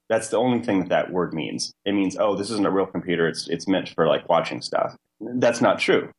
That's 0.08 0.28
the 0.28 0.38
only 0.38 0.64
thing 0.64 0.80
that 0.80 0.88
that 0.88 1.12
word 1.12 1.32
means. 1.32 1.72
It 1.84 1.92
means, 1.92 2.16
oh, 2.18 2.34
this 2.34 2.50
isn't 2.50 2.66
a 2.66 2.70
real 2.70 2.86
computer. 2.86 3.28
It's 3.28 3.48
it's 3.48 3.68
meant 3.68 3.90
for 3.90 4.06
like 4.06 4.28
watching 4.28 4.60
stuff. 4.60 4.96
That's 5.20 5.60
not 5.60 5.78
true. 5.78 6.10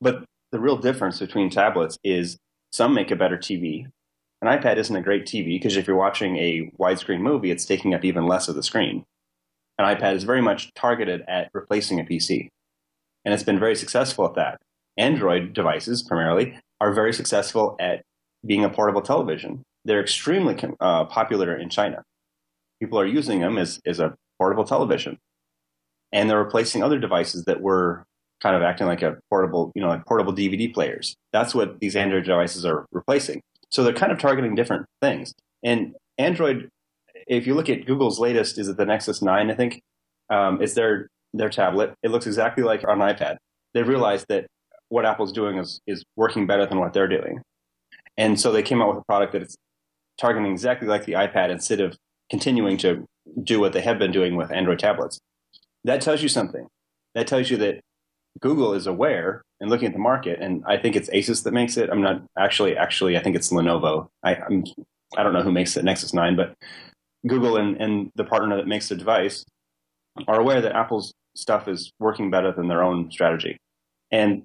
But 0.00 0.24
the 0.52 0.60
real 0.60 0.76
difference 0.76 1.18
between 1.18 1.50
tablets 1.50 1.96
is 2.04 2.36
some 2.74 2.92
make 2.92 3.12
a 3.12 3.16
better 3.16 3.38
TV. 3.38 3.86
An 4.42 4.48
iPad 4.48 4.78
isn't 4.78 4.96
a 4.96 5.00
great 5.00 5.26
TV 5.26 5.46
because 5.46 5.76
if 5.76 5.86
you're 5.86 5.96
watching 5.96 6.36
a 6.36 6.72
widescreen 6.78 7.20
movie, 7.20 7.52
it's 7.52 7.64
taking 7.64 7.94
up 7.94 8.04
even 8.04 8.26
less 8.26 8.48
of 8.48 8.56
the 8.56 8.64
screen. 8.64 9.04
An 9.78 9.84
iPad 9.84 10.16
is 10.16 10.24
very 10.24 10.42
much 10.42 10.74
targeted 10.74 11.22
at 11.28 11.50
replacing 11.54 12.00
a 12.00 12.04
PC, 12.04 12.48
and 13.24 13.32
it's 13.32 13.44
been 13.44 13.60
very 13.60 13.76
successful 13.76 14.26
at 14.26 14.34
that. 14.34 14.60
Android 14.96 15.52
devices, 15.52 16.02
primarily, 16.02 16.58
are 16.80 16.92
very 16.92 17.12
successful 17.12 17.76
at 17.78 18.02
being 18.44 18.64
a 18.64 18.68
portable 18.68 19.02
television. 19.02 19.62
They're 19.84 20.02
extremely 20.02 20.56
uh, 20.80 21.04
popular 21.04 21.56
in 21.56 21.70
China. 21.70 22.02
People 22.80 22.98
are 22.98 23.06
using 23.06 23.40
them 23.40 23.56
as, 23.56 23.80
as 23.86 24.00
a 24.00 24.16
portable 24.38 24.64
television. 24.64 25.18
And 26.12 26.28
they're 26.28 26.42
replacing 26.42 26.82
other 26.82 26.98
devices 26.98 27.44
that 27.44 27.60
were 27.60 28.04
kind 28.44 28.54
of 28.54 28.62
acting 28.62 28.86
like 28.86 29.00
a 29.00 29.16
portable, 29.30 29.72
you 29.74 29.80
know, 29.80 29.88
like 29.88 30.04
portable 30.04 30.34
DVD 30.34 30.72
players. 30.72 31.16
That's 31.32 31.54
what 31.54 31.80
these 31.80 31.96
Android 31.96 32.24
devices 32.24 32.66
are 32.66 32.84
replacing. 32.92 33.40
So 33.70 33.82
they're 33.82 33.94
kind 33.94 34.12
of 34.12 34.18
targeting 34.18 34.54
different 34.54 34.84
things. 35.00 35.32
And 35.62 35.94
Android, 36.18 36.68
if 37.26 37.46
you 37.46 37.54
look 37.54 37.70
at 37.70 37.86
Google's 37.86 38.20
latest, 38.20 38.58
is 38.58 38.68
it 38.68 38.76
the 38.76 38.84
Nexus 38.84 39.22
9, 39.22 39.50
I 39.50 39.54
think? 39.54 39.80
Um, 40.28 40.60
it's 40.60 40.74
their, 40.74 41.08
their 41.32 41.48
tablet. 41.48 41.94
It 42.02 42.10
looks 42.10 42.26
exactly 42.26 42.62
like 42.62 42.82
an 42.82 42.98
iPad. 42.98 43.36
They 43.72 43.82
realized 43.82 44.26
that 44.28 44.46
what 44.90 45.06
Apple's 45.06 45.32
doing 45.32 45.56
is, 45.56 45.80
is 45.86 46.04
working 46.14 46.46
better 46.46 46.66
than 46.66 46.78
what 46.78 46.92
they're 46.92 47.08
doing. 47.08 47.40
And 48.18 48.38
so 48.38 48.52
they 48.52 48.62
came 48.62 48.82
out 48.82 48.88
with 48.88 48.98
a 48.98 49.04
product 49.06 49.32
that 49.32 49.42
is 49.42 49.56
targeting 50.20 50.52
exactly 50.52 50.86
like 50.86 51.06
the 51.06 51.14
iPad 51.14 51.48
instead 51.48 51.80
of 51.80 51.96
continuing 52.30 52.76
to 52.78 53.06
do 53.42 53.58
what 53.58 53.72
they 53.72 53.80
have 53.80 53.98
been 53.98 54.12
doing 54.12 54.36
with 54.36 54.52
Android 54.52 54.80
tablets. 54.80 55.18
That 55.84 56.02
tells 56.02 56.22
you 56.22 56.28
something. 56.28 56.66
That 57.14 57.26
tells 57.26 57.50
you 57.50 57.56
that 57.56 57.80
Google 58.40 58.74
is 58.74 58.86
aware 58.86 59.42
and 59.60 59.70
looking 59.70 59.86
at 59.86 59.92
the 59.92 59.98
market, 59.98 60.40
and 60.40 60.64
I 60.66 60.76
think 60.76 60.96
it's 60.96 61.08
Asus 61.10 61.44
that 61.44 61.52
makes 61.52 61.76
it. 61.76 61.90
I'm 61.90 62.02
not 62.02 62.22
actually, 62.38 62.76
actually, 62.76 63.16
I 63.16 63.22
think 63.22 63.36
it's 63.36 63.52
Lenovo. 63.52 64.08
I, 64.22 64.34
I'm, 64.34 64.64
I 65.16 65.22
don't 65.22 65.32
know 65.32 65.42
who 65.42 65.52
makes 65.52 65.74
the 65.74 65.82
Nexus 65.82 66.12
9, 66.12 66.36
but 66.36 66.54
Google 67.26 67.56
and, 67.56 67.80
and 67.80 68.10
the 68.16 68.24
partner 68.24 68.56
that 68.56 68.66
makes 68.66 68.88
the 68.88 68.96
device 68.96 69.44
are 70.26 70.40
aware 70.40 70.60
that 70.60 70.74
Apple's 70.74 71.12
stuff 71.36 71.68
is 71.68 71.92
working 71.98 72.30
better 72.30 72.52
than 72.52 72.68
their 72.68 72.82
own 72.82 73.10
strategy. 73.10 73.56
And 74.10 74.44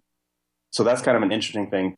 so 0.72 0.84
that's 0.84 1.02
kind 1.02 1.18
of 1.18 1.24
an 1.24 1.32
interesting 1.32 1.70
thing. 1.70 1.96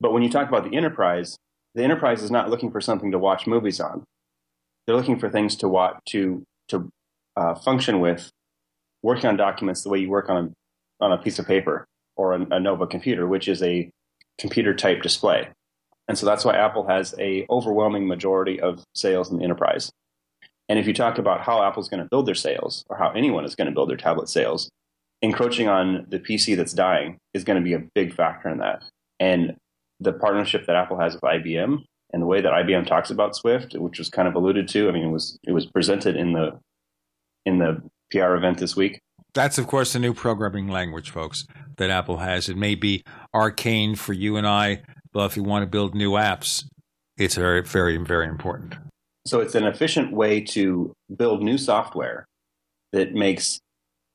But 0.00 0.12
when 0.12 0.22
you 0.22 0.30
talk 0.30 0.48
about 0.48 0.68
the 0.68 0.76
enterprise, 0.76 1.36
the 1.74 1.82
enterprise 1.82 2.22
is 2.22 2.30
not 2.30 2.50
looking 2.50 2.70
for 2.70 2.80
something 2.80 3.10
to 3.12 3.18
watch 3.18 3.46
movies 3.46 3.80
on. 3.80 4.04
They're 4.86 4.96
looking 4.96 5.18
for 5.18 5.28
things 5.28 5.56
to 5.56 5.68
watch 5.68 5.96
to 6.10 6.42
to 6.68 6.88
uh, 7.36 7.54
function 7.54 8.00
with, 8.00 8.30
working 9.02 9.26
on 9.26 9.36
documents 9.36 9.82
the 9.82 9.88
way 9.88 9.98
you 9.98 10.10
work 10.10 10.28
on 10.28 10.52
on 11.00 11.12
a 11.12 11.18
piece 11.18 11.38
of 11.38 11.46
paper 11.46 11.86
or 12.16 12.34
a, 12.34 12.46
a 12.50 12.60
Nova 12.60 12.86
computer, 12.86 13.26
which 13.26 13.48
is 13.48 13.62
a 13.62 13.90
computer 14.38 14.74
type 14.74 15.02
display. 15.02 15.48
And 16.08 16.16
so 16.16 16.24
that's 16.24 16.44
why 16.44 16.56
Apple 16.56 16.86
has 16.86 17.14
a 17.18 17.46
overwhelming 17.50 18.08
majority 18.08 18.60
of 18.60 18.82
sales 18.94 19.30
in 19.30 19.38
the 19.38 19.44
enterprise. 19.44 19.90
And 20.68 20.78
if 20.78 20.86
you 20.86 20.94
talk 20.94 21.18
about 21.18 21.42
how 21.42 21.62
Apple's 21.62 21.88
going 21.88 22.02
to 22.02 22.08
build 22.08 22.26
their 22.26 22.34
sales 22.34 22.84
or 22.88 22.96
how 22.96 23.10
anyone 23.10 23.44
is 23.44 23.54
going 23.54 23.66
to 23.66 23.74
build 23.74 23.90
their 23.90 23.96
tablet 23.96 24.28
sales, 24.28 24.70
encroaching 25.22 25.68
on 25.68 26.06
the 26.08 26.18
PC 26.18 26.56
that's 26.56 26.72
dying 26.72 27.18
is 27.34 27.44
going 27.44 27.58
to 27.58 27.64
be 27.64 27.74
a 27.74 27.82
big 27.94 28.14
factor 28.14 28.48
in 28.48 28.58
that. 28.58 28.82
And 29.18 29.56
the 30.00 30.12
partnership 30.12 30.66
that 30.66 30.76
Apple 30.76 30.98
has 30.98 31.14
with 31.14 31.22
IBM 31.22 31.78
and 32.12 32.22
the 32.22 32.26
way 32.26 32.40
that 32.40 32.52
IBM 32.52 32.86
talks 32.86 33.10
about 33.10 33.36
Swift, 33.36 33.74
which 33.74 33.98
was 33.98 34.08
kind 34.08 34.28
of 34.28 34.34
alluded 34.34 34.68
to, 34.68 34.88
I 34.88 34.92
mean, 34.92 35.04
it 35.04 35.10
was 35.10 35.38
it 35.44 35.52
was 35.52 35.66
presented 35.66 36.16
in 36.16 36.32
the 36.32 36.58
in 37.44 37.58
the 37.58 37.82
PR 38.10 38.34
event 38.34 38.58
this 38.58 38.76
week. 38.76 39.00
That's 39.38 39.56
of 39.56 39.68
course 39.68 39.92
the 39.92 40.00
new 40.00 40.14
programming 40.14 40.66
language, 40.66 41.10
folks, 41.10 41.46
that 41.76 41.90
Apple 41.90 42.16
has. 42.16 42.48
It 42.48 42.56
may 42.56 42.74
be 42.74 43.04
arcane 43.32 43.94
for 43.94 44.12
you 44.12 44.36
and 44.36 44.44
I, 44.44 44.82
but 45.12 45.26
if 45.26 45.36
you 45.36 45.44
want 45.44 45.62
to 45.62 45.68
build 45.68 45.94
new 45.94 46.14
apps, 46.14 46.64
it's 47.16 47.36
very, 47.36 47.62
very, 47.62 47.98
very 47.98 48.26
important. 48.26 48.74
So 49.28 49.38
it's 49.38 49.54
an 49.54 49.62
efficient 49.62 50.12
way 50.12 50.40
to 50.40 50.92
build 51.16 51.44
new 51.44 51.56
software 51.56 52.26
that 52.92 53.14
makes 53.14 53.60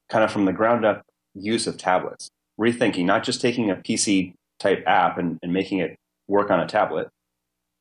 kind 0.10 0.26
of 0.26 0.30
from 0.30 0.44
the 0.44 0.52
ground 0.52 0.84
up 0.84 1.04
use 1.34 1.68
of 1.68 1.78
tablets, 1.78 2.28
rethinking, 2.60 3.06
not 3.06 3.24
just 3.24 3.40
taking 3.40 3.70
a 3.70 3.78
PC 3.78 4.34
type 4.60 4.84
app 4.86 5.18
and, 5.18 5.40
and 5.42 5.54
making 5.54 5.78
it 5.78 5.96
work 6.28 6.52
on 6.52 6.60
a 6.60 6.68
tablet, 6.68 7.08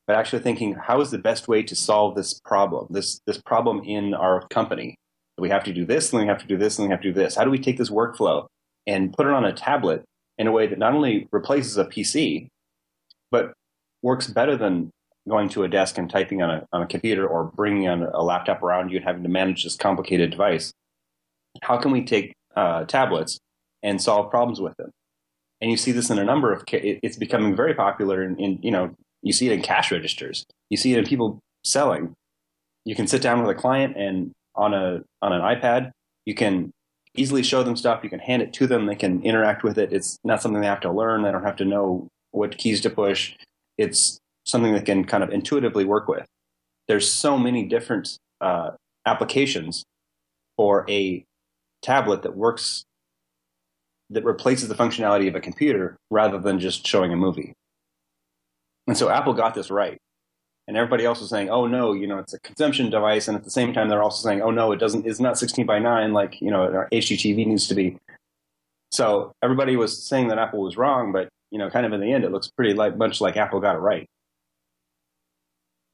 but 0.06 0.14
actually 0.14 0.44
thinking 0.44 0.74
how 0.74 1.00
is 1.00 1.10
the 1.10 1.18
best 1.18 1.48
way 1.48 1.64
to 1.64 1.74
solve 1.74 2.14
this 2.14 2.38
problem, 2.44 2.86
this 2.90 3.18
this 3.26 3.42
problem 3.42 3.82
in 3.82 4.14
our 4.14 4.46
company. 4.46 4.94
We 5.42 5.48
have 5.48 5.64
to 5.64 5.72
do 5.72 5.84
this, 5.84 6.12
and 6.12 6.22
we 6.22 6.28
have 6.28 6.38
to 6.38 6.46
do 6.46 6.56
this, 6.56 6.78
and 6.78 6.86
we 6.86 6.92
have 6.92 7.00
to 7.00 7.08
do 7.08 7.12
this. 7.12 7.34
How 7.34 7.42
do 7.42 7.50
we 7.50 7.58
take 7.58 7.76
this 7.76 7.90
workflow 7.90 8.46
and 8.86 9.12
put 9.12 9.26
it 9.26 9.32
on 9.32 9.44
a 9.44 9.52
tablet 9.52 10.04
in 10.38 10.46
a 10.46 10.52
way 10.52 10.68
that 10.68 10.78
not 10.78 10.94
only 10.94 11.26
replaces 11.32 11.76
a 11.76 11.84
PC, 11.84 12.46
but 13.32 13.52
works 14.02 14.28
better 14.28 14.56
than 14.56 14.90
going 15.28 15.48
to 15.48 15.64
a 15.64 15.68
desk 15.68 15.98
and 15.98 16.08
typing 16.08 16.42
on 16.42 16.50
a, 16.50 16.66
on 16.72 16.82
a 16.82 16.86
computer 16.86 17.26
or 17.26 17.42
bringing 17.42 17.88
on 17.88 18.04
a 18.04 18.22
laptop 18.22 18.62
around 18.62 18.90
you 18.90 18.98
and 18.98 19.04
having 19.04 19.24
to 19.24 19.28
manage 19.28 19.64
this 19.64 19.74
complicated 19.74 20.30
device? 20.30 20.70
How 21.62 21.76
can 21.76 21.90
we 21.90 22.04
take 22.04 22.34
uh, 22.54 22.84
tablets 22.84 23.40
and 23.82 24.00
solve 24.00 24.30
problems 24.30 24.60
with 24.60 24.76
them? 24.76 24.92
And 25.60 25.72
you 25.72 25.76
see 25.76 25.90
this 25.90 26.08
in 26.08 26.20
a 26.20 26.24
number 26.24 26.52
of. 26.52 26.62
It's 26.70 27.16
becoming 27.16 27.56
very 27.56 27.74
popular 27.74 28.22
in 28.22 28.60
you 28.62 28.70
know 28.70 28.94
you 29.22 29.32
see 29.32 29.48
it 29.48 29.52
in 29.54 29.62
cash 29.62 29.90
registers. 29.90 30.46
You 30.70 30.76
see 30.76 30.92
it 30.92 30.98
in 30.98 31.04
people 31.04 31.40
selling. 31.64 32.14
You 32.84 32.94
can 32.94 33.08
sit 33.08 33.22
down 33.22 33.42
with 33.42 33.50
a 33.50 33.60
client 33.60 33.96
and 33.96 34.32
on 34.54 34.74
a 34.74 35.00
on 35.20 35.32
an 35.32 35.40
iPad, 35.40 35.90
you 36.24 36.34
can 36.34 36.70
easily 37.14 37.42
show 37.42 37.62
them 37.62 37.76
stuff. 37.76 38.02
You 38.02 38.10
can 38.10 38.18
hand 38.20 38.42
it 38.42 38.52
to 38.54 38.66
them. 38.66 38.86
They 38.86 38.94
can 38.94 39.22
interact 39.22 39.62
with 39.62 39.78
it. 39.78 39.92
It's 39.92 40.18
not 40.24 40.40
something 40.40 40.60
they 40.60 40.66
have 40.66 40.80
to 40.80 40.92
learn. 40.92 41.22
They 41.22 41.32
don't 41.32 41.44
have 41.44 41.56
to 41.56 41.64
know 41.64 42.08
what 42.30 42.56
keys 42.56 42.80
to 42.82 42.90
push. 42.90 43.34
It's 43.76 44.18
something 44.44 44.72
that 44.72 44.86
can 44.86 45.04
kind 45.04 45.22
of 45.22 45.30
intuitively 45.30 45.84
work 45.84 46.08
with. 46.08 46.26
There's 46.88 47.10
so 47.10 47.38
many 47.38 47.64
different 47.64 48.16
uh, 48.40 48.72
applications 49.06 49.84
for 50.56 50.84
a 50.88 51.24
tablet 51.82 52.22
that 52.22 52.36
works 52.36 52.84
that 54.10 54.24
replaces 54.24 54.68
the 54.68 54.74
functionality 54.74 55.28
of 55.28 55.34
a 55.34 55.40
computer 55.40 55.96
rather 56.10 56.38
than 56.38 56.58
just 56.58 56.86
showing 56.86 57.12
a 57.12 57.16
movie. 57.16 57.54
And 58.86 58.96
so 58.96 59.08
Apple 59.08 59.32
got 59.32 59.54
this 59.54 59.70
right. 59.70 59.98
And 60.68 60.76
everybody 60.76 61.04
else 61.04 61.20
was 61.20 61.30
saying, 61.30 61.50
oh 61.50 61.66
no, 61.66 61.92
you 61.92 62.06
know, 62.06 62.18
it's 62.18 62.34
a 62.34 62.40
consumption 62.40 62.88
device. 62.88 63.26
And 63.26 63.36
at 63.36 63.44
the 63.44 63.50
same 63.50 63.72
time, 63.72 63.88
they're 63.88 64.02
also 64.02 64.26
saying, 64.26 64.42
oh 64.42 64.50
no, 64.50 64.72
it 64.72 64.78
doesn't, 64.78 65.06
it's 65.06 65.20
not 65.20 65.38
16 65.38 65.66
by 65.66 65.78
9 65.78 66.12
like, 66.12 66.40
you 66.40 66.50
know, 66.50 66.62
our 66.62 66.88
HDTV 66.92 67.46
needs 67.46 67.66
to 67.68 67.74
be. 67.74 67.98
So 68.92 69.32
everybody 69.42 69.76
was 69.76 70.00
saying 70.02 70.28
that 70.28 70.38
Apple 70.38 70.60
was 70.60 70.76
wrong, 70.76 71.12
but, 71.12 71.28
you 71.50 71.58
know, 71.58 71.68
kind 71.68 71.84
of 71.84 71.92
in 71.92 72.00
the 72.00 72.12
end, 72.12 72.24
it 72.24 72.30
looks 72.30 72.48
pretty 72.48 72.74
like, 72.74 72.96
much 72.96 73.20
like 73.20 73.36
Apple 73.36 73.60
got 73.60 73.74
it 73.74 73.80
right. 73.80 74.06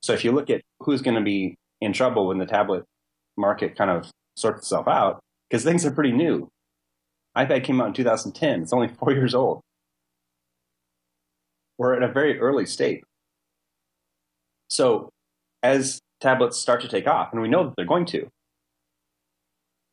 So 0.03 0.13
if 0.13 0.25
you 0.25 0.33
look 0.33 0.51
at 0.51 0.63
who's 0.81 1.03
going 1.03 1.17
to 1.17 1.23
be 1.23 1.57
in 1.81 1.93
trouble 1.93 2.29
when 2.29 2.39
the 2.39 2.47
tablet 2.47 2.85
market 3.37 3.77
kind 3.77 3.91
of 3.91 4.11
sorts 4.37 4.61
itself 4.61 4.87
out, 4.87 5.21
because 5.49 5.65
things 5.65 5.87
are 5.87 5.91
pretty 5.91 6.13
new. 6.13 6.49
iPad 7.37 7.65
came 7.65 7.81
out 7.81 7.89
in 7.89 7.95
2010. 7.95 8.63
It's 8.63 8.73
only 8.73 8.89
four 8.89 9.13
years 9.13 9.35
old. 9.35 9.61
We're 11.79 11.95
at 11.95 12.03
a 12.03 12.13
very 12.13 12.39
early 12.39 12.67
state. 12.67 13.05
So 14.69 15.11
as 15.63 16.01
tablets 16.21 16.59
start 16.59 16.81
to 16.83 16.89
take 16.89 17.07
off, 17.07 17.33
and 17.33 17.41
we 17.43 17.49
know 17.49 17.65
that 17.65 17.75
they're 17.77 17.87
going 17.87 18.07
to, 18.07 18.29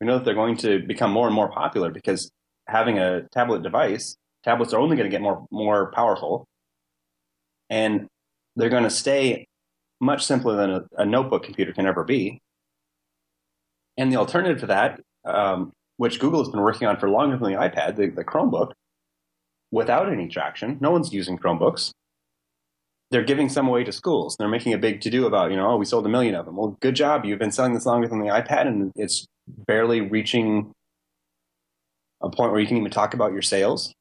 We 0.01 0.07
know 0.07 0.17
that 0.17 0.25
they're 0.25 0.33
going 0.33 0.57
to 0.57 0.79
become 0.79 1.11
more 1.11 1.27
and 1.27 1.35
more 1.35 1.49
popular 1.49 1.89
because 1.89 2.29
having 2.67 2.99
a 2.99 3.23
tablet 3.31 3.63
device, 3.63 4.15
tablets 4.43 4.73
are 4.73 4.79
only 4.79 4.97
going 4.97 5.09
to 5.09 5.15
get 5.15 5.21
more 5.21 5.45
more 5.51 5.91
powerful, 5.91 6.45
and 7.69 8.07
they're 8.55 8.69
going 8.69 8.83
to 8.83 8.89
stay 8.89 9.47
much 10.01 10.25
simpler 10.25 10.55
than 10.55 10.71
a, 10.71 10.81
a 10.97 11.05
notebook 11.05 11.43
computer 11.43 11.71
can 11.73 11.85
ever 11.85 12.03
be. 12.03 12.39
And 13.97 14.11
the 14.11 14.17
alternative 14.17 14.59
to 14.59 14.67
that, 14.67 14.99
um, 15.23 15.71
which 15.97 16.19
Google 16.19 16.43
has 16.43 16.49
been 16.49 16.61
working 16.61 16.87
on 16.87 16.97
for 16.97 17.09
longer 17.09 17.37
than 17.37 17.53
the 17.53 17.57
iPad, 17.57 17.95
the, 17.95 18.09
the 18.09 18.25
Chromebook, 18.25 18.73
without 19.71 20.11
any 20.11 20.27
traction, 20.27 20.77
no 20.81 20.91
one's 20.91 21.13
using 21.13 21.37
Chromebooks. 21.37 21.91
They're 23.15 23.23
giving 23.23 23.47
some 23.47 23.69
away 23.69 23.85
to 23.85 23.93
schools. 23.93 24.35
They're 24.37 24.49
making 24.49 24.73
a 24.73 24.77
big 24.77 24.99
to 24.99 25.09
do 25.09 25.25
about, 25.25 25.49
you 25.49 25.55
know, 25.55 25.69
oh, 25.69 25.77
we 25.77 25.85
sold 25.85 26.05
a 26.05 26.09
million 26.09 26.35
of 26.35 26.45
them. 26.45 26.57
Well, 26.57 26.75
good 26.81 26.97
job. 26.97 27.23
You've 27.23 27.39
been 27.39 27.49
selling 27.49 27.73
this 27.73 27.85
longer 27.85 28.09
than 28.09 28.19
the 28.19 28.27
iPad, 28.27 28.67
and 28.67 28.91
it's 28.97 29.25
barely 29.47 30.01
reaching 30.01 30.73
a 32.21 32.29
point 32.29 32.51
where 32.51 32.59
you 32.59 32.67
can 32.67 32.75
even 32.75 32.91
talk 32.91 33.13
about 33.13 33.31
your 33.31 33.41
sales. 33.41 33.93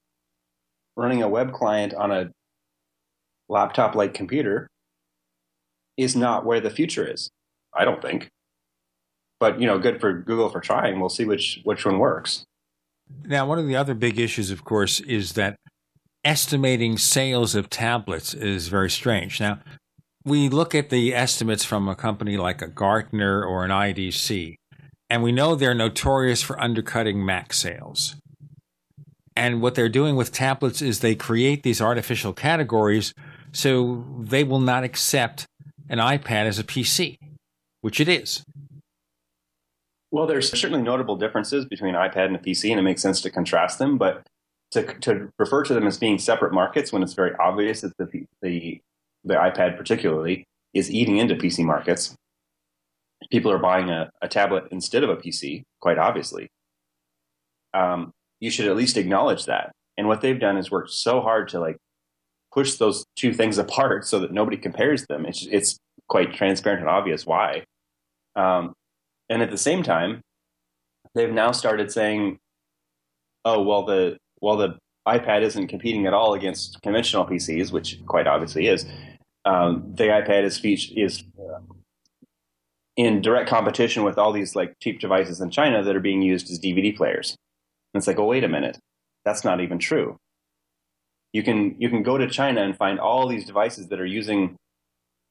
Running 0.97 1.23
a 1.23 1.29
web 1.29 1.53
client 1.53 1.95
on 1.95 2.11
a 2.11 2.33
laptop 3.49 3.95
like 3.95 4.15
computer 4.15 4.67
is 5.97 6.17
not 6.17 6.45
where 6.45 6.59
the 6.59 6.71
future 6.71 7.09
is. 7.09 7.31
I 7.73 7.85
don't 7.85 8.03
think. 8.03 8.31
But 9.39 9.61
you 9.61 9.69
know, 9.69 9.79
good 9.79 10.01
for 10.01 10.13
Google 10.13 10.49
for 10.49 10.61
trying. 10.61 10.99
We'll 10.99 11.09
see 11.09 11.25
which 11.25 11.61
which 11.63 11.87
one 11.87 12.01
works. 12.01 12.47
Now, 13.25 13.47
one 13.47 13.61
of 13.61 13.69
the 13.69 13.77
other 13.77 13.95
big 13.95 14.19
issues, 14.19 14.51
of 14.51 14.65
course, 14.65 14.99
is 14.99 15.35
that 15.35 15.55
estimating 16.25 16.99
sales 16.99 17.55
of 17.55 17.71
tablets 17.71 18.35
is 18.35 18.69
very 18.69 18.91
strange. 18.91 19.41
Now, 19.41 19.59
we 20.25 20.49
look 20.49 20.75
at 20.75 20.91
the 20.91 21.15
estimates 21.15 21.65
from 21.65 21.89
a 21.89 21.95
company 21.95 22.37
like 22.37 22.63
a 22.63 22.69
Gartner 22.69 23.45
or 23.45 23.65
an 23.65 23.71
IDC, 23.71 24.57
and 25.11 25.23
we 25.23 25.33
know 25.33 25.55
they're 25.55 25.75
notorious 25.75 26.43
for 26.43 26.61
undercutting 26.61 27.25
Mac 27.25 27.53
sales. 27.53 28.17
And 29.37 29.61
what 29.61 29.75
they're 29.75 29.89
doing 29.89 30.17
with 30.17 30.33
tablets 30.33 30.81
is 30.81 31.01
they 31.01 31.15
create 31.15 31.63
these 31.63 31.81
artificial 31.81 32.33
categories 32.33 33.13
so 33.53 34.05
they 34.19 34.45
will 34.45 34.61
not 34.61 34.85
accept 34.85 35.47
an 35.89 35.99
iPad 35.99 36.47
as 36.47 36.59
a 36.59 36.65
PC, 36.65 37.19
which 37.83 38.01
it 38.01 38.09
is. 38.09 38.43
Well, 40.11 40.27
there's 40.27 40.51
certainly 40.51 40.83
notable 40.83 41.17
differences 41.17 41.65
between 41.65 41.95
iPad 41.95 42.27
and 42.27 42.37
a 42.37 42.39
PC, 42.39 42.71
and 42.71 42.79
it 42.79 42.85
makes 42.85 43.03
sense 43.03 43.21
to 43.23 43.31
contrast 43.31 43.79
them. 43.79 43.99
But 43.99 44.23
to, 44.75 44.83
to 45.01 45.33
refer 45.39 45.63
to 45.63 45.73
them 45.73 45.87
as 45.87 45.99
being 45.99 46.19
separate 46.19 46.53
markets 46.53 46.93
when 46.93 47.03
it's 47.03 47.15
very 47.15 47.33
obvious 47.37 47.83
that 47.83 47.97
the, 47.97 48.27
the, 48.43 48.81
the 49.23 49.35
iPad, 49.35 49.77
particularly, 49.77 50.45
is 50.75 50.91
eating 50.91 51.19
into 51.19 51.37
PC 51.37 51.65
markets, 51.65 52.17
people 53.31 53.53
are 53.53 53.59
buying 53.59 53.89
a, 53.89 54.11
a 54.21 54.29
tablet 54.29 54.65
instead 54.73 55.05
of 55.05 55.11
a 55.11 55.17
PC, 55.17 55.63
quite 55.81 55.97
obviously. 55.97 56.49
Um, 57.73 58.13
you 58.41 58.51
should 58.51 58.67
at 58.67 58.77
least 58.77 58.97
acknowledge 58.97 59.47
that. 59.47 59.73
And 59.97 60.09
what 60.09 60.21
they've 60.21 60.39
done 60.39 60.57
is 60.57 60.73
worked 60.73 60.91
so 60.91 61.21
hard 61.21 61.49
to 61.51 61.61
like 61.61 61.77
push 62.53 62.75
those 62.75 63.05
two 63.17 63.33
things 63.33 63.59
apart 63.65 64.07
so 64.07 64.19
that 64.19 64.33
nobody 64.33 64.57
compares 64.57 65.07
them. 65.07 65.25
It's 65.25 65.47
it's 65.47 65.79
quite 66.09 66.35
transparent 66.35 66.81
and 66.81 66.91
obvious 66.91 67.25
why. 67.25 67.65
Um, 68.35 68.75
and 69.31 69.41
at 69.41 69.53
the 69.53 69.59
same 69.59 69.85
time, 69.85 70.21
they've 71.15 71.33
now 71.33 71.53
started 71.53 71.93
saying, 71.93 72.39
"Oh, 73.45 73.63
well, 73.63 73.85
the 73.85 74.19
well 74.45 74.57
the 74.57 74.79
iPad 75.07 75.43
isn't 75.43 75.69
competing 75.69 76.07
at 76.07 76.15
all 76.15 76.35
against 76.35 76.81
conventional 76.83 77.27
PCs, 77.27 77.73
which 77.73 77.99
quite 78.07 78.27
obviously 78.27 78.69
is. 78.69 78.87
Um, 79.45 79.93
the 79.95 80.05
iPad 80.05 80.45
is 80.45 80.61
is 80.97 81.25
uh, 81.39 81.61
in 82.97 83.21
direct 83.21 83.49
competition 83.49 84.05
with 84.05 84.17
all 84.17 84.33
these 84.33 84.57
like 84.57 84.75
cheap 84.81 85.01
devices 85.01 85.41
in 85.41 85.51
China 85.51 85.83
that 85.83 85.95
are 85.95 86.01
being 86.01 86.23
used 86.23 86.51
as 86.51 86.59
DVD 86.59 86.97
players. 86.97 87.37
And 87.93 88.01
it's 88.01 88.07
like, 88.07 88.19
oh, 88.19 88.25
wait 88.25 88.45
a 88.45 88.49
minute, 88.49 88.79
that's 89.25 89.45
not 89.45 89.61
even 89.61 89.79
true. 89.79 90.17
You 91.33 91.43
can 91.43 91.75
you 91.79 91.91
can 91.91 92.03
go 92.03 92.17
to 92.17 92.29
China 92.29 92.63
and 92.63 92.77
find 92.77 92.99
all 92.99 93.29
these 93.29 93.45
devices 93.45 93.89
that 93.89 94.01
are 94.01 94.07
using 94.07 94.57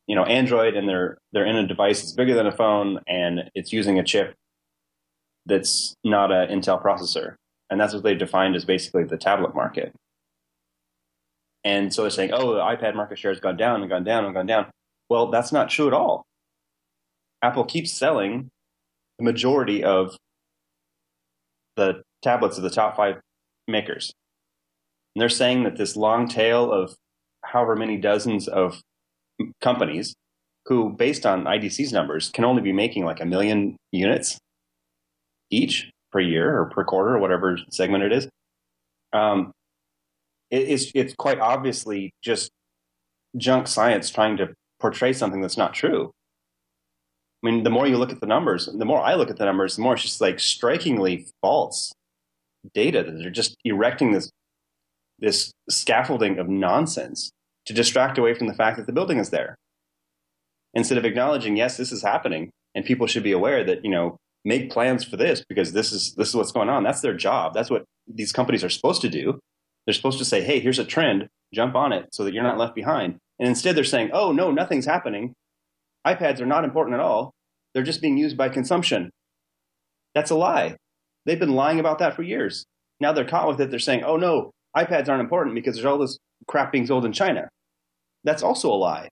you 0.06 0.15
know 0.15 0.26
Android 0.26 0.76
and 0.76 0.88
they're 0.88 1.18
they're 1.31 1.45
in 1.45 1.56
a 1.56 1.65
device 1.65 2.02
that's 2.02 2.11
bigger 2.11 2.35
than 2.35 2.45
a 2.45 2.52
phone 2.52 2.99
and 3.07 3.49
it's 3.56 3.72
using 3.72 3.98
a 3.98 4.03
chip 4.03 4.35
that's 5.45 5.95
not 6.03 6.31
an 6.31 6.49
Intel 6.49 6.81
processor. 6.81 7.35
And 7.74 7.82
that's 7.82 7.91
what 7.91 8.04
they've 8.04 8.20
defined 8.20 8.56
as 8.56 8.66
basically 8.66 9.04
the 9.04 9.18
tablet 9.18 9.56
market. 9.56 9.95
And 11.64 11.91
so 11.91 12.04
they're 12.04 12.12
saying, 12.12 12.30
oh, 12.32 12.54
the 12.54 12.60
iPad 12.60 12.94
market 12.94 13.18
share 13.18 13.32
has 13.32 13.40
gone 13.40 13.58
down 13.58 13.82
and 13.82 13.90
gone 13.90 14.04
down 14.04 14.26
and 14.26 14.34
gone 14.36 14.45
down. 14.45 14.68
Well, 15.10 15.32
that's 15.32 15.52
not 15.52 15.72
true 15.72 15.88
at 15.88 15.94
all. 15.94 16.24
Apple 17.41 17.66
keeps 17.66 17.91
selling 17.91 18.52
the 19.18 19.26
majority 19.26 19.84
of 19.84 20.16
the 21.76 22.04
tablets 22.22 22.58
of 22.58 22.64
the 22.64 22.70
top 22.70 22.95
five 22.95 23.16
makers. 23.68 24.14
And 25.16 25.22
they're 25.22 25.30
saying 25.30 25.64
that 25.64 25.76
this 25.76 25.95
long 25.95 26.28
tail 26.28 26.72
of 26.72 26.94
however 27.44 27.76
many 27.76 27.98
dozens 27.98 28.48
of 28.48 28.82
companies 29.62 30.14
who, 30.68 30.91
based 30.91 31.26
on 31.26 31.45
IDC's 31.45 31.91
numbers, 31.91 32.30
can 32.30 32.45
only 32.45 32.62
be 32.62 32.72
making 32.72 33.04
like 33.04 33.20
a 33.20 33.26
million 33.26 33.78
units 33.91 34.38
each 35.50 35.90
per 36.14 36.22
year 36.22 36.57
or 36.57 36.65
per 36.65 36.85
quarter 36.85 37.15
or 37.15 37.19
whatever 37.19 37.57
segment 37.69 38.03
it 38.03 38.14
is. 38.14 38.30
Um, 39.11 39.52
it, 40.49 40.69
it's 40.69 40.91
it's 40.94 41.14
quite 41.15 41.40
obviously 41.40 42.11
just 42.23 42.49
junk 43.35 43.68
science 43.68 44.10
trying 44.11 44.38
to 44.38 44.53
portray 44.80 45.11
something 45.11 45.41
that's 45.41 45.57
not 45.57 45.73
true. 45.73 46.11
I 47.44 47.49
mean, 47.49 47.64
the 47.64 47.69
more 47.69 47.88
you 47.88 47.98
look 47.98 48.11
at 48.11 48.22
the 48.22 48.27
numbers, 48.27 48.69
the 48.72 48.85
more 48.85 49.02
I 49.02 49.15
look 49.15 49.30
at 49.30 49.38
the 49.38 49.45
numbers, 49.45 49.76
the 49.76 49.81
more 49.81 49.95
it's 49.95 50.03
just 50.03 50.22
like 50.22 50.40
strikingly 50.40 51.27
false 51.41 51.91
data 52.73 53.03
that 53.03 53.11
they're 53.11 53.30
just 53.30 53.57
erecting 53.65 54.14
this 54.14 54.30
this 55.19 55.52
scaffolding 55.69 56.38
of 56.38 56.48
nonsense 56.48 57.31
to 57.65 57.73
distract 57.73 58.18
away 58.18 58.34
from 58.34 58.48
the 58.48 58.53
fact 58.53 58.77
that 58.77 58.85
the 58.85 58.94
building 58.94 59.19
is 59.19 59.30
there. 59.30 59.56
Instead 60.73 60.98
of 60.98 61.06
acknowledging, 61.06 61.56
yes, 61.56 61.77
this 61.77 61.91
is 61.91 62.02
happening, 62.02 62.49
and 62.76 62.84
people 62.84 63.07
should 63.07 63.23
be 63.23 63.31
aware 63.31 63.64
that, 63.64 63.85
you 63.85 63.91
know, 63.91 64.18
make 64.45 64.72
plans 64.72 65.03
for 65.03 65.18
this 65.18 65.44
because 65.48 65.74
this 65.74 65.91
is 65.91 66.14
this 66.15 66.30
is 66.30 66.36
what's 66.36 66.52
going 66.52 66.70
on. 66.70 66.84
That's 66.84 67.02
their 67.02 67.14
job. 67.14 67.53
That's 67.53 67.70
what 67.70 67.86
these 68.07 68.32
companies 68.32 68.64
are 68.64 68.70
supposed 68.70 69.02
to 69.02 69.10
do. 69.10 69.40
They're 69.86 69.94
supposed 69.94 70.20
to 70.20 70.26
say, 70.26 70.41
hey, 70.41 70.60
here's 70.60 70.80
a 70.80 70.86
trend, 70.86 71.28
jump 71.53 71.76
on 71.76 71.91
it 71.91 72.10
so 72.14 72.24
that 72.24 72.34
you're 72.34 72.44
not 72.44 72.57
left 72.57 72.76
behind. 72.76 73.18
And 73.40 73.48
instead 73.48 73.76
they're 73.76 73.84
saying, 73.84 74.11
oh 74.14 74.32
no, 74.32 74.52
nothing's 74.52 74.86
happening. 74.86 75.34
iPads 76.06 76.40
are 76.40 76.45
not 76.45 76.64
important 76.64 76.94
at 76.94 76.99
all. 76.99 77.34
They're 77.74 77.84
just 77.84 78.02
being 78.02 78.18
used 78.18 78.38
by 78.38 78.49
consumption. 78.49 79.10
That's 80.15 80.32
a 80.32 80.36
lie. 80.36 80.78
They've 81.26 81.40
been 81.40 81.56
lying 81.56 81.80
about 81.80 81.99
that 81.99 82.15
for 82.15 82.24
years. 82.24 82.65
Now 82.99 83.14
they're 83.14 83.26
caught 83.26 83.48
with 83.48 83.60
it. 83.61 83.70
They're 83.70 83.80
saying, 83.80 84.03
oh 84.03 84.18
no, 84.18 84.52
iPads 84.76 85.10
aren't 85.10 85.22
important 85.22 85.56
because 85.56 85.76
there's 85.76 85.86
all 85.86 85.98
this 85.98 86.18
crap 86.48 86.72
being 86.72 86.86
sold 86.86 87.06
in 87.06 87.14
China. 87.14 87.49
That's 88.24 88.44
also 88.44 88.72
a 88.72 88.76
lie. 88.76 89.10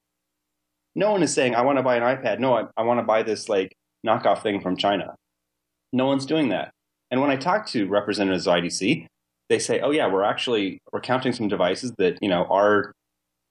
No 0.95 1.11
one 1.11 1.23
is 1.23 1.33
saying, 1.33 1.55
I 1.55 1.61
want 1.61 1.77
to 1.77 1.83
buy 1.83 1.97
an 1.97 2.03
iPad. 2.03 2.39
No, 2.39 2.53
I, 2.53 2.65
I 2.77 2.83
want 2.83 2.99
to 2.99 3.05
buy 3.05 3.23
this 3.23 3.49
like 3.49 3.73
knockoff 4.05 4.43
thing 4.43 4.61
from 4.61 4.77
China. 4.77 5.15
No 5.93 6.05
one's 6.05 6.25
doing 6.25 6.49
that. 6.49 6.71
And 7.09 7.21
when 7.21 7.29
I 7.29 7.35
talk 7.35 7.67
to 7.67 7.87
representatives 7.87 8.47
of 8.47 8.55
IDC, 8.55 9.05
they 9.49 9.59
say, 9.59 9.81
oh 9.81 9.91
yeah, 9.91 10.07
we're 10.07 10.23
actually, 10.23 10.79
we're 10.91 11.01
counting 11.01 11.33
some 11.33 11.47
devices 11.47 11.93
that, 11.97 12.17
you 12.21 12.29
know, 12.29 12.45
are, 12.45 12.93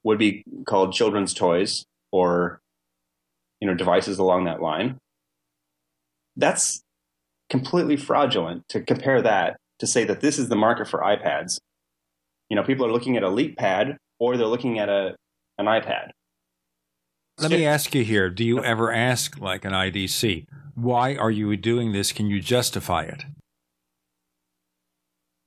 would 0.03 0.17
be 0.17 0.43
called 0.65 0.93
children's 0.93 1.33
toys 1.33 1.85
or, 2.11 2.59
you 3.59 3.67
know, 3.67 3.75
devices 3.75 4.17
along 4.17 4.45
that 4.45 4.61
line. 4.61 4.97
That's 6.35 6.81
completely 7.49 7.97
fraudulent 7.97 8.67
to 8.69 8.81
compare 8.81 9.21
that 9.21 9.57
to 9.79 9.85
say 9.85 10.03
that 10.05 10.21
this 10.21 10.39
is 10.39 10.49
the 10.49 10.55
market 10.55 10.87
for 10.87 11.01
iPads 11.01 11.59
you 12.51 12.55
know, 12.55 12.63
people 12.63 12.85
are 12.85 12.91
looking 12.91 13.15
at 13.15 13.23
a 13.23 13.29
Leap 13.29 13.57
Pad 13.57 13.95
or 14.19 14.35
they're 14.35 14.45
looking 14.45 14.77
at 14.77 14.89
a 14.89 15.15
an 15.57 15.67
iPad. 15.67 16.09
Let 17.39 17.49
me 17.49 17.65
ask 17.65 17.95
you 17.95 18.03
here: 18.03 18.29
Do 18.29 18.43
you 18.43 18.61
ever 18.61 18.91
ask, 18.91 19.39
like 19.39 19.63
an 19.63 19.71
IDC, 19.71 20.47
why 20.81 21.15
are 21.15 21.31
you 21.31 21.55
doing 21.57 21.91
this? 21.91 22.11
Can 22.11 22.27
you 22.27 22.41
justify 22.41 23.03
it? 23.03 23.25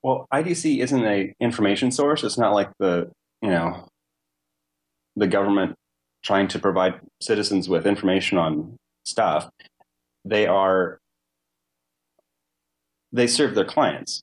Well, 0.02 0.26
IDC 0.32 0.80
isn't 0.82 1.04
a 1.04 1.32
information 1.40 1.90
source. 1.90 2.22
It's 2.24 2.38
not 2.38 2.52
like 2.52 2.70
the 2.78 3.10
you 3.40 3.50
know 3.50 3.88
the 5.16 5.26
government 5.26 5.74
trying 6.22 6.48
to 6.48 6.58
provide 6.58 7.00
citizens 7.20 7.68
with 7.68 7.86
information 7.86 8.38
on 8.38 8.76
stuff. 9.04 9.48
They 10.24 10.46
are 10.46 10.98
they 13.12 13.26
serve 13.26 13.54
their 13.54 13.64
clients. 13.64 14.22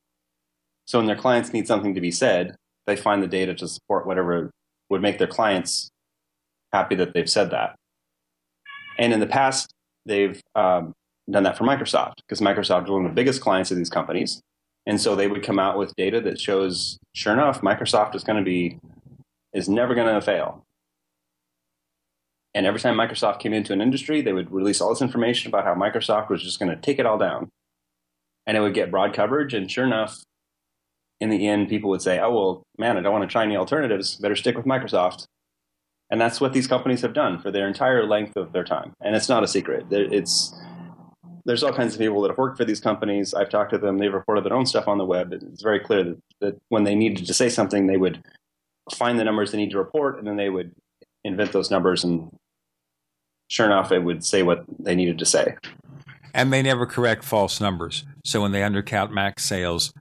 So 0.85 0.99
when 0.99 1.07
their 1.07 1.15
clients 1.15 1.53
need 1.53 1.67
something 1.67 1.95
to 1.95 2.01
be 2.01 2.11
said, 2.11 2.55
they 2.85 2.95
find 2.95 3.23
the 3.23 3.27
data 3.27 3.53
to 3.55 3.67
support 3.67 4.05
whatever 4.05 4.51
would 4.89 5.01
make 5.01 5.17
their 5.17 5.27
clients 5.27 5.89
happy 6.73 6.95
that 6.95 7.13
they've 7.13 7.29
said 7.29 7.51
that. 7.51 7.75
And 8.97 9.13
in 9.13 9.19
the 9.19 9.27
past, 9.27 9.73
they've 10.05 10.41
um, 10.55 10.93
done 11.31 11.43
that 11.43 11.57
for 11.57 11.63
Microsoft 11.63 12.15
because 12.17 12.41
Microsoft 12.41 12.85
is 12.85 12.89
one 12.91 13.05
of 13.05 13.11
the 13.11 13.15
biggest 13.15 13.41
clients 13.41 13.71
of 13.71 13.77
these 13.77 13.89
companies. 13.89 14.41
And 14.85 14.99
so 14.99 15.15
they 15.15 15.27
would 15.27 15.43
come 15.43 15.59
out 15.59 15.77
with 15.77 15.95
data 15.95 16.21
that 16.21 16.39
shows, 16.39 16.97
sure 17.13 17.33
enough, 17.33 17.61
Microsoft 17.61 18.15
is 18.15 18.23
going 18.23 18.37
to 18.37 18.43
be, 18.43 18.79
is 19.53 19.69
never 19.69 19.95
going 19.95 20.13
to 20.13 20.21
fail. 20.21 20.63
And 22.53 22.65
every 22.65 22.79
time 22.79 22.95
Microsoft 22.97 23.39
came 23.39 23.53
into 23.53 23.73
an 23.73 23.81
industry, 23.81 24.21
they 24.21 24.33
would 24.33 24.51
release 24.51 24.81
all 24.81 24.89
this 24.89 25.01
information 25.01 25.49
about 25.49 25.63
how 25.65 25.75
Microsoft 25.75 26.29
was 26.29 26.43
just 26.43 26.59
going 26.59 26.69
to 26.69 26.81
take 26.81 26.99
it 26.99 27.05
all 27.05 27.17
down. 27.17 27.49
and 28.45 28.57
it 28.57 28.61
would 28.61 28.73
get 28.73 28.91
broad 28.91 29.13
coverage. 29.13 29.53
And 29.53 29.69
sure 29.69 29.85
enough, 29.85 30.23
in 31.19 31.29
the 31.29 31.47
end, 31.47 31.69
people 31.69 31.89
would 31.89 32.01
say, 32.01 32.19
"Oh 32.19 32.33
well, 32.33 32.63
man, 32.77 32.97
I 32.97 33.01
don't 33.01 33.13
want 33.13 33.23
to 33.23 33.31
try 33.31 33.43
any 33.43 33.55
alternatives. 33.55 34.15
Better 34.15 34.35
stick 34.35 34.57
with 34.57 34.65
Microsoft." 34.65 35.25
And 36.09 36.19
that's 36.19 36.41
what 36.41 36.53
these 36.53 36.67
companies 36.67 37.01
have 37.01 37.13
done 37.13 37.39
for 37.39 37.51
their 37.51 37.67
entire 37.67 38.05
length 38.05 38.35
of 38.35 38.51
their 38.51 38.65
time. 38.65 38.93
And 39.01 39.15
it's 39.15 39.29
not 39.29 39.43
a 39.43 39.47
secret. 39.47 39.85
It's 39.91 40.53
there's 41.45 41.63
all 41.63 41.73
kinds 41.73 41.93
of 41.93 41.99
people 41.99 42.21
that 42.21 42.29
have 42.29 42.37
worked 42.37 42.57
for 42.57 42.65
these 42.65 42.79
companies. 42.79 43.33
I've 43.33 43.49
talked 43.49 43.71
to 43.71 43.77
them. 43.77 43.97
They've 43.97 44.13
reported 44.13 44.43
their 44.43 44.53
own 44.53 44.65
stuff 44.65 44.87
on 44.87 44.97
the 44.97 45.05
web. 45.05 45.33
It's 45.33 45.61
very 45.61 45.79
clear 45.79 46.03
that, 46.03 46.17
that 46.39 46.61
when 46.69 46.83
they 46.83 46.95
needed 46.95 47.25
to 47.25 47.33
say 47.33 47.49
something, 47.49 47.87
they 47.87 47.97
would 47.97 48.23
find 48.93 49.19
the 49.19 49.23
numbers 49.23 49.51
they 49.51 49.57
need 49.57 49.71
to 49.71 49.77
report, 49.77 50.17
and 50.17 50.27
then 50.27 50.37
they 50.37 50.49
would 50.49 50.73
invent 51.23 51.51
those 51.51 51.71
numbers. 51.71 52.03
And 52.03 52.29
sure 53.47 53.65
enough, 53.65 53.91
it 53.91 53.99
would 53.99 54.23
say 54.23 54.43
what 54.43 54.65
they 54.79 54.95
needed 54.95 55.19
to 55.19 55.25
say. 55.25 55.55
And 56.33 56.51
they 56.51 56.61
never 56.61 56.85
correct 56.85 57.23
false 57.23 57.59
numbers. 57.59 58.05
So 58.23 58.41
when 58.41 58.51
they 58.51 58.61
undercount 58.61 59.11
Mac 59.11 59.39
sales, 59.39 59.93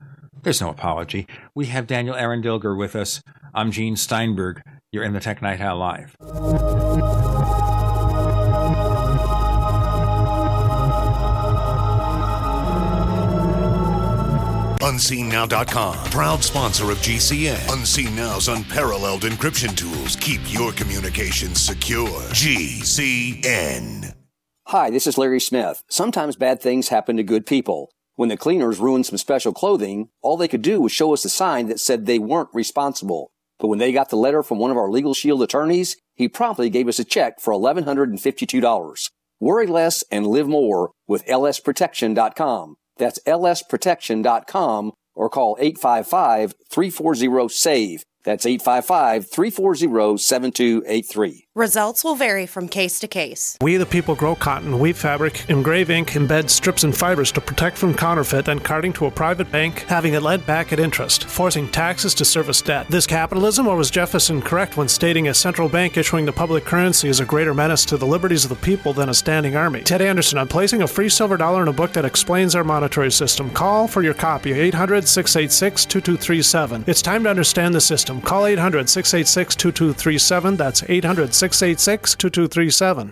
there's 0.43 0.61
no 0.61 0.69
apology. 0.69 1.27
We 1.53 1.67
have 1.67 1.87
Daniel 1.87 2.15
Eran 2.15 2.41
Dilger 2.41 2.77
with 2.77 2.95
us. 2.95 3.21
I'm 3.53 3.71
Gene 3.71 3.95
Steinberg. 3.95 4.61
You're 4.91 5.03
in 5.03 5.13
the 5.13 5.19
Tech 5.19 5.41
Night 5.41 5.61
Owl 5.61 5.77
Live. 5.77 7.20
UnseenNow.com, 14.81 15.95
proud 16.09 16.43
sponsor 16.43 16.91
of 16.91 16.97
GCN. 16.97 17.71
Unseen 17.71 18.15
Now's 18.15 18.47
unparalleled 18.47 19.21
encryption 19.21 19.75
tools 19.77 20.15
keep 20.15 20.41
your 20.45 20.71
communications 20.71 21.61
secure. 21.61 22.07
GCN. 22.33 24.15
Hi, 24.67 24.89
this 24.89 25.05
is 25.05 25.17
Larry 25.17 25.39
Smith. 25.39 25.83
Sometimes 25.87 26.35
bad 26.35 26.61
things 26.61 26.87
happen 26.87 27.17
to 27.17 27.23
good 27.23 27.45
people. 27.45 27.91
When 28.15 28.29
the 28.29 28.37
cleaners 28.37 28.79
ruined 28.79 29.05
some 29.05 29.17
special 29.17 29.53
clothing, 29.53 30.09
all 30.21 30.35
they 30.35 30.47
could 30.47 30.61
do 30.61 30.81
was 30.81 30.91
show 30.91 31.13
us 31.13 31.25
a 31.25 31.29
sign 31.29 31.67
that 31.67 31.79
said 31.79 32.05
they 32.05 32.19
weren't 32.19 32.49
responsible. 32.53 33.31
But 33.59 33.67
when 33.67 33.79
they 33.79 33.91
got 33.91 34.09
the 34.09 34.15
letter 34.15 34.41
from 34.41 34.57
one 34.57 34.71
of 34.71 34.77
our 34.77 34.89
Legal 34.89 35.13
Shield 35.13 35.43
attorneys, 35.43 35.97
he 36.15 36.27
promptly 36.27 36.69
gave 36.69 36.87
us 36.87 36.99
a 36.99 37.03
check 37.03 37.39
for 37.39 37.53
$1,152. 37.53 39.09
Worry 39.39 39.67
less 39.67 40.03
and 40.11 40.25
live 40.25 40.47
more 40.47 40.91
with 41.07 41.25
lsprotection.com. 41.25 42.77
That's 43.01 43.17
lsprotection.com 43.25 44.91
or 45.15 45.29
call 45.29 45.57
855 45.59 46.53
340 46.69 47.49
SAVE. 47.49 48.03
That's 48.23 48.45
855 48.45 49.29
340 49.29 50.17
7283. 50.17 51.47
Results 51.53 52.03
will 52.03 52.15
vary 52.15 52.45
from 52.45 52.69
case 52.69 52.97
to 52.99 53.09
case. 53.09 53.57
We 53.61 53.75
the 53.75 53.85
people 53.85 54.15
grow 54.15 54.35
cotton, 54.35 54.79
weave 54.79 54.97
fabric, 54.97 55.43
engrave 55.49 55.89
ink, 55.89 56.11
embed 56.11 56.49
strips 56.49 56.85
and 56.85 56.95
fibers 56.95 57.31
to 57.33 57.41
protect 57.41 57.77
from 57.77 57.93
counterfeit 57.93 58.47
and 58.47 58.63
carting 58.63 58.93
to 58.93 59.07
a 59.07 59.11
private 59.11 59.51
bank, 59.51 59.79
having 59.81 60.13
it 60.13 60.21
led 60.21 60.45
back 60.45 60.71
at 60.71 60.79
interest, 60.79 61.25
forcing 61.25 61.67
taxes 61.67 62.13
to 62.15 62.23
service 62.23 62.61
debt. 62.61 62.87
This 62.87 63.05
capitalism, 63.05 63.67
or 63.67 63.75
was 63.75 63.91
Jefferson 63.91 64.41
correct 64.41 64.77
when 64.77 64.87
stating 64.87 65.27
a 65.27 65.33
central 65.33 65.67
bank 65.67 65.97
issuing 65.97 66.25
the 66.25 66.31
public 66.31 66.63
currency 66.63 67.09
is 67.09 67.19
a 67.19 67.25
greater 67.25 67.53
menace 67.53 67.83
to 67.85 67.97
the 67.97 68.07
liberties 68.07 68.45
of 68.45 68.49
the 68.49 68.55
people 68.55 68.93
than 68.93 69.09
a 69.09 69.13
standing 69.13 69.57
army? 69.57 69.81
Ted 69.81 70.01
Anderson, 70.01 70.37
I'm 70.37 70.47
placing 70.47 70.83
a 70.83 70.87
free 70.87 71.09
silver 71.09 71.35
dollar 71.35 71.63
in 71.63 71.67
a 71.67 71.73
book 71.73 71.91
that 71.93 72.05
explains 72.05 72.55
our 72.55 72.63
monetary 72.63 73.11
system. 73.11 73.49
Call 73.49 73.89
for 73.89 74.03
your 74.03 74.13
copy, 74.13 74.53
800 74.53 75.05
686 75.05 75.85
2237. 75.85 76.85
It's 76.87 77.01
time 77.01 77.23
to 77.23 77.29
understand 77.29 77.75
the 77.75 77.81
system. 77.81 78.10
Call 78.19 78.47
800 78.47 78.89
686 78.89 79.55
2237. 79.55 80.57
That's 80.57 80.83
800 80.89 81.33
686 81.33 82.15
2237. 82.15 83.11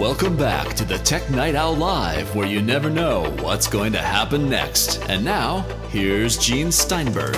Welcome 0.00 0.34
back 0.34 0.74
to 0.76 0.86
the 0.86 0.96
Tech 0.96 1.28
Night 1.30 1.54
Owl 1.54 1.76
Live, 1.76 2.34
where 2.34 2.46
you 2.46 2.62
never 2.62 2.88
know 2.88 3.30
what's 3.42 3.66
going 3.66 3.92
to 3.92 3.98
happen 3.98 4.48
next. 4.48 4.98
And 5.10 5.22
now, 5.22 5.60
here's 5.90 6.38
Gene 6.38 6.72
Steinberg. 6.72 7.36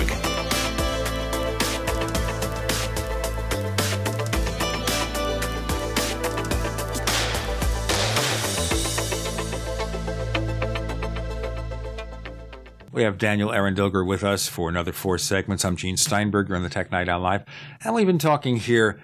We 12.93 13.03
have 13.03 13.17
Daniel 13.17 13.49
Dilger 13.49 14.07
with 14.07 14.23
us 14.23 14.47
for 14.47 14.69
another 14.69 14.93
four 14.93 15.17
segments. 15.17 15.65
I'm 15.65 15.75
Gene 15.75 15.97
Steinberg. 15.97 16.47
You're 16.47 16.55
on 16.55 16.63
the 16.63 16.69
Tech 16.69 16.91
Night 16.91 17.09
Owl 17.09 17.19
Live. 17.19 17.43
And 17.83 17.93
we've 17.93 18.07
been 18.07 18.19
talking 18.19 18.55
here 18.55 19.01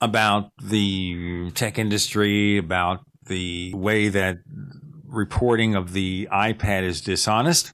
about 0.00 0.50
the 0.62 1.50
tech 1.54 1.78
industry, 1.78 2.56
about 2.56 3.00
the 3.26 3.72
way 3.74 4.08
that 4.08 4.38
reporting 5.04 5.74
of 5.74 5.92
the 5.92 6.28
iPad 6.32 6.82
is 6.82 7.00
dishonest, 7.00 7.72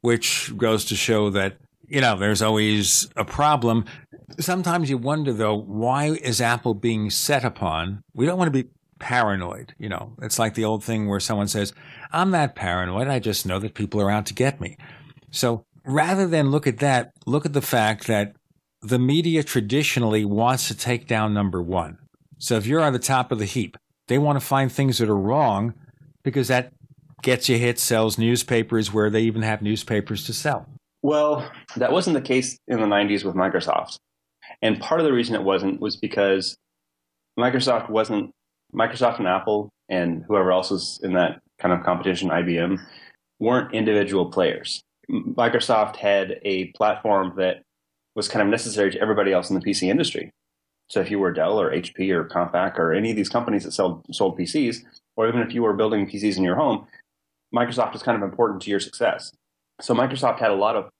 which 0.00 0.56
goes 0.56 0.84
to 0.86 0.94
show 0.94 1.30
that, 1.30 1.56
you 1.88 2.00
know, 2.00 2.16
there's 2.16 2.42
always 2.42 3.08
a 3.16 3.24
problem. 3.24 3.84
Sometimes 4.38 4.90
you 4.90 4.98
wonder, 4.98 5.32
though, 5.32 5.56
why 5.56 6.06
is 6.06 6.40
Apple 6.40 6.74
being 6.74 7.10
set 7.10 7.44
upon? 7.44 8.02
We 8.14 8.26
don't 8.26 8.38
want 8.38 8.52
to 8.52 8.62
be 8.62 8.70
paranoid. 8.98 9.74
You 9.78 9.88
know, 9.88 10.14
it's 10.22 10.38
like 10.38 10.54
the 10.54 10.64
old 10.64 10.84
thing 10.84 11.08
where 11.08 11.20
someone 11.20 11.48
says, 11.48 11.72
I'm 12.12 12.30
not 12.30 12.54
paranoid. 12.54 13.08
I 13.08 13.18
just 13.18 13.46
know 13.46 13.58
that 13.58 13.74
people 13.74 14.00
are 14.00 14.10
out 14.10 14.26
to 14.26 14.34
get 14.34 14.60
me. 14.60 14.76
So 15.30 15.64
rather 15.84 16.26
than 16.26 16.50
look 16.50 16.66
at 16.66 16.78
that, 16.78 17.12
look 17.26 17.46
at 17.46 17.52
the 17.52 17.62
fact 17.62 18.06
that 18.06 18.34
the 18.80 18.98
media 18.98 19.42
traditionally 19.42 20.24
wants 20.24 20.68
to 20.68 20.76
take 20.76 21.06
down 21.06 21.34
number 21.34 21.62
one. 21.62 21.98
So 22.38 22.56
if 22.56 22.66
you're 22.66 22.82
on 22.82 22.92
the 22.92 22.98
top 22.98 23.32
of 23.32 23.38
the 23.38 23.44
heap, 23.44 23.76
they 24.06 24.18
want 24.18 24.38
to 24.38 24.44
find 24.44 24.70
things 24.70 24.98
that 24.98 25.08
are 25.08 25.16
wrong 25.16 25.74
because 26.22 26.48
that 26.48 26.72
gets 27.22 27.48
you 27.48 27.58
hits, 27.58 27.82
sells 27.82 28.18
newspapers 28.18 28.92
where 28.92 29.10
they 29.10 29.22
even 29.22 29.42
have 29.42 29.62
newspapers 29.62 30.24
to 30.26 30.32
sell. 30.32 30.66
Well, 31.02 31.50
that 31.76 31.92
wasn't 31.92 32.14
the 32.14 32.22
case 32.22 32.58
in 32.68 32.80
the 32.80 32.86
90s 32.86 33.24
with 33.24 33.34
Microsoft. 33.34 33.96
And 34.62 34.80
part 34.80 35.00
of 35.00 35.06
the 35.06 35.12
reason 35.12 35.34
it 35.34 35.42
wasn't 35.42 35.80
was 35.80 35.96
because 35.96 36.56
Microsoft 37.38 37.90
wasn't 37.90 38.30
Microsoft 38.74 39.18
and 39.18 39.28
Apple 39.28 39.70
and 39.88 40.24
whoever 40.28 40.52
else 40.52 40.70
was 40.70 41.00
in 41.02 41.14
that 41.14 41.40
kind 41.60 41.72
of 41.72 41.84
competition, 41.84 42.30
IBM, 42.30 42.78
weren't 43.40 43.74
individual 43.74 44.30
players. 44.30 44.82
Microsoft 45.10 45.96
had 45.96 46.38
a 46.42 46.66
platform 46.72 47.32
that 47.36 47.62
was 48.18 48.28
kind 48.28 48.42
of 48.42 48.48
necessary 48.48 48.90
to 48.90 49.00
everybody 49.00 49.32
else 49.32 49.48
in 49.48 49.58
the 49.58 49.64
PC 49.64 49.88
industry. 49.88 50.32
So 50.88 50.98
if 50.98 51.08
you 51.08 51.20
were 51.20 51.32
Dell 51.32 51.60
or 51.60 51.70
HP 51.70 52.10
or 52.10 52.24
Compaq 52.24 52.76
or 52.76 52.92
any 52.92 53.10
of 53.10 53.16
these 53.16 53.28
companies 53.28 53.62
that 53.62 53.70
sell, 53.70 54.02
sold 54.10 54.36
PCs, 54.36 54.78
or 55.16 55.28
even 55.28 55.40
if 55.40 55.54
you 55.54 55.62
were 55.62 55.72
building 55.72 56.04
PCs 56.04 56.36
in 56.36 56.42
your 56.42 56.56
home, 56.56 56.84
Microsoft 57.54 57.92
was 57.92 58.02
kind 58.02 58.20
of 58.20 58.28
important 58.28 58.60
to 58.62 58.70
your 58.70 58.80
success. 58.80 59.32
So 59.80 59.94
Microsoft 59.94 60.40
had 60.40 60.50
a 60.50 60.56
lot 60.56 60.74
of 60.74 60.90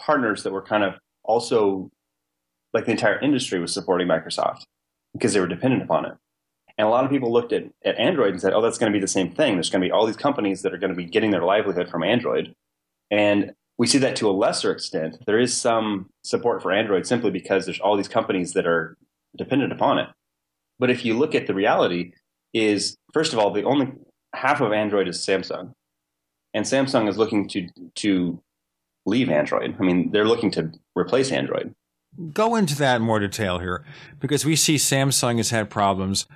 partners 0.00 0.42
that 0.42 0.52
were 0.52 0.60
kind 0.60 0.82
of 0.82 0.94
also 1.22 1.88
like 2.74 2.86
the 2.86 2.90
entire 2.90 3.20
industry 3.20 3.60
was 3.60 3.72
supporting 3.72 4.08
Microsoft 4.08 4.64
because 5.12 5.34
they 5.34 5.40
were 5.40 5.46
dependent 5.46 5.84
upon 5.84 6.04
it. 6.04 6.14
And 6.76 6.88
a 6.88 6.90
lot 6.90 7.04
of 7.04 7.12
people 7.12 7.32
looked 7.32 7.52
at, 7.52 7.62
at 7.84 7.96
Android 7.96 8.32
and 8.32 8.40
said, 8.40 8.52
oh, 8.52 8.60
that's 8.60 8.76
going 8.76 8.92
to 8.92 8.96
be 8.96 9.00
the 9.00 9.06
same 9.06 9.32
thing. 9.32 9.54
There's 9.54 9.70
going 9.70 9.82
to 9.82 9.86
be 9.86 9.92
all 9.92 10.04
these 10.04 10.16
companies 10.16 10.62
that 10.62 10.74
are 10.74 10.78
going 10.78 10.90
to 10.90 10.96
be 10.96 11.06
getting 11.06 11.30
their 11.30 11.44
livelihood 11.44 11.88
from 11.88 12.02
Android. 12.02 12.56
And 13.08 13.52
we 13.78 13.86
see 13.86 13.98
that 13.98 14.16
to 14.16 14.28
a 14.28 14.32
lesser 14.32 14.72
extent. 14.72 15.18
There 15.26 15.38
is 15.38 15.56
some 15.56 16.08
support 16.24 16.62
for 16.62 16.72
Android 16.72 17.06
simply 17.06 17.30
because 17.30 17.64
there's 17.64 17.80
all 17.80 17.96
these 17.96 18.08
companies 18.08 18.52
that 18.54 18.66
are 18.66 18.96
dependent 19.36 19.72
upon 19.72 19.98
it. 19.98 20.08
But 20.78 20.90
if 20.90 21.04
you 21.04 21.14
look 21.14 21.34
at 21.34 21.46
the 21.46 21.54
reality, 21.54 22.12
is 22.54 22.96
first 23.12 23.32
of 23.32 23.38
all, 23.38 23.50
the 23.50 23.64
only 23.64 23.92
half 24.34 24.60
of 24.60 24.72
Android 24.72 25.08
is 25.08 25.18
Samsung, 25.18 25.72
and 26.54 26.64
Samsung 26.64 27.08
is 27.08 27.18
looking 27.18 27.48
to 27.50 27.68
to 27.96 28.42
leave 29.04 29.30
Android. 29.30 29.76
I 29.78 29.82
mean, 29.82 30.10
they're 30.10 30.26
looking 30.26 30.50
to 30.52 30.72
replace 30.94 31.30
Android. 31.30 31.74
Go 32.32 32.56
into 32.56 32.76
that 32.76 32.96
in 32.96 33.02
more 33.02 33.20
detail 33.20 33.58
here, 33.58 33.84
because 34.20 34.44
we 34.46 34.56
see 34.56 34.76
Samsung 34.76 35.36
has 35.36 35.50
had 35.50 35.68
problems. 35.68 36.26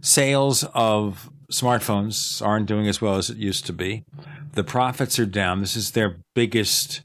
Sales 0.00 0.64
of 0.74 1.30
smartphones 1.50 2.44
aren't 2.44 2.66
doing 2.66 2.88
as 2.88 3.00
well 3.00 3.16
as 3.16 3.30
it 3.30 3.36
used 3.36 3.66
to 3.66 3.72
be. 3.72 4.04
The 4.52 4.64
profits 4.64 5.18
are 5.18 5.26
down. 5.26 5.60
This 5.60 5.76
is 5.76 5.92
their 5.92 6.18
biggest 6.34 7.02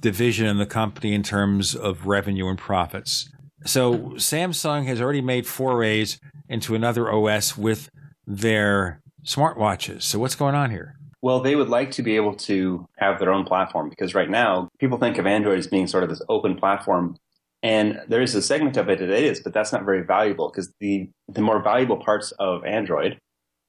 division 0.00 0.46
in 0.46 0.58
the 0.58 0.66
company 0.66 1.14
in 1.14 1.22
terms 1.22 1.74
of 1.74 2.06
revenue 2.06 2.48
and 2.48 2.58
profits. 2.58 3.30
So 3.64 3.94
Samsung 4.16 4.86
has 4.86 5.00
already 5.00 5.20
made 5.20 5.46
forays 5.46 6.18
into 6.48 6.74
another 6.74 7.10
OS 7.10 7.56
with 7.56 7.88
their 8.26 9.00
smartwatches. 9.24 10.02
So 10.02 10.18
what's 10.18 10.34
going 10.34 10.54
on 10.54 10.70
here? 10.70 10.96
Well, 11.22 11.40
they 11.40 11.54
would 11.54 11.68
like 11.68 11.92
to 11.92 12.02
be 12.02 12.16
able 12.16 12.34
to 12.34 12.88
have 12.98 13.20
their 13.20 13.32
own 13.32 13.44
platform 13.44 13.88
because 13.88 14.14
right 14.14 14.28
now 14.28 14.68
people 14.80 14.98
think 14.98 15.18
of 15.18 15.26
Android 15.26 15.58
as 15.58 15.68
being 15.68 15.86
sort 15.86 16.02
of 16.02 16.10
this 16.10 16.22
open 16.28 16.56
platform. 16.56 17.16
And 17.62 18.00
there 18.08 18.20
is 18.20 18.34
a 18.34 18.42
segment 18.42 18.76
of 18.76 18.88
it 18.88 18.98
that 18.98 19.08
is, 19.08 19.40
but 19.40 19.54
that's 19.54 19.72
not 19.72 19.84
very 19.84 20.02
valuable 20.02 20.50
because 20.50 20.74
the, 20.80 21.08
the 21.28 21.40
more 21.40 21.62
valuable 21.62 21.98
parts 21.98 22.32
of 22.32 22.64
Android 22.64 23.20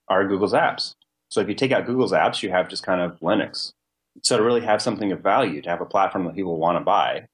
are 0.08 0.28
Google's 0.28 0.54
apps. 0.54 0.94
So 1.30 1.42
if 1.42 1.48
you 1.48 1.56
take 1.56 1.72
out 1.72 1.86
Google's 1.86 2.12
apps, 2.12 2.44
you 2.44 2.50
have 2.52 2.70
just 2.70 2.84
kind 2.84 3.02
of 3.02 3.20
Linux. 3.20 3.72
So 4.22 4.38
to 4.38 4.44
really 4.44 4.62
have 4.62 4.82
something 4.82 5.12
of 5.12 5.22
value, 5.22 5.62
to 5.62 5.70
have 5.70 5.82
a 5.82 5.86
platform 5.86 6.26
that 6.26 6.36
people 6.36 6.58
want 6.58 6.78
to 6.78 6.84
buy, 6.84 7.26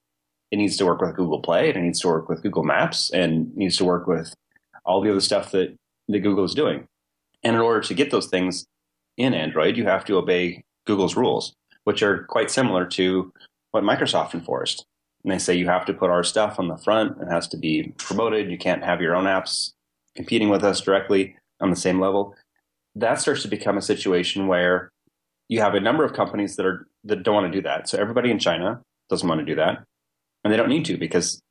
it 0.51 0.57
needs 0.57 0.77
to 0.77 0.85
work 0.85 1.01
with 1.01 1.15
Google 1.15 1.41
Play, 1.41 1.69
it 1.69 1.75
needs 1.75 1.99
to 2.01 2.07
work 2.07 2.29
with 2.29 2.41
Google 2.41 2.63
Maps, 2.63 3.11
and 3.11 3.55
needs 3.55 3.77
to 3.77 3.85
work 3.85 4.07
with 4.07 4.33
all 4.85 5.01
the 5.01 5.11
other 5.11 5.19
stuff 5.19 5.51
that, 5.51 5.75
that 6.07 6.19
Google 6.19 6.45
is 6.45 6.55
doing. 6.55 6.87
And 7.43 7.55
in 7.55 7.61
order 7.61 7.81
to 7.81 7.93
get 7.93 8.11
those 8.11 8.27
things 8.27 8.65
in 9.17 9.33
Android, 9.33 9.77
you 9.77 9.85
have 9.85 10.05
to 10.05 10.17
obey 10.17 10.63
Google's 10.87 11.15
rules, 11.15 11.53
which 11.83 12.01
are 12.01 12.23
quite 12.23 12.49
similar 12.49 12.85
to 12.85 13.31
what 13.71 13.83
Microsoft 13.83 14.33
enforced. 14.33 14.85
And 15.23 15.31
they 15.31 15.37
say 15.37 15.55
you 15.55 15.67
have 15.67 15.85
to 15.85 15.93
put 15.93 16.09
our 16.09 16.23
stuff 16.23 16.59
on 16.59 16.69
the 16.69 16.77
front. 16.77 17.21
It 17.21 17.27
has 17.27 17.47
to 17.49 17.57
be 17.57 17.93
promoted. 17.97 18.49
You 18.49 18.57
can't 18.57 18.83
have 18.83 19.01
your 19.01 19.15
own 19.15 19.25
apps 19.25 19.73
competing 20.15 20.49
with 20.49 20.63
us 20.63 20.81
directly 20.81 21.35
on 21.59 21.69
the 21.69 21.75
same 21.75 21.99
level. 21.99 22.35
That 22.95 23.19
starts 23.19 23.41
to 23.43 23.47
become 23.47 23.77
a 23.77 23.81
situation 23.81 24.47
where 24.47 24.91
you 25.47 25.61
have 25.61 25.75
a 25.75 25.79
number 25.79 26.03
of 26.03 26.13
companies 26.13 26.55
that 26.55 26.65
are 26.65 26.87
that 27.03 27.23
don't 27.23 27.35
want 27.35 27.51
to 27.51 27.57
do 27.57 27.63
that. 27.63 27.87
So 27.87 27.97
everybody 27.97 28.31
in 28.31 28.39
China 28.39 28.81
doesn't 29.09 29.27
want 29.27 29.39
to 29.39 29.45
do 29.45 29.55
that, 29.55 29.83
and 30.43 30.53
they 30.53 30.57
don't 30.57 30.69
need 30.69 30.85
to 30.85 30.97
because 30.97 31.41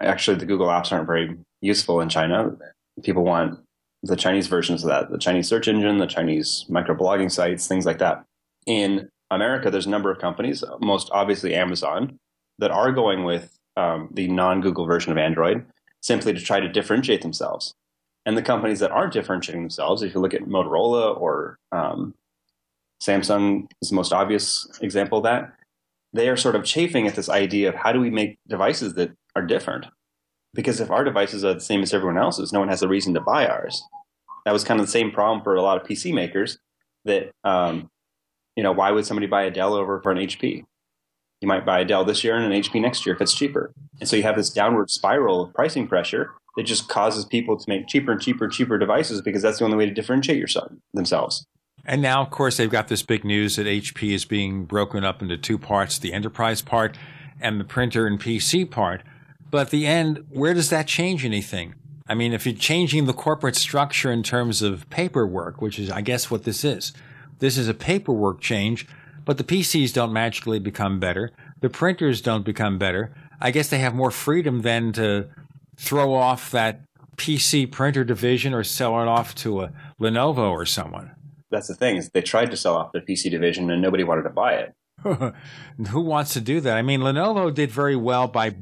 actually 0.00 0.36
the 0.36 0.46
Google 0.46 0.68
apps 0.68 0.92
aren't 0.92 1.06
very 1.06 1.36
useful 1.60 2.00
in 2.00 2.08
China. 2.08 2.50
People 3.02 3.24
want 3.24 3.58
the 4.02 4.16
Chinese 4.16 4.46
versions 4.46 4.82
of 4.82 4.88
that, 4.88 5.10
the 5.10 5.18
Chinese 5.18 5.48
search 5.48 5.68
engine, 5.68 5.98
the 5.98 6.06
Chinese 6.06 6.64
microblogging 6.70 7.30
sites, 7.30 7.66
things 7.66 7.86
like 7.86 7.98
that. 7.98 8.24
In 8.66 9.08
America, 9.30 9.70
there's 9.70 9.86
a 9.86 9.90
number 9.90 10.10
of 10.10 10.18
companies, 10.18 10.62
most 10.80 11.08
obviously 11.12 11.54
Amazon, 11.54 12.16
that 12.58 12.70
are 12.70 12.92
going 12.92 13.24
with 13.24 13.58
um, 13.76 14.08
the 14.12 14.28
non-Google 14.28 14.86
version 14.86 15.12
of 15.12 15.18
Android 15.18 15.64
simply 16.00 16.32
to 16.32 16.40
try 16.40 16.60
to 16.60 16.68
differentiate 16.68 17.22
themselves. 17.22 17.74
And 18.28 18.36
the 18.36 18.42
companies 18.42 18.80
that 18.80 18.90
aren't 18.90 19.14
differentiating 19.14 19.62
themselves, 19.62 20.02
if 20.02 20.12
you 20.12 20.20
look 20.20 20.34
at 20.34 20.42
Motorola 20.42 21.18
or 21.18 21.58
um, 21.72 22.12
Samsung 23.02 23.70
is 23.80 23.88
the 23.88 23.96
most 23.96 24.12
obvious 24.12 24.68
example 24.82 25.16
of 25.16 25.24
that. 25.24 25.54
They 26.12 26.28
are 26.28 26.36
sort 26.36 26.54
of 26.54 26.62
chafing 26.62 27.06
at 27.06 27.14
this 27.14 27.30
idea 27.30 27.70
of 27.70 27.74
how 27.74 27.90
do 27.90 28.00
we 28.00 28.10
make 28.10 28.38
devices 28.46 28.92
that 28.96 29.12
are 29.34 29.40
different? 29.40 29.86
Because 30.52 30.78
if 30.78 30.90
our 30.90 31.04
devices 31.04 31.42
are 31.42 31.54
the 31.54 31.60
same 31.60 31.82
as 31.82 31.94
everyone 31.94 32.18
else's, 32.18 32.52
no 32.52 32.58
one 32.58 32.68
has 32.68 32.82
a 32.82 32.88
reason 32.88 33.14
to 33.14 33.20
buy 33.22 33.46
ours. 33.46 33.82
That 34.44 34.52
was 34.52 34.62
kind 34.62 34.78
of 34.78 34.84
the 34.84 34.92
same 34.92 35.10
problem 35.10 35.42
for 35.42 35.54
a 35.54 35.62
lot 35.62 35.80
of 35.80 35.88
PC 35.88 36.12
makers. 36.12 36.58
That 37.06 37.30
um, 37.44 37.88
you 38.56 38.62
know, 38.62 38.72
why 38.72 38.90
would 38.90 39.06
somebody 39.06 39.26
buy 39.26 39.44
a 39.44 39.50
Dell 39.50 39.72
over 39.72 40.02
for 40.02 40.12
an 40.12 40.18
HP? 40.18 40.66
You 41.40 41.48
might 41.48 41.64
buy 41.64 41.80
a 41.80 41.84
Dell 41.86 42.04
this 42.04 42.22
year 42.22 42.36
and 42.36 42.52
an 42.52 42.60
HP 42.60 42.78
next 42.78 43.06
year 43.06 43.14
if 43.14 43.22
it's 43.22 43.34
cheaper. 43.34 43.72
And 44.00 44.06
so 44.06 44.16
you 44.16 44.22
have 44.24 44.36
this 44.36 44.50
downward 44.50 44.90
spiral 44.90 45.44
of 45.44 45.54
pricing 45.54 45.88
pressure 45.88 46.32
that 46.58 46.64
just 46.64 46.88
causes 46.88 47.24
people 47.24 47.56
to 47.56 47.64
make 47.68 47.86
cheaper 47.86 48.10
and 48.10 48.20
cheaper 48.20 48.42
and 48.42 48.52
cheaper 48.52 48.76
devices 48.78 49.22
because 49.22 49.42
that's 49.42 49.60
the 49.60 49.64
only 49.64 49.76
way 49.76 49.86
to 49.86 49.94
differentiate 49.94 50.38
yourself 50.38 50.72
themselves. 50.92 51.46
And 51.84 52.02
now, 52.02 52.20
of 52.20 52.30
course, 52.30 52.56
they've 52.56 52.68
got 52.68 52.88
this 52.88 53.04
big 53.04 53.24
news 53.24 53.54
that 53.54 53.66
HP 53.66 54.10
is 54.12 54.24
being 54.24 54.64
broken 54.64 55.04
up 55.04 55.22
into 55.22 55.36
two 55.36 55.56
parts 55.56 56.00
the 56.00 56.12
enterprise 56.12 56.60
part 56.60 56.98
and 57.40 57.60
the 57.60 57.64
printer 57.64 58.08
and 58.08 58.18
PC 58.18 58.68
part. 58.68 59.04
But 59.52 59.68
at 59.68 59.70
the 59.70 59.86
end, 59.86 60.24
where 60.30 60.52
does 60.52 60.68
that 60.70 60.88
change 60.88 61.24
anything? 61.24 61.76
I 62.08 62.14
mean, 62.14 62.32
if 62.32 62.44
you're 62.44 62.56
changing 62.56 63.04
the 63.04 63.12
corporate 63.12 63.54
structure 63.54 64.10
in 64.10 64.24
terms 64.24 64.60
of 64.60 64.90
paperwork, 64.90 65.62
which 65.62 65.78
is, 65.78 65.92
I 65.92 66.00
guess, 66.00 66.28
what 66.28 66.42
this 66.42 66.64
is, 66.64 66.92
this 67.38 67.56
is 67.56 67.68
a 67.68 67.74
paperwork 67.74 68.40
change, 68.40 68.84
but 69.24 69.38
the 69.38 69.44
PCs 69.44 69.92
don't 69.92 70.12
magically 70.12 70.58
become 70.58 70.98
better. 70.98 71.30
The 71.60 71.70
printers 71.70 72.20
don't 72.20 72.44
become 72.44 72.78
better. 72.78 73.14
I 73.40 73.52
guess 73.52 73.68
they 73.68 73.78
have 73.78 73.94
more 73.94 74.10
freedom 74.10 74.62
then 74.62 74.90
to 74.94 75.28
throw 75.78 76.14
off 76.14 76.50
that 76.50 76.82
PC 77.16 77.70
printer 77.70 78.04
division 78.04 78.52
or 78.54 78.62
sell 78.64 79.00
it 79.00 79.08
off 79.08 79.34
to 79.36 79.62
a 79.62 79.72
Lenovo 80.00 80.50
or 80.50 80.66
someone 80.66 81.12
that's 81.50 81.68
the 81.68 81.74
thing 81.74 81.96
is 81.96 82.10
they 82.10 82.22
tried 82.22 82.50
to 82.50 82.56
sell 82.56 82.76
off 82.76 82.92
the 82.92 83.00
PC 83.00 83.30
division 83.30 83.70
and 83.70 83.80
nobody 83.80 84.04
wanted 84.04 84.22
to 84.22 84.30
buy 84.30 84.54
it. 84.54 84.74
Who 85.88 86.00
wants 86.00 86.32
to 86.34 86.40
do 86.40 86.60
that? 86.60 86.76
I 86.76 86.82
mean, 86.82 87.00
Lenovo 87.00 87.52
did 87.52 87.70
very 87.70 87.96
well 87.96 88.28
by 88.28 88.56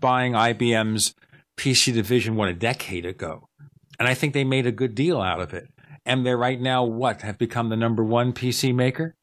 buying 0.00 0.32
IBM's 0.32 1.14
PC 1.56 1.92
division 1.92 2.34
what 2.36 2.48
a 2.48 2.54
decade 2.54 3.04
ago, 3.04 3.48
and 3.98 4.08
I 4.08 4.14
think 4.14 4.32
they 4.32 4.44
made 4.44 4.66
a 4.66 4.72
good 4.72 4.94
deal 4.94 5.20
out 5.20 5.40
of 5.40 5.52
it. 5.52 5.68
And 6.04 6.26
they're 6.26 6.38
right 6.38 6.60
now 6.60 6.82
what 6.82 7.22
have 7.22 7.38
become 7.38 7.68
the 7.68 7.76
number 7.76 8.02
one 8.02 8.32
PC 8.32 8.74
maker. 8.74 9.14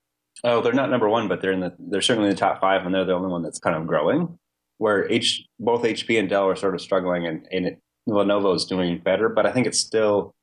Oh, 0.45 0.61
they're 0.61 0.71
not 0.71 0.89
number 0.89 1.09
one, 1.09 1.27
but 1.27 1.41
they're 1.41 1.51
in 1.51 1.59
the 1.59 1.75
they're 1.77 2.01
certainly 2.01 2.29
in 2.29 2.35
the 2.35 2.39
top 2.39 2.61
five, 2.61 2.85
and 2.85 2.95
they're 2.95 3.03
the 3.03 3.13
only 3.13 3.29
one 3.29 3.41
that's 3.41 3.59
kind 3.59 3.75
of 3.75 3.85
growing. 3.85 4.37
Where 4.79 5.09
H 5.11 5.45
both 5.59 5.83
HP 5.83 6.19
and 6.19 6.27
Dell 6.27 6.49
are 6.49 6.55
sort 6.55 6.73
of 6.73 6.81
struggling, 6.81 7.27
and, 7.27 7.47
and 7.51 7.67
it, 7.67 7.79
Lenovo 8.07 8.55
is 8.55 8.65
doing 8.65 8.97
better, 8.97 9.29
but 9.29 9.45
I 9.45 9.51
think 9.51 9.67
it's 9.67 9.79
still. 9.79 10.33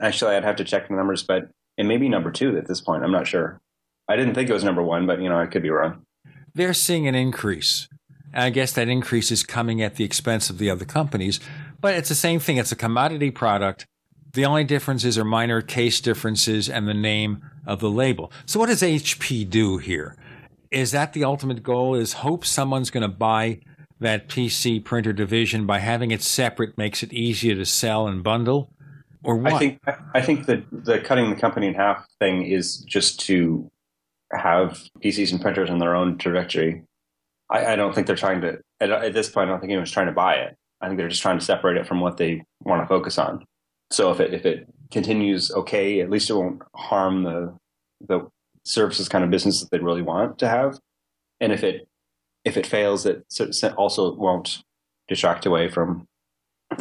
Actually, 0.00 0.34
I'd 0.36 0.44
have 0.44 0.56
to 0.56 0.64
check 0.64 0.88
the 0.88 0.94
numbers, 0.94 1.22
but 1.22 1.50
it 1.76 1.84
may 1.84 1.98
be 1.98 2.08
number 2.08 2.30
two 2.30 2.56
at 2.56 2.66
this 2.66 2.80
point. 2.80 3.04
I'm 3.04 3.12
not 3.12 3.26
sure. 3.26 3.60
I 4.08 4.16
didn't 4.16 4.34
think 4.34 4.48
it 4.48 4.52
was 4.52 4.64
number 4.64 4.82
one, 4.82 5.06
but 5.06 5.20
you 5.20 5.28
know, 5.28 5.38
I 5.38 5.46
could 5.46 5.62
be 5.62 5.70
wrong. 5.70 6.06
They're 6.54 6.74
seeing 6.74 7.06
an 7.06 7.14
increase. 7.14 7.88
And 8.32 8.44
I 8.44 8.50
guess 8.50 8.72
that 8.72 8.88
increase 8.88 9.30
is 9.30 9.42
coming 9.42 9.82
at 9.82 9.96
the 9.96 10.04
expense 10.04 10.48
of 10.48 10.58
the 10.58 10.70
other 10.70 10.84
companies, 10.84 11.40
but 11.80 11.94
it's 11.94 12.08
the 12.08 12.14
same 12.14 12.40
thing. 12.40 12.56
It's 12.56 12.72
a 12.72 12.76
commodity 12.76 13.30
product. 13.30 13.86
The 14.32 14.46
only 14.46 14.64
differences 14.64 15.18
are 15.18 15.24
minor 15.24 15.60
case 15.60 16.00
differences 16.00 16.70
and 16.70 16.88
the 16.88 16.94
name 16.94 17.42
of 17.66 17.80
the 17.80 17.90
label. 17.90 18.32
So 18.46 18.58
what 18.58 18.66
does 18.66 18.80
HP 18.80 19.48
do 19.48 19.76
here? 19.76 20.16
Is 20.70 20.92
that 20.92 21.12
the 21.12 21.24
ultimate 21.24 21.62
goal? 21.62 21.94
Is 21.94 22.14
hope 22.14 22.46
someone's 22.46 22.88
going 22.88 23.02
to 23.02 23.08
buy 23.08 23.60
that 24.02 24.28
PC 24.28 24.84
printer 24.84 25.12
division 25.12 25.66
by 25.66 25.78
having 25.78 26.10
it 26.10 26.22
separate 26.22 26.76
makes 26.76 27.02
it 27.02 27.12
easier 27.12 27.54
to 27.54 27.64
sell 27.64 28.06
and 28.06 28.22
bundle? 28.22 28.72
or 29.24 29.36
what? 29.36 29.52
I 29.52 29.58
think 29.58 29.80
I 30.14 30.20
think 30.20 30.46
that 30.46 30.64
the 30.70 30.98
cutting 30.98 31.30
the 31.30 31.36
company 31.36 31.68
in 31.68 31.74
half 31.74 32.06
thing 32.18 32.42
is 32.46 32.78
just 32.78 33.20
to 33.20 33.70
have 34.32 34.82
PCs 35.02 35.32
and 35.32 35.40
printers 35.40 35.70
in 35.70 35.78
their 35.78 35.94
own 35.94 36.16
directory. 36.16 36.82
I, 37.50 37.72
I 37.72 37.76
don't 37.76 37.94
think 37.94 38.06
they're 38.06 38.16
trying 38.16 38.40
to 38.42 38.58
at, 38.80 38.90
at, 38.90 39.12
this 39.12 39.28
point. 39.28 39.48
I 39.48 39.52
don't 39.52 39.60
think 39.60 39.70
anyone's 39.70 39.90
trying 39.90 40.06
to 40.06 40.12
buy 40.12 40.36
it. 40.36 40.56
I 40.80 40.86
think 40.86 40.98
they're 40.98 41.08
just 41.08 41.22
trying 41.22 41.38
to 41.38 41.44
separate 41.44 41.76
it 41.76 41.86
from 41.86 42.00
what 42.00 42.16
they 42.16 42.44
want 42.60 42.82
to 42.82 42.88
focus 42.88 43.18
on. 43.18 43.44
So 43.90 44.10
if 44.10 44.20
it 44.20 44.34
if 44.34 44.46
it 44.46 44.66
continues 44.90 45.50
okay, 45.52 46.00
at 46.00 46.10
least 46.10 46.30
it 46.30 46.34
won't 46.34 46.62
harm 46.74 47.22
the 47.22 47.54
the 48.08 48.28
services 48.64 49.08
kind 49.08 49.24
of 49.24 49.30
business 49.30 49.60
that 49.60 49.70
they 49.70 49.78
really 49.78 50.02
want 50.02 50.38
to 50.38 50.48
have. 50.48 50.78
And 51.40 51.52
if 51.52 51.62
it 51.62 51.88
if 52.44 52.56
it 52.56 52.66
fails, 52.66 53.06
it 53.06 53.24
also 53.76 54.14
won't 54.14 54.62
distract 55.08 55.46
away 55.46 55.68
from 55.68 56.06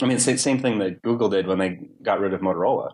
I 0.02 0.06
mean, 0.06 0.20
same, 0.20 0.38
same 0.38 0.60
thing 0.60 0.80
that 0.80 1.02
Google 1.02 1.30
did 1.30 1.48
when 1.48 1.58
they 1.58 1.80
got 2.02 2.20
rid 2.20 2.34
of 2.34 2.42
Motorola. 2.42 2.94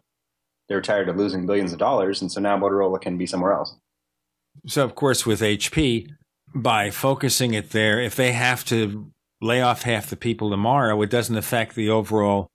They 0.69 0.75
were 0.75 0.81
tired 0.81 1.09
of 1.09 1.15
losing 1.15 1.45
billions 1.45 1.71
of 1.71 1.79
dollars, 1.79 2.21
and 2.21 2.31
so 2.31 2.41
now 2.41 2.57
Motorola 2.57 2.99
can 2.99 3.17
be 3.17 3.25
somewhere 3.25 3.53
else. 3.53 3.75
So, 4.65 4.83
of 4.83 4.95
course, 4.95 5.25
with 5.25 5.41
HP, 5.41 6.09
by 6.55 6.89
focusing 6.89 7.53
it 7.53 7.71
there, 7.71 8.01
if 8.01 8.15
they 8.15 8.31
have 8.33 8.65
to 8.65 9.11
lay 9.41 9.61
off 9.61 9.83
half 9.83 10.09
the 10.09 10.15
people 10.15 10.49
tomorrow, 10.49 11.01
it 11.01 11.09
doesn't 11.09 11.37
affect 11.37 11.75
the 11.75 11.89
overall 11.89 12.49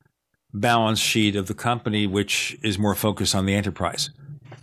balance 0.53 0.99
sheet 0.99 1.37
of 1.37 1.47
the 1.47 1.55
company, 1.55 2.07
which 2.07 2.59
is 2.63 2.79
more 2.79 2.95
focused 2.95 3.35
on 3.35 3.47
the 3.47 3.55
enterprise. 3.55 4.11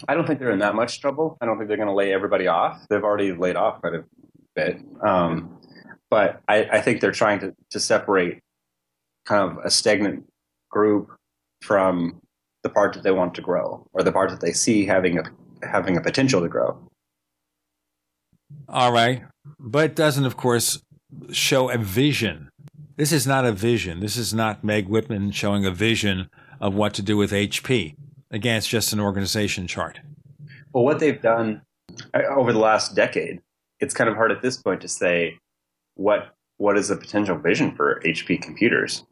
I 0.07 0.13
don't 0.13 0.27
think 0.27 0.39
they're 0.39 0.51
in 0.51 0.59
that 0.59 0.75
much 0.75 1.01
trouble. 1.01 1.37
I 1.41 1.45
don't 1.45 1.57
think 1.57 1.67
they're 1.67 1.77
going 1.77 1.87
to 1.87 1.93
lay 1.93 2.13
everybody 2.13 2.47
off. 2.47 2.85
They've 2.89 3.03
already 3.03 3.31
laid 3.31 3.55
off 3.55 3.81
quite 3.81 3.95
a 3.95 4.03
bit. 4.59 4.81
Um, 5.05 5.57
but 6.09 6.41
I, 6.47 6.63
I, 6.63 6.81
think 6.81 7.01
they're 7.01 7.11
trying 7.11 7.39
to, 7.39 7.53
to 7.71 7.79
separate 7.79 8.39
kind 9.25 9.51
of 9.51 9.63
a 9.63 9.69
stagnant 9.69 10.25
group 10.69 11.11
from 11.61 12.21
the 12.63 12.69
part 12.69 12.93
that 12.93 13.03
they 13.03 13.11
want 13.11 13.35
to 13.35 13.41
grow 13.41 13.87
or 13.93 14.03
the 14.03 14.11
part 14.11 14.29
that 14.31 14.41
they 14.41 14.51
see 14.51 14.85
having 14.85 15.19
a 15.19 15.23
having 15.61 15.97
a 15.97 16.01
potential 16.01 16.41
to 16.41 16.47
grow. 16.47 16.77
All 18.67 18.91
right. 18.91 19.23
But 19.59 19.85
it 19.85 19.95
doesn't, 19.95 20.25
of 20.25 20.37
course, 20.37 20.81
show 21.31 21.69
a 21.69 21.77
vision. 21.77 22.49
This 22.95 23.11
is 23.11 23.25
not 23.25 23.45
a 23.45 23.51
vision. 23.51 23.99
This 23.99 24.17
is 24.17 24.33
not 24.33 24.63
Meg 24.63 24.87
Whitman 24.87 25.31
showing 25.31 25.65
a 25.65 25.71
vision 25.71 26.29
of 26.59 26.75
what 26.75 26.93
to 26.95 27.01
do 27.01 27.17
with 27.17 27.31
HP. 27.31 27.95
Again, 28.31 28.57
it's 28.57 28.67
just 28.67 28.93
an 28.93 28.99
organization 28.99 29.67
chart. 29.67 29.99
Well, 30.73 30.83
what 30.83 30.99
they've 30.99 31.21
done 31.21 31.61
uh, 32.13 32.23
over 32.29 32.53
the 32.53 32.59
last 32.59 32.95
decade, 32.95 33.41
it's 33.79 33.93
kind 33.93 34.09
of 34.09 34.15
hard 34.15 34.31
at 34.31 34.41
this 34.41 34.57
point 34.57 34.81
to 34.81 34.87
say 34.87 35.37
what 35.95 36.33
what 36.57 36.77
is 36.77 36.89
the 36.89 36.95
potential 36.95 37.37
vision 37.37 37.73
for 37.75 38.01
HP 38.05 38.41
computers. 38.41 39.03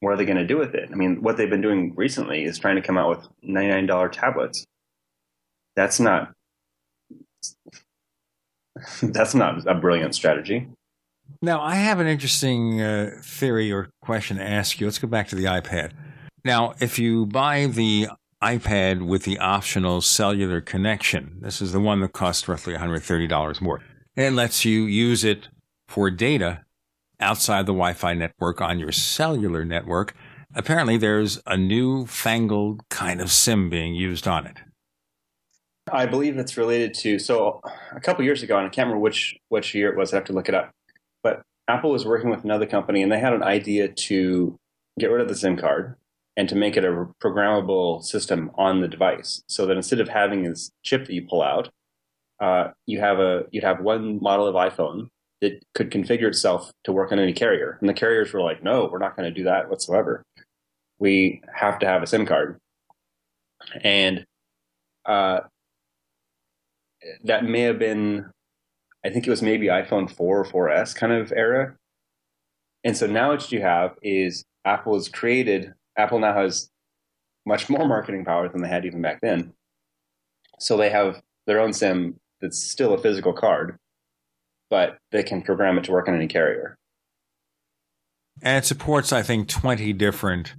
What 0.00 0.10
are 0.10 0.16
they 0.16 0.24
going 0.24 0.38
to 0.38 0.46
do 0.46 0.56
with 0.56 0.74
it? 0.74 0.88
I 0.90 0.94
mean, 0.96 1.22
what 1.22 1.36
they've 1.36 1.50
been 1.50 1.60
doing 1.60 1.94
recently 1.94 2.44
is 2.44 2.58
trying 2.58 2.76
to 2.76 2.82
come 2.82 2.98
out 2.98 3.10
with 3.10 3.28
$99 3.46 4.10
tablets. 4.10 4.64
That's 5.76 6.00
not 6.00 6.32
that's 9.02 9.34
not 9.34 9.66
a 9.66 9.74
brilliant 9.74 10.14
strategy. 10.14 10.68
Now, 11.40 11.60
I 11.60 11.76
have 11.76 12.00
an 12.00 12.06
interesting 12.06 12.80
uh, 12.80 13.18
theory 13.22 13.72
or 13.72 13.90
question 14.02 14.38
to 14.38 14.44
ask 14.44 14.80
you. 14.80 14.86
Let's 14.86 14.98
go 14.98 15.08
back 15.08 15.28
to 15.28 15.36
the 15.36 15.44
iPad. 15.44 15.92
Now, 16.44 16.74
if 16.80 16.98
you 16.98 17.26
buy 17.26 17.66
the 17.66 18.08
iPad 18.42 19.06
with 19.06 19.22
the 19.22 19.38
optional 19.38 20.00
cellular 20.00 20.60
connection, 20.60 21.38
this 21.40 21.62
is 21.62 21.72
the 21.72 21.80
one 21.80 22.00
that 22.00 22.12
costs 22.12 22.48
roughly 22.48 22.74
$130 22.74 23.60
more. 23.60 23.80
And 24.16 24.26
it 24.26 24.32
lets 24.32 24.64
you 24.64 24.82
use 24.82 25.24
it 25.24 25.48
for 25.88 26.10
data 26.10 26.64
outside 27.20 27.62
the 27.62 27.72
Wi 27.72 27.92
Fi 27.92 28.14
network 28.14 28.60
on 28.60 28.78
your 28.78 28.92
cellular 28.92 29.64
network. 29.64 30.14
Apparently, 30.54 30.96
there's 30.96 31.40
a 31.46 31.56
new 31.56 32.04
fangled 32.06 32.82
kind 32.90 33.20
of 33.20 33.30
SIM 33.30 33.70
being 33.70 33.94
used 33.94 34.26
on 34.26 34.46
it. 34.46 34.58
I 35.90 36.06
believe 36.06 36.36
it's 36.36 36.56
related 36.56 36.94
to 36.94 37.18
so 37.18 37.60
a 37.92 38.00
couple 38.00 38.24
years 38.24 38.42
ago, 38.42 38.56
and 38.56 38.66
I 38.66 38.70
can't 38.70 38.86
remember 38.86 39.00
which 39.00 39.36
which 39.48 39.74
year 39.74 39.90
it 39.90 39.96
was. 39.96 40.12
I 40.12 40.16
have 40.16 40.24
to 40.26 40.32
look 40.32 40.48
it 40.48 40.54
up. 40.54 40.70
But 41.22 41.42
Apple 41.68 41.90
was 41.90 42.04
working 42.04 42.30
with 42.30 42.44
another 42.44 42.66
company, 42.66 43.02
and 43.02 43.10
they 43.10 43.18
had 43.18 43.32
an 43.32 43.42
idea 43.42 43.88
to 43.88 44.58
get 44.98 45.10
rid 45.10 45.22
of 45.22 45.28
the 45.28 45.34
SIM 45.34 45.56
card 45.56 45.96
and 46.36 46.48
to 46.48 46.54
make 46.54 46.76
it 46.76 46.84
a 46.84 47.06
programmable 47.22 48.02
system 48.02 48.50
on 48.54 48.80
the 48.80 48.88
device, 48.88 49.42
so 49.46 49.66
that 49.66 49.76
instead 49.76 50.00
of 50.00 50.08
having 50.08 50.42
this 50.42 50.70
chip 50.82 51.06
that 51.06 51.12
you 51.12 51.26
pull 51.28 51.42
out, 51.42 51.70
uh, 52.40 52.70
you 52.86 53.00
have 53.00 53.20
a 53.20 53.44
you'd 53.50 53.64
have 53.64 53.80
one 53.80 54.20
model 54.22 54.46
of 54.46 54.54
iPhone 54.54 55.08
that 55.40 55.62
could 55.74 55.90
configure 55.90 56.28
itself 56.28 56.72
to 56.84 56.92
work 56.92 57.12
on 57.12 57.18
any 57.18 57.32
carrier. 57.32 57.76
And 57.80 57.88
the 57.88 57.94
carriers 57.94 58.32
were 58.32 58.40
like, 58.40 58.62
"No, 58.62 58.88
we're 58.90 58.98
not 58.98 59.16
going 59.16 59.28
to 59.28 59.34
do 59.34 59.44
that 59.44 59.68
whatsoever. 59.68 60.24
We 60.98 61.42
have 61.54 61.78
to 61.80 61.86
have 61.86 62.02
a 62.02 62.06
SIM 62.06 62.26
card." 62.26 62.58
And 63.82 64.24
uh, 65.04 65.40
that 67.24 67.44
may 67.44 67.60
have 67.62 67.78
been, 67.78 68.26
I 69.04 69.10
think 69.10 69.26
it 69.26 69.30
was 69.30 69.42
maybe 69.42 69.66
iPhone 69.66 70.10
4 70.10 70.38
or 70.38 70.44
4S 70.44 70.94
kind 70.94 71.12
of 71.12 71.32
era. 71.32 71.76
And 72.84 72.96
so 72.96 73.06
now 73.06 73.30
what 73.30 73.50
you 73.52 73.60
have 73.60 73.96
is 74.02 74.44
Apple 74.64 74.94
has 74.94 75.08
created, 75.08 75.72
Apple 75.96 76.18
now 76.18 76.34
has 76.34 76.70
much 77.44 77.68
more 77.68 77.86
marketing 77.86 78.24
power 78.24 78.48
than 78.48 78.62
they 78.62 78.68
had 78.68 78.84
even 78.84 79.02
back 79.02 79.20
then. 79.20 79.52
So 80.58 80.76
they 80.76 80.90
have 80.90 81.20
their 81.46 81.60
own 81.60 81.72
SIM 81.72 82.20
that's 82.40 82.62
still 82.62 82.94
a 82.94 82.98
physical 82.98 83.32
card, 83.32 83.78
but 84.70 84.98
they 85.10 85.22
can 85.22 85.42
program 85.42 85.78
it 85.78 85.84
to 85.84 85.92
work 85.92 86.08
on 86.08 86.14
any 86.14 86.28
carrier. 86.28 86.76
And 88.42 88.58
it 88.58 88.66
supports, 88.66 89.12
I 89.12 89.22
think, 89.22 89.48
20 89.48 89.92
different 89.92 90.54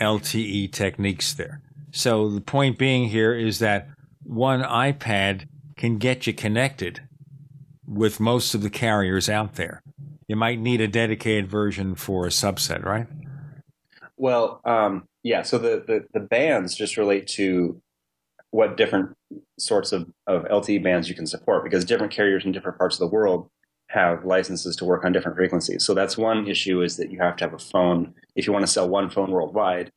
LTE 0.00 0.72
techniques 0.72 1.32
there. 1.34 1.60
So 1.92 2.28
the 2.28 2.40
point 2.40 2.78
being 2.78 3.08
here 3.08 3.34
is 3.34 3.58
that 3.60 3.88
one 4.22 4.62
iPad 4.62 5.46
can 5.76 5.98
get 5.98 6.26
you 6.26 6.32
connected 6.32 7.02
with 7.86 8.18
most 8.18 8.54
of 8.54 8.62
the 8.62 8.70
carriers 8.70 9.28
out 9.28 9.54
there. 9.54 9.80
You 10.28 10.36
might 10.36 10.58
need 10.58 10.80
a 10.80 10.88
dedicated 10.88 11.48
version 11.48 11.94
for 11.94 12.26
a 12.26 12.30
subset, 12.30 12.84
right? 12.84 13.06
Well, 14.16 14.60
um, 14.64 15.04
yeah. 15.22 15.42
So 15.42 15.58
the, 15.58 15.84
the, 15.86 16.06
the 16.12 16.20
bands 16.20 16.74
just 16.74 16.96
relate 16.96 17.26
to 17.28 17.80
what 18.50 18.76
different 18.76 19.14
sorts 19.58 19.92
of, 19.92 20.08
of 20.26 20.44
LTE 20.44 20.82
bands 20.82 21.08
you 21.08 21.14
can 21.14 21.26
support 21.26 21.64
because 21.64 21.84
different 21.84 22.12
carriers 22.12 22.44
in 22.44 22.52
different 22.52 22.78
parts 22.78 22.96
of 22.96 23.00
the 23.00 23.14
world 23.14 23.48
have 23.88 24.24
licenses 24.24 24.76
to 24.76 24.84
work 24.84 25.04
on 25.04 25.12
different 25.12 25.36
frequencies. 25.36 25.84
So 25.84 25.94
that's 25.94 26.16
one 26.16 26.46
issue 26.48 26.82
is 26.82 26.96
that 26.96 27.10
you 27.10 27.18
have 27.20 27.36
to 27.36 27.44
have 27.44 27.54
a 27.54 27.58
phone. 27.58 28.14
If 28.34 28.46
you 28.46 28.52
want 28.52 28.64
to 28.64 28.72
sell 28.72 28.88
one 28.88 29.10
phone 29.10 29.30
worldwide, 29.30 29.90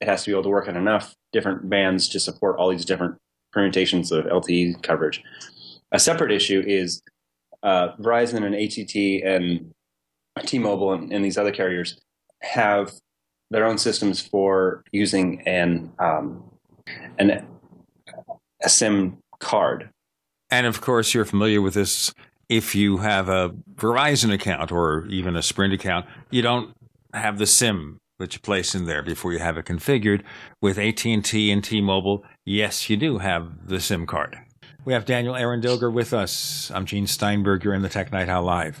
it 0.00 0.08
has 0.08 0.24
to 0.24 0.30
be 0.30 0.34
able 0.34 0.42
to 0.44 0.48
work 0.48 0.68
on 0.68 0.76
enough 0.76 1.14
different 1.32 1.68
bands 1.68 2.08
to 2.08 2.20
support 2.20 2.56
all 2.56 2.70
these 2.70 2.84
different 2.84 3.16
permutations 3.52 4.12
of 4.12 4.24
LTE 4.26 4.82
coverage. 4.82 5.22
A 5.92 5.98
separate 5.98 6.32
issue 6.32 6.62
is 6.66 7.02
uh, 7.62 7.96
Verizon 7.96 8.44
and 8.44 8.54
ATT 8.54 9.24
and 9.24 9.72
T-Mobile 10.46 10.92
and, 10.92 11.12
and, 11.12 11.24
these 11.24 11.38
other 11.38 11.50
carriers 11.50 11.98
have 12.42 12.92
their 13.50 13.64
own 13.64 13.78
systems 13.78 14.20
for 14.20 14.82
using 14.92 15.40
an 15.46 15.92
um, 15.98 16.42
an 17.18 17.46
a 18.62 18.68
SIM 18.68 19.18
card. 19.38 19.90
And 20.50 20.66
of 20.66 20.80
course, 20.80 21.14
you're 21.14 21.24
familiar 21.24 21.60
with 21.60 21.74
this. 21.74 22.12
If 22.48 22.74
you 22.74 22.98
have 22.98 23.28
a 23.28 23.50
Verizon 23.74 24.32
account 24.32 24.70
or 24.70 25.06
even 25.06 25.34
a 25.36 25.42
Sprint 25.42 25.74
account, 25.74 26.06
you 26.30 26.42
don't 26.42 26.74
have 27.12 27.38
the 27.38 27.46
SIM 27.46 27.98
that 28.18 28.34
you 28.34 28.40
place 28.40 28.74
in 28.74 28.86
there 28.86 29.02
before 29.02 29.32
you 29.32 29.40
have 29.40 29.58
it 29.58 29.66
configured. 29.66 30.22
With 30.62 30.78
AT&T 30.78 31.50
and 31.50 31.64
T-Mobile, 31.64 32.24
yes, 32.44 32.88
you 32.88 32.96
do 32.96 33.18
have 33.18 33.66
the 33.68 33.80
SIM 33.80 34.06
card. 34.06 34.38
We 34.84 34.92
have 34.92 35.04
Daniel 35.04 35.34
Eran 35.34 35.60
Dilger 35.60 35.92
with 35.92 36.14
us. 36.14 36.70
I'm 36.72 36.86
Gene 36.86 37.08
Steinberg. 37.08 37.64
You're 37.64 37.74
in 37.74 37.82
the 37.82 37.88
Tech 37.88 38.12
Night 38.12 38.28
Owl 38.28 38.44
Live. 38.44 38.80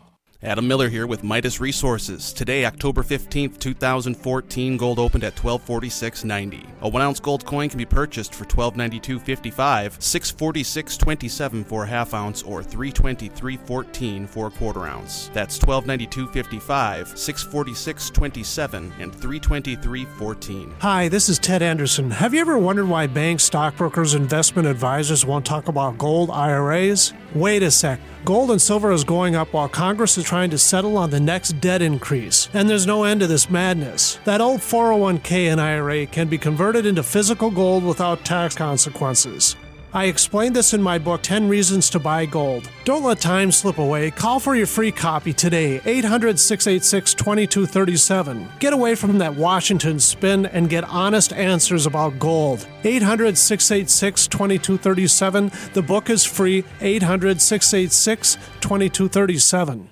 Adam 0.43 0.67
Miller 0.67 0.89
here 0.89 1.05
with 1.05 1.23
Midas 1.23 1.59
Resources. 1.59 2.33
Today, 2.33 2.65
October 2.65 3.03
15th, 3.03 3.59
2014, 3.59 4.75
gold 4.75 4.97
opened 4.97 5.23
at 5.23 5.35
1246.90. 5.35 6.65
A 6.81 6.89
1 6.89 6.99
ounce 6.99 7.19
gold 7.19 7.45
coin 7.45 7.69
can 7.69 7.77
be 7.77 7.85
purchased 7.85 8.33
for 8.33 8.45
1292.55, 8.45 9.99
646.27 9.99 11.63
for 11.63 11.83
a 11.83 11.87
half 11.87 12.15
ounce, 12.15 12.41
or 12.41 12.63
323.14 12.63 14.27
for 14.27 14.47
a 14.47 14.51
quarter 14.51 14.87
ounce. 14.87 15.29
That's 15.31 15.59
1292.55, 15.59 17.13
646.27, 17.13 18.91
and 18.99 19.13
323.14. 19.13 20.73
Hi, 20.79 21.07
this 21.07 21.29
is 21.29 21.37
Ted 21.37 21.61
Anderson. 21.61 22.09
Have 22.09 22.33
you 22.33 22.41
ever 22.41 22.57
wondered 22.57 22.87
why 22.87 23.05
banks, 23.05 23.43
stockbrokers, 23.43 24.15
investment 24.15 24.67
advisors 24.67 25.23
won't 25.23 25.45
talk 25.45 25.67
about 25.67 25.99
gold 25.99 26.31
IRAs? 26.31 27.13
Wait 27.35 27.61
a 27.61 27.69
sec. 27.69 27.99
Gold 28.25 28.51
and 28.51 28.61
silver 28.61 28.91
is 28.91 29.03
going 29.03 29.35
up 29.35 29.53
while 29.53 29.69
Congress 29.69 30.17
is 30.17 30.30
trying 30.31 30.49
to 30.49 30.57
settle 30.57 30.97
on 30.97 31.09
the 31.09 31.19
next 31.19 31.59
debt 31.59 31.81
increase. 31.81 32.47
And 32.53 32.69
there's 32.69 32.87
no 32.87 33.03
end 33.03 33.19
to 33.19 33.27
this 33.27 33.49
madness. 33.49 34.17
That 34.23 34.39
old 34.39 34.61
401k 34.61 35.51
and 35.51 35.59
IRA 35.59 36.05
can 36.05 36.29
be 36.29 36.37
converted 36.37 36.85
into 36.85 37.03
physical 37.03 37.51
gold 37.51 37.83
without 37.83 38.23
tax 38.23 38.55
consequences. 38.55 39.57
I 39.93 40.05
explained 40.05 40.55
this 40.55 40.73
in 40.73 40.81
my 40.81 40.99
book, 40.99 41.21
10 41.21 41.49
Reasons 41.49 41.89
to 41.89 41.99
Buy 41.99 42.25
Gold. 42.25 42.69
Don't 42.85 43.03
let 43.03 43.19
time 43.19 43.51
slip 43.51 43.77
away. 43.77 44.09
Call 44.09 44.39
for 44.39 44.55
your 44.55 44.67
free 44.67 44.93
copy 44.93 45.33
today, 45.33 45.81
800 45.83 46.39
686 46.39 47.13
2237. 47.13 48.47
Get 48.59 48.71
away 48.71 48.95
from 48.95 49.17
that 49.17 49.35
Washington 49.35 49.99
spin 49.99 50.45
and 50.45 50.69
get 50.69 50.85
honest 50.85 51.33
answers 51.33 51.85
about 51.85 52.19
gold. 52.19 52.65
800 52.85 53.37
686 53.37 54.27
2237. 54.27 55.51
The 55.73 55.81
book 55.81 56.09
is 56.09 56.23
free, 56.23 56.63
800 56.79 57.41
686 57.41 58.35
2237. 58.61 59.89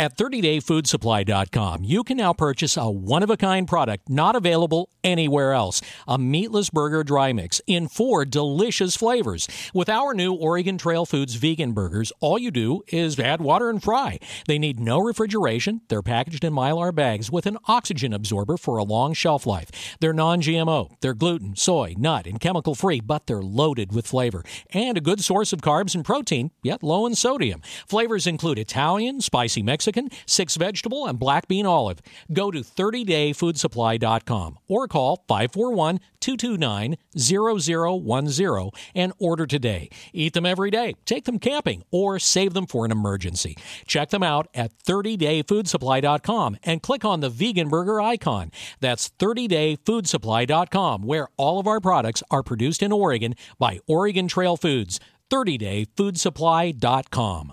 At 0.00 0.16
30dayfoodsupply.com, 0.16 1.84
you 1.84 2.04
can 2.04 2.16
now 2.16 2.32
purchase 2.32 2.78
a 2.78 2.88
one 2.88 3.22
of 3.22 3.28
a 3.28 3.36
kind 3.36 3.68
product 3.68 4.08
not 4.08 4.34
available 4.34 4.88
anywhere 5.04 5.52
else 5.52 5.82
a 6.08 6.16
meatless 6.16 6.70
burger 6.70 7.04
dry 7.04 7.34
mix 7.34 7.60
in 7.66 7.86
four 7.86 8.24
delicious 8.24 8.96
flavors. 8.96 9.46
With 9.74 9.90
our 9.90 10.14
new 10.14 10.32
Oregon 10.32 10.78
Trail 10.78 11.04
Foods 11.04 11.34
vegan 11.34 11.72
burgers, 11.72 12.12
all 12.20 12.38
you 12.38 12.50
do 12.50 12.82
is 12.88 13.20
add 13.20 13.42
water 13.42 13.68
and 13.68 13.82
fry. 13.82 14.18
They 14.46 14.58
need 14.58 14.80
no 14.80 15.00
refrigeration. 15.00 15.82
They're 15.88 16.00
packaged 16.00 16.44
in 16.44 16.54
mylar 16.54 16.94
bags 16.94 17.30
with 17.30 17.44
an 17.44 17.58
oxygen 17.66 18.14
absorber 18.14 18.56
for 18.56 18.78
a 18.78 18.84
long 18.84 19.12
shelf 19.12 19.44
life. 19.44 19.68
They're 20.00 20.14
non 20.14 20.40
GMO. 20.40 20.92
They're 21.02 21.12
gluten, 21.12 21.56
soy, 21.56 21.94
nut, 21.98 22.26
and 22.26 22.40
chemical 22.40 22.74
free, 22.74 23.00
but 23.00 23.26
they're 23.26 23.42
loaded 23.42 23.94
with 23.94 24.06
flavor 24.06 24.44
and 24.70 24.96
a 24.96 25.02
good 25.02 25.22
source 25.22 25.52
of 25.52 25.60
carbs 25.60 25.94
and 25.94 26.06
protein, 26.06 26.52
yet 26.62 26.82
low 26.82 27.04
in 27.04 27.14
sodium. 27.14 27.60
Flavors 27.86 28.26
include 28.26 28.58
Italian, 28.58 29.20
spicy 29.20 29.62
Mexican, 29.62 29.89
six 30.26 30.56
vegetable, 30.56 31.06
and 31.06 31.18
black 31.18 31.48
bean 31.48 31.66
olive. 31.66 32.00
Go 32.32 32.50
to 32.50 32.60
30dayfoodsupply.com 32.60 34.58
or 34.68 34.88
call 34.88 35.24
541 35.28 36.00
229 36.20 36.96
0010 37.16 38.70
and 38.94 39.12
order 39.18 39.46
today. 39.46 39.90
Eat 40.12 40.34
them 40.34 40.46
every 40.46 40.70
day, 40.70 40.94
take 41.04 41.24
them 41.24 41.38
camping, 41.38 41.82
or 41.90 42.18
save 42.18 42.54
them 42.54 42.66
for 42.66 42.84
an 42.84 42.92
emergency. 42.92 43.56
Check 43.86 44.10
them 44.10 44.22
out 44.22 44.48
at 44.54 44.76
30dayfoodsupply.com 44.84 46.58
and 46.62 46.82
click 46.82 47.04
on 47.04 47.20
the 47.20 47.30
vegan 47.30 47.68
burger 47.68 48.00
icon. 48.00 48.50
That's 48.80 49.10
30dayfoodsupply.com, 49.18 51.02
where 51.02 51.28
all 51.36 51.58
of 51.58 51.66
our 51.66 51.80
products 51.80 52.22
are 52.30 52.42
produced 52.42 52.82
in 52.82 52.92
Oregon 52.92 53.34
by 53.58 53.80
Oregon 53.86 54.28
Trail 54.28 54.56
Foods. 54.56 54.98
30dayfoodsupply.com. 55.30 57.52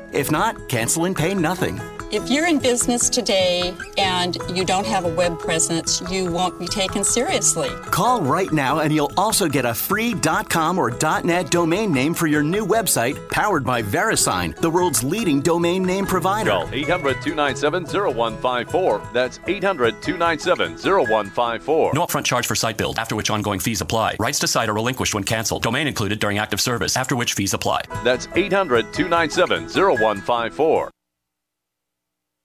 If 0.13 0.29
not, 0.29 0.67
cancel 0.67 1.05
and 1.05 1.15
pay 1.15 1.33
nothing. 1.33 1.79
If 2.11 2.29
you're 2.29 2.45
in 2.45 2.59
business 2.59 3.07
today 3.07 3.73
and 3.97 4.37
you 4.53 4.65
don't 4.65 4.85
have 4.85 5.05
a 5.05 5.15
web 5.15 5.39
presence, 5.39 6.01
you 6.11 6.29
won't 6.29 6.59
be 6.59 6.67
taken 6.67 7.05
seriously. 7.05 7.69
Call 7.85 8.21
right 8.21 8.51
now 8.51 8.79
and 8.79 8.93
you'll 8.93 9.13
also 9.15 9.47
get 9.47 9.63
a 9.63 9.73
free 9.73 10.13
.com 10.49 10.77
or 10.77 10.91
.net 11.23 11.49
domain 11.49 11.93
name 11.93 12.13
for 12.13 12.27
your 12.27 12.43
new 12.43 12.65
website 12.65 13.29
powered 13.29 13.63
by 13.63 13.81
VeriSign, 13.81 14.53
the 14.57 14.69
world's 14.69 15.05
leading 15.05 15.39
domain 15.39 15.83
name 15.83 16.05
provider. 16.05 16.49
Call 16.49 16.67
800-297-0154. 16.67 19.13
That's 19.13 19.37
800-297-0154. 19.39 21.93
No 21.93 22.05
upfront 22.05 22.25
charge 22.25 22.45
for 22.45 22.55
site 22.55 22.75
build, 22.75 22.99
after 22.99 23.15
which 23.15 23.29
ongoing 23.29 23.61
fees 23.61 23.79
apply. 23.79 24.17
Rights 24.19 24.39
to 24.39 24.47
site 24.47 24.67
are 24.67 24.73
relinquished 24.73 25.13
when 25.13 25.23
canceled. 25.23 25.63
Domain 25.63 25.87
included 25.87 26.19
during 26.19 26.39
active 26.39 26.59
service, 26.59 26.97
after 26.97 27.15
which 27.15 27.35
fees 27.35 27.53
apply. 27.53 27.83
That's 28.03 28.27
800-297-0154. 28.27 30.89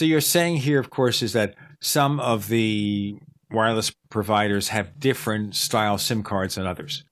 So 0.00 0.06
you're 0.06 0.22
saying 0.22 0.56
here, 0.56 0.80
of 0.80 0.88
course, 0.88 1.20
is 1.20 1.34
that 1.34 1.56
some 1.82 2.20
of 2.20 2.48
the 2.48 3.18
wireless 3.50 3.92
providers 4.08 4.68
have 4.68 4.98
different 4.98 5.54
style 5.54 5.98
SIM 5.98 6.22
cards 6.22 6.54
than 6.54 6.66
others. 6.66 7.04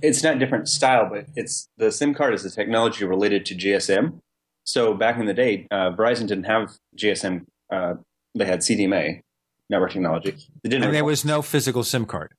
It's 0.00 0.22
not 0.22 0.38
different 0.38 0.68
style, 0.68 1.08
but 1.10 1.26
it's 1.34 1.68
the 1.76 1.90
SIM 1.90 2.14
card 2.14 2.32
is 2.32 2.44
a 2.44 2.50
technology 2.52 3.04
related 3.04 3.44
to 3.46 3.56
GSM. 3.56 4.20
So 4.62 4.94
back 4.94 5.18
in 5.18 5.26
the 5.26 5.34
day, 5.34 5.66
uh, 5.72 5.90
Verizon 5.90 6.28
didn't 6.28 6.44
have 6.44 6.74
GSM; 6.96 7.46
uh, 7.72 7.94
they 8.36 8.44
had 8.44 8.60
CDMA 8.60 9.22
network 9.68 9.90
technology. 9.90 10.36
They 10.62 10.68
didn't. 10.68 10.84
And 10.84 10.94
there 10.94 11.04
was 11.04 11.24
no 11.24 11.42
physical 11.42 11.82
SIM 11.82 12.06
card. 12.06 12.32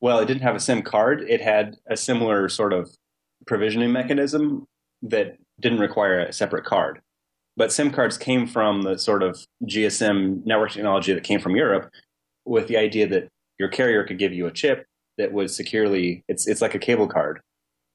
Well, 0.00 0.20
it 0.20 0.24
didn't 0.24 0.42
have 0.42 0.56
a 0.56 0.60
SIM 0.60 0.80
card. 0.80 1.20
It 1.28 1.42
had 1.42 1.76
a 1.86 1.98
similar 1.98 2.48
sort 2.48 2.72
of 2.72 2.88
provisioning 3.46 3.92
mechanism 3.92 4.64
that 5.02 5.36
didn't 5.60 5.80
require 5.80 6.20
a 6.20 6.32
separate 6.32 6.64
card. 6.64 7.02
But 7.56 7.72
SIM 7.72 7.90
cards 7.90 8.16
came 8.16 8.46
from 8.46 8.82
the 8.82 8.98
sort 8.98 9.22
of 9.22 9.46
GSM 9.64 10.44
network 10.46 10.72
technology 10.72 11.12
that 11.12 11.24
came 11.24 11.40
from 11.40 11.56
Europe 11.56 11.90
with 12.44 12.66
the 12.66 12.76
idea 12.76 13.06
that 13.08 13.28
your 13.58 13.68
carrier 13.68 14.04
could 14.04 14.18
give 14.18 14.32
you 14.32 14.46
a 14.46 14.52
chip 14.52 14.86
that 15.18 15.32
was 15.32 15.54
securely, 15.54 16.24
it's, 16.28 16.46
it's 16.48 16.62
like 16.62 16.74
a 16.74 16.78
cable 16.78 17.06
card. 17.06 17.40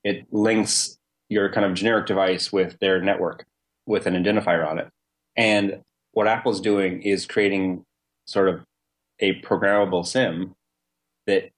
It 0.03 0.25
links 0.31 0.97
your 1.29 1.51
kind 1.51 1.65
of 1.65 1.73
generic 1.73 2.05
device 2.05 2.53
with 2.53 2.77
their 2.79 3.01
network 3.01 3.45
with 3.85 4.05
an 4.05 4.13
identifier 4.13 4.65
on 4.65 4.79
it. 4.79 4.87
And 5.35 5.81
what 6.11 6.27
Apple's 6.27 6.61
doing 6.61 7.01
is 7.01 7.25
creating 7.25 7.83
sort 8.25 8.49
of 8.49 8.63
a 9.19 9.39
programmable 9.41 10.05
SIM 10.05 10.55
that 11.25 11.49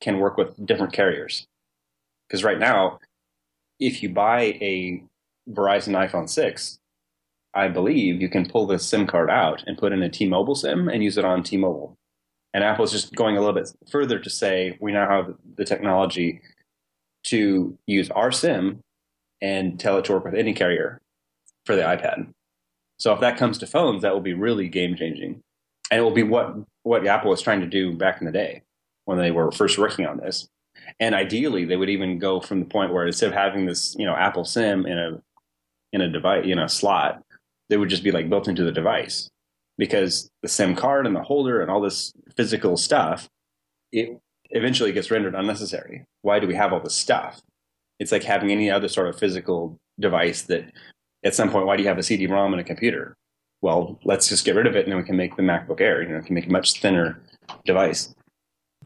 can 0.00 0.18
work 0.18 0.36
with 0.36 0.64
different 0.64 0.92
carriers. 0.92 1.46
Because 2.28 2.44
right 2.44 2.58
now, 2.58 3.00
if 3.80 4.02
you 4.02 4.10
buy 4.10 4.40
a 4.60 5.02
Verizon 5.48 5.94
iPhone 5.94 6.28
6, 6.28 6.77
I 7.58 7.66
believe 7.66 8.22
you 8.22 8.28
can 8.28 8.48
pull 8.48 8.68
the 8.68 8.78
SIM 8.78 9.04
card 9.04 9.28
out 9.28 9.64
and 9.66 9.76
put 9.76 9.92
in 9.92 10.00
a 10.00 10.08
T-Mobile 10.08 10.54
SIM 10.54 10.88
and 10.88 11.02
use 11.02 11.18
it 11.18 11.24
on 11.24 11.42
T-Mobile. 11.42 11.96
And 12.54 12.62
Apple's 12.62 12.92
just 12.92 13.16
going 13.16 13.36
a 13.36 13.40
little 13.40 13.54
bit 13.54 13.72
further 13.90 14.20
to 14.20 14.30
say 14.30 14.78
we 14.80 14.92
now 14.92 15.10
have 15.10 15.34
the 15.56 15.64
technology 15.64 16.40
to 17.24 17.76
use 17.86 18.10
our 18.10 18.30
SIM 18.30 18.78
and 19.42 19.78
tell 19.78 19.98
it 19.98 20.04
to 20.04 20.12
work 20.12 20.24
with 20.24 20.34
any 20.34 20.54
carrier 20.54 21.00
for 21.66 21.74
the 21.74 21.82
iPad. 21.82 22.28
So 22.96 23.12
if 23.12 23.18
that 23.20 23.36
comes 23.36 23.58
to 23.58 23.66
phones, 23.66 24.02
that 24.02 24.14
will 24.14 24.20
be 24.20 24.34
really 24.34 24.68
game 24.68 24.94
changing. 24.94 25.40
And 25.90 25.98
it 25.98 26.02
will 26.02 26.12
be 26.12 26.22
what, 26.22 26.54
what 26.84 27.04
Apple 27.08 27.30
was 27.30 27.42
trying 27.42 27.60
to 27.60 27.66
do 27.66 27.92
back 27.92 28.20
in 28.20 28.26
the 28.26 28.32
day 28.32 28.62
when 29.04 29.18
they 29.18 29.32
were 29.32 29.50
first 29.50 29.78
working 29.78 30.06
on 30.06 30.18
this. 30.18 30.48
And 31.00 31.12
ideally, 31.12 31.64
they 31.64 31.76
would 31.76 31.90
even 31.90 32.20
go 32.20 32.40
from 32.40 32.60
the 32.60 32.66
point 32.66 32.92
where 32.92 33.04
instead 33.04 33.30
of 33.30 33.34
having 33.34 33.66
this, 33.66 33.96
you 33.98 34.06
know, 34.06 34.14
Apple 34.14 34.44
SIM 34.44 34.86
in 34.86 34.96
a 34.96 35.20
in 35.92 36.02
a 36.02 36.08
device, 36.08 36.44
you 36.46 36.54
know, 36.54 36.66
slot, 36.66 37.22
they 37.68 37.76
would 37.76 37.88
just 37.88 38.04
be 38.04 38.10
like 38.10 38.28
built 38.28 38.48
into 38.48 38.64
the 38.64 38.72
device 38.72 39.28
because 39.76 40.30
the 40.42 40.48
SIM 40.48 40.74
card 40.74 41.06
and 41.06 41.14
the 41.14 41.22
holder 41.22 41.60
and 41.60 41.70
all 41.70 41.80
this 41.80 42.12
physical 42.36 42.76
stuff, 42.76 43.28
it 43.92 44.18
eventually 44.50 44.92
gets 44.92 45.10
rendered 45.10 45.34
unnecessary. 45.34 46.04
Why 46.22 46.40
do 46.40 46.46
we 46.46 46.54
have 46.54 46.72
all 46.72 46.80
this 46.80 46.94
stuff? 46.94 47.40
It's 47.98 48.12
like 48.12 48.24
having 48.24 48.50
any 48.50 48.70
other 48.70 48.88
sort 48.88 49.08
of 49.08 49.18
physical 49.18 49.76
device 50.00 50.42
that 50.42 50.72
at 51.24 51.34
some 51.34 51.50
point, 51.50 51.66
why 51.66 51.76
do 51.76 51.82
you 51.82 51.88
have 51.88 51.98
a 51.98 52.02
CD-ROM 52.02 52.52
in 52.52 52.60
a 52.60 52.64
computer? 52.64 53.14
Well, 53.60 53.98
let's 54.04 54.28
just 54.28 54.44
get 54.44 54.54
rid 54.54 54.66
of 54.66 54.76
it 54.76 54.84
and 54.84 54.92
then 54.92 54.98
we 54.98 55.04
can 55.04 55.16
make 55.16 55.36
the 55.36 55.42
MacBook 55.42 55.80
Air, 55.80 56.02
you 56.02 56.08
know, 56.08 56.20
can 56.20 56.34
make 56.34 56.46
a 56.46 56.52
much 56.52 56.80
thinner 56.80 57.20
device. 57.64 58.14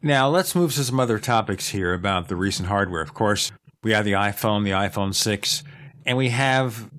Now, 0.01 0.27
let's 0.27 0.55
move 0.55 0.73
to 0.73 0.83
some 0.83 0.99
other 0.99 1.19
topics 1.19 1.69
here 1.69 1.93
about 1.93 2.27
the 2.27 2.35
recent 2.35 2.67
hardware. 2.67 3.01
Of 3.01 3.13
course, 3.13 3.51
we 3.83 3.91
have 3.91 4.03
the 4.03 4.13
iPhone, 4.13 4.63
the 4.63 4.71
iPhone 4.71 5.13
6, 5.13 5.63
and 6.05 6.17
we 6.17 6.29
have 6.29 6.89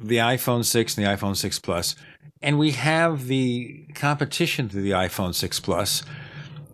the 0.00 0.16
iPhone 0.16 0.64
6 0.64 0.96
and 0.96 1.06
the 1.06 1.10
iPhone 1.10 1.36
6 1.36 1.58
Plus, 1.58 1.94
and 2.42 2.58
we 2.58 2.72
have 2.72 3.26
the 3.26 3.86
competition 3.94 4.68
to 4.70 4.76
the 4.76 4.92
iPhone 4.92 5.34
6 5.34 5.60
Plus, 5.60 6.02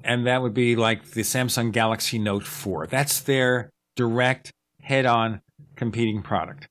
and 0.05 0.27
that 0.27 0.43
would 0.43 0.55
be 0.55 0.77
like 0.77 1.11
the 1.11 1.23
Samsung 1.23 1.73
Galaxy 1.73 2.19
Note 2.19 2.45
4. 2.45 2.87
That's 2.87 3.21
their 3.21 3.71
direct 3.97 4.53
head 4.83 5.07
on 5.07 5.41
competing 5.75 6.23
product. 6.23 6.69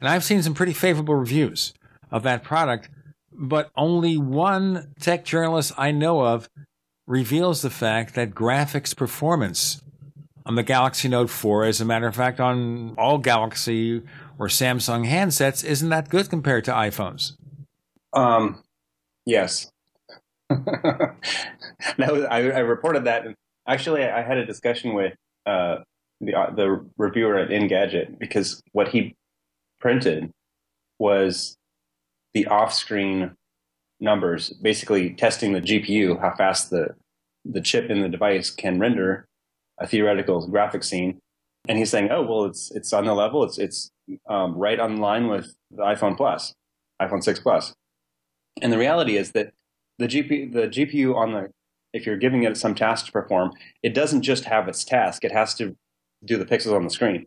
And 0.00 0.08
I've 0.08 0.24
seen 0.24 0.42
some 0.42 0.54
pretty 0.54 0.74
favorable 0.74 1.14
reviews 1.14 1.72
of 2.10 2.22
that 2.24 2.44
product, 2.44 2.90
but 3.32 3.70
only 3.76 4.18
one 4.18 4.92
tech 5.00 5.24
journalist 5.24 5.72
I 5.78 5.90
know 5.90 6.20
of 6.20 6.48
reveals 7.06 7.62
the 7.62 7.70
fact 7.70 8.14
that 8.14 8.30
graphics 8.30 8.94
performance 8.94 9.80
on 10.46 10.56
the 10.56 10.62
Galaxy 10.62 11.08
Note 11.08 11.30
4, 11.30 11.64
as 11.64 11.80
a 11.80 11.84
matter 11.84 12.06
of 12.06 12.16
fact, 12.16 12.38
on 12.38 12.94
all 12.98 13.18
Galaxy 13.18 14.02
or 14.38 14.48
Samsung 14.48 15.08
handsets, 15.08 15.64
isn't 15.64 15.88
that 15.88 16.08
good 16.08 16.30
compared 16.30 16.64
to 16.64 16.72
iPhones. 16.72 17.36
Um, 18.12 18.62
yes. 19.26 19.70
that 20.50 21.16
was, 21.98 22.24
I, 22.24 22.50
I 22.50 22.58
reported 22.60 23.04
that. 23.04 23.26
Actually, 23.66 24.04
I 24.04 24.22
had 24.22 24.38
a 24.38 24.46
discussion 24.46 24.94
with 24.94 25.14
uh, 25.46 25.76
the 26.20 26.34
uh, 26.34 26.50
the 26.50 26.84
reviewer 26.98 27.38
at 27.38 27.48
Engadget 27.48 28.18
because 28.18 28.62
what 28.72 28.88
he 28.88 29.14
printed 29.80 30.30
was 30.98 31.56
the 32.34 32.46
off-screen 32.46 33.32
numbers, 34.00 34.50
basically 34.50 35.10
testing 35.14 35.52
the 35.52 35.60
GPU, 35.60 36.20
how 36.20 36.34
fast 36.34 36.70
the 36.70 36.94
the 37.44 37.60
chip 37.60 37.90
in 37.90 38.00
the 38.00 38.08
device 38.08 38.50
can 38.50 38.78
render 38.78 39.26
a 39.78 39.86
theoretical 39.86 40.46
graphic 40.46 40.84
scene. 40.84 41.18
And 41.68 41.78
he's 41.78 41.90
saying, 41.90 42.10
"Oh, 42.10 42.22
well, 42.22 42.44
it's 42.44 42.70
it's 42.72 42.92
on 42.92 43.06
the 43.06 43.14
level. 43.14 43.42
It's 43.44 43.58
it's 43.58 43.90
um, 44.28 44.54
right 44.56 44.78
on 44.78 44.98
line 44.98 45.28
with 45.28 45.54
the 45.70 45.82
iPhone 45.82 46.16
Plus, 46.16 46.54
iPhone 47.00 47.22
6 47.22 47.40
Plus." 47.40 47.74
And 48.62 48.72
the 48.72 48.78
reality 48.78 49.16
is 49.16 49.32
that 49.32 49.52
the 49.98 50.06
GPU 50.06 50.52
the 50.52 50.68
GPU 50.68 51.14
on 51.14 51.32
the 51.32 51.50
if 51.92 52.06
you're 52.06 52.16
giving 52.16 52.42
it 52.42 52.56
some 52.56 52.74
task 52.74 53.06
to 53.06 53.12
perform, 53.12 53.52
it 53.82 53.94
doesn't 53.94 54.22
just 54.22 54.44
have 54.44 54.68
its 54.68 54.84
task; 54.84 55.24
it 55.24 55.32
has 55.32 55.54
to 55.54 55.76
do 56.24 56.36
the 56.36 56.46
pixels 56.46 56.74
on 56.74 56.84
the 56.84 56.90
screen. 56.90 57.26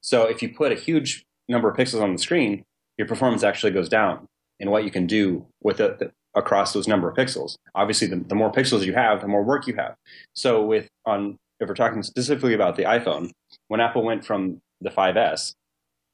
So 0.00 0.24
if 0.24 0.42
you 0.42 0.48
put 0.54 0.72
a 0.72 0.76
huge 0.76 1.24
number 1.48 1.68
of 1.68 1.76
pixels 1.76 2.02
on 2.02 2.12
the 2.12 2.18
screen, 2.18 2.64
your 2.96 3.06
performance 3.06 3.42
actually 3.42 3.72
goes 3.72 3.88
down 3.88 4.26
in 4.58 4.70
what 4.70 4.84
you 4.84 4.90
can 4.90 5.06
do 5.06 5.46
with 5.62 5.80
it 5.80 6.12
across 6.34 6.72
those 6.72 6.86
number 6.86 7.08
of 7.08 7.16
pixels. 7.16 7.56
Obviously, 7.74 8.06
the, 8.06 8.16
the 8.16 8.34
more 8.34 8.52
pixels 8.52 8.84
you 8.84 8.94
have, 8.94 9.20
the 9.20 9.28
more 9.28 9.42
work 9.42 9.66
you 9.66 9.74
have. 9.74 9.94
So 10.34 10.64
with 10.64 10.88
on 11.06 11.38
if 11.60 11.68
we're 11.68 11.74
talking 11.74 12.02
specifically 12.02 12.54
about 12.54 12.76
the 12.76 12.84
iPhone, 12.84 13.30
when 13.68 13.80
Apple 13.80 14.02
went 14.02 14.24
from 14.24 14.60
the 14.80 14.90
5S 14.90 15.52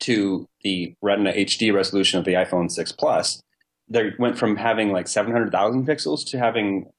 to 0.00 0.46
the 0.62 0.94
Retina 1.02 1.32
HD 1.32 1.72
resolution 1.72 2.18
of 2.18 2.24
the 2.24 2.34
iPhone 2.34 2.70
6 2.70 2.92
Plus, 2.92 3.40
they 3.88 4.12
went 4.18 4.38
from 4.38 4.56
having 4.56 4.92
like 4.92 5.08
700,000 5.08 5.86
pixels 5.86 6.28
to 6.30 6.38
having, 6.38 6.90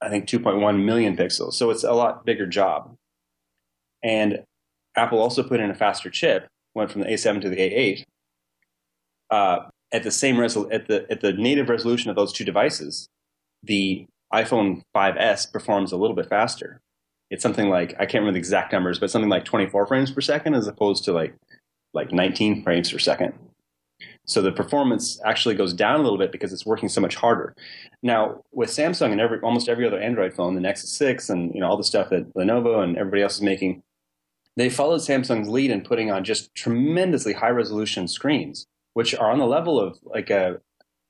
I 0.00 0.08
think, 0.08 0.26
2.1 0.26 0.84
million 0.84 1.16
pixels. 1.16 1.54
So 1.54 1.70
it's 1.70 1.84
a 1.84 1.92
lot 1.92 2.24
bigger 2.24 2.46
job. 2.46 2.94
And 4.02 4.44
Apple 4.96 5.18
also 5.18 5.42
put 5.42 5.60
in 5.60 5.70
a 5.70 5.74
faster 5.74 6.10
chip, 6.10 6.46
went 6.74 6.90
from 6.90 7.02
the 7.02 7.08
A7 7.08 7.40
to 7.42 7.48
the 7.48 7.56
A8. 7.56 8.04
Uh, 9.30 9.68
at 9.92 10.02
the 10.02 10.10
same 10.10 10.36
resol- 10.36 10.72
at 10.72 10.88
the 10.88 11.06
at 11.10 11.20
the 11.20 11.32
native 11.32 11.68
resolution 11.68 12.10
of 12.10 12.16
those 12.16 12.32
two 12.32 12.44
devices, 12.44 13.08
the 13.62 14.06
iPhone 14.32 14.82
5S 14.94 15.52
performs 15.52 15.92
a 15.92 15.96
little 15.96 16.16
bit 16.16 16.28
faster. 16.28 16.80
It's 17.30 17.42
something 17.42 17.68
like 17.68 17.94
I 17.94 18.06
can't 18.06 18.22
remember 18.22 18.32
the 18.32 18.38
exact 18.38 18.72
numbers, 18.72 18.98
but 18.98 19.10
something 19.10 19.30
like 19.30 19.44
24 19.44 19.86
frames 19.86 20.10
per 20.10 20.20
second 20.20 20.54
as 20.54 20.66
opposed 20.66 21.04
to 21.04 21.12
like 21.12 21.34
like 21.96 22.12
19 22.12 22.62
frames 22.62 22.92
per 22.92 22.98
second. 22.98 23.32
So 24.26 24.42
the 24.42 24.52
performance 24.52 25.20
actually 25.24 25.54
goes 25.54 25.72
down 25.72 26.00
a 26.00 26.02
little 26.02 26.18
bit 26.18 26.32
because 26.32 26.52
it's 26.52 26.66
working 26.66 26.88
so 26.88 27.00
much 27.00 27.14
harder. 27.14 27.54
Now 28.02 28.42
with 28.52 28.70
Samsung 28.70 29.12
and 29.12 29.20
every 29.20 29.40
almost 29.40 29.68
every 29.68 29.86
other 29.86 30.00
Android 30.00 30.34
phone, 30.34 30.54
the 30.54 30.60
Nexus 30.60 30.90
6 30.92 31.30
and 31.30 31.54
you 31.54 31.60
know 31.60 31.68
all 31.68 31.76
the 31.76 31.84
stuff 31.84 32.10
that 32.10 32.34
Lenovo 32.34 32.84
and 32.84 32.96
everybody 32.98 33.22
else 33.22 33.36
is 33.36 33.42
making, 33.42 33.82
they 34.56 34.68
followed 34.68 35.00
Samsung's 35.00 35.48
lead 35.48 35.70
in 35.70 35.80
putting 35.80 36.10
on 36.10 36.24
just 36.24 36.54
tremendously 36.54 37.32
high 37.32 37.50
resolution 37.50 38.08
screens, 38.08 38.66
which 38.94 39.14
are 39.14 39.30
on 39.30 39.38
the 39.38 39.46
level 39.46 39.80
of 39.80 39.98
like 40.02 40.30
a, 40.30 40.60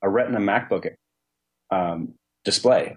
a 0.02 0.08
Retina 0.08 0.38
MacBook 0.38 0.94
um, 1.70 2.14
display. 2.44 2.96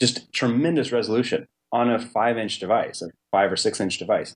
Just 0.00 0.32
tremendous 0.32 0.92
resolution 0.92 1.46
on 1.72 1.90
a 1.90 1.98
five 1.98 2.38
inch 2.38 2.58
device, 2.58 3.02
a 3.02 3.10
five 3.32 3.50
or 3.50 3.56
six 3.56 3.80
inch 3.80 3.98
device. 3.98 4.34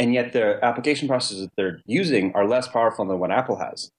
And 0.00 0.14
yet 0.14 0.32
the 0.32 0.58
application 0.64 1.06
processors 1.06 1.42
that 1.42 1.52
they're 1.56 1.82
using 1.84 2.32
are 2.34 2.48
less 2.48 2.66
powerful 2.66 3.04
than 3.04 3.18
what 3.18 3.30
Apple 3.30 3.56
has. 3.56 3.90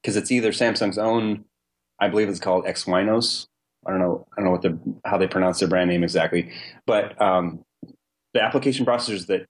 Because 0.00 0.16
it's 0.16 0.30
either 0.30 0.52
Samsung's 0.52 0.98
own, 0.98 1.44
I 2.00 2.08
believe 2.08 2.28
it's 2.28 2.38
called 2.38 2.64
Exynos. 2.64 3.46
I 3.84 3.90
don't 3.90 4.00
know, 4.00 4.26
I 4.32 4.36
don't 4.36 4.44
know 4.46 4.50
what 4.52 4.62
the 4.62 4.78
how 5.04 5.18
they 5.18 5.26
pronounce 5.26 5.58
their 5.58 5.68
brand 5.68 5.90
name 5.90 6.02
exactly, 6.04 6.50
but 6.86 7.20
um, 7.20 7.64
the 8.34 8.42
application 8.42 8.86
processors 8.86 9.26
that 9.26 9.46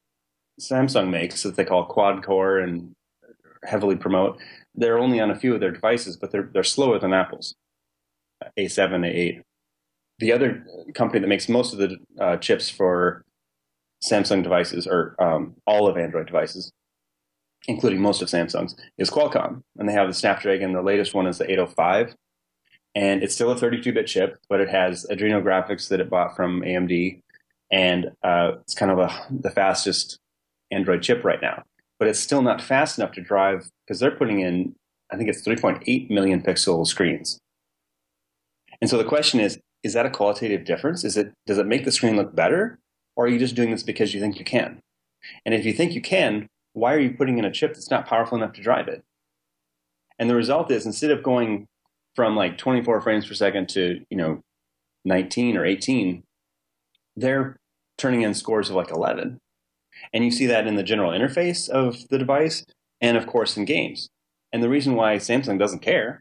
Samsung 0.61 1.11
makes 1.11 1.43
that 1.43 1.57
they 1.57 1.65
call 1.65 1.85
quad 1.85 2.25
core 2.25 2.59
and 2.59 2.95
heavily 3.65 3.97
promote, 3.97 4.39
they're 4.75 4.99
only 4.99 5.21
on 5.21 5.31
a 5.31 5.39
few 5.39 5.55
of 5.55 5.61
their 5.61 5.71
devices, 5.71 6.17
but 6.17 6.31
they're 6.31 6.51
they're 6.53 6.65
slower 6.65 6.99
than 6.99 7.13
Apple's 7.13 7.55
A7, 8.59 9.01
A8 9.01 9.43
the 10.19 10.33
other 10.33 10.65
company 10.95 11.21
that 11.21 11.29
makes 11.29 11.49
most 11.49 11.73
of 11.73 11.79
the 11.79 11.97
uh, 12.21 12.37
chips 12.39 12.69
for 12.69 13.25
Samsung 14.05 14.43
devices 14.43 14.87
or 14.87 15.15
um, 15.19 15.55
all 15.67 15.89
of 15.89 15.97
Android 15.97 16.27
devices, 16.27 16.73
including 17.67 18.01
most 18.01 18.23
of 18.23 18.29
Samsung's, 18.29 18.77
is 18.97 19.11
Qualcomm. 19.11 19.63
And 19.77 19.89
they 19.89 19.93
have 19.93 20.09
the 20.09 20.15
Snapdragon. 20.15 20.73
The 20.73 20.83
latest 20.83 21.15
one 21.15 21.27
is 21.27 21.39
the 21.39 21.51
805. 21.51 22.15
And 22.95 23.23
it's 23.23 23.35
still 23.35 23.51
a 23.51 23.57
32 23.57 23.93
bit 23.93 24.07
chip, 24.07 24.39
but 24.49 24.61
it 24.61 24.69
has 24.69 25.07
Adreno 25.11 25.43
graphics 25.43 25.89
that 25.89 26.01
it 26.01 26.11
bought 26.11 26.35
from 26.35 26.63
AMD. 26.63 27.21
And 27.71 28.13
uh, 28.23 28.53
it's 28.63 28.75
kind 28.75 28.91
of 28.91 28.99
a, 28.99 29.27
the 29.31 29.51
fastest 29.51 30.19
Android 30.71 31.03
chip 31.03 31.25
right 31.25 31.41
now. 31.43 31.63
But 31.99 32.09
it's 32.09 32.21
still 32.21 32.43
not 32.43 32.63
fast 32.63 32.99
enough 32.99 33.13
to 33.13 33.21
drive 33.21 33.69
because 33.87 34.01
they're 34.01 34.11
putting 34.11 34.41
in, 34.41 34.75
I 35.13 35.17
think 35.17 35.29
it's 35.29 35.47
3.8 35.47 36.11
million 36.11 36.43
pixel 36.43 36.87
screens. 36.87 37.39
And 38.81 38.89
so 38.89 38.97
the 38.97 39.05
question 39.05 39.41
is, 39.41 39.59
is 39.83 39.95
that 39.95 40.07
a 40.07 40.11
qualitative 40.11 40.65
difference? 40.65 41.05
Is 41.05 41.17
it 41.17 41.33
does 41.47 41.59
it 41.59 41.67
make 41.67 41.85
the 41.85 41.93
screen 41.93 42.17
look 42.17 42.35
better, 42.35 42.79
or 43.19 43.25
are 43.25 43.29
you 43.29 43.39
just 43.39 43.57
doing 43.57 43.73
this 43.73 43.83
because 43.83 44.15
you 44.15 44.21
think 44.21 44.39
you 44.39 44.45
can? 44.45 44.81
And 45.45 45.53
if 45.53 45.67
you 45.67 45.73
think 45.73 45.93
you 45.93 46.01
can, 46.01 46.47
why 46.73 46.95
are 46.95 47.01
you 47.01 47.11
putting 47.11 47.37
in 47.39 47.45
a 47.45 47.51
chip 47.51 47.75
that's 47.75 47.91
not 47.91 48.07
powerful 48.07 48.39
enough 48.39 48.53
to 48.53 48.63
drive 48.63 48.87
it? 48.87 49.03
And 50.21 50.31
the 50.31 50.37
result 50.37 50.71
is 50.71 50.87
instead 50.87 51.11
of 51.11 51.25
going 51.25 51.67
from 52.15 52.37
like 52.37 52.57
24 52.59 53.01
frames 53.01 53.27
per 53.27 53.35
second 53.35 53.69
to 53.71 54.05
you 54.09 54.17
know 54.17 54.41
19 55.05 55.57
or 55.57 55.67
18, 55.67 56.23
they're 57.17 57.57
turning 57.99 58.23
in 58.23 58.35
scores 58.35 58.71
of 58.71 58.77
like 58.77 58.93
11. 58.93 59.39
And 60.13 60.25
you 60.25 60.31
see 60.31 60.47
that 60.47 60.69
in 60.69 60.77
the 60.77 60.85
general 60.85 61.11
interface 61.11 61.69
of 61.69 62.09
the 62.11 62.19
device, 62.19 62.65
and 63.01 63.17
of 63.17 63.27
course 63.27 63.57
in 63.57 63.65
games. 63.65 64.09
And 64.53 64.63
the 64.63 64.69
reason 64.69 64.95
why 64.95 65.17
Samsung 65.17 65.59
doesn't 65.59 65.81
care 65.81 66.21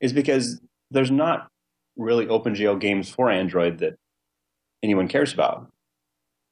is 0.00 0.12
because 0.12 0.60
there's 0.92 1.10
not 1.10 1.48
really 1.96 2.26
OpenGL 2.26 2.80
games 2.80 3.10
for 3.10 3.30
Android 3.30 3.78
that 3.78 3.96
anyone 4.80 5.08
cares 5.08 5.34
about. 5.34 5.68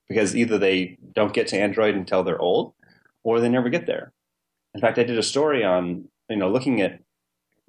Because 0.09 0.35
either 0.35 0.59
they 0.59 0.97
don't 1.15 1.33
get 1.33 1.49
to 1.49 1.59
Android 1.59 1.95
until 1.95 2.23
they're 2.23 2.41
old, 2.41 2.75
or 3.25 3.41
they 3.41 3.49
never 3.49 3.69
get 3.69 3.87
there. 3.87 4.13
In 4.75 4.81
fact, 4.81 4.99
I 4.99 5.05
did 5.05 5.19
a 5.19 5.23
story 5.23 5.65
on 5.65 6.09
you 6.29 6.37
know 6.37 6.51
looking 6.51 6.81
at 6.81 7.01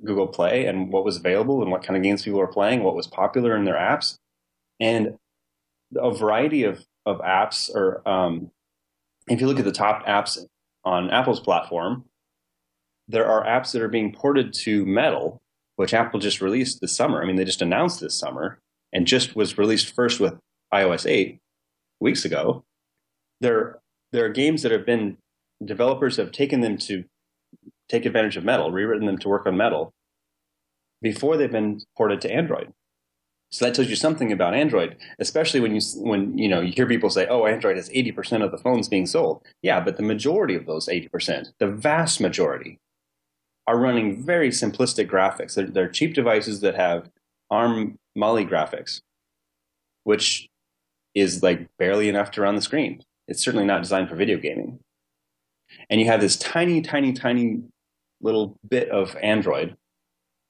Google 0.03 0.27
Play 0.27 0.65
and 0.65 0.91
what 0.91 1.03
was 1.03 1.17
available 1.17 1.61
and 1.61 1.71
what 1.71 1.83
kind 1.83 1.97
of 1.97 2.03
games 2.03 2.23
people 2.23 2.39
were 2.39 2.47
playing, 2.47 2.83
what 2.83 2.95
was 2.95 3.07
popular 3.07 3.55
in 3.55 3.65
their 3.65 3.75
apps, 3.75 4.17
and 4.79 5.17
a 5.95 6.11
variety 6.11 6.63
of 6.63 6.85
of 7.05 7.19
apps. 7.19 7.73
Or 7.73 8.07
um, 8.07 8.51
if 9.27 9.41
you 9.41 9.47
look 9.47 9.59
at 9.59 9.65
the 9.65 9.71
top 9.71 10.05
apps 10.05 10.37
on 10.85 11.09
Apple's 11.09 11.41
platform, 11.41 12.05
there 13.07 13.27
are 13.27 13.45
apps 13.45 13.73
that 13.73 13.81
are 13.81 13.89
being 13.89 14.13
ported 14.13 14.53
to 14.53 14.85
Metal 14.85 15.41
which 15.79 15.93
Apple 15.93 16.19
just 16.19 16.41
released 16.41 16.81
this 16.81 16.93
summer. 16.93 17.23
I 17.23 17.25
mean, 17.25 17.37
they 17.37 17.45
just 17.45 17.61
announced 17.61 18.01
this 18.01 18.13
summer 18.13 18.59
and 18.91 19.07
just 19.07 19.33
was 19.33 19.57
released 19.57 19.95
first 19.95 20.19
with 20.19 20.37
iOS 20.73 21.09
8 21.09 21.39
weeks 21.99 22.25
ago. 22.25 22.63
There, 23.41 23.79
there 24.11 24.25
are 24.25 24.29
games 24.29 24.63
that 24.63 24.71
have 24.71 24.85
been 24.85 25.17
developers 25.63 26.17
have 26.17 26.31
taken 26.31 26.61
them 26.61 26.77
to 26.77 27.03
take 27.89 28.05
advantage 28.05 28.37
of 28.37 28.43
Metal, 28.43 28.71
rewritten 28.71 29.05
them 29.05 29.17
to 29.19 29.29
work 29.29 29.45
on 29.45 29.57
Metal 29.57 29.93
before 31.01 31.37
they've 31.37 31.51
been 31.51 31.81
ported 31.97 32.21
to 32.21 32.31
Android. 32.31 32.73
So 33.51 33.65
that 33.65 33.73
tells 33.73 33.89
you 33.89 33.95
something 33.95 34.31
about 34.31 34.53
Android, 34.53 34.95
especially 35.17 35.59
when 35.59 35.73
you 35.73 35.81
when 35.95 36.37
you 36.37 36.47
know 36.47 36.61
you 36.61 36.71
hear 36.71 36.85
people 36.85 37.09
say, 37.09 37.25
"Oh, 37.27 37.47
Android 37.47 37.77
has 37.77 37.89
80% 37.89 38.43
of 38.43 38.51
the 38.51 38.59
phones 38.59 38.87
being 38.87 39.07
sold." 39.07 39.43
Yeah, 39.63 39.79
but 39.79 39.97
the 39.97 40.03
majority 40.03 40.53
of 40.53 40.67
those 40.67 40.87
80%, 40.87 41.47
the 41.57 41.67
vast 41.67 42.21
majority, 42.21 42.79
are 43.65 43.79
running 43.79 44.23
very 44.23 44.49
simplistic 44.49 45.09
graphics. 45.09 45.55
They're, 45.55 45.65
they're 45.65 45.89
cheap 45.89 46.13
devices 46.13 46.61
that 46.61 46.75
have 46.75 47.09
ARM 47.49 47.97
Mali 48.15 48.45
graphics, 48.45 49.01
which 50.03 50.48
is 51.19 51.43
like 51.43 51.67
barely 51.77 52.09
enough 52.09 52.31
to 52.31 52.41
run 52.41 52.55
the 52.55 52.61
screen. 52.61 53.03
It's 53.27 53.43
certainly 53.43 53.65
not 53.65 53.81
designed 53.81 54.09
for 54.09 54.15
video 54.15 54.37
gaming. 54.37 54.79
And 55.89 56.01
you 56.01 56.07
have 56.07 56.21
this 56.21 56.37
tiny, 56.37 56.81
tiny, 56.81 57.13
tiny 57.13 57.61
little 58.21 58.57
bit 58.67 58.89
of 58.89 59.15
Android 59.21 59.75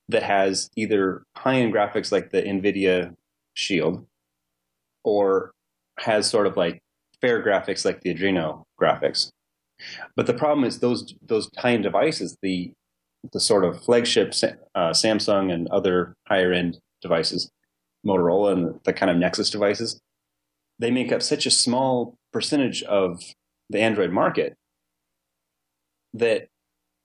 that 0.08 0.24
has 0.24 0.70
either 0.76 1.24
high 1.36 1.56
end 1.56 1.74
graphics 1.74 2.12
like 2.12 2.32
the 2.32 2.42
NVIDIA 2.42 3.16
Shield 3.54 4.06
or 5.04 5.52
has 6.00 6.30
sort 6.30 6.48
of 6.48 6.58
like 6.58 6.82
fair 7.22 7.44
graphics 7.44 7.86
like 7.86 8.02
the 8.02 8.14
Adreno 8.14 8.64
graphics. 8.80 9.30
But 10.16 10.26
the 10.26 10.34
problem 10.34 10.66
is 10.66 10.80
those 10.80 11.14
those 11.22 11.50
high 11.58 11.74
end 11.74 11.84
devices, 11.84 12.38
the 12.42 12.74
the 13.34 13.40
sort 13.40 13.66
of 13.66 13.82
flagship 13.84 14.34
uh, 14.76 14.92
Samsung 14.92 15.54
and 15.54 15.68
other 15.70 16.16
higher 16.28 16.52
end 16.54 16.80
devices, 17.02 17.50
Motorola 18.06 18.54
and 18.54 18.80
the 18.84 18.94
kind 18.94 19.10
of 19.10 19.18
Nexus 19.18 19.50
devices, 19.50 20.00
they 20.80 20.92
make 20.92 21.12
up 21.12 21.22
such 21.22 21.46
a 21.46 21.52
small 21.52 22.18
percentage 22.32 22.82
of 22.84 23.22
the 23.70 23.80
Android 23.80 24.12
market 24.12 24.56
that 26.14 26.48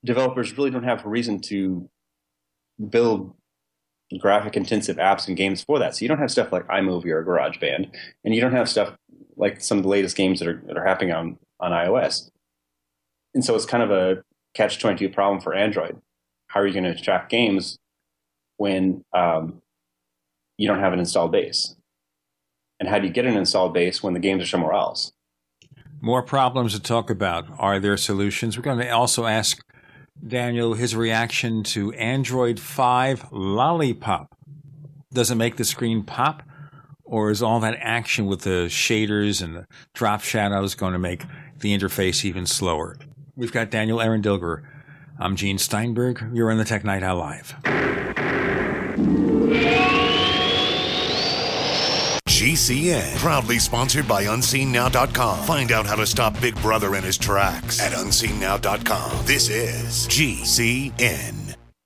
developers 0.03 0.57
really 0.57 0.71
don't 0.71 0.83
have 0.83 1.05
a 1.05 1.09
reason 1.09 1.39
to 1.39 1.89
build 2.89 3.33
graphic 4.19 4.55
intensive 4.55 4.97
apps 4.97 5.27
and 5.27 5.37
games 5.37 5.63
for 5.63 5.79
that. 5.79 5.95
So 5.95 6.03
you 6.03 6.09
don't 6.09 6.19
have 6.19 6.31
stuff 6.31 6.51
like 6.51 6.67
iMovie 6.67 7.07
or 7.07 7.23
GarageBand, 7.23 7.91
and 8.23 8.35
you 8.35 8.41
don't 8.41 8.53
have 8.53 8.69
stuff 8.69 8.95
like 9.35 9.61
some 9.61 9.77
of 9.77 9.83
the 9.83 9.89
latest 9.89 10.15
games 10.15 10.39
that 10.39 10.47
are 10.47 10.63
that 10.67 10.77
are 10.77 10.85
happening 10.85 11.13
on 11.13 11.37
on 11.59 11.71
iOS. 11.71 12.29
And 13.33 13.43
so 13.43 13.55
it's 13.55 13.65
kind 13.65 13.83
of 13.83 13.91
a 13.91 14.23
catch 14.53 14.79
twenty 14.79 14.97
two 14.97 15.09
problem 15.09 15.41
for 15.41 15.53
Android. 15.53 15.99
How 16.47 16.61
are 16.61 16.67
you 16.67 16.73
going 16.73 16.85
to 16.85 16.95
track 16.95 17.29
games 17.29 17.77
when 18.57 19.03
um, 19.13 19.61
you 20.57 20.67
don't 20.67 20.79
have 20.79 20.93
an 20.93 20.99
installed 20.99 21.31
base? 21.31 21.75
And 22.79 22.89
how 22.89 22.99
do 22.99 23.07
you 23.07 23.13
get 23.13 23.25
an 23.25 23.37
installed 23.37 23.73
base 23.73 24.03
when 24.03 24.13
the 24.13 24.19
games 24.19 24.43
are 24.43 24.47
somewhere 24.47 24.73
else? 24.73 25.11
More 26.01 26.21
problems 26.21 26.73
to 26.73 26.81
talk 26.81 27.09
about. 27.09 27.45
Are 27.57 27.79
there 27.79 27.97
solutions? 27.97 28.57
We're 28.57 28.63
going 28.63 28.79
to 28.79 28.89
also 28.89 29.25
ask 29.25 29.63
Daniel 30.25 30.73
his 30.73 30.95
reaction 30.95 31.63
to 31.63 31.93
Android 31.93 32.59
5 32.59 33.31
Lollipop. 33.31 34.35
Does 35.13 35.31
it 35.31 35.35
make 35.35 35.55
the 35.55 35.63
screen 35.63 36.03
pop? 36.03 36.43
Or 37.03 37.29
is 37.29 37.41
all 37.41 37.59
that 37.59 37.77
action 37.79 38.25
with 38.25 38.41
the 38.41 38.65
shaders 38.67 39.41
and 39.41 39.55
the 39.55 39.67
drop 39.93 40.21
shadows 40.21 40.75
going 40.75 40.93
to 40.93 40.99
make 40.99 41.23
the 41.59 41.77
interface 41.77 42.25
even 42.25 42.45
slower? 42.45 42.97
We've 43.35 43.51
got 43.51 43.69
Daniel 43.69 44.01
Eran 44.01 44.21
Dilger. 44.21 44.63
I'm 45.19 45.35
Gene 45.35 45.57
Steinberg. 45.57 46.31
You're 46.33 46.51
in 46.51 46.57
the 46.57 46.65
Tech 46.65 46.83
Night 46.83 47.03
Owl 47.03 47.17
Live. 47.17 47.55
GCN, 52.45 53.17
proudly 53.17 53.57
sponsored 53.57 54.07
by 54.07 54.25
UnseenNow.com. 54.25 55.47
Find 55.47 55.71
out 55.71 55.87
how 55.87 55.95
to 55.95 56.05
stop 56.05 56.39
Big 56.39 56.53
Brother 56.61 56.93
in 56.93 57.03
his 57.03 57.17
tracks 57.17 57.81
at 57.81 57.91
UnseenNow.com. 57.91 59.25
This 59.25 59.49
is 59.49 60.07
GCN. 60.07 61.44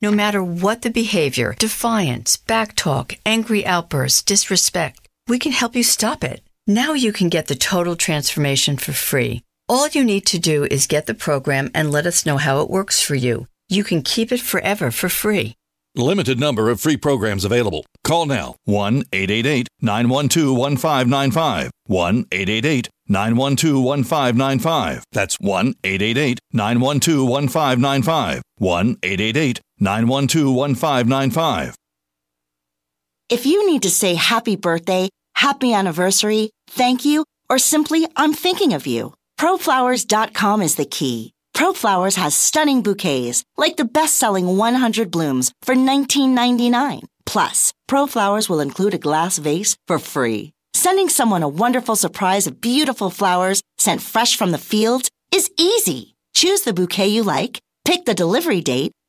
No 0.00 0.10
matter 0.10 0.42
what 0.42 0.82
the 0.82 0.90
behavior 0.90 1.54
defiance, 1.58 2.36
backtalk, 2.36 3.18
angry 3.26 3.66
outbursts, 3.66 4.22
disrespect 4.22 5.08
we 5.30 5.38
can 5.38 5.52
help 5.52 5.76
you 5.76 5.84
stop 5.84 6.24
it. 6.24 6.42
Now 6.66 6.92
you 6.92 7.12
can 7.12 7.28
get 7.28 7.46
the 7.46 7.54
total 7.54 7.94
transformation 7.94 8.76
for 8.76 8.92
free. 8.92 9.42
All 9.68 9.86
you 9.86 10.02
need 10.02 10.26
to 10.26 10.40
do 10.40 10.64
is 10.64 10.88
get 10.88 11.06
the 11.06 11.14
program 11.14 11.70
and 11.72 11.92
let 11.92 12.04
us 12.04 12.26
know 12.26 12.36
how 12.36 12.60
it 12.62 12.68
works 12.68 13.00
for 13.00 13.14
you. 13.14 13.46
You 13.68 13.84
can 13.84 14.02
keep 14.02 14.32
it 14.32 14.40
forever 14.40 14.90
for 14.90 15.08
free. 15.08 15.54
Limited 15.94 16.40
number 16.40 16.68
of 16.68 16.80
free 16.80 16.96
programs 16.96 17.44
available. 17.44 17.84
Call 18.02 18.26
now 18.26 18.56
1 18.64 19.04
888 19.12 19.68
912 19.80 20.56
1595. 20.58 21.70
1 21.86 22.26
888 22.32 22.88
912 23.08 23.84
1595. 23.84 25.04
That's 25.12 25.36
1 25.40 25.74
888 25.84 26.40
912 26.52 27.28
1595. 27.28 28.42
1 28.58 28.96
888 29.02 29.60
912 29.80 30.54
1595. 30.54 31.74
If 33.28 33.46
you 33.46 33.66
need 33.70 33.82
to 33.82 33.90
say 33.90 34.14
happy 34.14 34.56
birthday, 34.56 35.08
happy 35.34 35.72
anniversary, 35.72 36.50
thank 36.68 37.04
you, 37.04 37.24
or 37.48 37.58
simply 37.58 38.06
I'm 38.16 38.34
thinking 38.34 38.74
of 38.74 38.86
you, 38.86 39.14
proflowers.com 39.38 40.62
is 40.62 40.74
the 40.76 40.84
key. 40.84 41.32
ProFlowers 41.60 42.16
has 42.16 42.34
stunning 42.34 42.82
bouquets, 42.82 43.44
like 43.58 43.76
the 43.76 43.84
best-selling 43.84 44.56
100 44.56 45.10
blooms 45.10 45.52
for 45.62 45.74
$19.99. 45.74 47.02
Plus, 47.26 47.74
ProFlowers 47.86 48.48
will 48.48 48.60
include 48.60 48.94
a 48.94 48.98
glass 48.98 49.36
vase 49.36 49.76
for 49.86 49.98
free. 49.98 50.52
Sending 50.72 51.10
someone 51.10 51.42
a 51.42 51.48
wonderful 51.48 51.96
surprise 51.96 52.46
of 52.46 52.62
beautiful 52.62 53.10
flowers 53.10 53.62
sent 53.76 54.00
fresh 54.00 54.36
from 54.36 54.52
the 54.52 54.64
field 54.72 55.08
is 55.32 55.50
easy. 55.58 56.14
Choose 56.34 56.62
the 56.62 56.72
bouquet 56.72 57.08
you 57.08 57.22
like, 57.22 57.60
pick 57.84 58.06
the 58.06 58.14
delivery 58.14 58.62
date, 58.62 58.92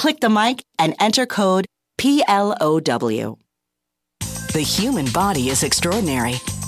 Click 0.00 0.20
the 0.20 0.30
mic 0.30 0.64
and 0.78 0.94
enter 0.98 1.26
code 1.26 1.66
PLOW. 1.98 3.36
The 4.54 4.64
human 4.66 5.04
body 5.12 5.50
is 5.50 5.62
extraordinary. 5.62 6.36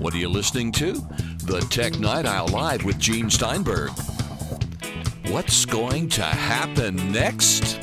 What 0.00 0.14
are 0.14 0.16
you 0.16 0.30
listening 0.30 0.72
to? 0.72 0.94
The 1.44 1.60
Tech 1.68 2.00
Night 2.00 2.24
Owl 2.24 2.48
Live 2.48 2.84
with 2.84 2.98
Gene 2.98 3.28
Steinberg. 3.28 3.90
What's 5.28 5.66
going 5.66 6.08
to 6.08 6.22
happen 6.22 7.12
next? 7.12 7.78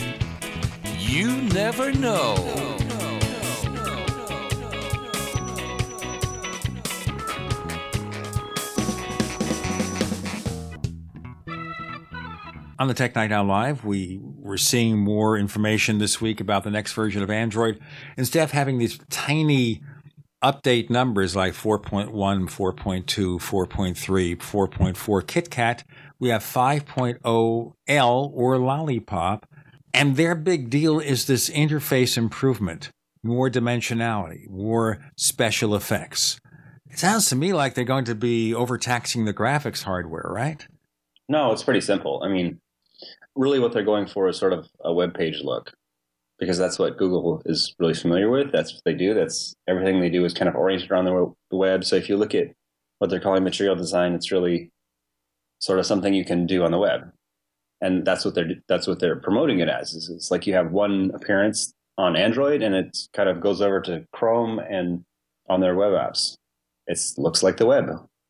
You 0.97 1.27
never 1.43 1.93
know. 1.93 2.33
On 12.79 12.87
the 12.87 12.95
Tech 12.95 13.15
Night 13.15 13.31
Owl 13.31 13.45
Live, 13.45 13.85
we 13.85 14.19
were 14.39 14.57
seeing 14.57 14.97
more 14.97 15.37
information 15.37 15.99
this 15.99 16.19
week 16.19 16.41
about 16.41 16.63
the 16.63 16.71
next 16.71 16.93
version 16.93 17.21
of 17.21 17.29
Android. 17.29 17.79
Instead 18.17 18.43
of 18.43 18.51
having 18.51 18.79
these 18.79 18.97
tiny 19.11 19.83
update 20.43 20.89
numbers 20.89 21.35
like 21.35 21.53
4.1, 21.53 22.11
4.2, 22.11 23.05
4.3, 23.05 24.37
4.4 24.37 25.21
KitKat, 25.23 25.83
we 26.19 26.29
have 26.29 26.43
5.0 26.43 27.73
L 27.87 28.31
or 28.33 28.57
Lollipop. 28.57 29.47
And 29.93 30.15
their 30.15 30.35
big 30.35 30.69
deal 30.69 30.99
is 30.99 31.25
this 31.25 31.49
interface 31.49 32.17
improvement, 32.17 32.91
more 33.23 33.49
dimensionality, 33.49 34.47
more 34.49 34.99
special 35.15 35.75
effects. 35.75 36.39
It 36.89 36.99
sounds 36.99 37.29
to 37.29 37.35
me 37.35 37.53
like 37.53 37.73
they're 37.73 37.83
going 37.83 38.05
to 38.05 38.15
be 38.15 38.53
overtaxing 38.53 39.25
the 39.25 39.33
graphics 39.33 39.83
hardware, 39.83 40.29
right? 40.29 40.67
No, 41.27 41.51
it's 41.51 41.63
pretty 41.63 41.81
simple. 41.81 42.21
I 42.23 42.29
mean, 42.29 42.59
really 43.35 43.59
what 43.59 43.73
they're 43.73 43.83
going 43.83 44.07
for 44.07 44.27
is 44.27 44.37
sort 44.37 44.53
of 44.53 44.67
a 44.83 44.93
web 44.93 45.13
page 45.13 45.41
look 45.41 45.73
because 46.39 46.57
that's 46.57 46.77
what 46.77 46.97
Google 46.97 47.41
is 47.45 47.73
really 47.79 47.93
familiar 47.93 48.29
with. 48.29 48.51
That's 48.51 48.73
what 48.73 48.83
they 48.85 48.93
do. 48.93 49.13
That's 49.13 49.55
everything 49.67 49.99
they 49.99 50.09
do 50.09 50.25
is 50.25 50.33
kind 50.33 50.49
of 50.49 50.55
oriented 50.55 50.91
around 50.91 51.05
the 51.05 51.33
web. 51.55 51.83
So 51.83 51.95
if 51.95 52.09
you 52.09 52.17
look 52.17 52.35
at 52.35 52.51
what 52.99 53.09
they're 53.09 53.19
calling 53.19 53.43
material 53.43 53.75
design, 53.75 54.13
it's 54.13 54.31
really 54.31 54.69
sort 55.59 55.79
of 55.79 55.85
something 55.85 56.13
you 56.13 56.25
can 56.25 56.45
do 56.45 56.63
on 56.63 56.71
the 56.71 56.77
web. 56.77 57.11
And 57.81 58.05
that's 58.05 58.25
what 58.25 58.35
they're 58.35 58.49
that's 58.67 58.87
what 58.87 58.99
they're 58.99 59.15
promoting 59.15 59.59
it 59.59 59.69
as. 59.69 60.09
It's 60.09 60.31
like 60.31 60.47
you 60.47 60.53
have 60.53 60.71
one 60.71 61.11
appearance 61.13 61.73
on 61.97 62.15
Android 62.15 62.61
and 62.61 62.75
it 62.75 62.97
kind 63.13 63.29
of 63.29 63.41
goes 63.41 63.61
over 63.61 63.81
to 63.81 64.05
Chrome 64.13 64.59
and 64.59 65.03
on 65.49 65.61
their 65.61 65.75
web 65.75 65.91
apps. 65.91 66.35
It 66.87 66.99
looks 67.17 67.43
like 67.43 67.57
the 67.57 67.65
web. 67.65 67.89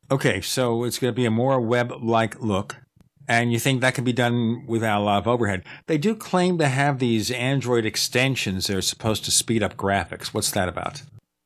Okay, 0.10 0.42
so 0.42 0.84
it's 0.84 1.00
going 1.00 1.14
to 1.14 1.16
be 1.16 1.26
a 1.26 1.32
more 1.32 1.60
web-like 1.60 2.42
look 2.42 2.78
and 3.28 3.52
you 3.52 3.60
think 3.60 3.82
that 3.82 3.94
can 3.94 4.04
be 4.04 4.14
done 4.14 4.66
without 4.66 5.02
a 5.02 5.04
lot 5.04 5.18
of 5.20 5.28
overhead. 5.28 5.64
They 5.88 5.98
do 5.98 6.16
claim 6.16 6.58
to 6.60 6.68
have 6.68 7.00
these 7.00 7.30
Android 7.32 7.86
extensions 7.86 8.68
that 8.68 8.78
are 8.78 8.82
supposed 8.82 9.26
to 9.26 9.32
speed 9.32 9.62
up 9.62 9.76
graphics. 9.76 10.28
What's 10.28 10.52
that 10.52 10.70
about? 10.70 11.02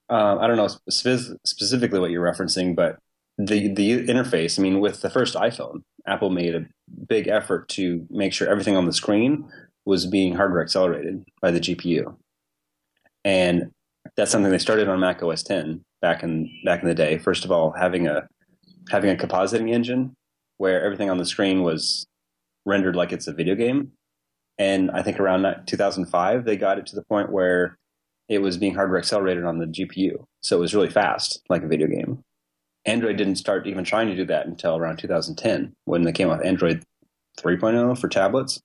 Uh, 0.10 0.38
I 0.40 0.48
don't 0.48 0.58
know 0.58 0.68
spe- 0.90 1.38
specifically 1.46 2.00
what 2.00 2.12
you're 2.12 2.24
referencing, 2.24 2.76
but 2.76 3.00
the 3.38 3.74
the 3.74 4.06
interface. 4.06 4.60
I 4.60 4.62
mean, 4.62 4.80
with 4.80 5.02
the 5.02 5.10
first 5.10 5.36
iPhone, 5.36 5.84
Apple 6.06 6.30
made 6.30 6.54
a 6.54 6.66
big 7.08 7.28
effort 7.28 7.70
to 7.70 8.06
make 8.10 8.34
sure 8.34 8.50
everything 8.50 8.76
on 8.76 8.86
the 8.86 8.94
screen 8.94 9.50
was 9.86 10.06
being 10.06 10.36
hardware 10.36 10.62
accelerated 10.62 11.26
by 11.42 11.50
the 11.50 11.60
GPU, 11.60 12.16
and 13.24 13.72
that's 14.18 14.32
something 14.32 14.52
they 14.52 14.58
started 14.58 14.90
on 14.90 15.00
Mac 15.00 15.24
OS 15.24 15.44
10 15.44 15.84
back 16.02 16.24
in 16.24 16.50
back 16.66 16.82
in 16.82 16.90
the 16.90 16.96
day. 16.96 17.18
First 17.18 17.46
of 17.46 17.52
all, 17.52 17.72
having 17.72 18.08
a 18.08 18.28
having 18.90 19.10
a 19.10 19.16
compositing 19.16 19.72
engine 19.72 20.16
where 20.62 20.84
everything 20.84 21.10
on 21.10 21.18
the 21.18 21.26
screen 21.26 21.64
was 21.64 22.06
rendered 22.68 22.96
like 22.96 23.12
it's 23.12 23.26
a 23.26 23.34
video 23.34 23.56
game. 23.56 23.92
And 24.60 24.92
I 24.92 25.02
think 25.02 25.20
around 25.20 25.48
2005, 25.66 26.46
they 26.46 26.56
got 26.56 26.78
it 26.78 26.86
to 26.86 26.96
the 26.96 27.04
point 27.04 27.32
where 27.32 27.80
it 28.30 28.44
was 28.44 28.58
being 28.58 28.76
hardware 28.76 29.00
accelerated 29.00 29.44
on 29.44 29.58
the 29.58 29.66
GPU. 29.66 30.24
So 30.44 30.58
it 30.58 30.60
was 30.60 30.76
really 30.76 30.92
fast, 30.92 31.42
like 31.50 31.64
a 31.64 31.68
video 31.68 31.88
game. 31.88 32.22
Android 32.86 33.18
didn't 33.18 33.38
start 33.38 33.66
even 33.66 33.84
trying 33.84 34.08
to 34.10 34.16
do 34.16 34.24
that 34.26 34.46
until 34.46 34.78
around 34.78 34.98
2010 34.98 35.74
when 35.86 36.04
they 36.04 36.12
came 36.12 36.30
out 36.30 36.38
with 36.38 36.46
Android 36.46 36.84
3.0 37.40 37.98
for 37.98 38.08
tablets. 38.08 38.62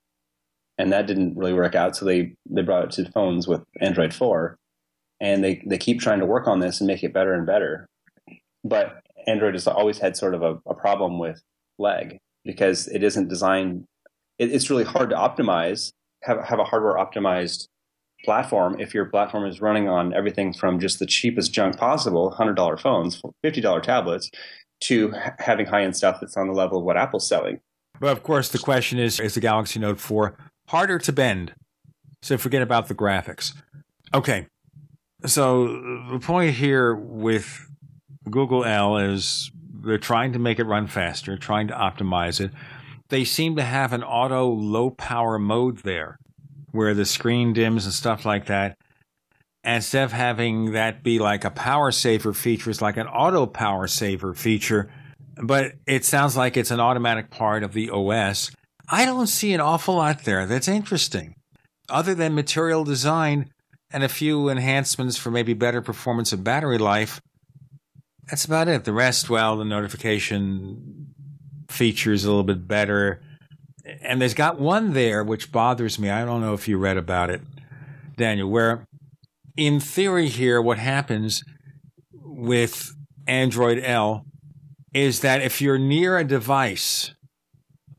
And 0.77 0.93
that 0.93 1.07
didn't 1.07 1.35
really 1.35 1.53
work 1.53 1.73
out. 1.73 1.95
So 1.95 2.05
they, 2.05 2.35
they 2.47 2.61
brought 2.61 2.83
it 2.83 2.91
to 2.91 3.11
phones 3.11 3.47
with 3.47 3.63
Android 3.81 4.13
4. 4.13 4.55
And 5.19 5.43
they, 5.43 5.63
they 5.65 5.79
keep 5.79 5.99
trying 5.99 6.19
to 6.19 6.27
work 6.27 6.47
on 6.47 6.59
this 6.59 6.79
and 6.79 6.87
make 6.87 7.03
it 7.03 7.11
better 7.11 7.33
and 7.33 7.47
better. 7.47 7.87
But 8.63 9.01
Android 9.25 9.55
has 9.55 9.65
always 9.65 9.97
had 9.97 10.15
sort 10.15 10.35
of 10.35 10.43
a, 10.43 10.59
a 10.67 10.75
problem 10.75 11.17
with 11.17 11.41
leg 11.77 12.17
because 12.43 12.87
it 12.87 13.03
isn't 13.03 13.27
designed. 13.27 13.85
It, 14.39 14.51
it's 14.51 14.69
really 14.69 14.83
hard 14.83 15.09
to 15.09 15.15
optimize 15.15 15.91
have 16.23 16.43
have 16.43 16.59
a 16.59 16.63
hardware 16.63 16.95
optimized 16.95 17.67
platform 18.23 18.79
if 18.79 18.93
your 18.93 19.05
platform 19.05 19.45
is 19.45 19.61
running 19.61 19.87
on 19.87 20.13
everything 20.13 20.53
from 20.53 20.79
just 20.79 20.99
the 20.99 21.05
cheapest 21.05 21.53
junk 21.53 21.77
possible, 21.77 22.31
hundred 22.31 22.55
dollar 22.55 22.77
phones, 22.77 23.21
fifty 23.41 23.61
dollar 23.61 23.81
tablets, 23.81 24.29
to 24.81 25.13
having 25.39 25.65
high 25.65 25.83
end 25.83 25.95
stuff 25.95 26.17
that's 26.19 26.37
on 26.37 26.47
the 26.47 26.53
level 26.53 26.79
of 26.79 26.83
what 26.83 26.97
Apple's 26.97 27.27
selling. 27.27 27.59
But 27.99 28.11
of 28.11 28.23
course, 28.23 28.49
the 28.49 28.59
question 28.59 28.99
is: 28.99 29.19
Is 29.19 29.33
the 29.33 29.39
Galaxy 29.39 29.79
Note 29.79 29.99
four 29.99 30.37
harder 30.67 30.99
to 30.99 31.11
bend? 31.11 31.53
So 32.21 32.37
forget 32.37 32.61
about 32.61 32.87
the 32.87 32.95
graphics. 32.95 33.53
Okay, 34.13 34.47
so 35.25 35.67
the 36.11 36.19
point 36.19 36.55
here 36.55 36.95
with 36.95 37.69
Google 38.29 38.65
L 38.65 38.97
is 38.97 39.51
they're 39.83 39.97
trying 39.97 40.33
to 40.33 40.39
make 40.39 40.59
it 40.59 40.65
run 40.65 40.87
faster, 40.87 41.37
trying 41.37 41.67
to 41.67 41.73
optimize 41.73 42.39
it. 42.39 42.51
They 43.09 43.23
seem 43.23 43.55
to 43.55 43.63
have 43.63 43.93
an 43.93 44.03
auto 44.03 44.47
low 44.49 44.89
power 44.89 45.39
mode 45.39 45.79
there 45.79 46.17
where 46.71 46.93
the 46.93 47.05
screen 47.05 47.53
dims 47.53 47.85
and 47.85 47.93
stuff 47.93 48.25
like 48.25 48.47
that. 48.47 48.77
And 49.63 49.77
instead 49.77 50.03
of 50.03 50.11
having 50.11 50.73
that 50.73 51.03
be 51.03 51.19
like 51.19 51.43
a 51.43 51.49
power 51.49 51.91
saver 51.91 52.33
feature, 52.33 52.69
it's 52.69 52.81
like 52.81 52.97
an 52.97 53.07
auto 53.07 53.45
power 53.45 53.87
saver 53.87 54.33
feature, 54.33 54.89
but 55.41 55.73
it 55.85 56.05
sounds 56.05 56.37
like 56.37 56.57
it's 56.57 56.71
an 56.71 56.79
automatic 56.79 57.29
part 57.29 57.63
of 57.63 57.73
the 57.73 57.89
OS. 57.89 58.51
I 58.89 59.05
don't 59.05 59.27
see 59.27 59.53
an 59.53 59.59
awful 59.59 59.95
lot 59.95 60.23
there 60.23 60.45
that's 60.45 60.67
interesting. 60.67 61.35
Other 61.89 62.15
than 62.15 62.35
material 62.35 62.83
design 62.83 63.49
and 63.91 64.03
a 64.03 64.09
few 64.09 64.49
enhancements 64.49 65.17
for 65.17 65.31
maybe 65.31 65.53
better 65.53 65.81
performance 65.81 66.33
of 66.33 66.43
battery 66.43 66.77
life, 66.77 67.21
that's 68.29 68.45
about 68.45 68.67
it. 68.67 68.83
The 68.83 68.93
rest, 68.93 69.29
well, 69.29 69.57
the 69.57 69.65
notification 69.65 71.07
features 71.69 72.25
a 72.25 72.29
little 72.29 72.43
bit 72.43 72.67
better. 72.67 73.21
And 74.01 74.21
there's 74.21 74.33
got 74.33 74.59
one 74.59 74.93
there 74.93 75.23
which 75.23 75.51
bothers 75.51 75.97
me. 75.97 76.09
I 76.09 76.25
don't 76.25 76.41
know 76.41 76.53
if 76.53 76.67
you 76.67 76.77
read 76.77 76.97
about 76.97 77.29
it, 77.29 77.41
Daniel, 78.17 78.49
where 78.49 78.85
in 79.55 79.79
theory 79.79 80.27
here, 80.27 80.61
what 80.61 80.77
happens 80.77 81.43
with 82.13 82.93
Android 83.25 83.79
L 83.83 84.25
is 84.93 85.21
that 85.21 85.41
if 85.41 85.61
you're 85.61 85.79
near 85.79 86.17
a 86.17 86.23
device, 86.23 87.13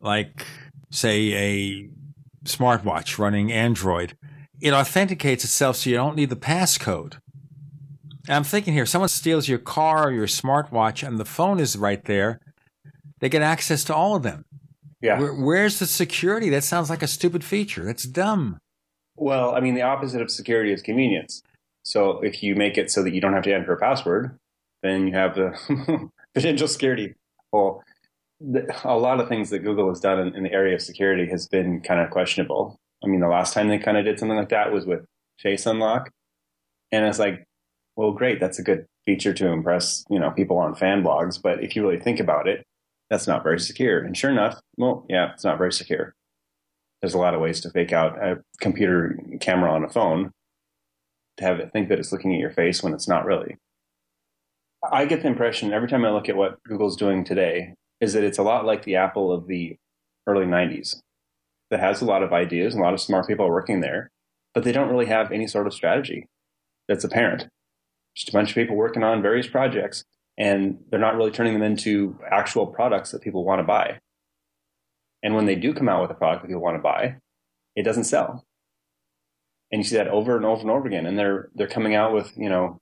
like 0.00 0.46
say 0.90 1.32
a 1.32 1.88
smartwatch 2.44 3.18
running 3.18 3.52
Android, 3.52 4.16
it 4.60 4.72
authenticates 4.72 5.44
itself 5.44 5.76
so 5.76 5.90
you 5.90 5.96
don't 5.96 6.16
need 6.16 6.30
the 6.30 6.36
passcode. 6.36 7.18
And 8.28 8.36
I'm 8.36 8.44
thinking 8.44 8.74
here, 8.74 8.82
if 8.82 8.90
someone 8.90 9.08
steals 9.08 9.48
your 9.48 9.58
car 9.58 10.08
or 10.08 10.12
your 10.12 10.26
smartwatch 10.26 11.06
and 11.06 11.18
the 11.18 11.24
phone 11.24 11.58
is 11.58 11.76
right 11.76 12.04
there, 12.04 12.40
they 13.20 13.30
get 13.30 13.40
access 13.40 13.82
to 13.84 13.94
all 13.94 14.16
of 14.16 14.22
them. 14.22 14.44
Yeah. 15.00 15.18
Where, 15.18 15.32
where's 15.32 15.78
the 15.78 15.86
security? 15.86 16.50
That 16.50 16.62
sounds 16.62 16.90
like 16.90 17.02
a 17.02 17.06
stupid 17.06 17.42
feature. 17.42 17.84
That's 17.84 18.04
dumb. 18.04 18.58
Well, 19.16 19.54
I 19.54 19.60
mean, 19.60 19.74
the 19.74 19.82
opposite 19.82 20.20
of 20.20 20.30
security 20.30 20.72
is 20.72 20.82
convenience. 20.82 21.42
So 21.84 22.20
if 22.20 22.42
you 22.42 22.54
make 22.54 22.76
it 22.76 22.90
so 22.90 23.02
that 23.02 23.14
you 23.14 23.20
don't 23.20 23.32
have 23.32 23.44
to 23.44 23.54
enter 23.54 23.72
a 23.72 23.78
password, 23.78 24.36
then 24.82 25.06
you 25.06 25.14
have 25.14 25.34
the 25.34 26.10
potential 26.34 26.68
security. 26.68 27.14
Well, 27.50 27.82
a 28.84 28.96
lot 28.96 29.20
of 29.20 29.28
things 29.28 29.48
that 29.50 29.60
Google 29.60 29.88
has 29.88 30.00
done 30.00 30.18
in, 30.18 30.36
in 30.36 30.42
the 30.42 30.52
area 30.52 30.74
of 30.74 30.82
security 30.82 31.26
has 31.30 31.48
been 31.48 31.80
kind 31.80 32.00
of 32.00 32.10
questionable. 32.10 32.78
I 33.02 33.06
mean, 33.06 33.20
the 33.20 33.28
last 33.28 33.54
time 33.54 33.68
they 33.68 33.78
kind 33.78 33.96
of 33.96 34.04
did 34.04 34.18
something 34.18 34.36
like 34.36 34.50
that 34.50 34.70
was 34.70 34.84
with 34.84 35.06
Face 35.40 35.64
Unlock. 35.64 36.10
And 36.92 37.06
it's 37.06 37.18
like, 37.18 37.47
well, 37.98 38.12
great, 38.12 38.38
that's 38.38 38.60
a 38.60 38.62
good 38.62 38.86
feature 39.06 39.34
to 39.34 39.48
impress, 39.48 40.04
you 40.08 40.20
know, 40.20 40.30
people 40.30 40.56
on 40.56 40.72
fan 40.76 41.02
blogs. 41.02 41.42
But 41.42 41.64
if 41.64 41.74
you 41.74 41.82
really 41.82 41.98
think 41.98 42.20
about 42.20 42.46
it, 42.46 42.64
that's 43.10 43.26
not 43.26 43.42
very 43.42 43.58
secure. 43.58 43.98
And 43.98 44.16
sure 44.16 44.30
enough, 44.30 44.60
well, 44.76 45.04
yeah, 45.08 45.32
it's 45.32 45.42
not 45.42 45.58
very 45.58 45.72
secure. 45.72 46.14
There's 47.02 47.14
a 47.14 47.18
lot 47.18 47.34
of 47.34 47.40
ways 47.40 47.60
to 47.62 47.70
fake 47.70 47.92
out 47.92 48.16
a 48.22 48.36
computer 48.60 49.18
camera 49.40 49.72
on 49.72 49.82
a 49.82 49.88
phone 49.88 50.30
to 51.38 51.44
have 51.44 51.58
it 51.58 51.72
think 51.72 51.88
that 51.88 51.98
it's 51.98 52.12
looking 52.12 52.32
at 52.32 52.38
your 52.38 52.52
face 52.52 52.84
when 52.84 52.94
it's 52.94 53.08
not 53.08 53.24
really. 53.24 53.56
I 54.92 55.04
get 55.04 55.22
the 55.22 55.28
impression 55.28 55.72
every 55.72 55.88
time 55.88 56.04
I 56.04 56.10
look 56.10 56.28
at 56.28 56.36
what 56.36 56.62
Google's 56.62 56.96
doing 56.96 57.24
today 57.24 57.74
is 58.00 58.12
that 58.12 58.22
it's 58.22 58.38
a 58.38 58.44
lot 58.44 58.64
like 58.64 58.84
the 58.84 58.94
Apple 58.94 59.32
of 59.32 59.48
the 59.48 59.74
early 60.24 60.46
90s 60.46 60.98
that 61.70 61.80
has 61.80 62.00
a 62.00 62.04
lot 62.04 62.22
of 62.22 62.32
ideas, 62.32 62.74
and 62.74 62.80
a 62.80 62.84
lot 62.84 62.94
of 62.94 63.00
smart 63.00 63.26
people 63.26 63.48
working 63.48 63.80
there, 63.80 64.08
but 64.54 64.62
they 64.62 64.72
don't 64.72 64.88
really 64.88 65.06
have 65.06 65.32
any 65.32 65.48
sort 65.48 65.66
of 65.66 65.74
strategy 65.74 66.26
that's 66.86 67.02
apparent 67.02 67.48
just 68.18 68.28
a 68.28 68.32
bunch 68.32 68.50
of 68.50 68.56
people 68.56 68.74
working 68.74 69.04
on 69.04 69.22
various 69.22 69.46
projects 69.46 70.04
and 70.36 70.78
they're 70.90 71.00
not 71.00 71.16
really 71.16 71.30
turning 71.30 71.52
them 71.52 71.62
into 71.62 72.18
actual 72.30 72.66
products 72.66 73.12
that 73.12 73.22
people 73.22 73.44
want 73.44 73.60
to 73.60 73.64
buy. 73.64 73.98
And 75.22 75.34
when 75.34 75.46
they 75.46 75.54
do 75.54 75.72
come 75.72 75.88
out 75.88 76.02
with 76.02 76.10
a 76.10 76.14
product 76.14 76.42
that 76.42 76.48
people 76.48 76.62
want 76.62 76.76
to 76.76 76.82
buy, 76.82 77.16
it 77.76 77.84
doesn't 77.84 78.04
sell. 78.04 78.44
And 79.70 79.80
you 79.80 79.84
see 79.84 79.96
that 79.96 80.08
over 80.08 80.36
and 80.36 80.44
over 80.44 80.60
and 80.60 80.70
over 80.70 80.86
again. 80.86 81.06
And 81.06 81.18
they're 81.18 81.50
they're 81.54 81.68
coming 81.68 81.94
out 81.94 82.12
with, 82.12 82.32
you 82.36 82.48
know, 82.48 82.80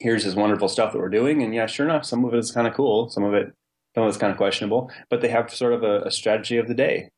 here's 0.00 0.24
this 0.24 0.34
wonderful 0.34 0.68
stuff 0.68 0.92
that 0.92 0.98
we're 0.98 1.08
doing. 1.08 1.42
And 1.42 1.54
yeah, 1.54 1.66
sure 1.66 1.86
enough, 1.86 2.04
some 2.04 2.24
of 2.24 2.32
it 2.32 2.38
is 2.38 2.52
kind 2.52 2.66
of 2.66 2.74
cool. 2.74 3.08
Some 3.10 3.24
of 3.24 3.34
it, 3.34 3.52
some 3.94 4.04
of 4.04 4.08
it's 4.08 4.18
kind 4.18 4.30
of 4.30 4.36
questionable, 4.36 4.90
but 5.10 5.20
they 5.20 5.28
have 5.28 5.52
sort 5.52 5.72
of 5.72 5.82
a, 5.82 6.02
a 6.02 6.10
strategy 6.10 6.56
of 6.56 6.68
the 6.68 6.74
day. 6.74 7.10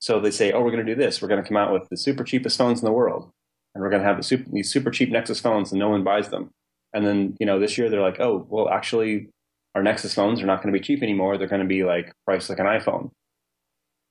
So 0.00 0.18
they 0.18 0.30
say, 0.32 0.50
oh, 0.50 0.62
we're 0.62 0.72
going 0.72 0.84
to 0.84 0.94
do 0.94 1.00
this. 1.00 1.22
We're 1.22 1.28
going 1.28 1.42
to 1.42 1.46
come 1.46 1.56
out 1.56 1.72
with 1.72 1.88
the 1.88 1.96
super 1.96 2.24
cheapest 2.24 2.58
phones 2.58 2.80
in 2.80 2.84
the 2.84 2.92
world. 2.92 3.30
And 3.74 3.82
we're 3.82 3.90
going 3.90 4.02
to 4.02 4.08
have 4.08 4.18
the 4.18 4.22
super, 4.22 4.48
these 4.50 4.70
super 4.70 4.90
cheap 4.90 5.10
Nexus 5.10 5.40
phones 5.40 5.72
and 5.72 5.78
no 5.78 5.88
one 5.88 6.04
buys 6.04 6.28
them. 6.28 6.50
And 6.92 7.06
then, 7.06 7.36
you 7.40 7.46
know, 7.46 7.58
this 7.58 7.78
year 7.78 7.88
they're 7.88 8.02
like, 8.02 8.20
oh, 8.20 8.46
well, 8.48 8.68
actually, 8.68 9.28
our 9.74 9.82
Nexus 9.82 10.14
phones 10.14 10.42
are 10.42 10.46
not 10.46 10.62
going 10.62 10.72
to 10.72 10.78
be 10.78 10.84
cheap 10.84 11.02
anymore. 11.02 11.38
They're 11.38 11.48
going 11.48 11.62
to 11.62 11.68
be 11.68 11.84
like 11.84 12.12
priced 12.26 12.50
like 12.50 12.58
an 12.58 12.66
iPhone. 12.66 13.10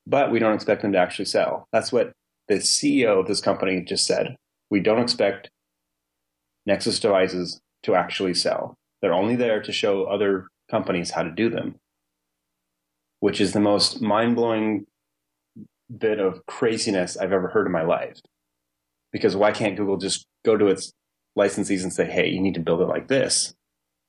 But 0.07 0.31
we 0.31 0.39
don't 0.39 0.55
expect 0.55 0.81
them 0.81 0.91
to 0.93 0.97
actually 0.97 1.25
sell. 1.25 1.67
That's 1.71 1.91
what 1.91 2.11
the 2.47 2.55
CEO 2.55 3.19
of 3.19 3.27
this 3.27 3.41
company 3.41 3.81
just 3.81 4.07
said. 4.07 4.35
We 4.71 4.79
don't 4.79 5.01
expect 5.01 5.49
Nexus 6.65 6.99
devices 6.99 7.59
to 7.83 7.95
actually 7.95 8.33
sell. 8.33 8.75
They're 9.01 9.13
only 9.13 9.35
there 9.35 9.61
to 9.61 9.71
show 9.71 10.05
other 10.05 10.47
companies 10.69 11.11
how 11.11 11.23
to 11.23 11.31
do 11.31 11.49
them, 11.49 11.75
which 13.19 13.41
is 13.41 13.53
the 13.53 13.59
most 13.59 14.01
mind 14.01 14.35
blowing 14.35 14.85
bit 15.95 16.19
of 16.19 16.45
craziness 16.45 17.17
I've 17.17 17.33
ever 17.33 17.49
heard 17.49 17.65
in 17.65 17.71
my 17.71 17.83
life. 17.83 18.19
Because 19.11 19.35
why 19.35 19.51
can't 19.51 19.75
Google 19.75 19.97
just 19.97 20.25
go 20.45 20.57
to 20.57 20.67
its 20.67 20.91
licensees 21.37 21.83
and 21.83 21.93
say, 21.93 22.05
hey, 22.05 22.29
you 22.29 22.39
need 22.39 22.53
to 22.53 22.59
build 22.59 22.81
it 22.81 22.87
like 22.87 23.07
this? 23.07 23.53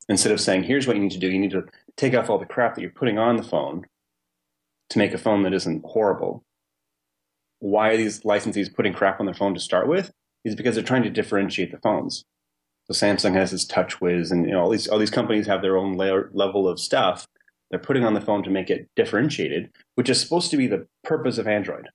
Instead 0.08 0.32
of 0.32 0.40
saying, 0.40 0.64
here's 0.64 0.86
what 0.86 0.97
you 0.97 1.02
need 1.02 1.12
to 1.12 1.18
do, 1.18 1.31
you 1.31 1.39
need 1.39 1.52
to 1.52 1.64
take 1.97 2.14
off 2.14 2.28
all 2.28 2.39
the 2.39 2.47
crap 2.47 2.74
that 2.74 2.81
you're 2.81 2.90
putting 2.90 3.18
on 3.18 3.36
the 3.36 3.42
phone 3.42 3.84
to 4.90 4.98
make 4.98 5.14
a 5.14 5.18
phone 5.18 5.42
that 5.42 5.55
isn't 5.55 5.84
horrible. 5.84 6.44
Why 7.60 7.90
are 7.90 7.97
these 7.97 8.20
licensees 8.20 8.74
putting 8.74 8.92
crap 8.92 9.20
on 9.20 9.26
their 9.26 9.34
phone 9.34 9.55
to 9.55 9.60
start 9.60 9.89
with? 9.89 10.12
Is 10.44 10.56
because 10.56 10.74
they're 10.74 10.84
trying 10.84 11.05
to 11.05 11.10
differentiate 11.10 11.70
the 11.70 11.78
phones. 11.78 12.24
So 12.90 12.94
Samsung 12.94 13.34
has 13.34 13.52
its 13.52 13.64
TouchWiz, 13.64 14.32
and 14.32 14.44
you 14.44 14.50
know 14.50 14.62
all 14.62 14.70
these 14.70 14.89
all 14.89 14.98
these 14.98 15.10
companies 15.10 15.47
have 15.47 15.62
their 15.62 15.76
own 15.76 15.97
layer, 15.97 16.31
level 16.32 16.68
of 16.68 16.81
stuff 16.81 17.28
they're 17.70 17.81
putting 17.81 18.05
on 18.05 18.12
the 18.12 18.20
phone 18.20 18.42
to 18.42 18.50
make 18.50 18.68
it 18.68 18.89
differentiated, 18.97 19.70
which 19.94 20.10
is 20.10 20.20
supposed 20.20 20.50
to 20.50 20.58
be 20.58 20.66
the 20.66 20.86
purpose 21.05 21.39
of 21.39 21.48
Android. 21.48 21.89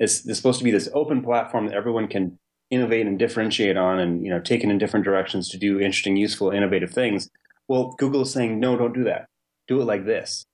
It's, 0.00 0.24
supposed 0.36 0.58
to 0.58 0.64
be 0.64 0.70
this 0.70 0.88
open 0.94 1.22
platform 1.22 1.66
that 1.66 1.74
everyone 1.74 2.08
can 2.08 2.38
innovate 2.70 3.06
and 3.06 3.18
differentiate 3.18 3.76
on, 3.76 4.00
and 4.00 4.24
you 4.24 4.30
know 4.30 4.40
take 4.40 4.64
it 4.64 4.70
in 4.70 4.78
different 4.78 5.04
directions 5.04 5.48
to 5.50 5.58
do 5.58 5.78
interesting, 5.78 6.16
useful, 6.16 6.50
innovative 6.50 6.90
things. 6.90 7.28
Well, 7.68 7.94
Google 7.98 8.22
is 8.22 8.32
saying 8.32 8.58
no, 8.58 8.76
don't 8.76 8.94
do 8.94 9.04
that. 9.04 9.26
Do 9.68 9.80
it 9.80 9.84
like 9.84 10.06
this. 10.06 10.44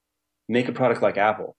Make 0.48 0.68
a 0.68 0.72
product 0.72 1.00
like 1.00 1.16
Apple. 1.16 1.54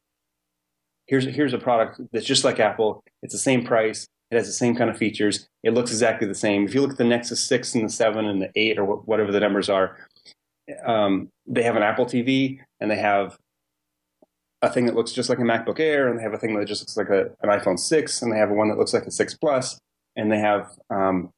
Here's 1.08 1.26
here's 1.26 1.54
a 1.54 1.58
product 1.58 2.02
that's 2.12 2.26
just 2.26 2.44
like 2.44 2.60
Apple. 2.60 3.02
It's 3.24 3.34
the 3.34 3.40
same 3.40 3.66
price. 3.66 4.06
It 4.30 4.36
has 4.36 4.48
the 4.48 4.54
same 4.54 4.76
kind 4.76 4.90
of 4.90 4.98
features. 4.98 5.48
It 5.64 5.74
looks 5.74 5.92
exactly 5.92 6.28
the 6.28 6.36
same. 6.36 6.66
If 6.66 6.76
you 6.76 6.82
look 6.82 6.92
at 6.92 6.98
the 6.98 7.06
Nexus 7.06 7.42
6 7.46 7.76
and 7.76 7.86
the 7.86 7.90
7 7.90 8.26
and 8.26 8.42
the 8.42 8.52
8 8.54 8.78
or 8.78 8.84
whatever 8.84 9.32
the 9.32 9.40
numbers 9.40 9.70
are, 9.70 9.98
um, 10.86 11.30
they 11.46 11.64
have 11.64 11.78
an 11.78 11.84
Apple 11.84 12.06
TV 12.06 12.60
and 12.82 12.92
they 12.92 12.98
have 12.98 13.38
a 14.61 14.72
thing 14.72 14.86
that 14.86 14.95
looks 14.95 15.11
just 15.11 15.30
like 15.30 15.40
a 15.40 15.44
MacBook 15.44 15.80
Air 15.80 16.08
and 16.08 16.18
they 16.18 16.24
have 16.24 16.34
a 16.34 16.38
thing 16.38 16.58
that 16.58 16.66
just 16.66 16.82
looks 16.82 16.98
like 16.98 17.10
a, 17.10 17.30
an 17.42 17.50
iPhone 17.50 17.80
6 17.80 18.22
and 18.22 18.32
they 18.32 18.38
have 18.38 18.50
one 18.50 18.69
that 18.69 18.77
looks 18.77 18.94
like 18.94 19.06
a 19.06 19.11
6 19.11 19.34
Plus 19.36 19.80
and 20.16 20.32
they 20.32 20.40
have 20.40 20.72
um, 20.90 21.32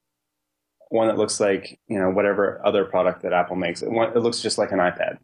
one 0.88 1.08
that 1.08 1.18
looks 1.18 1.38
like, 1.38 1.78
you 1.86 1.98
know, 1.98 2.10
whatever 2.10 2.60
other 2.64 2.84
product 2.84 3.22
that 3.22 3.32
Apple 3.32 3.56
makes. 3.56 3.82
It, 3.82 3.90
it 3.90 4.20
looks 4.20 4.40
just 4.40 4.58
like 4.58 4.72
an 4.72 4.78
iPad. 4.78 5.18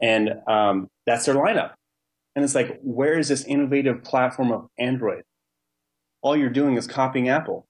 And 0.00 0.34
um, 0.46 0.88
that's 1.06 1.26
their 1.26 1.34
lineup. 1.34 1.72
And 2.34 2.44
it's 2.44 2.54
like, 2.54 2.78
where 2.82 3.18
is 3.18 3.28
this 3.28 3.44
innovative 3.44 4.02
platform 4.04 4.52
of 4.52 4.68
Android? 4.78 5.22
all 6.22 6.36
you're 6.36 6.48
doing 6.48 6.76
is 6.76 6.86
copying 6.86 7.28
Apple. 7.28 7.66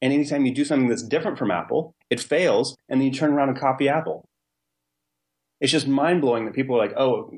And 0.00 0.12
anytime 0.12 0.46
you 0.46 0.54
do 0.54 0.64
something 0.64 0.88
that's 0.88 1.02
different 1.02 1.36
from 1.36 1.50
Apple, 1.50 1.94
it 2.08 2.20
fails, 2.20 2.76
and 2.88 3.00
then 3.00 3.06
you 3.06 3.12
turn 3.12 3.32
around 3.32 3.50
and 3.50 3.58
copy 3.58 3.88
Apple. 3.88 4.24
It's 5.60 5.72
just 5.72 5.86
mind 5.86 6.22
blowing 6.22 6.46
that 6.46 6.54
people 6.54 6.74
are 6.76 6.78
like, 6.78 6.96
oh, 6.96 7.30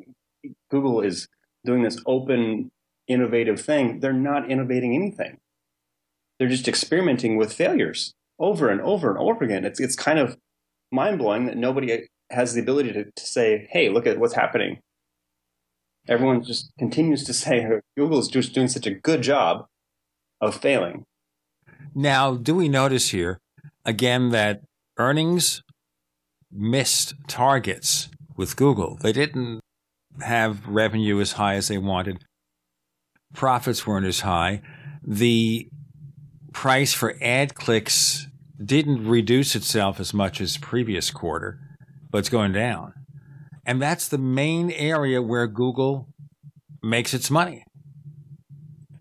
Google 0.70 1.00
is 1.00 1.28
doing 1.64 1.82
this 1.82 2.00
open, 2.06 2.70
innovative 3.08 3.60
thing. 3.60 4.00
They're 4.00 4.12
not 4.12 4.50
innovating 4.50 4.94
anything. 4.94 5.38
They're 6.38 6.48
just 6.48 6.68
experimenting 6.68 7.36
with 7.36 7.52
failures 7.52 8.14
over 8.38 8.68
and 8.68 8.80
over 8.80 9.10
and 9.10 9.18
over 9.18 9.44
again. 9.44 9.64
It's, 9.64 9.80
it's 9.80 9.96
kind 9.96 10.18
of 10.18 10.36
mind 10.90 11.18
blowing 11.18 11.46
that 11.46 11.56
nobody 11.56 12.08
has 12.30 12.54
the 12.54 12.60
ability 12.60 12.92
to, 12.92 13.04
to 13.04 13.26
say, 13.26 13.68
hey, 13.70 13.88
look 13.88 14.06
at 14.06 14.18
what's 14.18 14.34
happening. 14.34 14.80
Everyone 16.08 16.42
just 16.42 16.72
continues 16.78 17.24
to 17.24 17.32
say 17.32 17.64
Google 17.96 18.18
is 18.18 18.28
just 18.28 18.54
doing 18.54 18.68
such 18.68 18.86
a 18.86 18.94
good 18.94 19.22
job 19.22 19.66
of 20.40 20.56
failing. 20.56 21.04
Now, 21.94 22.34
do 22.34 22.54
we 22.54 22.68
notice 22.68 23.10
here 23.10 23.38
again 23.84 24.30
that 24.30 24.62
earnings 24.98 25.62
missed 26.50 27.14
targets 27.28 28.08
with 28.36 28.56
Google? 28.56 28.96
They 29.00 29.12
didn't 29.12 29.60
have 30.20 30.66
revenue 30.66 31.20
as 31.20 31.32
high 31.32 31.54
as 31.54 31.68
they 31.68 31.78
wanted. 31.78 32.24
Profits 33.34 33.86
weren't 33.86 34.06
as 34.06 34.20
high. 34.20 34.62
The 35.06 35.68
price 36.52 36.92
for 36.92 37.16
ad 37.22 37.54
clicks 37.54 38.26
didn't 38.62 39.08
reduce 39.08 39.54
itself 39.54 39.98
as 39.98 40.12
much 40.12 40.40
as 40.40 40.56
previous 40.58 41.10
quarter, 41.10 41.58
but 42.10 42.18
it's 42.18 42.28
going 42.28 42.52
down. 42.52 42.92
And 43.64 43.80
that's 43.80 44.08
the 44.08 44.18
main 44.18 44.70
area 44.70 45.22
where 45.22 45.46
Google 45.46 46.08
makes 46.82 47.14
its 47.14 47.30
money 47.30 47.64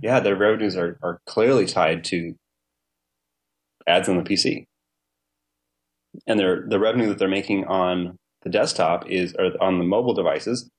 yeah, 0.02 0.20
their 0.20 0.36
revenues 0.36 0.76
are, 0.76 0.98
are 1.04 1.22
clearly 1.26 1.66
tied 1.66 2.04
to 2.06 2.34
ads 3.88 4.10
on 4.10 4.18
the 4.18 4.24
PC. 4.24 4.66
And 6.28 6.40
their 6.40 6.66
the 6.68 6.80
revenue 6.80 7.08
that 7.10 7.20
they're 7.20 7.28
making 7.28 7.66
on 7.66 8.18
the 8.42 8.50
desktop 8.50 9.10
is 9.10 9.34
or 9.38 9.52
on 9.62 9.78
the 9.78 9.86
mobile 9.86 10.14
devices 10.14 10.70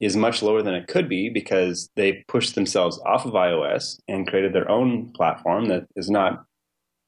is 0.00 0.16
much 0.16 0.42
lower 0.42 0.62
than 0.62 0.74
it 0.74 0.86
could 0.86 1.08
be 1.08 1.28
because 1.28 1.90
they 1.96 2.24
pushed 2.28 2.54
themselves 2.54 3.00
off 3.04 3.24
of 3.24 3.32
iOS 3.32 3.98
and 4.06 4.28
created 4.28 4.52
their 4.52 4.70
own 4.70 5.12
platform 5.12 5.66
that 5.66 5.86
is 5.96 6.08
not 6.08 6.44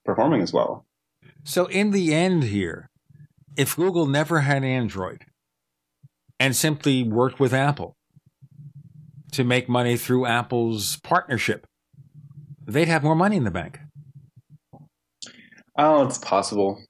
performing 0.04 0.42
as 0.42 0.52
well. 0.52 0.84
So 1.44 1.66
in 1.66 1.90
the 1.92 2.12
end 2.12 2.44
here, 2.44 2.88
if 3.56 3.76
Google 3.76 4.06
never 4.06 4.40
had 4.40 4.64
Android 4.64 5.24
and 6.38 6.56
simply 6.56 7.02
worked 7.02 7.38
with 7.38 7.52
Apple, 7.52 7.96
to 9.32 9.44
make 9.44 9.68
money 9.68 9.96
through 9.96 10.26
Apple's 10.26 10.96
partnership, 10.98 11.66
they'd 12.66 12.88
have 12.88 13.02
more 13.02 13.14
money 13.14 13.36
in 13.36 13.44
the 13.44 13.50
bank. 13.50 13.80
Oh, 15.78 16.06
it's 16.06 16.18
possible. 16.18 16.82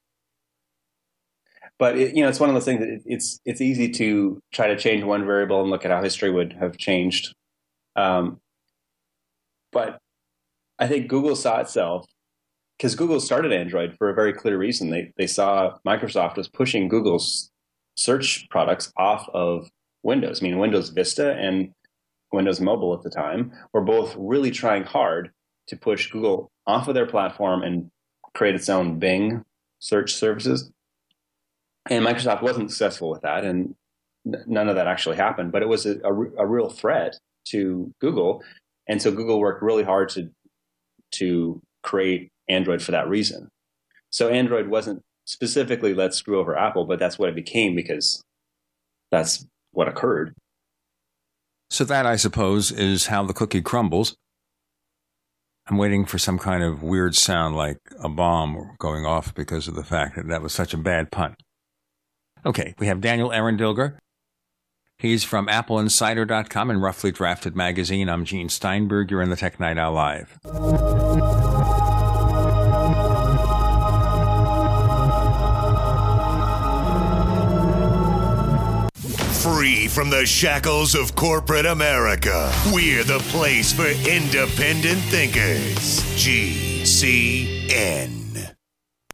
But 1.81 1.99
it, 1.99 2.15
you 2.15 2.23
know, 2.23 2.29
it's 2.29 2.39
one 2.39 2.51
of 2.51 2.55
those 2.55 2.67
things 2.67 2.81
that 2.81 3.01
it's 3.07 3.41
it's 3.47 3.63
easy 3.63 3.91
to 3.93 4.41
try 4.53 4.69
to 4.69 4.77
change 4.77 5.03
one 5.03 5.25
variable 5.25 5.63
and 5.63 5.71
look 5.71 5.85
at 5.85 5.91
how 5.91 6.03
history 6.03 6.31
would 6.31 6.53
have 6.53 6.77
changed. 6.77 7.35
Um, 7.97 8.39
but 9.73 9.99
I 10.79 10.87
think 10.87 11.09
Google 11.09 11.35
saw 11.35 11.59
itself 11.61 12.07
because 12.77 12.95
Google 12.95 13.19
started 13.19 13.53
Android 13.53 13.97
for 13.97 14.11
a 14.11 14.15
very 14.15 14.35
clear 14.35 14.59
reason. 14.59 14.91
They 14.91 15.13
they 15.17 15.27
saw 15.27 15.79
Microsoft 15.87 16.37
was 16.37 16.49
pushing 16.49 16.87
Google's 16.87 17.51
search 17.97 18.47
products 18.51 18.93
off 18.99 19.27
of 19.33 19.71
Windows. 20.03 20.43
I 20.43 20.45
mean, 20.45 20.59
Windows 20.59 20.91
Vista 20.91 21.33
and 21.33 21.73
Windows 22.31 22.61
Mobile 22.61 22.95
at 22.95 23.03
the 23.03 23.11
time, 23.11 23.53
were 23.73 23.81
both 23.81 24.15
really 24.19 24.51
trying 24.51 24.85
hard 24.85 25.31
to 25.69 25.77
push 25.77 26.11
Google 26.11 26.51
off 26.67 26.89
of 26.89 26.95
their 26.95 27.07
platform 27.07 27.63
and 27.63 27.91
create 28.35 28.55
its 28.55 28.69
own 28.69 28.99
Bing 28.99 29.45
search 29.79 30.13
services. 30.13 30.71
And 31.91 32.07
Microsoft 32.07 32.43
wasn't 32.43 32.71
successful 32.71 33.11
with 33.11 33.23
that, 33.23 33.45
and 33.45 33.75
none 34.25 34.69
of 34.69 34.77
that 34.77 34.87
actually 34.87 35.17
happened. 35.17 35.53
But 35.53 35.63
it 35.63 35.69
was 35.69 35.87
a, 35.87 35.99
a, 36.05 36.13
a 36.13 36.47
real 36.47 36.71
threat 36.71 37.19
to 37.49 37.93
Google, 38.01 38.43
and 38.89 39.03
so 39.03 39.11
Google 39.11 39.41
worked 39.41 39.63
really 39.63 39.83
hard 39.83 40.09
to 40.11 40.31
to 41.13 41.61
create 41.83 42.31
Android 42.49 42.83
for 42.83 42.93
that 42.93 43.09
reason. 43.09 43.49
So 44.11 44.29
Android 44.29 44.69
wasn't 44.69 45.03
specifically 45.25 45.95
let's 45.95 46.17
screw 46.17 46.39
over 46.39 46.57
Apple, 46.57 46.85
but 46.85 46.99
that's 46.99 47.19
what 47.19 47.29
it 47.29 47.35
became 47.35 47.75
because 47.75 48.23
that's 49.11 49.47
what 49.73 49.89
occurred. 49.89 50.35
So 51.71 51.85
that, 51.85 52.05
I 52.05 52.17
suppose, 52.17 52.73
is 52.73 53.07
how 53.07 53.25
the 53.25 53.33
cookie 53.33 53.63
crumbles. 53.63 54.17
I'm 55.69 55.77
waiting 55.77 56.05
for 56.05 56.19
some 56.19 56.39
kind 56.39 56.65
of 56.65 56.83
weird 56.83 57.15
sound 57.15 57.57
like 57.57 57.79
a 58.03 58.09
bomb 58.09 58.75
going 58.79 59.07
off 59.07 59.33
because 59.35 59.69
of 59.69 59.77
the 59.77 59.85
fact 59.85 60.17
that 60.17 60.27
that 60.27 60.43
was 60.43 60.53
such 60.53 60.75
a 60.75 60.77
bad 60.77 61.13
pun. 61.13 61.37
Okay, 62.45 62.75
we 62.79 62.87
have 62.87 63.01
Daniel 63.01 63.33
Eran 63.33 63.59
Dilger. 63.59 63.95
He's 64.99 65.25
from 65.25 65.47
AppleInsider.com 65.47 66.71
and 66.71 66.83
Roughly 66.83 67.11
Drafted 67.11 67.57
Magazine. 67.57 68.11
I'm 68.11 68.25
Gene 68.25 68.51
Steinberg. 68.51 69.11
You're 69.11 69.23
in 69.23 69.31
the 69.31 69.37
Tech 69.37 69.59
Night 69.59 69.79
Owl 69.79 69.95
Live. 69.95 70.39
Free 79.43 79.89
from 79.89 80.11
the 80.11 80.27
shackles 80.27 80.95
of 80.95 81.15
corporate 81.15 81.65
America, 81.65 82.53
we're 82.75 83.05
the 83.05 83.21
place 83.31 83.73
for 83.73 83.87
independent 83.87 85.01
thinkers. 85.05 86.03
GCN. 86.21 88.20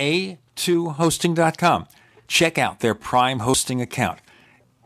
a2hosting.com. 0.00 1.86
Check 2.26 2.58
out 2.58 2.80
their 2.80 2.94
Prime 2.94 3.40
hosting 3.40 3.80
account. 3.80 4.20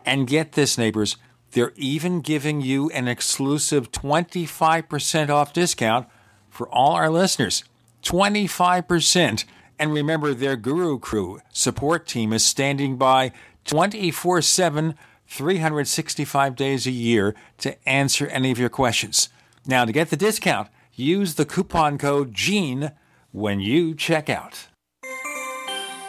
And 0.04 0.26
get 0.26 0.52
this, 0.52 0.76
neighbors, 0.76 1.16
they're 1.52 1.72
even 1.76 2.20
giving 2.20 2.60
you 2.60 2.90
an 2.90 3.06
exclusive 3.06 3.92
25% 3.92 5.30
off 5.30 5.52
discount 5.52 6.08
for 6.50 6.68
all 6.68 6.92
our 6.92 7.08
listeners. 7.10 7.64
25%. 8.02 9.44
And 9.78 9.92
remember, 9.92 10.34
their 10.34 10.56
Guru 10.56 10.98
Crew 10.98 11.40
support 11.52 12.06
team 12.06 12.32
is 12.32 12.44
standing 12.44 12.96
by 12.96 13.32
24 13.64 14.42
7, 14.42 14.94
365 15.26 16.56
days 16.56 16.86
a 16.86 16.90
year 16.90 17.34
to 17.58 17.88
answer 17.88 18.26
any 18.26 18.50
of 18.50 18.58
your 18.58 18.68
questions. 18.68 19.28
Now, 19.66 19.84
to 19.84 19.92
get 19.92 20.10
the 20.10 20.16
discount, 20.16 20.68
use 20.92 21.34
the 21.34 21.46
coupon 21.46 21.98
code 21.98 22.34
GENE 22.34 22.92
when 23.32 23.60
you 23.60 23.94
check 23.94 24.28
out. 24.28 24.68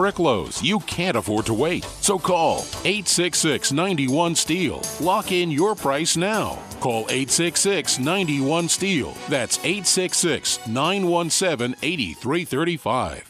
historic 0.00 0.18
lows, 0.18 0.62
you 0.62 0.80
can't 0.80 1.16
afford 1.16 1.44
to 1.46 1.52
wait. 1.54 1.84
So 2.00 2.18
call 2.18 2.60
866 2.84 3.72
91 3.72 4.34
Steel. 4.34 4.82
Lock 5.00 5.30
in 5.32 5.50
your 5.50 5.74
price 5.74 6.16
now. 6.16 6.58
Call 6.80 7.02
866 7.10 7.98
91 7.98 8.68
Steel. 8.68 9.14
That's 9.28 9.58
866 9.58 10.66
917 10.66 11.76
8335. 11.82 13.29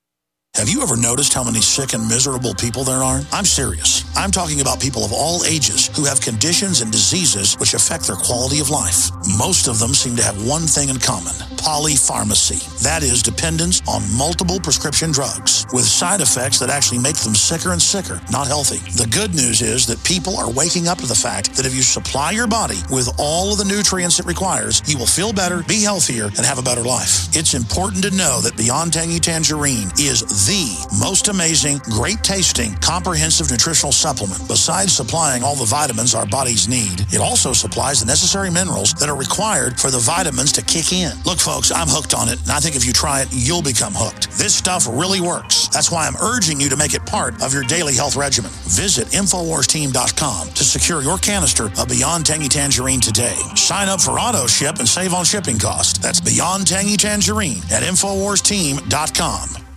Have 0.55 0.67
you 0.67 0.83
ever 0.83 0.97
noticed 0.97 1.33
how 1.33 1.45
many 1.45 1.61
sick 1.61 1.93
and 1.93 2.05
miserable 2.09 2.53
people 2.53 2.83
there 2.83 3.01
are? 3.01 3.21
I'm 3.31 3.45
serious. 3.45 4.03
I'm 4.17 4.31
talking 4.31 4.59
about 4.59 4.81
people 4.81 5.05
of 5.05 5.13
all 5.13 5.45
ages 5.45 5.87
who 5.95 6.03
have 6.03 6.19
conditions 6.19 6.81
and 6.81 6.91
diseases 6.91 7.55
which 7.55 7.73
affect 7.73 8.05
their 8.05 8.17
quality 8.17 8.59
of 8.59 8.69
life. 8.69 9.09
Most 9.37 9.69
of 9.69 9.79
them 9.79 9.93
seem 9.93 10.17
to 10.17 10.23
have 10.23 10.45
one 10.45 10.63
thing 10.63 10.89
in 10.89 10.99
common 10.99 11.33
polypharmacy. 11.61 12.57
That 12.81 13.03
is, 13.03 13.21
dependence 13.21 13.81
on 13.87 14.01
multiple 14.17 14.59
prescription 14.59 15.11
drugs 15.11 15.67
with 15.71 15.85
side 15.85 16.19
effects 16.19 16.57
that 16.59 16.71
actually 16.71 16.97
make 16.97 17.17
them 17.17 17.35
sicker 17.35 17.71
and 17.71 17.81
sicker, 17.81 18.19
not 18.31 18.47
healthy. 18.47 18.79
The 18.97 19.07
good 19.07 19.35
news 19.35 19.61
is 19.61 19.85
that 19.85 20.03
people 20.03 20.35
are 20.37 20.51
waking 20.51 20.87
up 20.87 20.97
to 20.99 21.05
the 21.05 21.15
fact 21.15 21.53
that 21.55 21.65
if 21.67 21.75
you 21.75 21.83
supply 21.83 22.31
your 22.31 22.47
body 22.47 22.79
with 22.89 23.13
all 23.19 23.51
of 23.51 23.59
the 23.59 23.65
nutrients 23.65 24.19
it 24.19 24.25
requires, 24.25 24.81
you 24.89 24.97
will 24.97 25.05
feel 25.05 25.33
better, 25.33 25.61
be 25.63 25.83
healthier, 25.83 26.25
and 26.25 26.45
have 26.45 26.57
a 26.57 26.63
better 26.65 26.81
life. 26.81 27.29
It's 27.37 27.53
important 27.53 28.03
to 28.05 28.17
know 28.17 28.41
that 28.41 28.57
Beyond 28.57 28.93
Tangy 28.93 29.19
Tangerine 29.19 29.91
is 29.99 30.25
the 30.45 30.87
most 30.99 31.27
amazing, 31.27 31.79
great 31.89 32.23
tasting, 32.23 32.75
comprehensive 32.75 33.51
nutritional 33.51 33.91
supplement. 33.91 34.47
Besides 34.47 34.93
supplying 34.93 35.43
all 35.43 35.55
the 35.55 35.65
vitamins 35.65 36.15
our 36.15 36.25
bodies 36.25 36.67
need, 36.67 37.01
it 37.13 37.19
also 37.19 37.53
supplies 37.53 37.99
the 37.99 38.05
necessary 38.05 38.49
minerals 38.49 38.93
that 38.93 39.09
are 39.09 39.15
required 39.15 39.79
for 39.79 39.89
the 39.91 39.99
vitamins 39.99 40.51
to 40.53 40.61
kick 40.63 40.93
in. 40.93 41.11
Look, 41.25 41.39
folks, 41.39 41.71
I'm 41.71 41.87
hooked 41.87 42.13
on 42.13 42.29
it, 42.29 42.39
and 42.41 42.51
I 42.51 42.59
think 42.59 42.75
if 42.75 42.85
you 42.85 42.93
try 42.93 43.21
it, 43.21 43.29
you'll 43.31 43.61
become 43.61 43.93
hooked. 43.93 44.29
This 44.37 44.55
stuff 44.55 44.87
really 44.89 45.21
works. 45.21 45.67
That's 45.69 45.91
why 45.91 46.07
I'm 46.07 46.15
urging 46.17 46.61
you 46.61 46.69
to 46.69 46.77
make 46.77 46.93
it 46.93 47.05
part 47.05 47.41
of 47.41 47.53
your 47.53 47.63
daily 47.63 47.95
health 47.95 48.15
regimen. 48.15 48.51
Visit 48.69 49.07
InfoWarsTeam.com 49.07 50.49
to 50.49 50.63
secure 50.63 51.01
your 51.01 51.17
canister 51.17 51.65
of 51.77 51.87
Beyond 51.89 52.25
Tangy 52.25 52.47
Tangerine 52.47 53.01
today. 53.01 53.35
Sign 53.55 53.89
up 53.89 54.01
for 54.01 54.19
auto 54.19 54.47
ship 54.47 54.79
and 54.79 54.87
save 54.87 55.13
on 55.13 55.25
shipping 55.25 55.57
cost. 55.57 56.01
That's 56.01 56.21
Beyond 56.21 56.67
Tangy 56.67 56.97
Tangerine 56.97 57.61
at 57.71 57.83
InfoWarsTeam.com. 57.83 59.70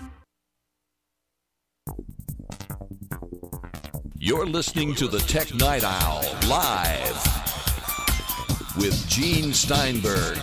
You're 4.27 4.47
listening 4.47 4.94
to 4.94 5.07
the 5.07 5.19
Tech 5.19 5.53
Night 5.53 5.85
Owl 5.85 6.25
live 6.49 7.15
with 8.78 9.07
Gene 9.07 9.53
Steinberg. 9.53 10.39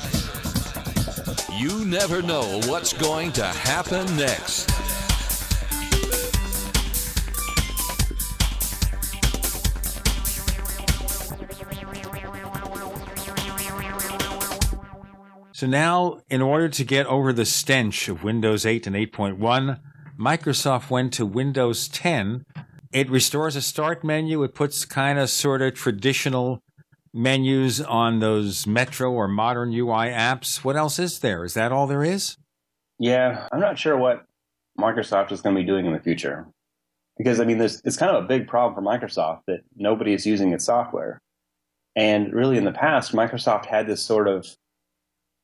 You 1.59 1.83
never 1.85 2.21
know 2.21 2.61
what's 2.67 2.93
going 2.93 3.31
to 3.31 3.43
happen 3.43 4.05
next. 4.17 4.69
So 15.53 15.65
now, 15.65 16.19
in 16.29 16.43
order 16.43 16.69
to 16.69 16.83
get 16.83 17.07
over 17.07 17.33
the 17.33 17.45
stench 17.45 18.07
of 18.09 18.23
Windows 18.23 18.63
8 18.63 18.85
and 18.85 18.95
8.1, 18.95 19.79
Microsoft 20.19 20.91
went 20.91 21.13
to 21.13 21.25
Windows 21.25 21.87
10. 21.87 22.45
It 22.91 23.09
restores 23.09 23.55
a 23.55 23.61
start 23.61 24.03
menu. 24.03 24.43
It 24.43 24.53
puts 24.53 24.85
kind 24.85 25.17
of 25.17 25.29
sort 25.29 25.61
of 25.61 25.73
traditional 25.73 26.61
menus 27.13 27.81
on 27.81 28.19
those 28.19 28.67
Metro 28.67 29.11
or 29.11 29.27
modern 29.27 29.73
UI 29.73 30.09
apps. 30.09 30.63
What 30.63 30.75
else 30.75 30.99
is 30.99 31.19
there? 31.19 31.43
Is 31.43 31.53
that 31.53 31.71
all 31.71 31.87
there 31.87 32.03
is? 32.03 32.37
Yeah, 32.99 33.47
I'm 33.51 33.59
not 33.59 33.79
sure 33.79 33.97
what 33.97 34.25
Microsoft 34.79 35.31
is 35.31 35.41
going 35.41 35.55
to 35.55 35.61
be 35.61 35.65
doing 35.65 35.85
in 35.85 35.93
the 35.93 35.99
future. 35.99 36.47
Because, 37.17 37.39
I 37.39 37.45
mean, 37.45 37.57
there's, 37.57 37.81
it's 37.83 37.97
kind 37.97 38.15
of 38.15 38.23
a 38.23 38.27
big 38.27 38.47
problem 38.47 38.73
for 38.73 38.81
Microsoft 38.81 39.41
that 39.47 39.61
nobody 39.75 40.13
is 40.13 40.25
using 40.25 40.53
its 40.53 40.65
software. 40.65 41.21
And 41.95 42.33
really, 42.33 42.57
in 42.57 42.63
the 42.63 42.71
past, 42.71 43.11
Microsoft 43.11 43.65
had 43.65 43.87
this 43.87 44.01
sort 44.01 44.27
of, 44.27 44.47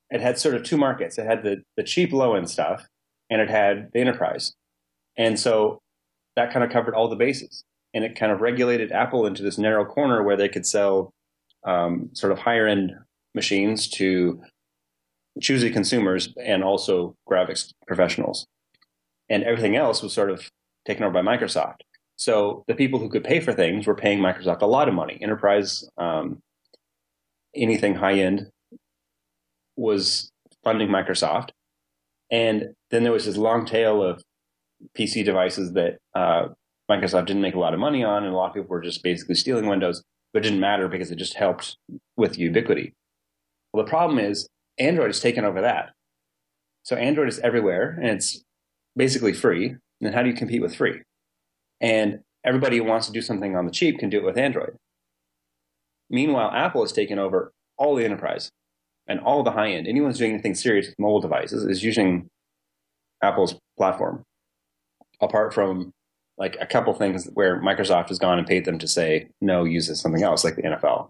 it 0.09 0.21
had 0.21 0.39
sort 0.39 0.55
of 0.55 0.63
two 0.63 0.77
markets. 0.77 1.17
It 1.17 1.25
had 1.25 1.43
the, 1.43 1.63
the 1.75 1.83
cheap 1.83 2.13
low 2.13 2.35
end 2.35 2.49
stuff, 2.49 2.87
and 3.29 3.41
it 3.41 3.49
had 3.49 3.89
the 3.93 3.99
enterprise. 3.99 4.53
And 5.17 5.39
so 5.39 5.81
that 6.37 6.53
kind 6.53 6.63
of 6.63 6.69
covered 6.69 6.93
all 6.93 7.09
the 7.09 7.15
bases. 7.15 7.63
And 7.93 8.03
it 8.03 8.15
kind 8.15 8.31
of 8.31 8.41
regulated 8.41 8.91
Apple 8.91 9.25
into 9.25 9.41
this 9.41 9.57
narrow 9.57 9.83
corner 9.83 10.21
where 10.21 10.37
they 10.37 10.47
could 10.47 10.65
sell 10.65 11.11
um, 11.65 12.11
sort 12.13 12.31
of 12.31 12.37
higher 12.37 12.67
end 12.67 12.93
machines 13.33 13.87
to 13.89 14.39
choosy 15.41 15.71
consumers 15.71 16.29
and 16.41 16.63
also 16.63 17.15
graphics 17.29 17.71
professionals. 17.87 18.45
And 19.29 19.43
everything 19.43 19.75
else 19.75 20.03
was 20.03 20.13
sort 20.13 20.29
of 20.29 20.47
taken 20.85 21.03
over 21.03 21.13
by 21.13 21.21
Microsoft. 21.21 21.81
So 22.17 22.63
the 22.67 22.75
people 22.75 22.99
who 22.99 23.09
could 23.09 23.23
pay 23.23 23.39
for 23.39 23.51
things 23.51 23.87
were 23.87 23.95
paying 23.95 24.19
Microsoft 24.19 24.61
a 24.61 24.67
lot 24.67 24.87
of 24.87 24.93
money. 24.93 25.17
Enterprise, 25.19 25.89
um, 25.97 26.39
anything 27.55 27.95
high 27.95 28.19
end, 28.19 28.47
was 29.75 30.31
funding 30.63 30.89
Microsoft. 30.89 31.49
And 32.29 32.75
then 32.91 33.01
there 33.01 33.11
was 33.11 33.25
this 33.25 33.37
long 33.37 33.65
tail 33.65 34.03
of 34.03 34.21
PC 34.97 35.23
devices 35.25 35.73
that 35.73 35.97
uh, 36.15 36.47
Microsoft 36.89 37.25
didn't 37.25 37.41
make 37.41 37.55
a 37.55 37.59
lot 37.59 37.73
of 37.73 37.79
money 37.79 38.03
on, 38.03 38.23
and 38.23 38.33
a 38.33 38.37
lot 38.37 38.49
of 38.49 38.53
people 38.53 38.69
were 38.69 38.81
just 38.81 39.03
basically 39.03 39.35
stealing 39.35 39.67
Windows, 39.67 40.03
but 40.33 40.39
it 40.39 40.49
didn't 40.49 40.59
matter 40.59 40.87
because 40.87 41.11
it 41.11 41.17
just 41.17 41.35
helped 41.35 41.77
with 42.15 42.37
ubiquity. 42.37 42.93
Well, 43.73 43.83
the 43.83 43.89
problem 43.89 44.19
is 44.19 44.47
Android 44.77 45.07
has 45.07 45.19
taken 45.19 45.45
over 45.45 45.61
that. 45.61 45.91
So 46.83 46.95
Android 46.95 47.27
is 47.27 47.39
everywhere, 47.39 47.97
and 48.01 48.11
it's 48.11 48.43
basically 48.95 49.33
free. 49.33 49.75
And 50.01 50.13
how 50.13 50.21
do 50.23 50.29
you 50.29 50.35
compete 50.35 50.61
with 50.61 50.75
free? 50.75 51.01
And 51.81 52.19
everybody 52.45 52.77
who 52.77 52.83
wants 52.83 53.07
to 53.07 53.13
do 53.13 53.21
something 53.21 53.55
on 53.55 53.65
the 53.65 53.71
cheap 53.71 53.99
can 53.99 54.09
do 54.09 54.17
it 54.17 54.23
with 54.23 54.37
Android. 54.37 54.77
Meanwhile, 56.09 56.51
Apple 56.53 56.81
has 56.81 56.93
taken 56.93 57.19
over 57.19 57.51
all 57.77 57.95
the 57.95 58.05
enterprise 58.05 58.51
and 59.07 59.19
all 59.19 59.43
the 59.43 59.51
high 59.51 59.71
end. 59.71 59.87
Anyone 59.87 60.11
who's 60.11 60.19
doing 60.19 60.33
anything 60.33 60.55
serious 60.55 60.87
with 60.87 60.99
mobile 60.99 61.19
devices 61.19 61.63
is 61.65 61.83
using 61.83 62.29
Apple's 63.21 63.55
platform. 63.77 64.23
Apart 65.21 65.53
from 65.53 65.93
like 66.37 66.57
a 66.59 66.65
couple 66.65 66.93
things 66.93 67.27
where 67.33 67.59
Microsoft 67.61 68.09
has 68.09 68.19
gone 68.19 68.37
and 68.37 68.47
paid 68.47 68.65
them 68.65 68.77
to 68.77 68.87
say 68.87 69.29
no, 69.41 69.63
use 69.63 69.99
something 69.99 70.23
else, 70.23 70.43
like 70.43 70.55
the 70.55 70.61
NFL. 70.61 71.09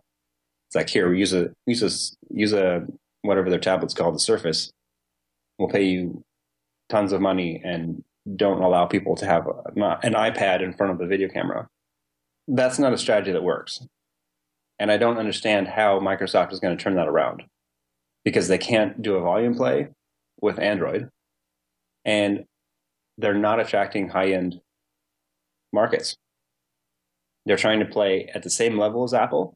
It's 0.68 0.76
like 0.76 0.90
here, 0.90 1.10
we 1.10 1.20
use 1.20 1.34
a 1.34 1.52
use 1.66 1.84
a 1.84 2.34
use 2.34 2.54
a 2.54 2.88
whatever 3.22 3.50
their 3.50 3.60
tablet's 3.60 3.94
called, 3.94 4.16
the 4.16 4.20
Surface. 4.20 4.72
We'll 5.60 5.70
pay 5.70 5.84
you 5.84 6.24
tons 6.90 7.12
of 7.12 7.22
money 7.22 7.62
and 7.64 8.04
don't 8.36 8.62
allow 8.62 8.86
people 8.86 9.16
to 9.16 9.26
have 9.26 9.48
a, 9.48 9.98
an 10.04 10.14
iPad 10.14 10.62
in 10.62 10.74
front 10.74 10.92
of 10.92 11.00
the 11.00 11.08
video 11.08 11.28
camera. 11.30 11.68
That's 12.48 12.80
not 12.80 12.94
a 12.94 12.98
strategy 12.98 13.32
that 13.32 13.44
works. 13.44 13.86
And 14.80 14.92
I 14.92 14.98
don't 14.98 15.18
understand 15.18 15.68
how 15.68 16.00
Microsoft 16.00 16.54
is 16.54 16.60
going 16.60 16.78
to 16.78 16.82
turn 16.82 16.96
that 16.96 17.08
around 17.08 17.44
because 18.24 18.48
they 18.48 18.58
can't 18.58 19.02
do 19.02 19.16
a 19.16 19.22
volume 19.22 19.56
play 19.56 19.88
with 20.42 20.60
Android 20.60 21.10
and 22.06 22.46
they're 23.18 23.34
not 23.34 23.60
attracting 23.60 24.10
high 24.10 24.28
end 24.28 24.62
markets. 25.74 26.16
They're 27.46 27.58
trying 27.58 27.80
to 27.80 27.86
play 27.86 28.30
at 28.34 28.44
the 28.44 28.50
same 28.50 28.78
level 28.78 29.04
as 29.04 29.14
Apple 29.14 29.56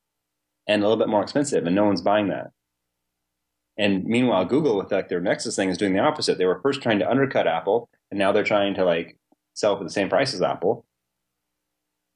and 0.67 0.81
a 0.81 0.87
little 0.87 1.03
bit 1.03 1.09
more 1.09 1.21
expensive, 1.21 1.65
and 1.65 1.75
no 1.75 1.85
one's 1.85 2.01
buying 2.01 2.29
that. 2.29 2.51
And 3.77 4.05
meanwhile, 4.05 4.45
Google 4.45 4.77
with 4.77 4.91
like 4.91 5.09
their 5.09 5.21
Nexus 5.21 5.55
thing 5.55 5.69
is 5.69 5.77
doing 5.77 5.93
the 5.93 5.99
opposite. 5.99 6.37
They 6.37 6.45
were 6.45 6.61
first 6.61 6.81
trying 6.81 6.99
to 6.99 7.09
undercut 7.09 7.47
Apple, 7.47 7.89
and 8.09 8.19
now 8.19 8.31
they're 8.31 8.43
trying 8.43 8.75
to 8.75 8.85
like 8.85 9.17
sell 9.53 9.77
for 9.77 9.83
the 9.83 9.89
same 9.89 10.09
price 10.09 10.33
as 10.33 10.41
Apple. 10.41 10.85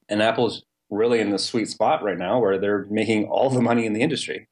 And 0.07 0.22
Apple's 0.22 0.64
really 0.90 1.19
in 1.19 1.32
the 1.32 1.40
sweet 1.40 1.67
spot 1.67 2.03
right 2.03 2.17
now 2.17 2.40
where 2.40 2.57
they're 2.57 2.85
making 2.90 3.25
all 3.25 3.49
the 3.49 3.61
money 3.61 3.85
in 3.85 3.93
the 3.93 4.01
industry. 4.01 4.48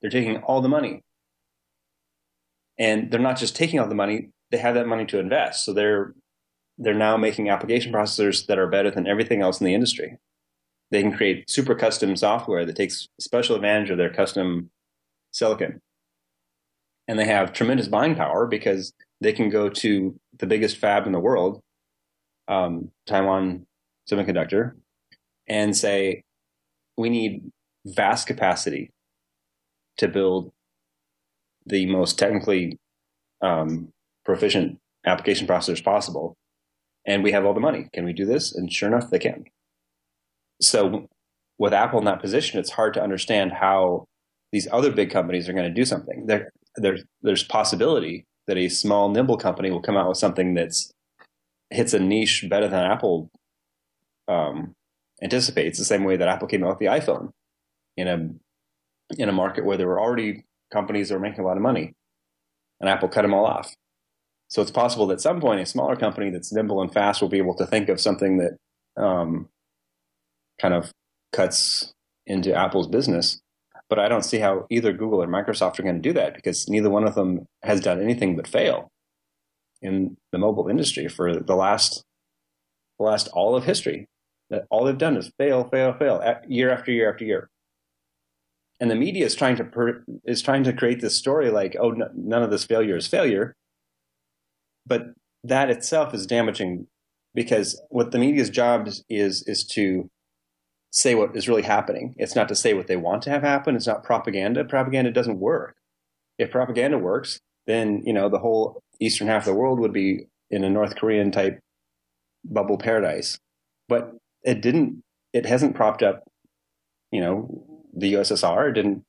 They're 0.00 0.10
taking 0.10 0.38
all 0.38 0.60
the 0.60 0.68
money. 0.68 1.02
And 2.78 3.10
they're 3.10 3.20
not 3.20 3.38
just 3.38 3.56
taking 3.56 3.80
all 3.80 3.88
the 3.88 3.94
money, 3.94 4.30
they 4.50 4.58
have 4.58 4.74
that 4.74 4.86
money 4.86 5.06
to 5.06 5.18
invest. 5.18 5.64
So 5.64 5.72
they're 5.72 6.14
they're 6.78 6.94
now 6.94 7.16
making 7.16 7.48
application 7.48 7.92
processors 7.92 8.46
that 8.46 8.58
are 8.58 8.66
better 8.66 8.90
than 8.90 9.06
everything 9.06 9.40
else 9.40 9.60
in 9.60 9.66
the 9.66 9.74
industry. 9.74 10.18
They 10.90 11.02
can 11.02 11.16
create 11.16 11.48
super 11.48 11.74
custom 11.74 12.16
software 12.16 12.66
that 12.66 12.76
takes 12.76 13.08
special 13.18 13.56
advantage 13.56 13.90
of 13.90 13.98
their 13.98 14.12
custom 14.12 14.70
silicon. 15.32 15.80
And 17.08 17.18
they 17.18 17.24
have 17.24 17.52
tremendous 17.52 17.88
buying 17.88 18.14
power 18.14 18.46
because 18.46 18.92
they 19.20 19.32
can 19.32 19.48
go 19.48 19.68
to 19.68 20.18
the 20.38 20.46
biggest 20.46 20.76
fab 20.76 21.06
in 21.06 21.12
the 21.12 21.20
world, 21.20 21.62
um, 22.48 22.90
Taiwan 23.06 23.66
Semiconductor, 24.10 24.72
and 25.48 25.76
say, 25.76 26.24
we 26.96 27.08
need 27.08 27.50
vast 27.86 28.26
capacity 28.26 28.90
to 29.98 30.08
build 30.08 30.52
the 31.64 31.86
most 31.86 32.18
technically 32.18 32.78
um, 33.40 33.88
proficient 34.26 34.78
application 35.06 35.46
processors 35.46 35.82
possible. 35.82 36.36
And 37.06 37.22
we 37.22 37.32
have 37.32 37.46
all 37.46 37.54
the 37.54 37.60
money. 37.60 37.88
Can 37.94 38.04
we 38.04 38.12
do 38.12 38.26
this? 38.26 38.54
And 38.54 38.70
sure 38.70 38.88
enough, 38.88 39.10
they 39.10 39.20
can. 39.20 39.44
So 40.60 41.06
with 41.58 41.72
Apple 41.72 42.00
in 42.00 42.04
that 42.06 42.20
position, 42.20 42.58
it's 42.58 42.70
hard 42.70 42.92
to 42.94 43.02
understand 43.02 43.52
how 43.52 44.04
these 44.52 44.68
other 44.72 44.90
big 44.90 45.10
companies 45.10 45.48
are 45.48 45.52
going 45.52 45.68
to 45.68 45.74
do 45.74 45.84
something. 45.84 46.26
There, 46.26 46.50
there, 46.76 46.98
there's 47.22 47.44
possibility 47.44 48.24
that 48.48 48.56
a 48.56 48.68
small, 48.68 49.08
nimble 49.08 49.36
company 49.36 49.70
will 49.70 49.80
come 49.80 49.96
out 49.96 50.08
with 50.08 50.18
something 50.18 50.54
that's 50.54 50.90
hits 51.70 51.94
a 51.94 51.98
niche 51.98 52.44
better 52.48 52.68
than 52.68 52.84
Apple 52.84 53.28
um, 54.28 54.72
anticipates. 55.22 55.78
The 55.78 55.84
same 55.84 56.04
way 56.04 56.16
that 56.16 56.28
Apple 56.28 56.48
came 56.48 56.64
out 56.64 56.70
with 56.70 56.78
the 56.78 56.86
iPhone 56.86 57.30
in 57.96 58.08
a 58.08 58.28
in 59.18 59.28
a 59.28 59.32
market 59.32 59.64
where 59.64 59.76
there 59.76 59.86
were 59.86 60.00
already 60.00 60.44
companies 60.72 61.08
that 61.08 61.14
were 61.14 61.20
making 61.20 61.40
a 61.40 61.46
lot 61.46 61.56
of 61.56 61.62
money, 61.62 61.92
and 62.80 62.88
Apple 62.90 63.08
cut 63.08 63.22
them 63.22 63.34
all 63.34 63.46
off. 63.46 63.74
So 64.48 64.62
it's 64.62 64.70
possible 64.70 65.06
that 65.08 65.14
at 65.14 65.20
some 65.20 65.40
point 65.40 65.60
a 65.60 65.66
smaller 65.66 65.96
company 65.96 66.30
that's 66.30 66.52
nimble 66.52 66.80
and 66.80 66.92
fast 66.92 67.20
will 67.20 67.28
be 67.28 67.38
able 67.38 67.56
to 67.56 67.66
think 67.66 67.88
of 67.88 68.00
something 68.00 68.38
that 68.38 69.02
um, 69.02 69.48
kind 70.60 70.74
of 70.74 70.92
cuts 71.32 71.92
into 72.26 72.54
Apple's 72.54 72.86
business. 72.86 73.40
But 73.88 73.98
I 73.98 74.08
don't 74.08 74.24
see 74.24 74.38
how 74.38 74.66
either 74.70 74.92
Google 74.92 75.22
or 75.22 75.28
Microsoft 75.28 75.78
are 75.78 75.82
going 75.82 75.96
to 75.96 76.00
do 76.00 76.12
that 76.14 76.34
because 76.34 76.68
neither 76.68 76.90
one 76.90 77.06
of 77.06 77.14
them 77.14 77.46
has 77.62 77.80
done 77.80 78.00
anything 78.00 78.34
but 78.36 78.48
fail 78.48 78.90
in 79.80 80.16
the 80.32 80.38
mobile 80.38 80.68
industry 80.68 81.08
for 81.08 81.36
the 81.36 81.54
last 81.54 82.02
the 82.98 83.04
last 83.04 83.28
all 83.28 83.54
of 83.54 83.64
history. 83.64 84.08
That 84.48 84.64
all 84.70 84.84
they've 84.84 84.96
done 84.96 85.16
is 85.16 85.30
fail, 85.38 85.68
fail, 85.68 85.92
fail, 85.92 86.22
year 86.48 86.70
after 86.70 86.92
year 86.92 87.10
after 87.10 87.24
year. 87.24 87.50
And 88.78 88.90
the 88.90 88.94
media 88.94 89.24
is 89.24 89.34
trying 89.34 89.56
to 89.56 89.64
per, 89.64 90.04
is 90.24 90.42
trying 90.42 90.64
to 90.64 90.72
create 90.72 91.00
this 91.00 91.16
story 91.16 91.50
like, 91.50 91.76
oh, 91.78 91.90
n- 91.92 92.10
none 92.14 92.42
of 92.42 92.50
this 92.50 92.64
failure 92.64 92.96
is 92.96 93.06
failure, 93.06 93.56
but 94.86 95.08
that 95.44 95.70
itself 95.70 96.14
is 96.14 96.26
damaging 96.26 96.86
because 97.34 97.80
what 97.90 98.10
the 98.10 98.18
media's 98.18 98.50
job 98.50 98.88
is, 98.88 99.04
is 99.08 99.42
is 99.46 99.64
to 99.64 100.08
say 100.90 101.14
what 101.14 101.36
is 101.36 101.48
really 101.48 101.62
happening. 101.62 102.14
It's 102.16 102.34
not 102.34 102.48
to 102.48 102.54
say 102.54 102.72
what 102.74 102.86
they 102.86 102.96
want 102.96 103.22
to 103.22 103.30
have 103.30 103.42
happen. 103.42 103.76
It's 103.76 103.86
not 103.86 104.02
propaganda. 104.02 104.64
Propaganda 104.64 105.10
doesn't 105.10 105.38
work. 105.38 105.76
If 106.38 106.50
propaganda 106.50 106.98
works, 106.98 107.40
then 107.66 108.02
you 108.04 108.12
know 108.12 108.28
the 108.28 108.38
whole 108.38 108.82
eastern 109.00 109.28
half 109.28 109.42
of 109.42 109.46
the 109.46 109.54
world 109.54 109.78
would 109.80 109.92
be 109.92 110.26
in 110.50 110.64
a 110.64 110.70
North 110.70 110.96
Korean 110.96 111.30
type 111.30 111.60
bubble 112.44 112.78
paradise. 112.78 113.38
But 113.88 114.12
it 114.42 114.60
didn't. 114.60 115.02
It 115.32 115.44
hasn't 115.44 115.76
propped 115.76 116.02
up, 116.02 116.24
you 117.10 117.20
know, 117.20 117.82
the 117.94 118.14
USSR. 118.14 118.70
It 118.70 118.72
didn't. 118.72 119.02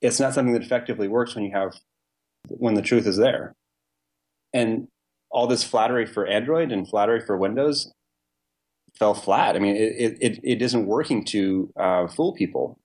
It's 0.00 0.20
not 0.20 0.32
something 0.32 0.54
that 0.54 0.62
effectively 0.62 1.08
works 1.08 1.34
when 1.34 1.44
you 1.44 1.52
have 1.52 1.74
when 2.48 2.74
the 2.74 2.82
truth 2.82 3.06
is 3.06 3.16
there. 3.16 3.54
And 4.58 4.88
all 5.30 5.46
this 5.46 5.62
flattery 5.62 6.06
for 6.06 6.26
Android 6.26 6.72
and 6.72 6.88
flattery 6.88 7.20
for 7.20 7.36
Windows 7.36 7.92
fell 8.98 9.14
flat. 9.14 9.56
I 9.56 9.58
mean, 9.58 9.76
it 9.76 10.16
it, 10.20 10.40
it 10.42 10.62
isn't 10.62 10.86
working 10.86 11.24
to 11.26 11.72
uh, 11.76 12.06
fool 12.08 12.32
people. 12.34 12.78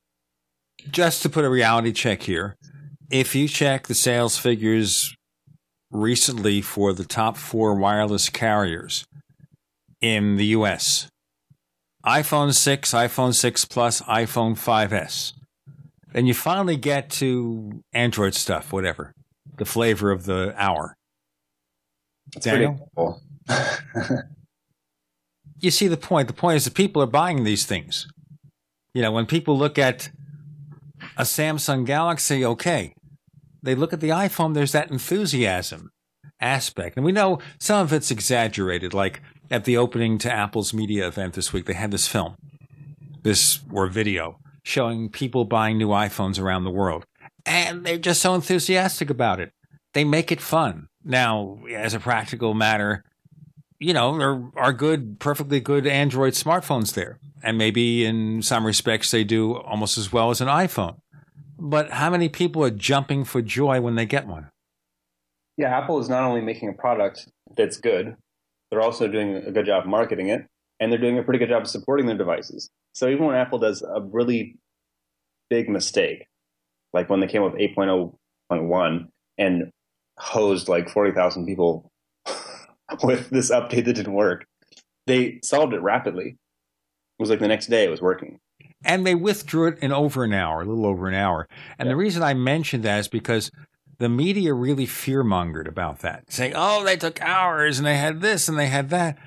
Just 0.91 1.21
to 1.21 1.29
put 1.29 1.45
a 1.45 1.49
reality 1.49 1.91
check 1.91 2.23
here, 2.23 2.55
if 3.09 3.35
you 3.35 3.47
check 3.47 3.87
the 3.87 3.93
sales 3.93 4.37
figures 4.37 5.15
recently 5.91 6.61
for 6.61 6.93
the 6.93 7.05
top 7.05 7.37
four 7.37 7.75
wireless 7.75 8.29
carriers 8.29 9.05
in 10.01 10.35
the 10.35 10.47
U.S., 10.47 11.07
iPhone 12.05 12.53
6, 12.53 12.91
iPhone 12.93 13.33
6 13.33 13.65
Plus, 13.65 14.01
iPhone 14.01 14.53
5S, 14.53 15.33
and 16.13 16.27
you 16.27 16.33
finally 16.33 16.75
get 16.75 17.09
to 17.11 17.83
Android 17.93 18.33
stuff, 18.33 18.73
whatever, 18.73 19.13
the 19.57 19.65
flavor 19.65 20.11
of 20.11 20.25
the 20.25 20.53
hour. 20.57 20.95
Daniel? 22.39 22.89
Cool. 22.95 23.21
you 25.59 25.71
see 25.71 25.87
the 25.87 25.97
point. 25.97 26.27
The 26.27 26.33
point 26.33 26.57
is 26.57 26.65
that 26.65 26.73
people 26.73 27.01
are 27.01 27.07
buying 27.07 27.43
these 27.43 27.65
things. 27.65 28.07
You 28.93 29.01
know, 29.01 29.11
when 29.11 29.25
people 29.25 29.57
look 29.57 29.77
at 29.77 30.09
a 31.17 31.23
Samsung 31.23 31.85
Galaxy, 31.85 32.45
okay, 32.45 32.93
they 33.61 33.75
look 33.75 33.93
at 33.93 34.01
the 34.01 34.09
iPhone, 34.09 34.53
there's 34.53 34.73
that 34.73 34.91
enthusiasm 34.91 35.89
aspect. 36.39 36.97
And 36.97 37.05
we 37.05 37.11
know 37.11 37.39
some 37.59 37.81
of 37.81 37.93
it's 37.93 38.11
exaggerated. 38.11 38.93
Like 38.93 39.21
at 39.49 39.65
the 39.65 39.77
opening 39.77 40.17
to 40.19 40.31
Apple's 40.31 40.73
media 40.73 41.07
event 41.07 41.33
this 41.33 41.53
week, 41.53 41.65
they 41.65 41.73
had 41.73 41.91
this 41.91 42.07
film, 42.07 42.35
this 43.23 43.61
or 43.71 43.87
video 43.87 44.37
showing 44.63 45.09
people 45.09 45.45
buying 45.45 45.77
new 45.77 45.89
iPhones 45.89 46.39
around 46.39 46.63
the 46.63 46.71
world. 46.71 47.05
And 47.45 47.85
they're 47.85 47.97
just 47.97 48.21
so 48.21 48.35
enthusiastic 48.35 49.09
about 49.09 49.39
it. 49.39 49.51
They 49.93 50.03
make 50.03 50.31
it 50.31 50.41
fun. 50.41 50.87
Now, 51.03 51.59
as 51.73 51.93
a 51.93 51.99
practical 51.99 52.53
matter, 52.53 53.03
you 53.79 53.93
know, 53.93 54.17
there 54.17 54.41
are 54.55 54.73
good, 54.73 55.19
perfectly 55.19 55.59
good 55.59 55.85
Android 55.85 56.33
smartphones 56.33 56.93
there. 56.93 57.19
And 57.43 57.57
maybe 57.57 58.05
in 58.05 58.41
some 58.41 58.65
respects 58.65 59.11
they 59.11 59.23
do 59.23 59.57
almost 59.57 59.97
as 59.97 60.13
well 60.13 60.29
as 60.29 60.39
an 60.39 60.47
iPhone. 60.47 60.97
But 61.59 61.91
how 61.91 62.09
many 62.09 62.29
people 62.29 62.63
are 62.63 62.69
jumping 62.69 63.25
for 63.25 63.41
joy 63.41 63.81
when 63.81 63.95
they 63.95 64.05
get 64.05 64.27
one? 64.27 64.49
Yeah, 65.57 65.77
Apple 65.77 65.99
is 65.99 66.09
not 66.09 66.23
only 66.23 66.41
making 66.41 66.69
a 66.69 66.73
product 66.73 67.27
that's 67.55 67.77
good, 67.77 68.15
they're 68.71 68.81
also 68.81 69.07
doing 69.07 69.35
a 69.35 69.51
good 69.51 69.65
job 69.65 69.85
marketing 69.85 70.29
it, 70.29 70.47
and 70.79 70.91
they're 70.91 70.99
doing 70.99 71.19
a 71.19 71.23
pretty 71.23 71.39
good 71.39 71.49
job 71.49 71.63
of 71.63 71.67
supporting 71.67 72.05
their 72.07 72.17
devices. 72.17 72.69
So 72.93 73.07
even 73.07 73.25
when 73.25 73.35
Apple 73.35 73.59
does 73.59 73.81
a 73.81 74.01
really 74.01 74.55
big 75.49 75.69
mistake, 75.69 76.25
like 76.91 77.09
when 77.09 77.19
they 77.19 77.27
came 77.27 77.43
up 77.43 77.53
with 77.53 77.61
8.0.1 77.61 79.07
and 79.37 79.71
hosed 80.17 80.67
like 80.67 80.89
40,000 80.89 81.45
people 81.45 81.91
with 83.03 83.29
this 83.29 83.51
update 83.51 83.85
that 83.85 83.93
didn't 83.93 84.13
work, 84.13 84.45
they 85.07 85.39
solved 85.43 85.73
it 85.73 85.81
rapidly. 85.81 86.37
It 87.19 87.21
was 87.21 87.29
like 87.29 87.39
the 87.39 87.47
next 87.47 87.67
day 87.67 87.85
it 87.85 87.89
was 87.89 88.01
working. 88.01 88.39
And 88.85 89.05
they 89.05 89.15
withdrew 89.15 89.67
it 89.67 89.79
in 89.79 89.91
over 89.91 90.23
an 90.23 90.33
hour, 90.33 90.61
a 90.61 90.65
little 90.65 90.85
over 90.85 91.07
an 91.07 91.13
hour. 91.13 91.47
And 91.79 91.87
yeah. 91.87 91.93
the 91.93 91.95
reason 91.95 92.21
I 92.21 92.33
mentioned 92.33 92.83
that 92.83 92.99
is 92.99 93.07
because 93.07 93.49
the 93.99 94.09
media 94.09 94.53
really 94.53 94.85
fearmongered 94.85 95.67
about 95.67 95.99
that, 95.99 96.31
saying, 96.31 96.53
oh, 96.55 96.83
they 96.83 96.97
took 96.97 97.21
hours 97.21 97.77
and 97.77 97.87
they 97.87 97.97
had 97.97 98.21
this 98.21 98.49
and 98.49 98.57
they 98.57 98.67
had 98.67 98.89
that. 98.89 99.17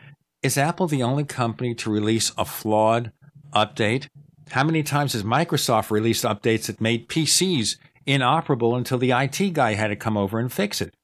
Is 0.42 0.58
Apple 0.58 0.86
the 0.86 1.02
only 1.02 1.24
company 1.24 1.74
to 1.76 1.90
release 1.90 2.32
a 2.36 2.44
flawed 2.44 3.12
update? 3.54 4.08
How 4.50 4.62
many 4.62 4.82
times 4.82 5.14
has 5.14 5.22
Microsoft 5.22 5.90
released 5.90 6.24
updates 6.24 6.66
that 6.66 6.80
made 6.80 7.08
PCs 7.08 7.76
inoperable 8.06 8.76
until 8.76 8.98
the 8.98 9.10
IT 9.10 9.52
guy 9.52 9.74
had 9.74 9.88
to 9.88 9.96
come 9.96 10.16
over 10.16 10.38
and 10.38 10.52
fix 10.52 10.80
it? 10.80 10.94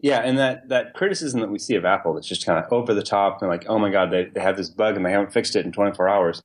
Yeah, 0.00 0.20
and 0.20 0.38
that, 0.38 0.68
that 0.70 0.94
criticism 0.94 1.40
that 1.40 1.50
we 1.50 1.58
see 1.58 1.74
of 1.74 1.84
Apple 1.84 2.14
that's 2.14 2.26
just 2.26 2.46
kind 2.46 2.58
of 2.58 2.72
over 2.72 2.94
the 2.94 3.02
top 3.02 3.42
and 3.42 3.50
like, 3.50 3.66
oh 3.68 3.78
my 3.78 3.90
God, 3.90 4.10
they, 4.10 4.24
they 4.24 4.40
have 4.40 4.56
this 4.56 4.70
bug 4.70 4.96
and 4.96 5.04
they 5.04 5.10
haven't 5.10 5.32
fixed 5.32 5.56
it 5.56 5.66
in 5.66 5.72
24 5.72 6.08
hours. 6.08 6.42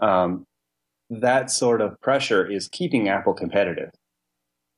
Um, 0.00 0.44
that 1.08 1.50
sort 1.50 1.80
of 1.80 1.98
pressure 2.00 2.46
is 2.46 2.68
keeping 2.68 3.08
Apple 3.08 3.32
competitive 3.32 3.90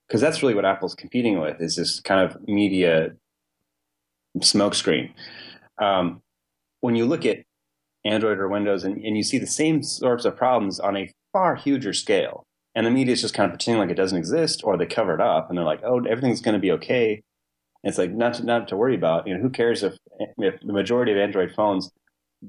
because 0.06 0.20
that's 0.20 0.42
really 0.42 0.54
what 0.54 0.64
Apple's 0.64 0.94
competing 0.94 1.40
with 1.40 1.60
is 1.60 1.76
this 1.76 2.00
kind 2.00 2.20
of 2.20 2.48
media 2.48 3.12
smokescreen. 4.38 5.12
Um, 5.78 6.22
when 6.80 6.96
you 6.96 7.06
look 7.06 7.26
at 7.26 7.38
Android 8.04 8.38
or 8.38 8.48
Windows 8.48 8.84
and, 8.84 9.02
and 9.04 9.16
you 9.16 9.22
see 9.22 9.38
the 9.38 9.46
same 9.46 9.82
sorts 9.82 10.24
of 10.24 10.36
problems 10.36 10.80
on 10.80 10.96
a 10.96 11.10
far 11.32 11.54
huger 11.54 11.92
scale, 11.92 12.44
and 12.74 12.86
the 12.86 12.90
media 12.90 13.12
is 13.12 13.20
just 13.20 13.34
kind 13.34 13.46
of 13.50 13.52
pretending 13.52 13.80
like 13.80 13.90
it 13.90 13.96
doesn't 13.96 14.18
exist, 14.18 14.62
or 14.64 14.76
they 14.76 14.86
cover 14.86 15.14
it 15.14 15.20
up 15.20 15.48
and 15.48 15.58
they're 15.58 15.64
like, 15.64 15.82
"Oh, 15.84 15.98
everything's 16.04 16.40
going 16.40 16.54
to 16.54 16.60
be 16.60 16.72
okay." 16.72 17.22
it's 17.84 17.98
like 17.98 18.12
not 18.12 18.34
to, 18.34 18.44
not 18.44 18.68
to 18.68 18.76
worry 18.76 18.94
about. 18.94 19.26
You 19.26 19.34
know, 19.34 19.40
who 19.40 19.50
cares 19.50 19.82
if 19.82 19.94
if 20.38 20.60
the 20.60 20.72
majority 20.72 21.12
of 21.12 21.18
Android 21.18 21.52
phones 21.54 21.90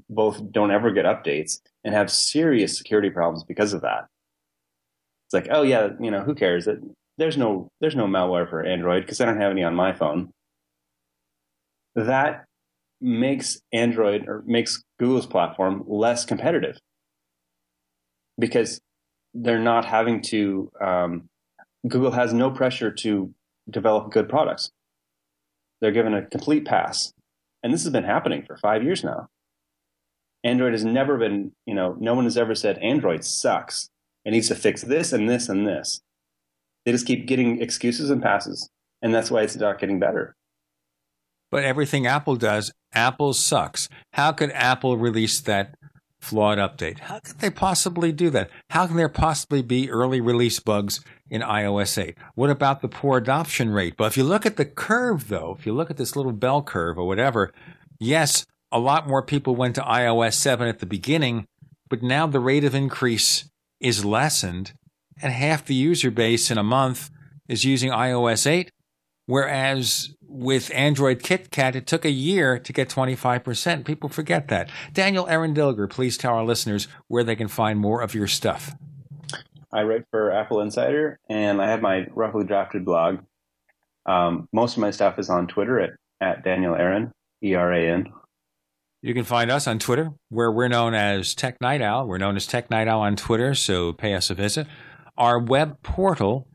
both 0.08 0.52
don't 0.52 0.70
ever 0.70 0.90
get 0.90 1.04
updates 1.04 1.60
and 1.84 1.94
have 1.94 2.10
serious 2.10 2.76
security 2.76 3.10
problems 3.10 3.44
because 3.44 3.72
of 3.72 3.82
that? 3.82 4.06
It's 5.26 5.34
like, 5.34 5.48
oh 5.50 5.62
yeah, 5.62 5.88
you 6.00 6.10
know, 6.10 6.22
who 6.22 6.34
cares? 6.34 6.66
That 6.66 6.78
there's 7.18 7.36
no 7.36 7.68
there's 7.80 7.96
no 7.96 8.06
malware 8.06 8.48
for 8.48 8.64
Android 8.64 9.02
because 9.02 9.20
I 9.20 9.26
don't 9.26 9.40
have 9.40 9.50
any 9.50 9.64
on 9.64 9.74
my 9.74 9.92
phone. 9.92 10.30
That 11.96 12.44
makes 13.00 13.60
Android 13.72 14.28
or 14.28 14.42
makes 14.46 14.82
Google's 14.98 15.26
platform 15.26 15.84
less 15.86 16.24
competitive 16.24 16.78
because 18.38 18.80
they're 19.34 19.58
not 19.58 19.84
having 19.84 20.22
to. 20.22 20.70
Um, 20.80 21.28
Google 21.86 22.12
has 22.12 22.32
no 22.32 22.50
pressure 22.50 22.90
to 22.90 23.34
develop 23.68 24.12
good 24.12 24.28
products. 24.28 24.70
They're 25.80 25.92
given 25.92 26.14
a 26.14 26.22
complete 26.22 26.64
pass, 26.64 27.12
and 27.62 27.74
this 27.74 27.82
has 27.82 27.92
been 27.92 28.04
happening 28.04 28.44
for 28.46 28.56
five 28.56 28.82
years 28.82 29.04
now. 29.04 29.28
Android 30.44 30.72
has 30.72 30.84
never 30.84 31.18
been, 31.18 31.52
you 31.66 31.74
know, 31.74 31.96
no 31.98 32.14
one 32.14 32.24
has 32.24 32.36
ever 32.36 32.54
said 32.54 32.78
Android 32.78 33.24
sucks. 33.24 33.88
It 34.24 34.30
needs 34.30 34.48
to 34.48 34.54
fix 34.54 34.82
this 34.82 35.12
and 35.12 35.28
this 35.28 35.48
and 35.48 35.66
this. 35.66 36.00
They 36.84 36.92
just 36.92 37.06
keep 37.06 37.26
getting 37.26 37.60
excuses 37.60 38.10
and 38.10 38.22
passes, 38.22 38.70
and 39.02 39.14
that's 39.14 39.30
why 39.30 39.42
it's 39.42 39.56
not 39.56 39.78
getting 39.78 39.98
better. 39.98 40.36
But 41.50 41.64
everything 41.64 42.06
Apple 42.06 42.36
does, 42.36 42.72
Apple 42.92 43.32
sucks. 43.32 43.88
How 44.12 44.32
could 44.32 44.50
Apple 44.52 44.96
release 44.96 45.40
that 45.42 45.74
flawed 46.24 46.58
update? 46.58 47.00
How 47.00 47.20
could 47.20 47.38
they 47.38 47.50
possibly 47.50 48.10
do 48.10 48.30
that? 48.30 48.50
How 48.70 48.86
can 48.86 48.96
there 48.96 49.08
possibly 49.08 49.62
be 49.62 49.90
early 49.90 50.20
release 50.20 50.58
bugs 50.58 51.00
in 51.30 51.42
iOS 51.42 52.02
8? 52.02 52.16
What 52.34 52.50
about 52.50 52.80
the 52.80 52.88
poor 52.88 53.18
adoption 53.18 53.70
rate? 53.70 53.96
But 53.96 54.06
if 54.06 54.16
you 54.16 54.24
look 54.24 54.46
at 54.46 54.56
the 54.56 54.64
curve, 54.64 55.28
though, 55.28 55.54
if 55.58 55.66
you 55.66 55.72
look 55.72 55.90
at 55.90 55.96
this 55.96 56.16
little 56.16 56.32
bell 56.32 56.62
curve 56.62 56.98
or 56.98 57.06
whatever, 57.06 57.52
yes, 58.00 58.46
a 58.72 58.78
lot 58.78 59.06
more 59.06 59.22
people 59.22 59.54
went 59.54 59.74
to 59.76 59.82
iOS 59.82 60.34
7 60.34 60.66
at 60.66 60.80
the 60.80 60.86
beginning, 60.86 61.46
but 61.88 62.02
now 62.02 62.26
the 62.26 62.40
rate 62.40 62.64
of 62.64 62.74
increase 62.74 63.48
is 63.78 64.04
lessened 64.04 64.72
and 65.22 65.32
half 65.32 65.64
the 65.64 65.74
user 65.74 66.10
base 66.10 66.50
in 66.50 66.58
a 66.58 66.64
month 66.64 67.10
is 67.48 67.64
using 67.64 67.90
iOS 67.90 68.46
8, 68.46 68.70
whereas 69.26 70.14
with 70.34 70.70
Android 70.74 71.20
KitKat, 71.20 71.76
it 71.76 71.86
took 71.86 72.04
a 72.04 72.10
year 72.10 72.58
to 72.58 72.72
get 72.72 72.88
25%. 72.88 73.84
People 73.84 74.08
forget 74.08 74.48
that. 74.48 74.68
Daniel 74.92 75.28
Eran 75.28 75.54
Dilger, 75.54 75.88
please 75.88 76.18
tell 76.18 76.34
our 76.34 76.44
listeners 76.44 76.88
where 77.06 77.22
they 77.22 77.36
can 77.36 77.48
find 77.48 77.78
more 77.78 78.02
of 78.02 78.14
your 78.14 78.26
stuff. 78.26 78.74
I 79.72 79.82
write 79.82 80.04
for 80.10 80.32
Apple 80.32 80.60
Insider, 80.60 81.18
and 81.28 81.62
I 81.62 81.68
have 81.68 81.80
my 81.80 82.06
roughly 82.14 82.44
drafted 82.44 82.84
blog. 82.84 83.18
Um, 84.06 84.48
most 84.52 84.76
of 84.76 84.80
my 84.80 84.90
stuff 84.90 85.18
is 85.18 85.30
on 85.30 85.46
Twitter 85.46 85.80
at, 85.80 85.90
at 86.20 86.44
Daniel 86.44 86.74
Eran, 86.74 87.12
E 87.42 87.54
R 87.54 87.72
A 87.72 87.90
N. 87.90 88.12
You 89.02 89.14
can 89.14 89.24
find 89.24 89.50
us 89.50 89.66
on 89.66 89.78
Twitter, 89.78 90.12
where 90.30 90.50
we're 90.50 90.68
known 90.68 90.94
as 90.94 91.34
Tech 91.34 91.60
Night 91.60 91.82
Owl. 91.82 92.06
We're 92.06 92.18
known 92.18 92.36
as 92.36 92.46
Tech 92.46 92.70
Night 92.70 92.88
Owl 92.88 93.02
on 93.02 93.16
Twitter, 93.16 93.54
so 93.54 93.92
pay 93.92 94.14
us 94.14 94.30
a 94.30 94.34
visit. 94.34 94.66
Our 95.16 95.38
web 95.38 95.82
portal 95.82 96.48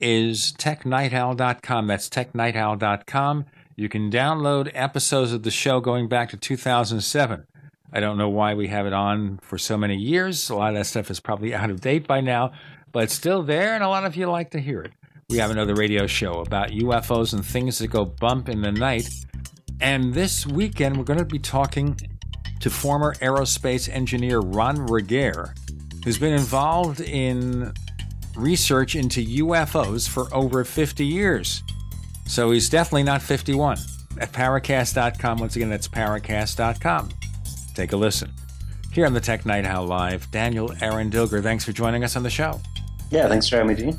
is 0.00 0.52
technightowl.com. 0.58 1.86
That's 1.86 2.08
technightowl.com. 2.08 3.46
You 3.76 3.88
can 3.88 4.10
download 4.10 4.70
episodes 4.74 5.32
of 5.32 5.42
the 5.42 5.50
show 5.50 5.80
going 5.80 6.08
back 6.08 6.30
to 6.30 6.36
2007. 6.36 7.46
I 7.92 8.00
don't 8.00 8.18
know 8.18 8.28
why 8.28 8.54
we 8.54 8.68
have 8.68 8.86
it 8.86 8.92
on 8.92 9.38
for 9.42 9.58
so 9.58 9.76
many 9.76 9.96
years. 9.96 10.48
A 10.50 10.56
lot 10.56 10.70
of 10.70 10.76
that 10.76 10.84
stuff 10.84 11.10
is 11.10 11.20
probably 11.20 11.54
out 11.60 11.70
of 11.70 11.80
date 11.80 12.06
by 12.06 12.20
now, 12.20 12.52
but 12.92 13.04
it's 13.04 13.14
still 13.14 13.42
there, 13.42 13.74
and 13.74 13.82
a 13.82 13.88
lot 13.88 14.04
of 14.04 14.16
you 14.16 14.30
like 14.30 14.50
to 14.50 14.60
hear 14.60 14.80
it. 14.82 14.92
We 15.28 15.38
have 15.38 15.50
another 15.50 15.74
radio 15.74 16.06
show 16.06 16.40
about 16.40 16.70
UFOs 16.70 17.32
and 17.32 17.44
things 17.44 17.78
that 17.78 17.88
go 17.88 18.04
bump 18.04 18.48
in 18.48 18.62
the 18.62 18.72
night. 18.72 19.08
And 19.80 20.12
this 20.12 20.46
weekend, 20.46 20.96
we're 20.96 21.04
going 21.04 21.20
to 21.20 21.24
be 21.24 21.38
talking 21.38 21.96
to 22.60 22.68
former 22.68 23.14
aerospace 23.14 23.88
engineer 23.88 24.40
Ron 24.40 24.88
Regehr, 24.88 25.54
who's 26.04 26.18
been 26.18 26.32
involved 26.32 27.00
in 27.00 27.72
research 28.36 28.94
into 28.94 29.24
UFOs 29.44 30.08
for 30.08 30.32
over 30.34 30.64
50 30.64 31.04
years. 31.04 31.62
So 32.26 32.50
he's 32.50 32.68
definitely 32.68 33.02
not 33.04 33.22
51. 33.22 33.78
At 34.20 34.32
Paracast.com, 34.32 35.38
once 35.38 35.56
again, 35.56 35.70
that's 35.70 35.88
Paracast.com. 35.88 37.08
Take 37.74 37.92
a 37.92 37.96
listen. 37.96 38.32
Here 38.92 39.06
on 39.06 39.14
the 39.14 39.20
Tech 39.20 39.46
Night 39.46 39.64
Live, 39.84 40.30
Daniel 40.30 40.72
Eran 40.80 41.10
Dilger, 41.10 41.42
thanks 41.42 41.64
for 41.64 41.72
joining 41.72 42.02
us 42.04 42.16
on 42.16 42.22
the 42.22 42.30
show. 42.30 42.60
Yeah, 43.10 43.28
thanks 43.28 43.48
for 43.48 43.56
having 43.56 43.68
me, 43.68 43.74
Gene. 43.74 43.98